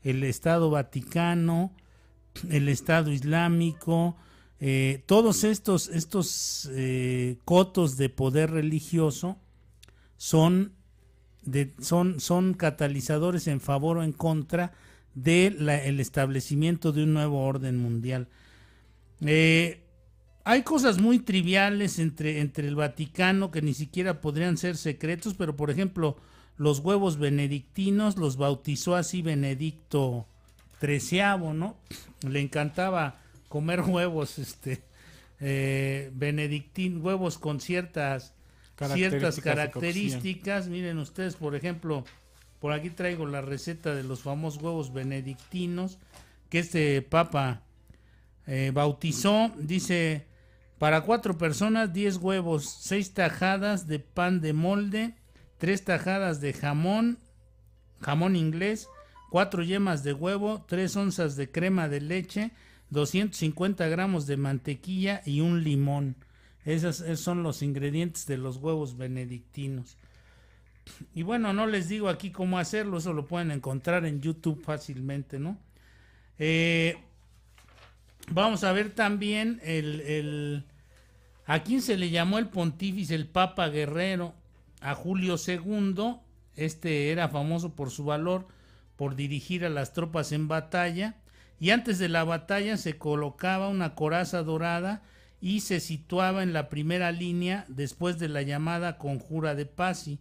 El 0.03 0.23
Estado 0.23 0.71
Vaticano, 0.71 1.73
el 2.49 2.69
Estado 2.69 3.11
Islámico, 3.11 4.17
eh, 4.61 5.03
todos 5.07 5.45
estos, 5.45 5.89
estos 5.89 6.71
cotos 7.45 7.97
de 7.97 8.09
poder 8.09 8.51
religioso 8.51 9.37
son, 10.17 10.73
son, 11.81 12.21
son 12.21 12.55
catalizadores 12.55 13.47
en 13.49 13.61
favor 13.61 13.99
o 13.99 14.03
en 14.03 14.13
contra 14.13 14.73
del 15.17 15.69
el 15.69 15.99
establecimiento 15.99 16.93
de 16.93 17.03
un 17.05 17.15
nuevo 17.15 17.43
orden 17.45 17.79
mundial. 17.79 18.29
Eh, 19.23 19.83
hay 20.45 20.63
cosas 20.63 21.01
muy 21.01 21.19
triviales 21.19 21.99
entre, 21.99 22.41
entre 22.41 22.69
el 22.69 22.77
Vaticano 22.77 23.51
que 23.51 23.63
ni 23.63 23.75
siquiera 23.75 24.21
podrían 24.21 24.59
ser 24.59 24.77
secretos, 24.77 25.35
pero 25.35 25.57
por 25.57 25.71
ejemplo, 25.71 26.17
los 26.57 26.81
huevos 26.81 27.19
benedictinos 27.19 28.17
los 28.17 28.37
bautizó 28.37 28.95
así 28.95 29.23
Benedicto 29.23 30.27
XIII, 30.81 31.53
¿no? 31.55 31.77
Le 32.29 32.41
encantaba 32.41 33.19
comer 33.49 33.81
huevos, 33.87 34.39
este, 34.39 34.83
eh, 35.41 36.11
benedictín, 36.15 37.05
huevos 37.05 37.39
con 37.39 37.61
ciertas 37.61 38.35
características 38.77 39.35
ciertas 39.35 39.41
características. 39.41 40.69
Miren 40.69 40.99
ustedes, 40.99 41.37
por 41.37 41.55
ejemplo, 41.55 42.05
por 42.61 42.73
aquí 42.73 42.91
traigo 42.91 43.27
la 43.27 43.41
receta 43.41 43.95
de 43.95 44.03
los 44.03 44.23
famosos 44.23 44.63
huevos 44.63 44.93
benedictinos 44.93 45.99
que 46.49 46.61
este 46.61 47.03
papa 47.03 47.63
eh, 48.47 48.71
bautizó. 48.73 49.53
Dice, 49.57 50.27
para 50.79 51.03
cuatro 51.03 51.39
personas, 51.39 51.93
diez 51.93 52.19
huevos, 52.19 52.69
seis 52.81 53.15
tajadas 53.15 53.87
de 53.87 53.99
pan 53.99 54.41
de 54.41 54.53
molde, 54.53 55.15
tres 55.59 55.85
tajadas 55.85 56.41
de 56.41 56.53
jamón, 56.53 57.19
jamón 58.01 58.37
inglés, 58.37 58.89
cuatro 59.31 59.63
yemas 59.63 60.05
de 60.05 60.13
huevo, 60.13 60.65
tres 60.69 60.97
onzas 60.97 61.37
de 61.37 61.51
crema 61.51 61.89
de 61.89 62.01
leche, 62.01 62.53
250 62.91 63.87
gramos 63.89 64.27
de 64.27 64.37
mantequilla 64.37 65.23
y 65.25 65.41
un 65.41 65.65
limón. 65.65 66.17
Esos, 66.65 67.05
son 67.21 67.43
los 67.43 67.63
ingredientes 67.63 68.27
de 68.27 68.39
los 68.39 68.57
huevos 68.57 68.97
benedictinos. 68.97 69.97
Y 71.15 71.23
bueno, 71.23 71.53
no 71.53 71.67
les 71.67 71.89
digo 71.89 72.09
aquí 72.09 72.31
cómo 72.31 72.59
hacerlo, 72.59 72.99
eso 72.99 73.13
lo 73.13 73.27
pueden 73.27 73.51
encontrar 73.51 74.05
en 74.05 74.21
YouTube 74.21 74.63
fácilmente, 74.63 75.39
¿no? 75.39 75.59
Eh, 76.39 76.99
vamos 78.31 78.65
a 78.65 78.73
ver 78.73 78.91
también 78.91 79.61
el, 79.65 80.65
a 81.47 81.63
quién 81.63 81.83
se 81.83 81.97
le 81.97 82.11
llamó 82.11 82.39
el 82.39 82.49
pontífice, 82.49 83.15
el 83.15 83.27
Papa 83.27 83.69
Guerrero, 83.69 84.35
a 84.81 84.95
Julio 84.95 85.37
II. 85.45 86.17
Este 86.55 87.11
era 87.11 87.29
famoso 87.29 87.75
por 87.75 87.91
su 87.91 88.05
valor, 88.05 88.47
por 88.97 89.15
dirigir 89.17 89.65
a 89.65 89.71
las 89.71 89.93
tropas 89.93 90.33
en 90.33 90.49
batalla. 90.49 91.17
Y 91.59 91.71
antes 91.71 91.99
de 91.99 92.09
la 92.09 92.25
batalla 92.25 92.77
se 92.77 92.99
colocaba 92.99 93.69
una 93.69 93.95
coraza 93.95 94.43
dorada 94.43 95.03
y 95.41 95.61
se 95.61 95.81
situaba 95.81 96.43
en 96.43 96.53
la 96.53 96.69
primera 96.69 97.13
línea 97.13 97.65
después 97.69 98.19
de 98.19 98.29
la 98.29 98.43
llamada 98.43 98.99
conjura 98.99 99.55
de 99.55 99.67
Pasi. 99.67 100.19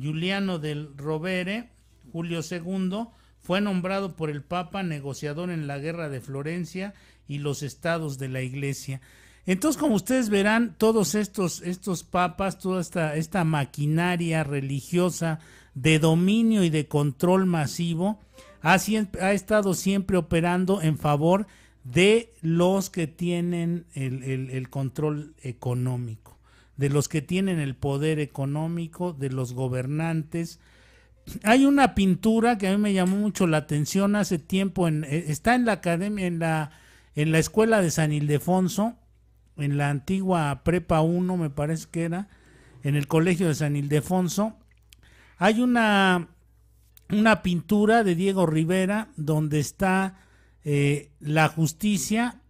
Juliano 0.00 0.58
del 0.58 0.96
Rovere, 0.96 1.70
Julio 2.12 2.40
II, 2.48 3.08
fue 3.40 3.60
nombrado 3.60 4.16
por 4.16 4.30
el 4.30 4.42
Papa 4.42 4.82
negociador 4.82 5.50
en 5.50 5.66
la 5.66 5.78
guerra 5.78 6.08
de 6.08 6.20
Florencia 6.20 6.94
y 7.28 7.38
los 7.38 7.62
estados 7.62 8.18
de 8.18 8.28
la 8.28 8.42
Iglesia. 8.42 9.00
Entonces, 9.44 9.80
como 9.80 9.96
ustedes 9.96 10.28
verán, 10.28 10.76
todos 10.78 11.16
estos, 11.16 11.62
estos 11.62 12.04
papas, 12.04 12.58
toda 12.58 12.80
esta, 12.80 13.16
esta 13.16 13.42
maquinaria 13.42 14.44
religiosa 14.44 15.40
de 15.74 15.98
dominio 15.98 16.62
y 16.62 16.70
de 16.70 16.86
control 16.86 17.46
masivo, 17.46 18.20
ha, 18.62 18.74
ha 18.74 19.32
estado 19.32 19.74
siempre 19.74 20.16
operando 20.16 20.80
en 20.80 20.96
favor 20.96 21.46
de 21.84 22.32
los 22.42 22.90
que 22.90 23.06
tienen 23.06 23.86
el, 23.94 24.68
control 24.70 25.34
económico, 25.42 26.38
de 26.76 26.88
los 26.88 27.08
que 27.08 27.22
tienen 27.22 27.58
el 27.58 27.74
poder 27.74 28.20
económico, 28.20 29.12
de 29.12 29.30
los 29.30 29.52
gobernantes. 29.52 30.60
Hay 31.42 31.64
una 31.64 31.94
pintura 31.94 32.56
que 32.58 32.68
a 32.68 32.72
mí 32.72 32.78
me 32.78 32.92
llamó 32.92 33.16
mucho 33.16 33.46
la 33.46 33.58
atención 33.58 34.16
hace 34.16 34.38
tiempo, 34.38 34.86
en, 34.88 35.04
eh, 35.04 35.24
está 35.28 35.54
en 35.54 35.64
la 35.64 35.72
academia, 35.72 36.26
en 36.26 36.38
la, 36.38 36.70
en 37.14 37.32
la 37.32 37.38
escuela 37.38 37.82
de 37.82 37.90
San 37.90 38.12
Ildefonso, 38.12 38.96
en 39.56 39.76
la 39.76 39.90
antigua 39.90 40.62
Prepa 40.64 41.02
1 41.02 41.36
me 41.36 41.50
parece 41.50 41.88
que 41.90 42.04
era, 42.04 42.28
en 42.84 42.94
el 42.96 43.06
colegio 43.06 43.48
de 43.48 43.54
San 43.54 43.76
Ildefonso. 43.76 44.56
Hay 45.38 45.60
una, 45.60 46.28
una 47.10 47.42
pintura 47.42 48.04
de 48.04 48.14
Diego 48.14 48.46
Rivera 48.46 49.08
donde 49.16 49.60
está 49.60 50.18
eh, 50.64 51.10
la 51.20 51.48
justicia, 51.48 52.40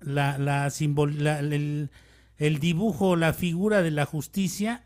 la, 0.00 0.38
la, 0.38 0.68
el, 0.68 2.58
dibujo, 2.58 3.16
la 3.16 3.32
figura 3.32 3.82
de 3.82 3.90
la 3.90 4.06
justicia, 4.06 4.84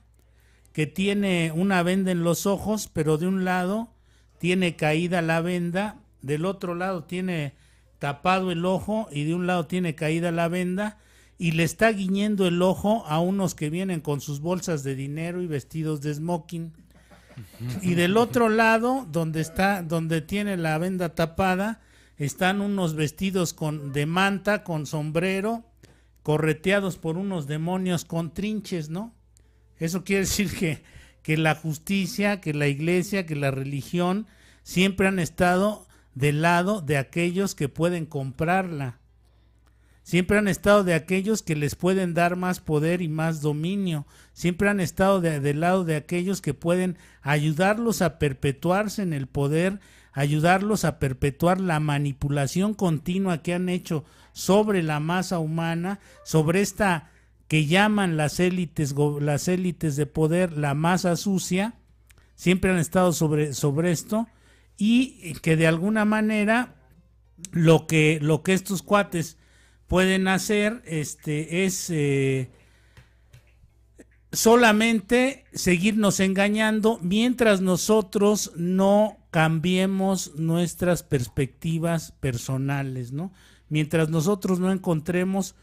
que 0.73 0.87
tiene 0.87 1.53
una 1.55 1.83
venda 1.83 2.11
en 2.13 2.25
los 2.25 2.47
ojos, 2.47 2.89
pero 2.93 3.19
de 3.19 3.27
un 3.27 3.45
lado 3.45 3.93
tiene 4.39 4.77
caída 4.77 5.21
la 5.21 5.41
venda, 5.41 6.01
del 6.23 6.45
otro 6.45 6.75
lado 6.75 7.05
tiene 7.05 7.55
tapado 7.99 8.51
el 8.51 8.65
ojo 8.65 9.09
y 9.11 9.25
de 9.25 9.35
un 9.35 9.47
lado 9.47 9.67
tiene 9.67 9.95
caída 9.95 10.31
la 10.31 10.49
venda 10.49 10.99
y 11.39 11.53
le 11.53 11.65
está 11.65 11.91
guiñendo 11.91 12.47
el 12.47 12.61
ojo 12.61 13.05
a 13.07 13.21
unos 13.21 13.55
que 13.55 13.71
vienen 13.71 14.01
con 14.01 14.21
sus 14.21 14.41
bolsas 14.41 14.85
de 14.85 14.95
dinero 14.95 15.43
y 15.43 15.47
vestidos 15.47 16.01
de 16.03 16.15
smoking. 16.15 16.73
Y 17.83 17.95
del 17.95 18.17
otro 18.17 18.49
lado, 18.49 19.07
donde 19.11 19.41
está, 19.41 19.83
donde 19.83 20.21
tiene 20.21 20.57
la 20.57 20.79
venda 20.79 21.15
tapada, 21.15 21.81
están 22.17 22.61
unos 22.61 22.95
vestidos 22.95 23.55
con, 23.55 23.93
de 23.93 24.07
manta, 24.07 24.63
con 24.63 24.87
sombrero, 24.87 25.65
correteados 26.23 26.99
por 26.99 27.17
unos 27.17 27.47
demonios 27.47 28.05
con 28.05 28.33
trinches, 28.33 28.91
¿no? 28.91 29.15
Eso 29.79 30.05
quiere 30.05 30.23
decir 30.23 30.55
que, 30.55 30.83
que 31.23 31.37
la 31.37 31.55
justicia, 31.55 32.41
que 32.41 32.53
la 32.53 32.69
iglesia, 32.69 33.27
que 33.27 33.37
la 33.37 33.51
religión 33.51 34.27
siempre 34.63 35.09
han 35.09 35.19
estado 35.19 35.87
del 36.15 36.43
lado 36.43 36.83
de 36.83 36.99
aquellos 36.99 37.55
que 37.55 37.69
pueden 37.69 38.07
comprarla. 38.07 39.00
Siempre 40.11 40.39
han 40.39 40.49
estado 40.49 40.83
de 40.83 40.95
aquellos 40.95 41.41
que 41.41 41.55
les 41.55 41.77
pueden 41.77 42.15
dar 42.15 42.35
más 42.35 42.59
poder 42.59 43.01
y 43.01 43.07
más 43.07 43.43
dominio. 43.43 44.09
Siempre 44.33 44.69
han 44.69 44.81
estado 44.81 45.21
del 45.21 45.61
lado 45.61 45.85
de 45.85 45.95
aquellos 45.95 46.41
que 46.41 46.53
pueden 46.53 46.99
ayudarlos 47.23 48.03
a 48.03 48.19
perpetuarse 48.19 49.03
en 49.03 49.13
el 49.13 49.29
poder 49.29 49.79
ayudarlos 50.13 50.85
a 50.85 50.99
perpetuar 50.99 51.61
la 51.61 51.79
manipulación 51.79 52.75
continua 52.75 53.41
que 53.41 53.55
han 53.55 53.69
hecho 53.69 54.05
sobre 54.33 54.83
la 54.83 54.99
masa 54.99 55.39
humana, 55.39 56.01
sobre 56.25 56.61
esta 56.61 57.13
que 57.47 57.67
llaman 57.67 58.17
las 58.17 58.41
élites, 58.41 58.93
las 59.21 59.47
élites 59.47 59.95
de 59.95 60.07
poder 60.07 60.59
la 60.59 60.75
masa 60.75 61.15
sucia, 61.15 61.75
siempre 62.35 62.73
han 62.73 62.79
estado 62.79 63.13
sobre, 63.13 63.53
sobre 63.53 63.93
esto, 63.93 64.27
y 64.77 65.35
que 65.35 65.55
de 65.55 65.69
alguna 65.69 66.05
manera 66.05 66.75
lo 67.53 67.87
que, 67.87 68.19
lo 68.21 68.43
que 68.43 68.55
estos 68.55 68.83
cuates 68.83 69.37
pueden 69.91 70.29
hacer 70.29 70.83
este, 70.87 71.65
es 71.65 71.91
eh, 71.91 72.49
solamente 74.31 75.47
seguirnos 75.53 76.21
engañando 76.21 77.01
mientras 77.03 77.61
nosotros 77.61 78.53
no 78.55 79.17
cambiemos 79.33 80.37
nuestras 80.37 81.03
perspectivas 81.03 82.13
personales, 82.21 83.11
¿no? 83.11 83.33
Mientras 83.69 84.11
nosotros 84.11 84.61
no 84.61 84.71
encontremos 84.71 85.57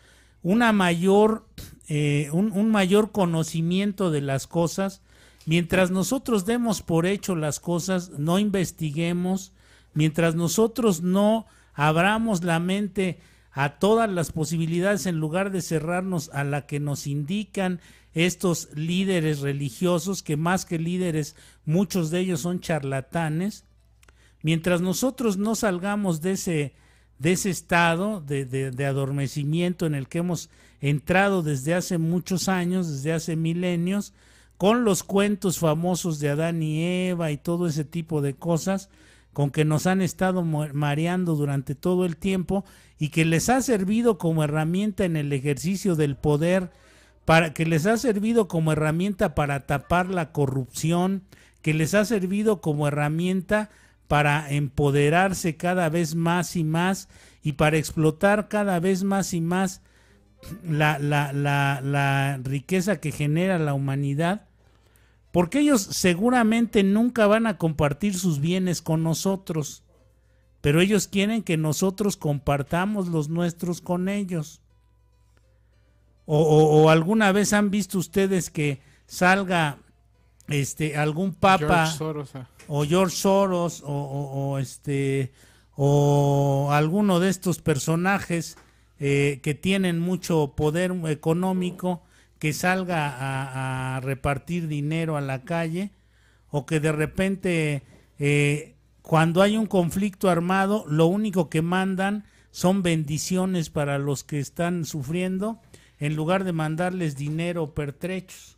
una 0.44 0.74
mayor, 0.74 1.48
eh, 1.88 2.28
un, 2.34 2.52
un 2.52 2.70
mayor 2.70 3.14
conocimiento 3.14 4.12
de 4.12 4.20
las 4.20 4.46
cosas, 4.46 5.02
mientras 5.46 5.90
nosotros 5.90 6.46
demos 6.46 6.82
por 6.82 7.06
hecho 7.06 7.34
las 7.38 7.62
cosas, 7.62 8.10
no 8.10 8.40
investiguemos, 8.40 9.54
mientras 9.94 10.36
nosotros 10.36 11.02
no 11.02 11.46
abramos 11.74 12.44
la 12.44 12.60
mente 12.60 13.22
a 13.58 13.80
todas 13.80 14.08
las 14.08 14.32
posibilidades 14.32 15.08
en 15.08 15.20
lugar 15.20 15.52
de 15.52 15.64
cerrarnos 15.64 16.30
a 16.32 16.44
la 16.44 16.68
que 16.68 16.80
nos 16.80 17.08
indican 17.08 17.82
estos 18.14 18.70
líderes 18.76 19.40
religiosos, 19.40 20.22
que 20.22 20.38
más 20.38 20.64
que 20.64 20.78
líderes, 20.78 21.36
muchos 21.66 22.12
de 22.12 22.20
ellos 22.20 22.42
son 22.42 22.60
charlatanes, 22.60 23.66
mientras 24.44 24.82
nosotros 24.82 25.38
no 25.38 25.56
salgamos 25.56 26.22
de 26.22 26.34
ese, 26.34 26.76
de 27.18 27.32
ese 27.32 27.50
estado 27.50 28.22
de, 28.22 28.46
de, 28.46 28.86
adormecimiento 28.86 29.88
en 29.88 29.96
el 29.96 30.08
que 30.08 30.20
hemos 30.20 30.52
entrado 30.80 31.42
desde 31.42 31.74
hace 31.74 31.98
muchos 31.98 32.50
años, 32.50 32.88
desde 32.88 33.12
hace 33.12 33.36
milenios, 33.36 34.14
con 34.58 34.84
los 34.84 35.02
cuentos 35.02 35.58
famosos 35.58 36.20
de 36.20 36.30
Adán 36.30 36.62
y 36.62 37.10
Eva 37.10 37.32
y 37.32 37.38
todo 37.38 37.66
ese 37.66 37.86
tipo 37.86 38.22
de 38.22 38.36
cosas, 38.36 38.90
con 39.38 39.52
que 39.52 39.66
nos 39.66 39.86
han 39.86 40.02
estado 40.02 40.42
mareando 40.44 41.36
durante 41.36 41.76
todo 41.76 42.06
el 42.06 42.18
tiempo 42.18 42.66
y 42.98 43.10
que 43.10 43.24
les 43.24 43.50
ha 43.50 43.62
servido 43.62 44.18
como 44.18 44.44
herramienta 44.44 45.06
en 45.06 45.16
el 45.16 45.32
ejercicio 45.32 45.96
del 45.96 46.16
poder 46.16 46.72
para 47.24 47.54
que 47.54 47.68
les 47.68 47.86
ha 47.86 47.98
servido 47.98 48.48
como 48.48 48.72
herramienta 48.72 49.36
para 49.36 49.68
tapar 49.68 50.10
la 50.10 50.32
corrupción, 50.32 51.22
que 51.62 51.76
les 51.76 51.94
ha 51.94 52.04
servido 52.04 52.62
como 52.62 52.88
herramienta 52.88 53.70
para 54.08 54.52
empoderarse 54.52 55.56
cada 55.56 55.88
vez 55.90 56.16
más 56.16 56.56
y 56.56 56.64
más 56.64 57.08
y 57.44 57.52
para 57.52 57.78
explotar 57.78 58.48
cada 58.48 58.80
vez 58.80 59.04
más 59.04 59.36
y 59.36 59.42
más 59.42 59.84
la, 60.64 60.98
la, 60.98 61.32
la, 61.32 61.82
la 61.84 62.40
riqueza 62.44 63.00
que 63.00 63.12
genera 63.12 63.60
la 63.60 63.76
humanidad, 63.76 64.47
porque 65.32 65.60
ellos 65.60 65.82
seguramente 65.82 66.84
nunca 66.84 67.28
van 67.28 67.48
a 67.48 67.58
compartir 67.58 68.18
sus 68.18 68.40
bienes 68.40 68.82
con 68.82 69.04
nosotros, 69.04 69.84
pero 70.62 70.82
ellos 70.82 71.08
quieren 71.08 71.44
que 71.44 71.58
nosotros 71.58 72.18
compartamos 72.18 73.08
los 73.08 73.30
nuestros 73.30 73.82
con 73.82 74.10
ellos. 74.10 74.62
O, 76.30 76.90
alguna 76.90 77.32
vez 77.32 77.54
han 77.54 77.72
visto 77.72 77.98
ustedes 77.98 78.50
que 78.50 78.82
salga 79.06 79.78
este 80.50 80.98
algún 80.98 81.34
papa 81.34 81.86
ah. 81.86 82.48
o 82.68 82.84
George 82.84 83.16
Soros 83.16 83.82
o, 83.86 84.58
este 84.60 85.32
o 85.78 86.70
alguno 86.72 87.22
de 87.22 87.30
estos 87.30 87.62
personajes 87.62 88.58
eh, 89.00 89.40
que 89.42 89.54
tienen 89.54 90.00
mucho 90.00 90.54
poder 90.58 90.92
económico 91.06 92.02
que 92.40 92.54
salga 92.54 93.96
a, 93.96 94.00
repartir 94.02 94.68
dinero 94.68 95.18
a 95.18 95.22
la 95.22 95.44
calle 95.44 95.92
o 96.50 96.66
que 96.66 96.80
de 96.80 96.92
repente 96.92 97.84
eh, 98.20 98.76
cuando 99.02 99.42
hay 99.42 99.58
un 99.58 99.66
conflicto 99.66 100.30
armado 100.30 100.86
lo 100.88 101.08
único 101.08 101.50
que 101.50 101.62
mandan 101.62 102.26
son 102.52 102.84
bendiciones 102.84 103.70
para 103.70 103.98
los 103.98 104.24
que 104.24 104.40
están 104.40 104.86
sufriendo 104.86 105.60
en 106.00 106.16
lugar 106.16 106.44
de 106.44 106.54
mandarles 106.54 107.16
dinero 107.16 107.74
pertrechos. 107.74 108.58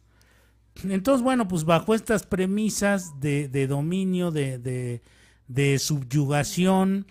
Entonces, 0.83 1.23
bueno, 1.23 1.47
pues 1.47 1.65
bajo 1.65 1.93
estas 1.93 2.25
premisas 2.25 3.19
de, 3.19 3.67
dominio, 3.67 4.31
de, 4.31 5.01
de, 5.47 5.79
subyugación, 5.79 7.07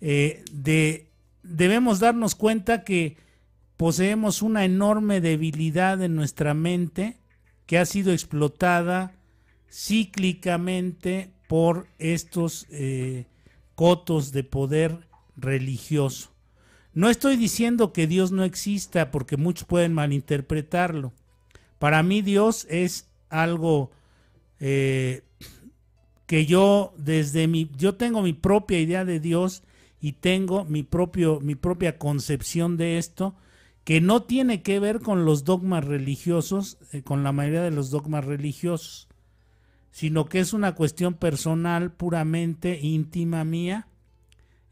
eh, 0.00 0.44
de, 0.52 1.08
debemos 1.42 2.00
darnos 2.00 2.34
cuenta 2.34 2.84
que 2.84 3.16
poseemos 3.80 4.42
una 4.42 4.66
enorme 4.66 5.22
debilidad 5.22 6.02
en 6.02 6.14
nuestra 6.14 6.52
mente 6.52 7.16
que 7.64 7.78
ha 7.78 7.86
sido 7.86 8.12
explotada 8.12 9.14
cíclicamente 9.70 11.32
por 11.48 11.86
estos 11.98 12.66
eh, 12.68 13.24
cotos 13.74 14.32
de 14.32 14.44
poder 14.44 15.08
religioso. 15.34 16.30
No 16.92 17.08
estoy 17.08 17.38
diciendo 17.38 17.94
que 17.94 18.06
Dios 18.06 18.32
no 18.32 18.44
exista 18.44 19.10
porque 19.10 19.38
muchos 19.38 19.66
pueden 19.66 19.94
malinterpretarlo. 19.94 21.14
Para 21.78 22.02
mí 22.02 22.20
Dios 22.20 22.66
es 22.68 23.08
algo 23.30 23.92
eh, 24.58 25.22
que 26.26 26.44
yo 26.44 26.92
desde 26.98 27.48
mi, 27.48 27.70
yo 27.78 27.94
tengo 27.94 28.20
mi 28.20 28.34
propia 28.34 28.78
idea 28.78 29.06
de 29.06 29.20
Dios 29.20 29.62
y 30.02 30.12
tengo 30.12 30.66
mi 30.66 30.82
propio, 30.82 31.40
mi 31.40 31.54
propia 31.54 31.96
concepción 31.96 32.76
de 32.76 32.98
esto 32.98 33.34
que 33.84 34.00
no 34.00 34.22
tiene 34.22 34.62
que 34.62 34.78
ver 34.78 35.00
con 35.00 35.24
los 35.24 35.44
dogmas 35.44 35.84
religiosos, 35.84 36.78
eh, 36.92 37.02
con 37.02 37.24
la 37.24 37.32
mayoría 37.32 37.62
de 37.62 37.70
los 37.70 37.90
dogmas 37.90 38.24
religiosos, 38.24 39.08
sino 39.90 40.26
que 40.26 40.40
es 40.40 40.52
una 40.52 40.74
cuestión 40.74 41.14
personal, 41.14 41.92
puramente 41.92 42.78
íntima 42.80 43.44
mía, 43.44 43.88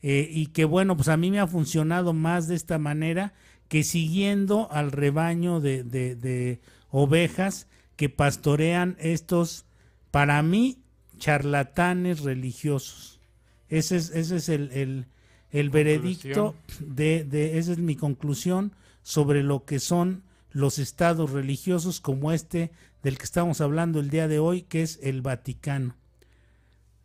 eh, 0.02 0.28
y 0.30 0.46
que 0.48 0.64
bueno, 0.64 0.96
pues 0.96 1.08
a 1.08 1.16
mí 1.16 1.30
me 1.30 1.40
ha 1.40 1.46
funcionado 1.46 2.12
más 2.12 2.46
de 2.46 2.54
esta 2.54 2.78
manera 2.78 3.34
que 3.66 3.82
siguiendo 3.82 4.70
al 4.70 4.92
rebaño 4.92 5.60
de, 5.60 5.82
de, 5.82 6.60
ovejas 6.90 7.66
que 7.96 8.08
pastorean 8.08 8.96
estos, 9.00 9.66
para 10.10 10.42
mí, 10.42 10.78
charlatanes 11.18 12.20
religiosos. 12.20 13.20
Ese 13.68 13.96
es, 13.96 14.10
ese 14.10 14.36
es 14.36 14.48
el, 14.48 14.70
el, 14.72 15.06
el 15.50 15.68
veredicto 15.68 16.54
de, 16.80 17.24
de, 17.24 17.58
esa 17.58 17.72
es 17.72 17.78
mi 17.78 17.96
conclusión 17.96 18.72
sobre 19.08 19.42
lo 19.42 19.64
que 19.64 19.78
son 19.78 20.22
los 20.50 20.78
estados 20.78 21.30
religiosos 21.30 21.98
como 21.98 22.30
este 22.30 22.72
del 23.02 23.16
que 23.16 23.24
estamos 23.24 23.62
hablando 23.62 24.00
el 24.00 24.10
día 24.10 24.28
de 24.28 24.38
hoy, 24.38 24.60
que 24.60 24.82
es 24.82 25.00
el 25.02 25.22
Vaticano. 25.22 25.96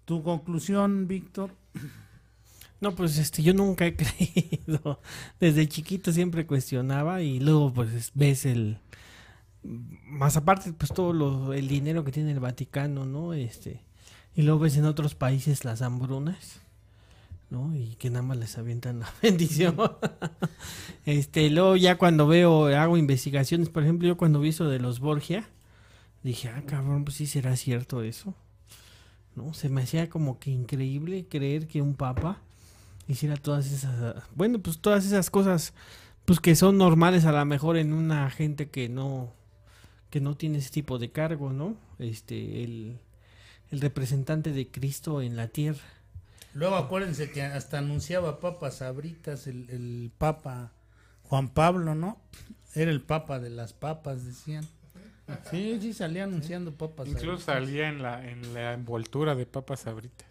¿Tu 0.04 0.22
conclusión, 0.22 1.08
Víctor? 1.08 1.52
No, 2.82 2.94
pues 2.94 3.18
este, 3.18 3.42
yo 3.42 3.54
nunca 3.54 3.86
he 3.86 3.96
creído. 3.96 5.00
Desde 5.40 5.70
chiquito 5.70 6.12
siempre 6.12 6.46
cuestionaba 6.46 7.22
y 7.22 7.40
luego 7.40 7.72
pues 7.74 8.12
ves 8.14 8.46
el 8.46 8.80
más 9.64 10.36
aparte 10.36 10.74
pues 10.74 10.92
todo 10.92 11.14
lo, 11.14 11.54
el 11.54 11.70
dinero 11.70 12.04
que 12.04 12.12
tiene 12.12 12.34
el 12.34 12.42
Vaticano, 12.42 13.06
¿no? 13.06 13.34
Este 13.34 13.80
y 14.36 14.42
luego 14.42 14.60
ves 14.60 14.76
en 14.76 14.84
otros 14.84 15.16
países 15.16 15.64
las 15.64 15.82
hambrunas 15.82 16.63
¿no? 17.54 17.76
Y 17.76 17.96
que 17.96 18.10
nada 18.10 18.24
más 18.24 18.38
les 18.38 18.58
avientan 18.58 19.00
la 19.00 19.14
bendición. 19.22 19.78
este, 21.06 21.50
luego 21.52 21.78
ya 21.78 21.98
cuando 21.98 22.28
veo, 22.28 22.66
hago 22.66 22.98
investigaciones, 22.98 23.70
por 23.70 23.84
ejemplo, 23.84 24.08
yo 24.08 24.18
cuando 24.18 24.40
vi 24.40 24.50
eso 24.50 24.68
de 24.68 24.80
los 24.80 25.00
Borgia, 25.00 25.48
dije, 26.24 26.50
ah, 26.50 26.64
cabrón, 26.66 27.06
pues 27.06 27.18
sí 27.18 27.28
será 27.28 27.56
cierto 27.56 28.02
eso. 28.02 28.34
¿No? 29.36 29.54
Se 29.54 29.70
me 29.70 29.84
hacía 29.84 30.10
como 30.10 30.40
que 30.40 30.52
increíble 30.52 31.28
creer 31.28 31.68
que 31.68 31.82
un 31.82 31.96
papa 31.96 32.42
hiciera 33.08 33.36
todas 33.38 33.72
esas, 33.72 34.24
bueno, 34.36 34.60
pues 34.60 34.80
todas 34.80 35.06
esas 35.06 35.30
cosas, 35.30 35.74
pues 36.26 36.40
que 36.40 36.56
son 36.56 36.78
normales 36.78 37.26
a 37.26 37.32
lo 37.32 37.46
mejor 37.46 37.78
en 37.78 37.94
una 37.94 38.30
gente 38.32 38.70
que 38.70 38.90
no, 38.90 39.32
que 40.10 40.22
no 40.22 40.36
tiene 40.36 40.58
ese 40.58 40.72
tipo 40.72 40.98
de 40.98 41.12
cargo, 41.12 41.54
¿no? 41.54 41.76
Este, 42.00 42.64
el, 42.64 43.00
el 43.72 43.82
representante 43.82 44.54
de 44.54 44.68
Cristo 44.68 45.22
en 45.22 45.36
la 45.36 45.48
tierra. 45.50 45.84
Luego 46.54 46.76
acuérdense 46.76 47.32
que 47.32 47.42
hasta 47.42 47.80
anunciaba 47.80 48.40
papas 48.40 48.78
sabritas 48.78 49.48
el, 49.48 49.70
el 49.70 50.12
Papa 50.18 50.72
Juan 51.24 51.50
Pablo, 51.50 51.96
¿no? 51.96 52.22
Era 52.76 52.92
el 52.92 53.02
Papa 53.02 53.40
de 53.40 53.50
las 53.50 53.74
papas, 53.74 54.26
decían. 54.26 54.68
Sí, 55.50 55.78
sí, 55.82 55.94
salía 55.94 56.26
anunciando 56.26 56.76
papas 56.76 57.08
Incluso 57.08 57.46
salía 57.46 57.88
en 57.88 58.02
la, 58.02 58.30
en 58.30 58.54
la 58.54 58.74
envoltura 58.74 59.36
de 59.36 59.46
papas 59.46 59.82
sabritas. 59.82 60.28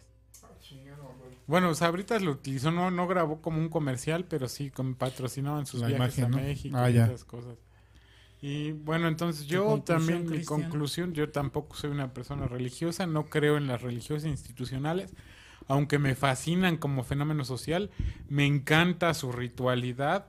Bueno, 1.45 1.75
Sabritas 1.75 2.21
lo 2.21 2.31
utilizó, 2.31 2.71
no, 2.71 2.89
no 2.89 3.07
grabó 3.07 3.41
como 3.41 3.59
un 3.59 3.69
comercial, 3.69 4.25
pero 4.25 4.47
sí 4.47 4.69
como 4.69 4.95
patrocinaban 4.95 5.65
sus 5.65 5.85
viajes 5.85 6.23
a 6.23 6.29
México 6.29 6.77
ah, 6.77 6.89
y 6.89 6.97
esas 6.97 7.25
cosas. 7.25 7.57
Y 8.41 8.71
bueno, 8.71 9.07
entonces 9.07 9.45
yo 9.45 9.81
también, 9.85 10.29
mi 10.29 10.43
conclusión, 10.43 11.13
yo 11.13 11.29
tampoco 11.29 11.75
soy 11.75 11.91
una 11.91 12.13
persona 12.13 12.45
religiosa, 12.47 13.07
no 13.07 13.25
creo 13.25 13.57
en 13.57 13.67
las 13.67 13.81
religiosas 13.81 14.29
institucionales 14.29 15.13
aunque 15.67 15.99
me 15.99 16.15
fascinan 16.15 16.77
como 16.77 17.03
fenómeno 17.03 17.45
social, 17.45 17.89
me 18.29 18.45
encanta 18.45 19.13
su 19.13 19.31
ritualidad. 19.31 20.25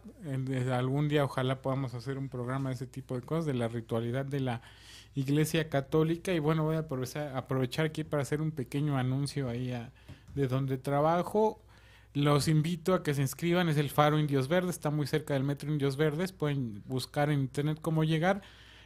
algún 0.73 1.09
día 1.09 1.25
ojalá 1.25 1.63
podamos 1.63 1.95
hacer 1.95 2.19
un 2.19 2.29
programa 2.29 2.71
de 2.71 2.77
ese 2.77 2.87
tipo 2.87 3.15
de 3.15 3.23
cosas, 3.23 3.47
de 3.47 3.55
la 3.55 3.69
ritualidad 3.69 4.25
de 4.25 4.41
la 4.41 4.63
Iglesia 5.15 5.69
Católica. 5.69 6.33
Y 6.33 6.39
bueno, 6.39 6.65
voy 6.65 6.77
a 6.77 6.87
aprovechar, 7.37 7.87
aquí 7.87 8.05
para 8.05 8.23
hacer 8.23 8.41
un 8.41 8.51
pequeño 8.51 8.97
anuncio 8.97 9.49
ahí 9.49 9.73
de 10.35 10.49
donde 10.49 10.79
trabajo. 10.79 11.61
Los 12.13 12.47
invito 12.47 12.95
a 12.95 13.03
que 13.03 13.13
se 13.13 13.23
inscriban, 13.23 13.69
es 13.69 13.77
el 13.77 13.91
Faro 13.91 14.21
Indios 14.21 14.47
Verdes, 14.47 14.77
está 14.77 14.91
muy 14.91 15.09
cerca 15.09 15.35
del 15.35 15.43
Metro 15.43 15.73
Indios 15.73 15.97
Verdes, 15.97 16.31
pueden 16.31 16.81
buscar 16.87 17.29
en 17.29 17.41
internet 17.41 17.79
cómo 17.81 18.05
llegar. 18.05 18.41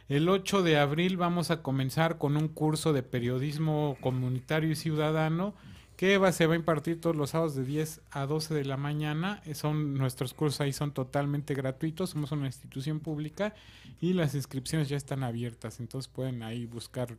El 0.07 0.27
8 0.27 0.63
de 0.63 0.79
abril 0.79 1.15
vamos 1.15 1.51
a 1.51 1.61
comenzar 1.61 2.17
con 2.17 2.35
un 2.37 2.47
curso 2.47 2.91
de 2.91 3.03
periodismo 3.03 3.97
comunitario 4.01 4.71
y 4.71 4.75
ciudadano 4.75 5.53
que 5.99 6.17
va, 6.17 6.31
se 6.31 6.47
va 6.47 6.53
a 6.53 6.55
impartir 6.55 7.01
todos 7.01 7.17
los 7.17 7.31
sábados 7.31 7.55
de 7.55 7.65
10 7.65 7.99
a 8.11 8.25
12 8.25 8.53
de 8.53 8.63
la 8.63 8.77
mañana. 8.77 9.41
Eh, 9.45 9.53
son 9.53 9.95
Nuestros 9.95 10.33
cursos 10.33 10.61
ahí 10.61 10.71
son 10.71 10.93
totalmente 10.93 11.53
gratuitos, 11.53 12.11
somos 12.11 12.31
una 12.31 12.45
institución 12.45 13.01
pública 13.01 13.53
y 13.99 14.13
las 14.13 14.33
inscripciones 14.33 14.87
ya 14.87 14.95
están 14.95 15.25
abiertas, 15.25 15.81
entonces 15.81 16.09
pueden 16.09 16.41
ahí 16.41 16.65
buscar 16.65 17.17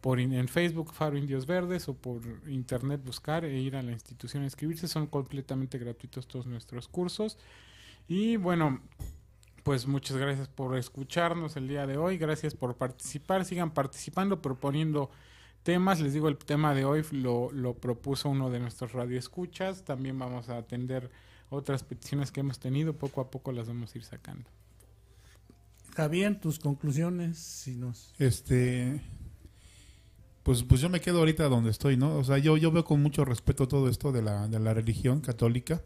por 0.00 0.20
en 0.20 0.46
Facebook 0.46 0.92
Faro 0.92 1.18
Indios 1.18 1.44
Verdes 1.44 1.88
o 1.88 1.94
por 1.94 2.22
internet 2.46 3.02
buscar 3.04 3.44
e 3.44 3.58
ir 3.58 3.74
a 3.74 3.82
la 3.82 3.90
institución 3.90 4.44
a 4.44 4.46
inscribirse, 4.46 4.86
son 4.86 5.08
completamente 5.08 5.76
gratuitos 5.78 6.28
todos 6.28 6.46
nuestros 6.46 6.86
cursos. 6.86 7.36
Y 8.06 8.36
bueno, 8.36 8.80
pues 9.64 9.88
muchas 9.88 10.16
gracias 10.16 10.46
por 10.46 10.76
escucharnos 10.76 11.56
el 11.56 11.66
día 11.66 11.84
de 11.84 11.96
hoy, 11.96 12.16
gracias 12.16 12.54
por 12.54 12.76
participar, 12.76 13.44
sigan 13.44 13.72
participando, 13.72 14.40
proponiendo 14.40 15.10
temas. 15.62 16.00
Les 16.00 16.12
digo, 16.12 16.28
el 16.28 16.36
tema 16.36 16.74
de 16.74 16.84
hoy 16.84 17.04
lo, 17.12 17.50
lo 17.52 17.74
propuso 17.74 18.28
uno 18.28 18.50
de 18.50 18.60
nuestros 18.60 18.92
radioescuchas. 18.92 19.84
También 19.84 20.18
vamos 20.18 20.48
a 20.48 20.58
atender 20.58 21.10
otras 21.50 21.82
peticiones 21.82 22.32
que 22.32 22.40
hemos 22.40 22.58
tenido. 22.58 22.94
Poco 22.94 23.20
a 23.20 23.30
poco 23.30 23.52
las 23.52 23.68
vamos 23.68 23.94
a 23.94 23.98
ir 23.98 24.04
sacando. 24.04 24.48
Javier, 25.94 26.40
tus 26.40 26.58
conclusiones, 26.58 27.38
si 27.38 27.76
nos... 27.76 28.14
Este... 28.18 29.00
Pues, 30.42 30.62
pues 30.62 30.80
yo 30.80 30.88
me 30.88 31.00
quedo 31.00 31.18
ahorita 31.18 31.48
donde 31.48 31.70
estoy, 31.70 31.96
¿no? 31.98 32.16
O 32.16 32.24
sea, 32.24 32.38
yo, 32.38 32.56
yo 32.56 32.72
veo 32.72 32.84
con 32.84 33.02
mucho 33.02 33.24
respeto 33.24 33.68
todo 33.68 33.88
esto 33.88 34.10
de 34.10 34.22
la, 34.22 34.48
de 34.48 34.58
la 34.58 34.72
religión 34.72 35.20
católica, 35.20 35.82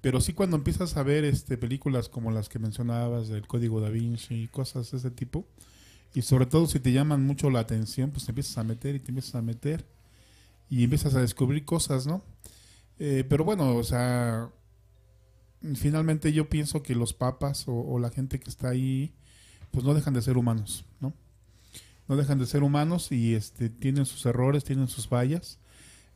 pero 0.00 0.22
sí 0.22 0.32
cuando 0.32 0.56
empiezas 0.56 0.96
a 0.96 1.02
ver 1.02 1.24
este, 1.24 1.58
películas 1.58 2.08
como 2.08 2.30
las 2.30 2.48
que 2.48 2.58
mencionabas, 2.58 3.28
del 3.28 3.46
Código 3.46 3.80
da 3.80 3.90
Vinci 3.90 4.44
y 4.44 4.48
cosas 4.48 4.90
de 4.90 4.96
ese 4.96 5.10
tipo, 5.10 5.44
y 6.14 6.22
sobre 6.22 6.46
todo 6.46 6.66
si 6.66 6.80
te 6.80 6.92
llaman 6.92 7.24
mucho 7.24 7.50
la 7.50 7.60
atención, 7.60 8.10
pues 8.10 8.24
te 8.24 8.30
empiezas 8.30 8.58
a 8.58 8.64
meter 8.64 8.94
y 8.94 9.00
te 9.00 9.10
empiezas 9.10 9.34
a 9.34 9.42
meter 9.42 9.84
y 10.70 10.84
empiezas 10.84 11.14
a 11.14 11.20
descubrir 11.20 11.64
cosas, 11.64 12.06
¿no? 12.06 12.22
Eh, 12.98 13.24
pero 13.28 13.44
bueno, 13.44 13.76
o 13.76 13.84
sea, 13.84 14.50
finalmente 15.74 16.32
yo 16.32 16.48
pienso 16.48 16.82
que 16.82 16.94
los 16.94 17.12
papas 17.12 17.64
o, 17.66 17.98
la 17.98 18.10
gente 18.10 18.40
que 18.40 18.50
está 18.50 18.70
ahí, 18.70 19.12
pues 19.70 19.84
no 19.84 19.94
dejan 19.94 20.14
de 20.14 20.22
ser 20.22 20.36
humanos, 20.36 20.84
¿no? 21.00 21.12
No 22.08 22.16
dejan 22.16 22.38
de 22.38 22.46
ser 22.46 22.62
humanos 22.62 23.12
y 23.12 23.34
este, 23.34 23.68
tienen 23.68 24.06
sus 24.06 24.24
errores, 24.26 24.64
tienen 24.64 24.88
sus 24.88 25.08
fallas. 25.08 25.58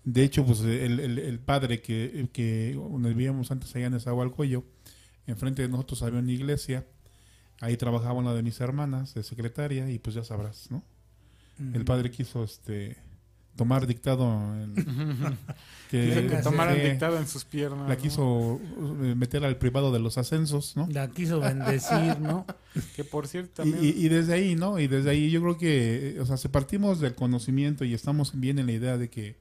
De 0.05 0.25
hecho, 0.25 0.45
pues 0.45 0.61
el, 0.63 1.39
padre 1.45 1.81
que, 1.81 2.29
que 2.33 2.77
vivíamos 2.99 3.51
antes 3.51 3.77
allá 3.77 3.87
en 3.87 3.95
Esahualcoyo, 3.95 4.65
enfrente 5.27 5.63
de 5.63 5.69
nosotros 5.69 6.03
había 6.03 6.19
una 6.19 6.33
iglesia 6.33 6.87
Ahí 7.63 7.77
trabajaba 7.77 8.15
una 8.15 8.35
de 8.35 8.43
mis 8.43 8.61
hermanas 8.61 9.15
de 9.15 9.23
secretaria 9.23 9.89
y 9.89 10.01
pues 10.01 10.17
ya 10.17 10.25
sabrás, 10.25 10.69
¿no? 10.69 10.83
El 11.73 11.85
padre 11.85 12.11
quiso 12.11 12.43
este 12.43 12.97
tomar 13.55 13.87
dictado 13.87 14.25
en, 14.61 14.75
que, 15.91 16.27
que 16.29 16.37
tomaran 16.43 16.75
dictado 16.75 17.19
en 17.19 17.29
sus 17.29 17.45
piernas. 17.45 17.89
La 17.89 17.97
quiso 17.97 18.61
eh, 19.03 19.15
meter 19.15 19.45
al 19.45 19.59
privado 19.59 19.93
de 19.93 20.01
los 20.01 20.19
ascensos, 20.19 20.77
¿no? 20.77 20.89
La 20.91 21.09
quiso 21.09 21.39
bendecir, 21.39 22.19
¿no? 22.19 22.47
que 22.97 23.05
por 23.05 23.29
cierto 23.29 23.65
Y, 23.65 23.95
y, 23.97 24.09
desde 24.09 24.35
ahí, 24.35 24.57
¿no? 24.57 24.81
Y 24.81 24.89
desde 24.89 25.11
ahí 25.11 25.31
yo 25.31 25.41
creo 25.41 25.57
que, 25.57 26.19
o 26.21 26.27
sea, 26.27 26.39
se 26.39 26.49
partimos 26.49 26.99
del 26.99 27.15
conocimiento 27.15 27.85
y 27.85 27.95
estamos 27.95 28.33
bien 28.35 28.59
en 28.59 28.67
la 28.67 28.73
idea 28.73 28.99
de 28.99 29.09
que 29.09 29.37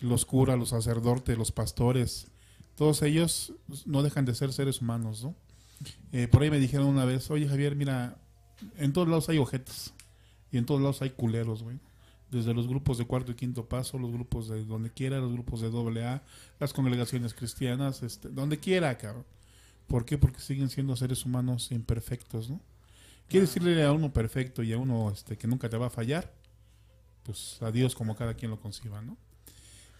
los 0.00 0.26
curas, 0.26 0.58
los 0.58 0.68
sacerdotes, 0.68 1.38
los 1.38 1.52
pastores, 1.52 2.26
todos 2.74 3.00
ellos 3.00 3.54
no 3.86 4.02
dejan 4.02 4.26
de 4.26 4.34
ser 4.34 4.52
seres 4.52 4.82
humanos, 4.82 5.24
¿no? 5.24 5.34
Eh, 6.12 6.28
por 6.28 6.42
ahí 6.42 6.50
me 6.50 6.58
dijeron 6.58 6.86
una 6.86 7.04
vez, 7.04 7.30
oye 7.30 7.48
Javier, 7.48 7.76
mira, 7.76 8.18
en 8.78 8.92
todos 8.92 9.08
lados 9.08 9.28
hay 9.28 9.38
ojetes 9.38 9.92
y 10.50 10.58
en 10.58 10.66
todos 10.66 10.80
lados 10.80 11.02
hay 11.02 11.10
culeros, 11.10 11.62
güey 11.62 11.78
desde 12.30 12.54
los 12.54 12.66
grupos 12.66 12.98
de 12.98 13.06
cuarto 13.06 13.32
y 13.32 13.34
quinto 13.34 13.68
paso, 13.68 13.98
los 13.98 14.12
grupos 14.12 14.48
de 14.48 14.64
donde 14.64 14.90
quiera, 14.90 15.18
los 15.18 15.32
grupos 15.32 15.60
de 15.60 15.70
doble 15.70 16.04
A, 16.04 16.22
las 16.58 16.72
congregaciones 16.72 17.34
cristianas, 17.34 18.02
este, 18.02 18.28
donde 18.28 18.58
quiera, 18.58 18.96
cabrón. 18.98 19.24
¿Por 19.86 20.04
qué? 20.04 20.18
Porque 20.18 20.40
siguen 20.40 20.68
siendo 20.68 20.96
seres 20.96 21.24
humanos 21.24 21.70
imperfectos, 21.70 22.50
¿no? 22.50 22.60
Quiere 23.28 23.46
decirle 23.46 23.82
a 23.84 23.92
uno 23.92 24.12
perfecto 24.12 24.62
y 24.62 24.72
a 24.72 24.78
uno 24.78 25.10
este, 25.10 25.36
que 25.36 25.46
nunca 25.46 25.68
te 25.68 25.76
va 25.76 25.86
a 25.86 25.90
fallar, 25.90 26.32
pues 27.22 27.58
a 27.60 27.70
Dios 27.70 27.94
como 27.94 28.16
cada 28.16 28.34
quien 28.34 28.50
lo 28.50 28.60
conciba, 28.60 29.00
¿no? 29.02 29.16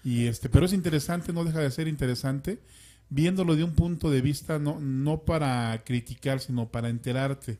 Y 0.04 0.26
este, 0.26 0.48
pero 0.48 0.66
es 0.66 0.72
interesante, 0.72 1.32
no 1.32 1.44
deja 1.44 1.60
de 1.60 1.70
ser 1.70 1.88
interesante, 1.88 2.60
viéndolo 3.08 3.56
de 3.56 3.64
un 3.64 3.74
punto 3.74 4.10
de 4.10 4.20
vista 4.20 4.58
no, 4.58 4.80
no 4.80 5.22
para 5.22 5.82
criticar, 5.84 6.40
sino 6.40 6.68
para 6.68 6.88
enterarte 6.88 7.58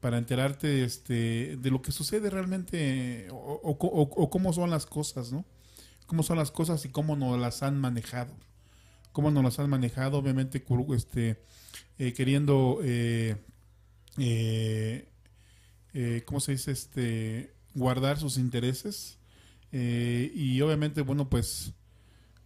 para 0.00 0.18
enterarte 0.18 0.84
este, 0.84 1.56
de 1.56 1.70
lo 1.70 1.82
que 1.82 1.90
sucede 1.90 2.30
realmente 2.30 3.26
o, 3.32 4.28
cómo 4.30 4.52
son 4.52 4.70
las 4.70 4.86
cosas, 4.86 5.32
¿no? 5.32 5.44
Cómo 6.06 6.22
son 6.22 6.38
las 6.38 6.52
cosas 6.52 6.84
y 6.84 6.90
cómo 6.90 7.16
nos 7.16 7.40
las 7.40 7.64
han 7.64 7.80
manejado. 7.80 8.32
Cómo 9.10 9.32
nos 9.32 9.42
las 9.42 9.58
han 9.58 9.68
manejado, 9.68 10.18
obviamente, 10.18 10.64
este, 10.94 11.42
eh, 11.98 12.12
queriendo, 12.12 12.78
eh, 12.84 13.36
eh, 14.18 15.08
¿cómo 16.24 16.38
se 16.38 16.52
dice? 16.52 16.70
Este, 16.70 17.52
guardar 17.74 18.18
sus 18.18 18.38
intereses. 18.38 19.18
y 19.72 20.60
obviamente, 20.60 21.00
bueno, 21.00 21.28
pues, 21.28 21.72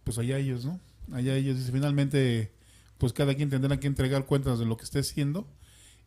pues 0.03 0.17
allá 0.17 0.39
ellos, 0.39 0.65
¿no? 0.65 0.79
Allá 1.11 1.35
ellos, 1.35 1.57
dice, 1.57 1.71
finalmente, 1.71 2.51
pues 2.97 3.13
cada 3.13 3.33
quien 3.35 3.49
tendrá 3.49 3.79
que 3.79 3.87
entregar 3.87 4.25
cuentas 4.25 4.59
de 4.59 4.65
lo 4.65 4.77
que 4.77 4.83
esté 4.83 4.99
haciendo 4.99 5.47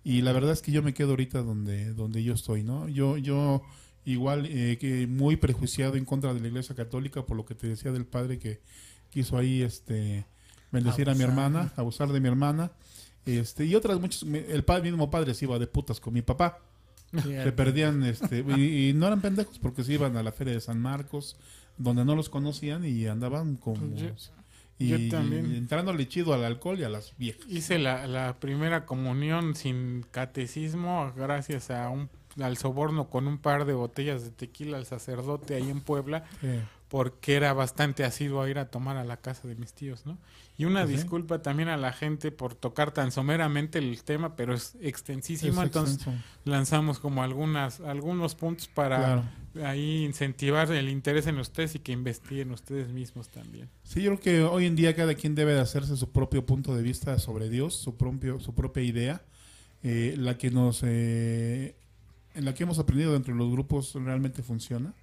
y 0.05 0.21
la 0.21 0.33
verdad 0.33 0.53
es 0.53 0.61
que 0.61 0.71
yo 0.71 0.83
me 0.83 0.93
quedo 0.93 1.11
ahorita 1.11 1.43
donde, 1.43 1.95
donde 1.95 2.23
yo 2.23 2.35
estoy, 2.35 2.63
¿no? 2.63 2.87
Yo, 2.89 3.17
yo 3.17 3.63
igual 4.05 4.45
eh, 4.45 4.77
que 4.79 5.07
muy 5.07 5.37
prejuiciado 5.37 5.97
en 5.97 6.05
contra 6.05 6.35
de 6.35 6.41
la 6.41 6.49
Iglesia 6.49 6.77
Católica 6.77 7.25
por 7.25 7.39
lo 7.39 7.47
que 7.47 7.55
te 7.55 7.67
decía 7.69 7.91
del 7.91 8.05
padre 8.05 8.39
que 8.39 8.61
quiso 9.09 9.39
ahí 9.39 9.63
este 9.63 10.27
bendecir 10.71 11.09
a 11.09 11.15
mi 11.15 11.23
hermana, 11.23 11.73
abusar 11.77 12.13
de 12.13 12.21
mi 12.21 12.29
hermana, 12.29 12.73
este 13.25 13.65
y 13.65 13.75
otras 13.75 13.99
muchas 13.99 14.25
el 14.25 14.63
padre, 14.65 14.91
mismo 14.91 15.11
padre 15.11 15.33
se 15.33 15.47
iba 15.47 15.59
de 15.59 15.67
putas 15.67 16.01
con 16.01 16.13
mi 16.13 16.21
papá. 16.21 16.61
Se 17.11 17.53
perdían 17.53 18.03
este 18.03 18.41
y, 18.41 18.93
no 18.93 19.07
eran 19.07 19.23
pendejos 19.23 19.59
porque 19.61 19.85
se 19.85 19.93
iban 19.95 20.17
a 20.17 20.23
la 20.23 20.33
feria 20.33 20.53
de 20.53 20.61
San 20.61 20.81
Marcos 20.81 21.37
donde 21.79 22.05
no 22.05 22.15
los 22.15 22.29
conocían 22.29 22.85
y 22.85 23.07
andaban 23.07 23.57
como 23.57 23.97
y, 24.79 24.89
Yo 24.89 25.11
también. 25.11 25.55
entrándole 25.55 26.09
chido 26.09 26.35
al 26.35 26.45
alcohol 26.45 26.81
y 26.81 26.85
a 26.85 26.89
las 26.89 27.17
viejas. 27.17 27.45
Hice 27.49 27.79
la, 27.79 28.07
la 28.07 28.37
primera 28.41 28.87
comunión 28.87 29.55
sin 29.55 30.05
catecismo 30.11 31.13
gracias 31.17 31.71
a 31.71 31.89
un 31.91 32.09
al 32.43 32.57
soborno 32.57 33.09
con 33.09 33.27
un 33.27 33.39
par 33.39 33.65
de 33.65 33.75
botellas 33.75 34.25
de 34.25 34.31
tequila 34.31 34.79
al 34.79 34.87
sacerdote 34.87 35.55
ahí 35.55 35.71
en 35.71 35.81
Puebla, 35.81 36.25
porque 36.89 37.37
era 37.37 37.53
bastante 37.53 38.05
asiduo 38.05 38.43
a 38.43 38.51
ir 38.51 38.59
a 38.59 38.71
tomar 38.71 38.97
a 38.97 39.05
la 39.05 39.17
casa 39.17 39.47
de 39.49 39.55
mis 39.55 39.73
tíos, 39.73 40.07
¿no? 40.07 40.19
Y 40.57 40.67
una 40.67 40.87
disculpa 40.87 41.43
también 41.43 41.69
a 41.69 41.77
la 41.77 41.93
gente 41.93 42.31
por 42.31 42.55
tocar 42.55 42.93
tan 42.93 43.11
someramente 43.11 43.81
el 43.81 44.03
tema, 44.05 44.37
pero 44.37 44.55
es 44.55 44.77
extensísimo, 44.81 45.61
entonces 45.63 46.07
lanzamos 46.45 47.01
como 47.01 47.25
algunas 47.25 47.81
algunos 47.81 48.37
puntos 48.37 48.69
para 48.69 49.25
ahí 49.65 50.05
incentivar 50.05 50.71
el 50.71 50.89
interés 50.89 51.27
en 51.27 51.39
ustedes 51.39 51.75
y 51.75 51.81
que 51.81 51.91
investiguen 51.91 52.53
ustedes 52.53 52.93
mismos 52.93 53.29
también. 53.31 53.69
Sí, 53.83 54.03
yo 54.03 54.11
creo 54.13 54.21
que 54.21 54.43
hoy 54.45 54.67
en 54.67 54.77
día 54.77 54.95
cada 54.95 55.15
quien 55.15 55.35
debe 55.35 55.55
de 55.55 55.61
hacerse 55.61 55.97
su 55.97 56.11
propio 56.11 56.47
punto 56.47 56.77
de 56.77 56.83
vista 56.83 57.19
sobre 57.19 57.49
Dios, 57.49 57.75
su 57.75 57.97
propio 57.97 58.39
su 58.39 58.55
propia 58.55 58.85
idea, 58.85 59.23
eh, 59.83 60.15
la 60.17 60.39
que 60.39 60.53
nos 60.53 60.83
eh, 60.85 61.75
en 62.35 62.45
la 62.45 62.55
que 62.55 62.63
hemos 62.63 62.79
aprendido 62.79 63.13
dentro 63.13 63.35
de 63.35 63.41
los 63.41 63.51
grupos 63.51 63.93
realmente 63.95 64.45
funciona 64.45 64.95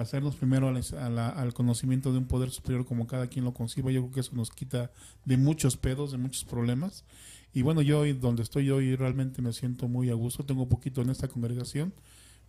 hacernos 0.00 0.36
primero 0.36 0.68
al 0.68 1.54
conocimiento 1.54 2.12
de 2.12 2.18
un 2.18 2.26
poder 2.26 2.50
superior 2.50 2.84
como 2.84 3.06
cada 3.06 3.26
quien 3.28 3.44
lo 3.44 3.54
conciba, 3.54 3.90
yo 3.90 4.02
creo 4.02 4.12
que 4.12 4.20
eso 4.20 4.32
nos 4.34 4.50
quita 4.50 4.90
de 5.24 5.36
muchos 5.36 5.76
pedos, 5.76 6.12
de 6.12 6.18
muchos 6.18 6.44
problemas. 6.44 7.04
Y 7.52 7.62
bueno, 7.62 7.80
yo 7.80 8.00
hoy, 8.00 8.12
donde 8.12 8.42
estoy 8.42 8.70
hoy 8.70 8.96
realmente 8.96 9.40
me 9.40 9.52
siento 9.52 9.88
muy 9.88 10.10
a 10.10 10.14
gusto, 10.14 10.44
tengo 10.44 10.68
poquito 10.68 11.00
en 11.00 11.10
esta 11.10 11.28
congregación, 11.28 11.94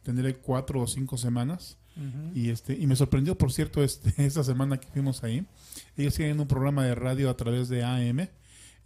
tendré 0.04 0.36
cuatro 0.36 0.82
o 0.82 0.88
cinco 0.88 1.18
semanas. 1.18 1.78
Y 2.36 2.50
este 2.50 2.78
y 2.78 2.86
me 2.86 2.96
sorprendió, 2.96 3.36
por 3.36 3.52
cierto, 3.52 3.84
este, 3.84 4.14
esta 4.24 4.44
semana 4.44 4.78
que 4.80 4.88
fuimos 4.88 5.24
ahí. 5.24 5.46
Ellos 5.96 6.14
tienen 6.14 6.40
un 6.40 6.48
programa 6.48 6.86
de 6.86 6.94
radio 6.94 7.30
a 7.30 7.38
través 7.38 7.70
de 7.70 7.84
AM, 7.84 8.20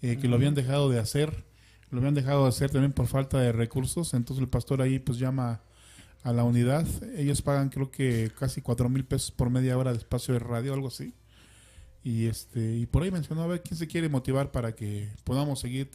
eh, 0.01 0.17
que 0.17 0.29
lo 0.29 0.35
habían 0.35 0.55
dejado 0.55 0.89
de 0.89 0.97
hacer, 0.97 1.43
lo 1.89 1.97
habían 1.97 2.13
dejado 2.13 2.43
de 2.43 2.49
hacer 2.49 2.71
también 2.71 2.93
por 2.93 3.07
falta 3.07 3.39
de 3.39 3.51
recursos. 3.51 4.13
Entonces 4.13 4.41
el 4.41 4.47
pastor 4.47 4.81
ahí 4.81 4.99
pues 4.99 5.19
llama 5.19 5.61
a 6.23 6.33
la 6.33 6.43
unidad. 6.43 6.87
Ellos 7.15 7.41
pagan 7.41 7.69
creo 7.69 7.91
que 7.91 8.31
casi 8.37 8.61
cuatro 8.61 8.89
mil 8.89 9.05
pesos 9.05 9.31
por 9.31 9.49
media 9.49 9.77
hora 9.77 9.91
de 9.91 9.97
espacio 9.97 10.33
de 10.33 10.39
radio, 10.39 10.73
algo 10.73 10.87
así. 10.87 11.13
Y 12.03 12.27
este 12.27 12.77
y 12.77 12.85
por 12.85 13.03
ahí 13.03 13.11
mencionó 13.11 13.43
a 13.43 13.47
ver 13.47 13.61
quién 13.61 13.77
se 13.77 13.87
quiere 13.87 14.09
motivar 14.09 14.51
para 14.51 14.73
que 14.73 15.09
podamos 15.23 15.59
seguir 15.59 15.91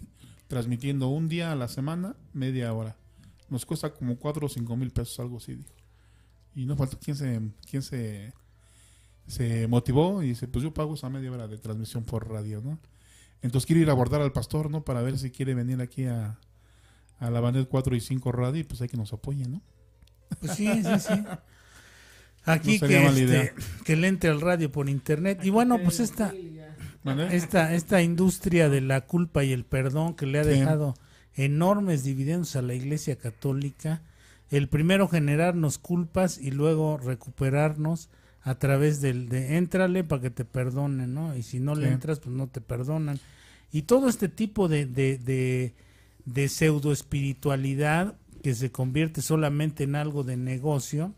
transmitiendo 0.46 1.08
un 1.08 1.28
día 1.28 1.52
a 1.52 1.56
la 1.56 1.68
semana, 1.68 2.16
media 2.32 2.72
hora. 2.72 2.96
Nos 3.48 3.66
cuesta 3.66 3.92
como 3.92 4.16
cuatro 4.16 4.46
o 4.46 4.48
cinco 4.48 4.76
mil 4.76 4.90
pesos, 4.90 5.18
algo 5.20 5.38
así, 5.38 5.54
dijo. 5.54 5.74
Y 6.54 6.64
no 6.66 6.76
falta 6.76 6.96
quién 6.98 7.16
se, 7.16 7.40
quién 7.68 7.82
se, 7.82 8.32
se 9.26 9.68
motivó 9.68 10.22
y 10.22 10.28
dice, 10.28 10.48
pues 10.48 10.62
yo 10.62 10.72
pago 10.72 10.94
esa 10.94 11.10
media 11.10 11.30
hora 11.30 11.46
de 11.46 11.58
transmisión 11.58 12.04
por 12.04 12.28
radio, 12.28 12.60
¿no? 12.62 12.78
Entonces 13.42 13.66
quiero 13.66 13.82
ir 13.82 13.88
a 13.90 13.92
abordar 13.92 14.22
al 14.22 14.32
pastor, 14.32 14.70
¿no? 14.70 14.84
Para 14.84 15.02
ver 15.02 15.18
si 15.18 15.30
quiere 15.30 15.54
venir 15.54 15.80
aquí 15.80 16.06
a, 16.06 16.38
a 17.18 17.30
la 17.30 17.40
Banet 17.40 17.68
4 17.68 17.94
y 17.94 18.00
5 18.00 18.32
radio 18.32 18.60
y 18.60 18.64
pues 18.64 18.80
hay 18.80 18.88
que 18.88 18.96
nos 18.96 19.12
apoyen, 19.12 19.52
¿no? 19.52 19.62
Pues 20.40 20.52
sí, 20.52 20.68
sí, 20.68 21.00
sí. 21.00 21.14
Aquí 22.44 22.78
que, 22.78 23.06
este, 23.06 23.54
que 23.84 23.96
le 23.96 24.06
entre 24.06 24.30
al 24.30 24.40
radio 24.40 24.70
por 24.70 24.88
internet. 24.88 25.40
Y 25.42 25.50
bueno, 25.50 25.78
pues 25.82 25.98
esta, 25.98 26.32
esta, 27.30 27.74
esta 27.74 28.02
industria 28.02 28.68
de 28.68 28.80
la 28.80 29.00
culpa 29.00 29.42
y 29.42 29.52
el 29.52 29.64
perdón 29.64 30.14
que 30.14 30.26
le 30.26 30.38
ha 30.38 30.44
dejado 30.44 30.94
enormes 31.34 32.04
dividendos 32.04 32.54
a 32.54 32.62
la 32.62 32.74
Iglesia 32.74 33.16
Católica. 33.16 34.02
El 34.48 34.68
primero 34.68 35.08
generarnos 35.08 35.78
culpas 35.78 36.38
y 36.38 36.52
luego 36.52 36.98
recuperarnos 36.98 38.10
a 38.42 38.54
través 38.60 39.00
del 39.00 39.28
de 39.28 39.56
éntrale 39.56 40.04
para 40.04 40.22
que 40.22 40.30
te 40.30 40.44
perdonen, 40.44 41.14
¿no? 41.14 41.36
Y 41.36 41.42
si 41.42 41.58
no 41.58 41.74
le 41.74 41.88
entras, 41.88 42.20
pues 42.20 42.34
no 42.34 42.46
te 42.46 42.60
perdonan. 42.60 43.18
Y 43.72 43.82
todo 43.82 44.08
este 44.08 44.28
tipo 44.28 44.68
de, 44.68 44.86
de, 44.86 45.18
de, 45.18 45.74
de 46.26 46.48
pseudo 46.48 46.92
espiritualidad 46.92 48.14
que 48.46 48.54
se 48.54 48.70
convierte 48.70 49.22
solamente 49.22 49.82
en 49.82 49.96
algo 49.96 50.22
de 50.22 50.36
negocio. 50.36 51.12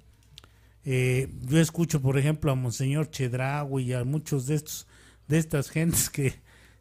Eh, 0.87 1.31
yo 1.43 1.61
escucho, 1.61 2.01
por 2.01 2.17
ejemplo, 2.17 2.51
a 2.51 2.55
Monseñor 2.55 3.11
Chedrago 3.11 3.81
y 3.81 3.93
a 3.93 4.03
muchos 4.05 4.47
de 4.47 4.55
estos 4.55 4.87
de 5.27 5.37
estas 5.37 5.69
gentes 5.77 6.09
que, 6.09 6.41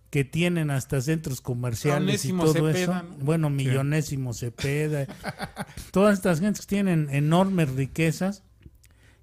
que 0.10 0.24
tienen 0.24 0.72
hasta 0.72 1.02
centros 1.02 1.42
comerciales 1.42 2.24
y 2.24 2.32
todo 2.32 2.70
eso. 2.70 2.94
Bueno, 3.20 3.50
Millonésimo 3.50 4.34
Cepeda. 4.34 5.06
todas 5.92 6.14
estas 6.18 6.40
gentes 6.40 6.66
que 6.66 6.76
tienen 6.76 7.10
enormes 7.12 7.70
riquezas 7.72 8.44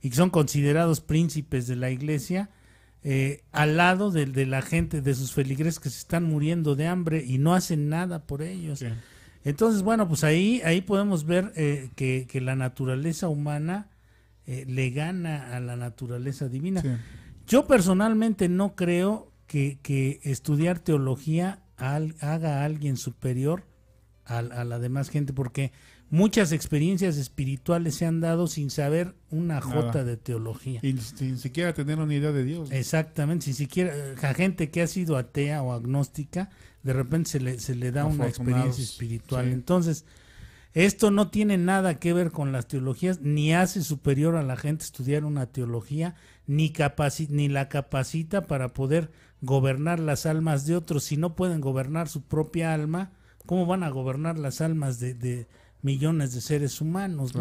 y 0.03 0.11
que 0.11 0.17
son 0.17 0.29
considerados 0.29 1.01
príncipes 1.01 1.67
de 1.67 1.77
la 1.77 1.91
iglesia, 1.91 2.51
eh, 3.03 3.45
al 3.51 3.79
lado 3.79 4.11
de, 4.11 4.27
de, 4.27 4.45
la 4.45 4.61
gente, 4.61 5.01
de 5.01 5.15
sus 5.15 5.33
feligreses 5.33 5.81
que 5.81 5.89
se 5.89 6.01
están 6.01 6.25
muriendo 6.25 6.77
de 6.77 6.87
hambre 6.87 7.25
y 7.27 7.39
no 7.39 7.55
hacen 7.55 7.89
nada 7.89 8.27
por 8.27 8.43
ellos. 8.43 8.85
Entonces, 9.45 9.83
bueno, 9.83 10.09
pues 10.09 10.25
ahí, 10.25 10.63
ahí 10.65 10.81
podemos 10.81 11.25
ver 11.27 11.53
eh, 11.55 11.91
que, 11.97 12.41
la 12.41 12.57
naturaleza 12.57 13.29
humana 13.29 13.91
eh, 14.47 14.65
le 14.67 14.91
gana 14.91 15.55
a 15.55 15.61
la 15.61 15.77
naturaleza 15.77 16.49
divina. 16.49 16.83
Yo 17.47 17.67
personalmente 17.67 18.49
no 18.49 18.75
creo 18.75 19.31
que, 19.47 19.79
que 19.83 20.21
estudiar 20.25 20.79
teología 20.79 21.61
haga 21.77 22.61
a 22.61 22.65
alguien 22.65 22.97
superior 22.97 23.65
a, 24.25 24.39
a, 24.39 24.65
la 24.65 24.79
demás 24.79 25.11
gente, 25.11 25.35
porque 25.35 25.73
muchas 26.15 26.53
experiencias 26.53 27.17
espirituales 27.17 27.97
se 27.97 28.07
han 28.07 28.21
dado 28.21 28.47
sin 28.47 28.71
saber 28.71 29.17
una 29.31 29.61
jota 29.61 30.05
de 30.05 30.17
teología. 30.17 30.79
Y 30.81 30.97
sin 30.97 31.39
siquiera 31.39 31.75
tener 31.75 31.99
una 31.99 32.15
idea 32.15 32.31
de 32.31 32.45
Dios. 32.45 32.71
Exactamente, 32.71 33.47
sin 33.47 33.55
siquiera, 33.55 33.93
a 34.23 34.33
gente 34.33 34.71
que 34.71 34.83
ha 34.83 34.87
sido 34.87 35.17
atea 35.17 35.61
o 35.63 35.73
agnóstica, 35.73 36.51
de 36.85 36.93
repente 36.93 37.31
se 37.31 37.41
le, 37.41 37.59
se 37.59 37.75
le 37.75 37.91
da 37.91 38.05
una 38.05 38.29
experiencia 38.29 38.85
espiritual. 38.85 39.49
Entonces, 39.49 40.05
Esto 40.73 41.11
no 41.11 41.31
tiene 41.31 41.57
nada 41.57 41.99
que 41.99 42.13
ver 42.13 42.31
con 42.31 42.53
las 42.53 42.69
teologías, 42.69 43.21
ni 43.21 43.53
hace 43.53 43.83
superior 43.83 44.37
a 44.37 44.43
la 44.43 44.57
gente 44.57 44.85
estudiar 44.85 45.25
una 45.25 45.47
teología, 45.47 46.15
ni, 46.47 46.73
ni 47.29 47.49
la 47.49 47.69
capacita 47.69 48.47
para 48.47 48.73
poder 48.73 49.11
gobernar 49.41 49.99
las 49.99 50.27
almas 50.27 50.65
de 50.65 50.77
otros. 50.77 51.05
Si 51.05 51.17
no 51.17 51.35
pueden 51.35 51.61
gobernar 51.61 52.09
su 52.09 52.23
propia 52.23 52.73
alma, 52.73 53.13
¿cómo 53.47 53.67
van 53.67 53.83
a 53.83 53.91
gobernar 53.91 54.39
las 54.39 54.61
almas 54.61 55.01
de, 55.01 55.47
millones 55.85 56.35
de 56.35 56.41
seres 56.41 56.81
humanos? 56.81 57.33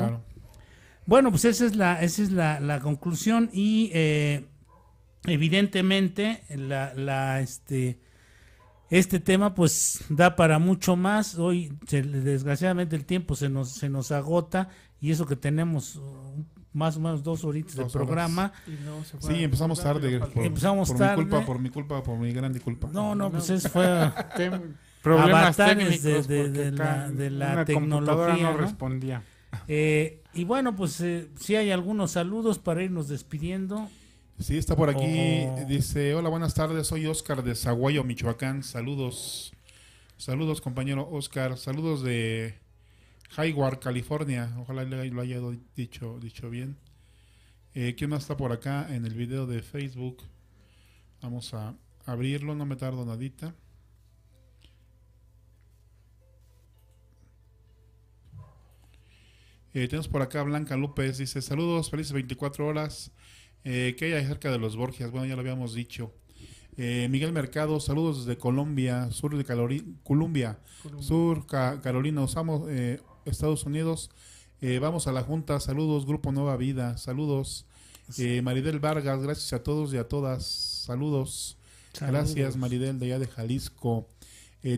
Bueno, 1.05 1.31
pues 1.31 1.45
esa 1.45 1.65
es 1.65 1.75
la, 1.75 2.01
esa 2.01 2.21
es 2.21 2.31
la, 2.31 2.79
conclusión 2.81 3.49
y 3.51 3.89
eh, 3.93 4.45
evidentemente 5.25 6.43
la, 6.49 6.93
la, 6.93 7.41
este, 7.41 7.99
este 8.89 9.19
tema 9.19 9.53
pues 9.53 10.03
da 10.09 10.35
para 10.35 10.59
mucho 10.59 10.95
más. 10.95 11.37
Hoy 11.39 11.73
desgraciadamente 11.89 12.95
el 12.95 13.05
tiempo 13.05 13.35
se 13.35 13.49
nos, 13.49 13.71
se 13.71 13.89
nos 13.89 14.11
agota 14.11 14.69
y 15.01 15.11
eso 15.11 15.25
que 15.25 15.35
tenemos 15.35 15.97
uh, 15.97 16.45
más 16.73 16.97
o 16.97 16.99
menos 16.99 17.23
dos 17.23 17.43
horitas 17.43 17.75
de 17.75 17.85
programa. 17.85 18.53
sí, 19.19 19.43
empezamos 19.43 19.81
tarde. 19.81 20.19
Por, 20.19 20.45
empezamos 20.45 20.89
por 20.89 20.97
tarde. 20.97 21.23
Mi 21.23 21.29
culpa, 21.29 21.45
por 21.45 21.59
mi 21.59 21.69
culpa, 21.69 22.03
por 22.03 22.17
mi 22.17 22.31
grande 22.31 22.59
culpa. 22.59 22.89
No, 22.91 23.13
no, 23.13 23.31
pues 23.31 23.49
eso 23.49 23.69
fue 23.69 23.85
problemas 25.03 25.55
técnicos 25.55 26.27
de, 26.27 26.49
de, 26.49 26.71
la, 26.71 27.11
de 27.11 27.29
la 27.29 27.65
tecnología. 27.65 28.51
No, 28.51 28.57
respondía. 28.57 29.23
Eh, 29.67 30.23
y 30.33 30.45
bueno, 30.45 30.75
pues 30.75 30.99
eh, 31.01 31.29
si 31.39 31.55
hay 31.55 31.69
algunos 31.69 32.11
saludos 32.11 32.57
para 32.57 32.81
irnos 32.81 33.07
despidiendo. 33.07 33.87
Sí, 34.39 34.57
está 34.57 34.75
por 34.75 34.89
aquí. 34.89 35.45
Dice, 35.67 36.15
hola, 36.15 36.29
buenas 36.29 36.55
tardes. 36.55 36.87
Soy 36.87 37.05
Oscar 37.05 37.43
de 37.43 37.53
Zaguayo, 37.53 38.03
Michoacán. 38.03 38.63
Saludos. 38.63 39.53
Saludos, 40.17 40.59
compañero 40.61 41.07
Oscar. 41.11 41.57
Saludos 41.57 42.01
de 42.01 42.55
Hayward, 43.35 43.79
California. 43.79 44.55
Ojalá 44.59 44.83
lo 44.85 45.21
haya 45.21 45.39
dicho, 45.75 46.17
dicho 46.19 46.49
bien. 46.49 46.77
Eh, 47.75 47.95
¿Quién 47.97 48.09
más 48.09 48.23
está 48.23 48.37
por 48.37 48.51
acá 48.51 48.87
en 48.89 49.05
el 49.05 49.13
video 49.13 49.45
de 49.45 49.61
Facebook? 49.61 50.23
Vamos 51.21 51.53
a 51.53 51.75
abrirlo, 52.05 52.55
no 52.55 52.65
me 52.65 52.75
tardo 52.75 53.05
nadita. 53.05 53.55
Eh, 59.73 59.87
tenemos 59.87 60.07
por 60.07 60.21
acá 60.21 60.43
Blanca 60.43 60.77
López, 60.77 61.17
dice 61.17 61.41
saludos, 61.41 61.89
felices 61.89 62.13
24 62.13 62.67
horas. 62.67 63.11
Eh, 63.63 63.95
¿Qué 63.97 64.05
hay 64.05 64.23
acerca 64.23 64.51
de 64.51 64.59
los 64.59 64.75
Borgias? 64.75 65.11
Bueno, 65.11 65.25
ya 65.25 65.35
lo 65.35 65.41
habíamos 65.41 65.73
dicho. 65.73 66.13
Eh, 66.75 67.07
Miguel 67.09 67.31
Mercado, 67.33 67.79
saludos 67.79 68.25
desde 68.25 68.39
Colombia, 68.39 69.11
sur 69.11 69.37
de 69.37 69.45
Colombia, 70.03 70.59
sur 70.99 71.45
Carolina, 71.45 72.21
usamos 72.21 72.67
eh, 72.69 72.99
Estados 73.25 73.65
Unidos. 73.65 74.09
Eh, 74.59 74.79
vamos 74.79 75.07
a 75.07 75.11
la 75.11 75.21
Junta, 75.21 75.59
saludos, 75.59 76.05
Grupo 76.05 76.31
Nueva 76.31 76.57
Vida, 76.57 76.97
saludos. 76.97 77.67
Maridel 78.41 78.79
Vargas, 78.79 79.21
gracias 79.21 79.53
a 79.53 79.63
todos 79.63 79.93
y 79.93 79.97
a 79.97 80.07
todas, 80.07 80.45
saludos. 80.45 81.57
Gracias 81.99 82.57
Maridel 82.57 82.97
de 82.97 83.05
allá 83.05 83.19
de 83.19 83.27
Jalisco. 83.27 84.09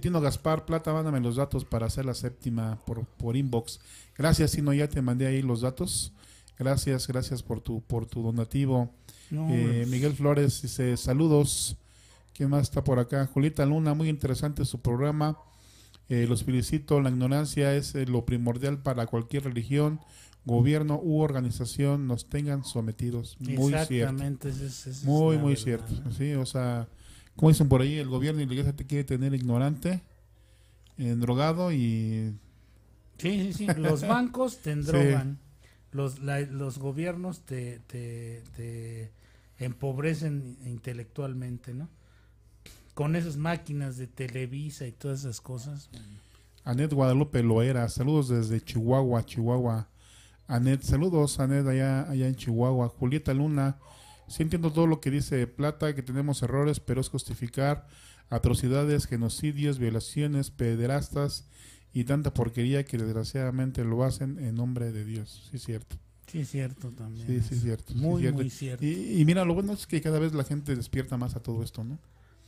Tino 0.02 0.20
Gaspar, 0.20 0.66
Plata, 0.66 0.92
mándame 0.94 1.20
los 1.20 1.36
datos 1.36 1.64
para 1.64 1.86
hacer 1.86 2.06
la 2.06 2.16
séptima 2.16 2.84
por, 2.86 3.06
por 3.06 3.38
inbox. 3.38 3.80
Gracias, 4.18 4.52
Tino, 4.54 4.74
ya 4.74 4.90
te 4.90 5.02
mandé 5.02 5.28
ahí 5.28 5.42
los 5.42 5.62
datos. 5.62 6.12
Gracias, 6.58 7.08
gracias 7.08 7.44
por 7.44 7.62
tu, 7.62 7.82
por 7.82 8.06
tu 8.06 8.24
donativo. 8.24 8.92
Eh, 9.32 9.86
Miguel 9.90 10.14
Flores 10.14 10.62
dice 10.62 10.96
saludos. 10.98 11.78
¿Quién 12.34 12.50
más 12.50 12.64
está 12.64 12.84
por 12.84 13.00
acá? 13.00 13.26
Julita 13.28 13.66
Luna, 13.66 13.94
muy 13.94 14.10
interesante 14.10 14.66
su 14.66 14.82
programa. 14.82 15.38
Eh, 16.10 16.26
los 16.28 16.44
felicito. 16.44 17.02
La 17.02 17.10
ignorancia 17.10 17.76
es 17.76 17.96
eh, 17.96 18.06
lo 18.06 18.26
primordial 18.26 18.82
para 18.82 19.08
cualquier 19.08 19.46
religión, 19.46 20.00
gobierno 20.46 21.00
u 21.02 21.22
organización 21.22 22.08
nos 22.08 22.30
tengan 22.30 22.64
sometidos. 22.64 23.38
Muy 23.40 23.74
cierto. 23.88 24.24
muy, 25.04 25.38
muy 25.38 25.56
cierto. 25.56 25.94
Sí, 26.12 26.34
o 26.34 26.46
sea, 26.46 26.88
como 27.36 27.50
dicen 27.50 27.68
por 27.68 27.82
ahí, 27.82 27.98
el 27.98 28.08
gobierno 28.08 28.42
y 28.42 28.46
la 28.46 28.54
iglesia 28.54 28.76
te 28.76 28.86
quiere 28.86 29.04
tener 29.04 29.34
ignorante, 29.34 30.02
drogado 30.98 31.72
y... 31.72 32.34
Sí, 33.18 33.52
sí, 33.52 33.54
sí. 33.54 33.68
Los 33.78 34.08
bancos 34.08 34.60
te 34.60 34.76
drogan 34.76 35.40
los, 35.96 36.20
los 36.20 36.78
gobiernos 36.78 37.42
te, 37.42 37.80
te, 37.88 39.12
empobrecen 39.58 40.58
intelectualmente, 40.66 41.74
¿no? 41.74 41.88
Con 42.94 43.16
esas 43.16 43.38
máquinas 43.38 43.98
de 43.98 44.08
Televisa 44.08 44.86
y 44.86 44.92
todas 44.92 45.22
esas 45.22 45.40
cosas. 45.42 45.90
Anet 46.66 46.92
Guadalupe 46.92 47.42
Loera, 47.44 47.88
saludos 47.88 48.30
desde 48.30 48.62
Chihuahua, 48.62 49.26
Chihuahua. 49.26 49.88
Anet, 50.48 50.82
saludos 50.82 51.40
Anet 51.40 51.66
allá, 51.66 52.10
allá 52.10 52.28
en 52.28 52.36
Chihuahua. 52.36 52.90
Julieta 52.90 53.34
Luna, 53.34 53.78
sí 54.28 54.44
entiendo 54.44 54.72
todo 54.72 54.88
lo 54.88 55.02
que 55.02 55.12
dice 55.12 55.48
Plata, 55.48 55.96
que 55.96 56.04
tenemos 56.04 56.42
errores, 56.42 56.80
pero 56.80 57.02
es 57.02 57.10
justificar 57.10 57.88
atrocidades, 58.30 59.06
genocidios, 59.06 59.80
violaciones, 59.80 60.52
pederastas 60.52 61.46
y 61.94 62.04
tanta 62.04 62.34
porquería 62.34 62.84
que 62.84 62.98
desgraciadamente 62.98 63.84
lo 63.84 64.04
hacen 64.04 64.40
en 64.40 64.56
nombre 64.56 64.92
de 64.92 65.06
Dios. 65.06 65.48
Sí, 65.50 65.58
es 65.58 65.64
cierto. 65.64 65.96
Sí, 66.28 66.40
es 66.40 66.50
cierto 66.50 66.92
también. 66.92 67.28
Sí, 67.28 67.40
sí, 67.48 67.56
es 67.56 67.62
cierto. 67.62 67.94
Muy, 67.94 68.32
muy 68.32 68.50
cierto. 68.50 68.86
Y, 68.86 69.24
mira, 69.26 69.46
lo 69.46 69.54
bueno 69.54 69.74
es 69.74 69.88
que 69.88 70.02
cada 70.02 70.20
vez 70.20 70.34
la 70.34 70.44
gente 70.44 70.76
despierta 70.76 71.18
más 71.18 71.36
a 71.36 71.40
todo 71.42 71.64
esto, 71.64 71.84
¿no? 71.84 72.00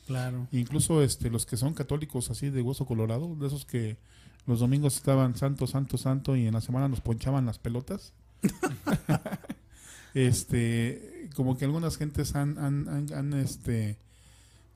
Claro. 0.08 0.48
Incluso 0.52 1.04
este, 1.04 1.30
los 1.30 1.46
que 1.46 1.58
son 1.58 1.74
católicos 1.74 2.30
así 2.32 2.50
de 2.50 2.62
hueso 2.62 2.86
colorado, 2.86 3.36
de 3.36 3.48
esos 3.48 3.66
que 3.66 3.98
los 4.46 4.60
domingos 4.60 4.96
estaban 4.96 5.36
santo, 5.36 5.68
santo, 5.68 5.98
santo 5.98 6.36
y 6.36 6.48
en 6.48 6.54
la 6.54 6.62
semana 6.62 6.88
nos 6.88 7.02
ponchaban 7.02 7.46
las 7.46 7.60
pelotas. 7.60 8.14
este, 10.14 11.17
como 11.38 11.56
que 11.56 11.66
algunas 11.66 11.96
gentes 11.98 12.36
han, 12.36 12.58
han, 12.58 12.90
han, 12.90 13.14
han 13.14 13.34
este, 13.34 14.00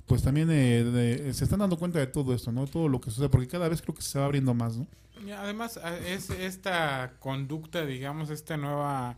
pues 0.05 0.21
también 0.21 0.47
eh, 0.51 1.31
se 1.33 1.43
están 1.43 1.59
dando 1.59 1.77
cuenta 1.77 1.97
de 1.97 2.05
todo 2.05 2.35
esto, 2.35 2.51
¿no? 2.51 2.67
Todo 2.67 2.87
lo 2.87 3.01
que 3.01 3.09
sucede, 3.09 3.29
porque 3.29 3.47
cada 3.47 3.67
vez 3.67 3.81
creo 3.81 3.95
que 3.95 4.03
se 4.03 4.19
va 4.19 4.25
abriendo 4.25 4.53
más, 4.53 4.77
¿no? 4.77 4.85
Además, 5.37 5.79
es 6.05 6.29
esta 6.29 7.13
conducta, 7.19 7.85
digamos, 7.85 8.29
esta 8.29 8.57
nueva 8.57 9.17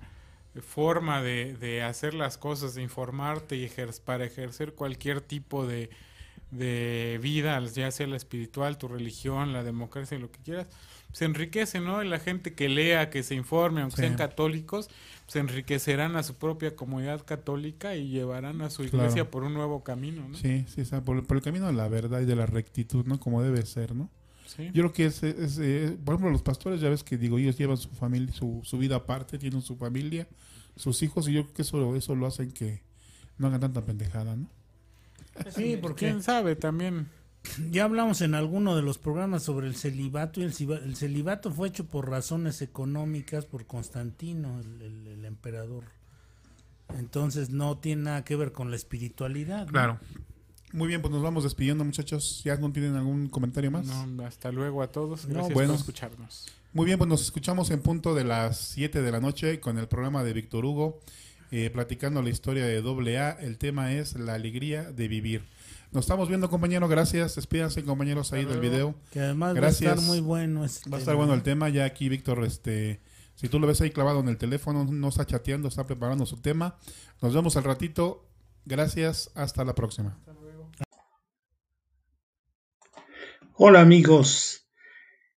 forma 0.62 1.22
de, 1.22 1.56
de 1.58 1.84
hacer 1.84 2.14
las 2.14 2.38
cosas, 2.38 2.76
de 2.76 2.82
informarte 2.82 3.58
y 3.58 3.70
para 4.06 4.24
ejercer 4.24 4.74
cualquier 4.74 5.20
tipo 5.20 5.68
de, 5.68 5.90
de 6.52 7.20
vida, 7.22 7.60
ya 7.66 7.92
sea 7.92 8.08
la 8.08 8.18
espiritual, 8.18 8.78
tu 8.78 8.88
religión, 8.88 9.52
la 9.52 9.64
democracia, 9.64 10.18
lo 10.18 10.32
que 10.32 10.40
quieras, 10.40 10.68
se 11.14 11.26
enriquece, 11.26 11.80
¿no? 11.80 12.04
La 12.04 12.20
gente 12.20 12.54
que 12.54 12.68
lea, 12.68 13.10
que 13.10 13.24
se 13.24 13.36
informe, 13.36 13.82
aunque 13.82 13.98
sean 13.98 14.16
católicos, 14.16 14.90
se 15.28 15.40
enriquecerán 15.40 16.16
a 16.16 16.24
su 16.24 16.36
propia 16.36 16.76
comunidad 16.76 17.24
católica 17.24 17.96
y 17.96 18.10
llevarán 18.10 18.62
a 18.62 18.70
su 18.70 18.84
iglesia 18.84 19.30
por 19.30 19.44
un 19.44 19.54
nuevo 19.54 19.84
camino, 19.84 20.28
¿no? 20.28 20.36
Sí, 20.36 20.66
sí, 20.68 20.84
por, 21.06 21.18
el 21.18 21.42
camino 21.42 21.68
de 21.68 21.74
la 21.74 21.88
verdad 21.88 22.22
y 22.22 22.26
de 22.26 22.36
la 22.36 22.48
rectitud, 22.48 23.06
¿no? 23.06 23.20
Como 23.20 23.42
debe 23.42 23.66
ser, 23.66 23.96
¿no? 23.96 24.10
Yo 24.58 24.72
creo 24.72 24.94
que 24.94 25.06
es, 25.06 25.24
eh, 25.24 25.98
por 26.04 26.14
ejemplo, 26.14 26.30
los 26.30 26.44
pastores, 26.44 26.80
ya 26.82 26.90
ves 26.90 27.04
que 27.04 27.18
digo, 27.18 27.40
ellos 27.40 27.58
llevan 27.58 27.78
su 27.78 27.90
familia, 27.90 28.32
su, 28.34 28.62
su 28.64 28.78
vida 28.78 28.98
aparte, 28.98 29.40
tienen 29.40 29.62
su 29.62 29.78
familia, 29.78 30.28
sus 30.76 31.02
hijos, 31.02 31.28
y 31.28 31.34
yo 31.34 31.44
creo 31.44 31.54
que 31.54 31.62
eso, 31.64 31.96
eso 31.96 32.16
lo 32.16 32.28
hacen 32.28 32.52
que 32.52 32.84
no 33.38 33.48
hagan 33.48 33.62
tanta 33.62 33.84
pendejada, 33.84 34.36
¿no? 34.36 34.50
Sí, 35.50 35.78
porque 35.82 36.08
quién 36.08 36.22
sabe 36.22 36.56
también 36.56 37.08
ya 37.72 37.84
hablamos 37.84 38.22
en 38.22 38.36
alguno 38.36 38.76
de 38.76 38.82
los 38.82 38.98
programas 38.98 39.44
sobre 39.44 39.68
el 39.68 39.76
celibato 39.76 40.40
y 40.40 40.44
el, 40.44 40.54
celibato 40.96 41.52
fue 41.52 41.68
hecho 41.68 41.86
por 41.86 42.10
razones 42.10 42.62
económicas 42.62 43.46
por 43.46 43.66
Constantino, 43.66 44.60
el, 44.60 45.26
emperador. 45.26 45.86
Entonces 46.98 47.50
no 47.50 47.78
tiene 47.78 48.04
nada 48.04 48.24
que 48.24 48.36
ver 48.36 48.52
con 48.52 48.70
la 48.70 48.76
espiritualidad. 48.76 49.68
Claro. 49.68 50.00
Muy 50.74 50.88
bien, 50.88 51.02
pues 51.02 51.14
nos 51.14 51.22
vamos 51.22 51.44
despidiendo, 51.44 51.86
muchachos. 51.86 52.42
¿Ya 52.44 52.58
no 52.58 52.72
tienen 52.72 52.96
algún 52.96 53.30
comentario 53.30 53.72
más? 53.72 53.86
No, 53.86 54.26
hasta 54.26 54.52
luego 54.52 54.82
a 54.82 54.88
todos. 54.92 55.26
Gracias 55.26 55.54
por 55.54 55.64
escucharnos. 55.64 56.48
Muy 56.74 56.88
bien, 56.88 56.98
pues 56.98 57.08
nos 57.08 57.22
escuchamos 57.22 57.70
en 57.70 57.82
punto 57.82 58.16
de 58.16 58.24
las 58.24 58.58
7 58.58 59.02
de 59.02 59.12
la 59.12 59.20
noche 59.20 59.60
con 59.60 59.78
el 59.78 59.88
programa 59.88 60.24
de 60.24 60.34
Víctor 60.34 60.66
Hugo, 60.66 61.00
eh, 61.52 61.70
platicando 61.72 62.22
la 62.24 62.30
historia 62.30 62.66
de 62.66 62.80
AA. 63.18 63.32
El 63.42 63.60
tema 63.60 63.94
es 63.94 64.16
la 64.16 64.34
alegría 64.34 64.92
de 64.92 65.08
vivir. 65.08 65.44
Nos 65.94 66.06
estamos 66.06 66.28
viendo, 66.28 66.50
compañero. 66.50 66.88
Gracias. 66.88 67.36
Despídanse, 67.36 67.84
compañeros, 67.84 68.34
ahí 68.34 68.46
del 68.46 68.60
video. 68.60 68.96
Que 69.12 69.20
además 69.20 69.54
Gracias. 69.54 69.92
va 69.92 69.94
a 69.94 69.96
estar 69.96 70.08
muy 70.08 70.22
bueno. 70.22 70.66
Este 70.66 70.90
va 70.90 70.98
a 70.98 71.00
estar 71.00 71.16
bueno 71.16 71.36
el 71.36 71.44
tema. 71.44 71.70
Ya 71.70 71.86
aquí, 71.86 72.10
Víctor, 72.10 72.44
este, 72.44 73.00
si 73.36 73.48
tú 73.48 73.60
lo 73.60 73.68
ves 73.68 73.80
ahí 73.82 73.92
clavado 73.92 74.20
en 74.20 74.28
el 74.28 74.38
teléfono, 74.40 74.86
no 74.86 75.10
está 75.10 75.24
chateando, 75.28 75.68
está 75.68 75.86
preparando 75.86 76.26
su 76.26 76.42
tema. 76.42 76.80
Nos 77.22 77.36
vemos 77.36 77.58
al 77.58 77.64
ratito. 77.66 78.28
Gracias. 78.66 79.30
Hasta 79.36 79.64
la 79.64 79.76
próxima. 79.76 80.20
Hola, 83.54 83.82
amigos. 83.82 84.68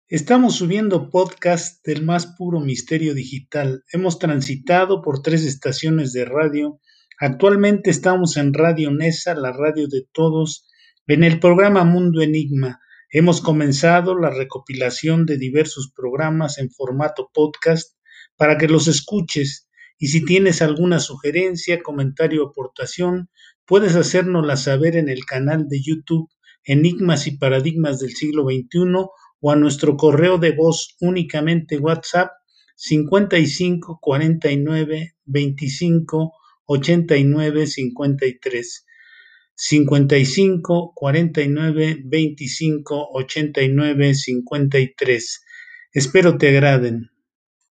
Estamos 0.07 0.55
subiendo 0.55 1.09
podcast 1.09 1.85
del 1.85 2.05
más 2.05 2.27
puro 2.27 2.61
misterio 2.61 3.13
digital. 3.13 3.83
Hemos 3.91 4.19
transitado 4.19 5.01
por 5.01 5.21
tres 5.21 5.43
estaciones 5.43 6.13
de 6.13 6.23
radio 6.23 6.79
Actualmente 7.17 7.91
estamos 7.91 8.35
en 8.35 8.53
Radio 8.53 8.91
Nesa, 8.91 9.35
la 9.35 9.53
radio 9.53 9.87
de 9.87 10.05
todos, 10.11 10.67
en 11.07 11.23
el 11.23 11.39
programa 11.39 11.85
Mundo 11.85 12.21
Enigma. 12.21 12.81
Hemos 13.09 13.39
comenzado 13.39 14.19
la 14.19 14.31
recopilación 14.31 15.25
de 15.25 15.37
diversos 15.37 15.93
programas 15.95 16.57
en 16.57 16.69
formato 16.71 17.31
podcast 17.33 17.95
para 18.35 18.57
que 18.57 18.67
los 18.67 18.89
escuches 18.89 19.69
y 19.97 20.07
si 20.07 20.25
tienes 20.25 20.61
alguna 20.61 20.99
sugerencia, 20.99 21.81
comentario 21.81 22.43
o 22.43 22.49
aportación, 22.49 23.29
puedes 23.65 23.95
hacérnosla 23.95 24.57
saber 24.57 24.97
en 24.97 25.07
el 25.07 25.23
canal 25.23 25.69
de 25.69 25.81
YouTube 25.81 26.29
Enigmas 26.65 27.27
y 27.27 27.37
Paradigmas 27.37 27.99
del 27.99 28.11
siglo 28.11 28.43
XXI 28.43 29.07
o 29.39 29.51
a 29.51 29.55
nuestro 29.55 29.95
correo 29.95 30.37
de 30.37 30.51
voz 30.51 30.97
únicamente 30.99 31.77
WhatsApp 31.77 32.31
55 32.75 33.99
49 34.01 35.15
25 35.23 36.33
89 36.67 37.67
53. 37.67 38.85
55 39.55 40.91
49 40.95 42.01
25 42.03 43.07
89 43.13 44.13
53. 44.15 45.41
Espero 45.93 46.37
te 46.37 46.49
agraden. 46.49 47.09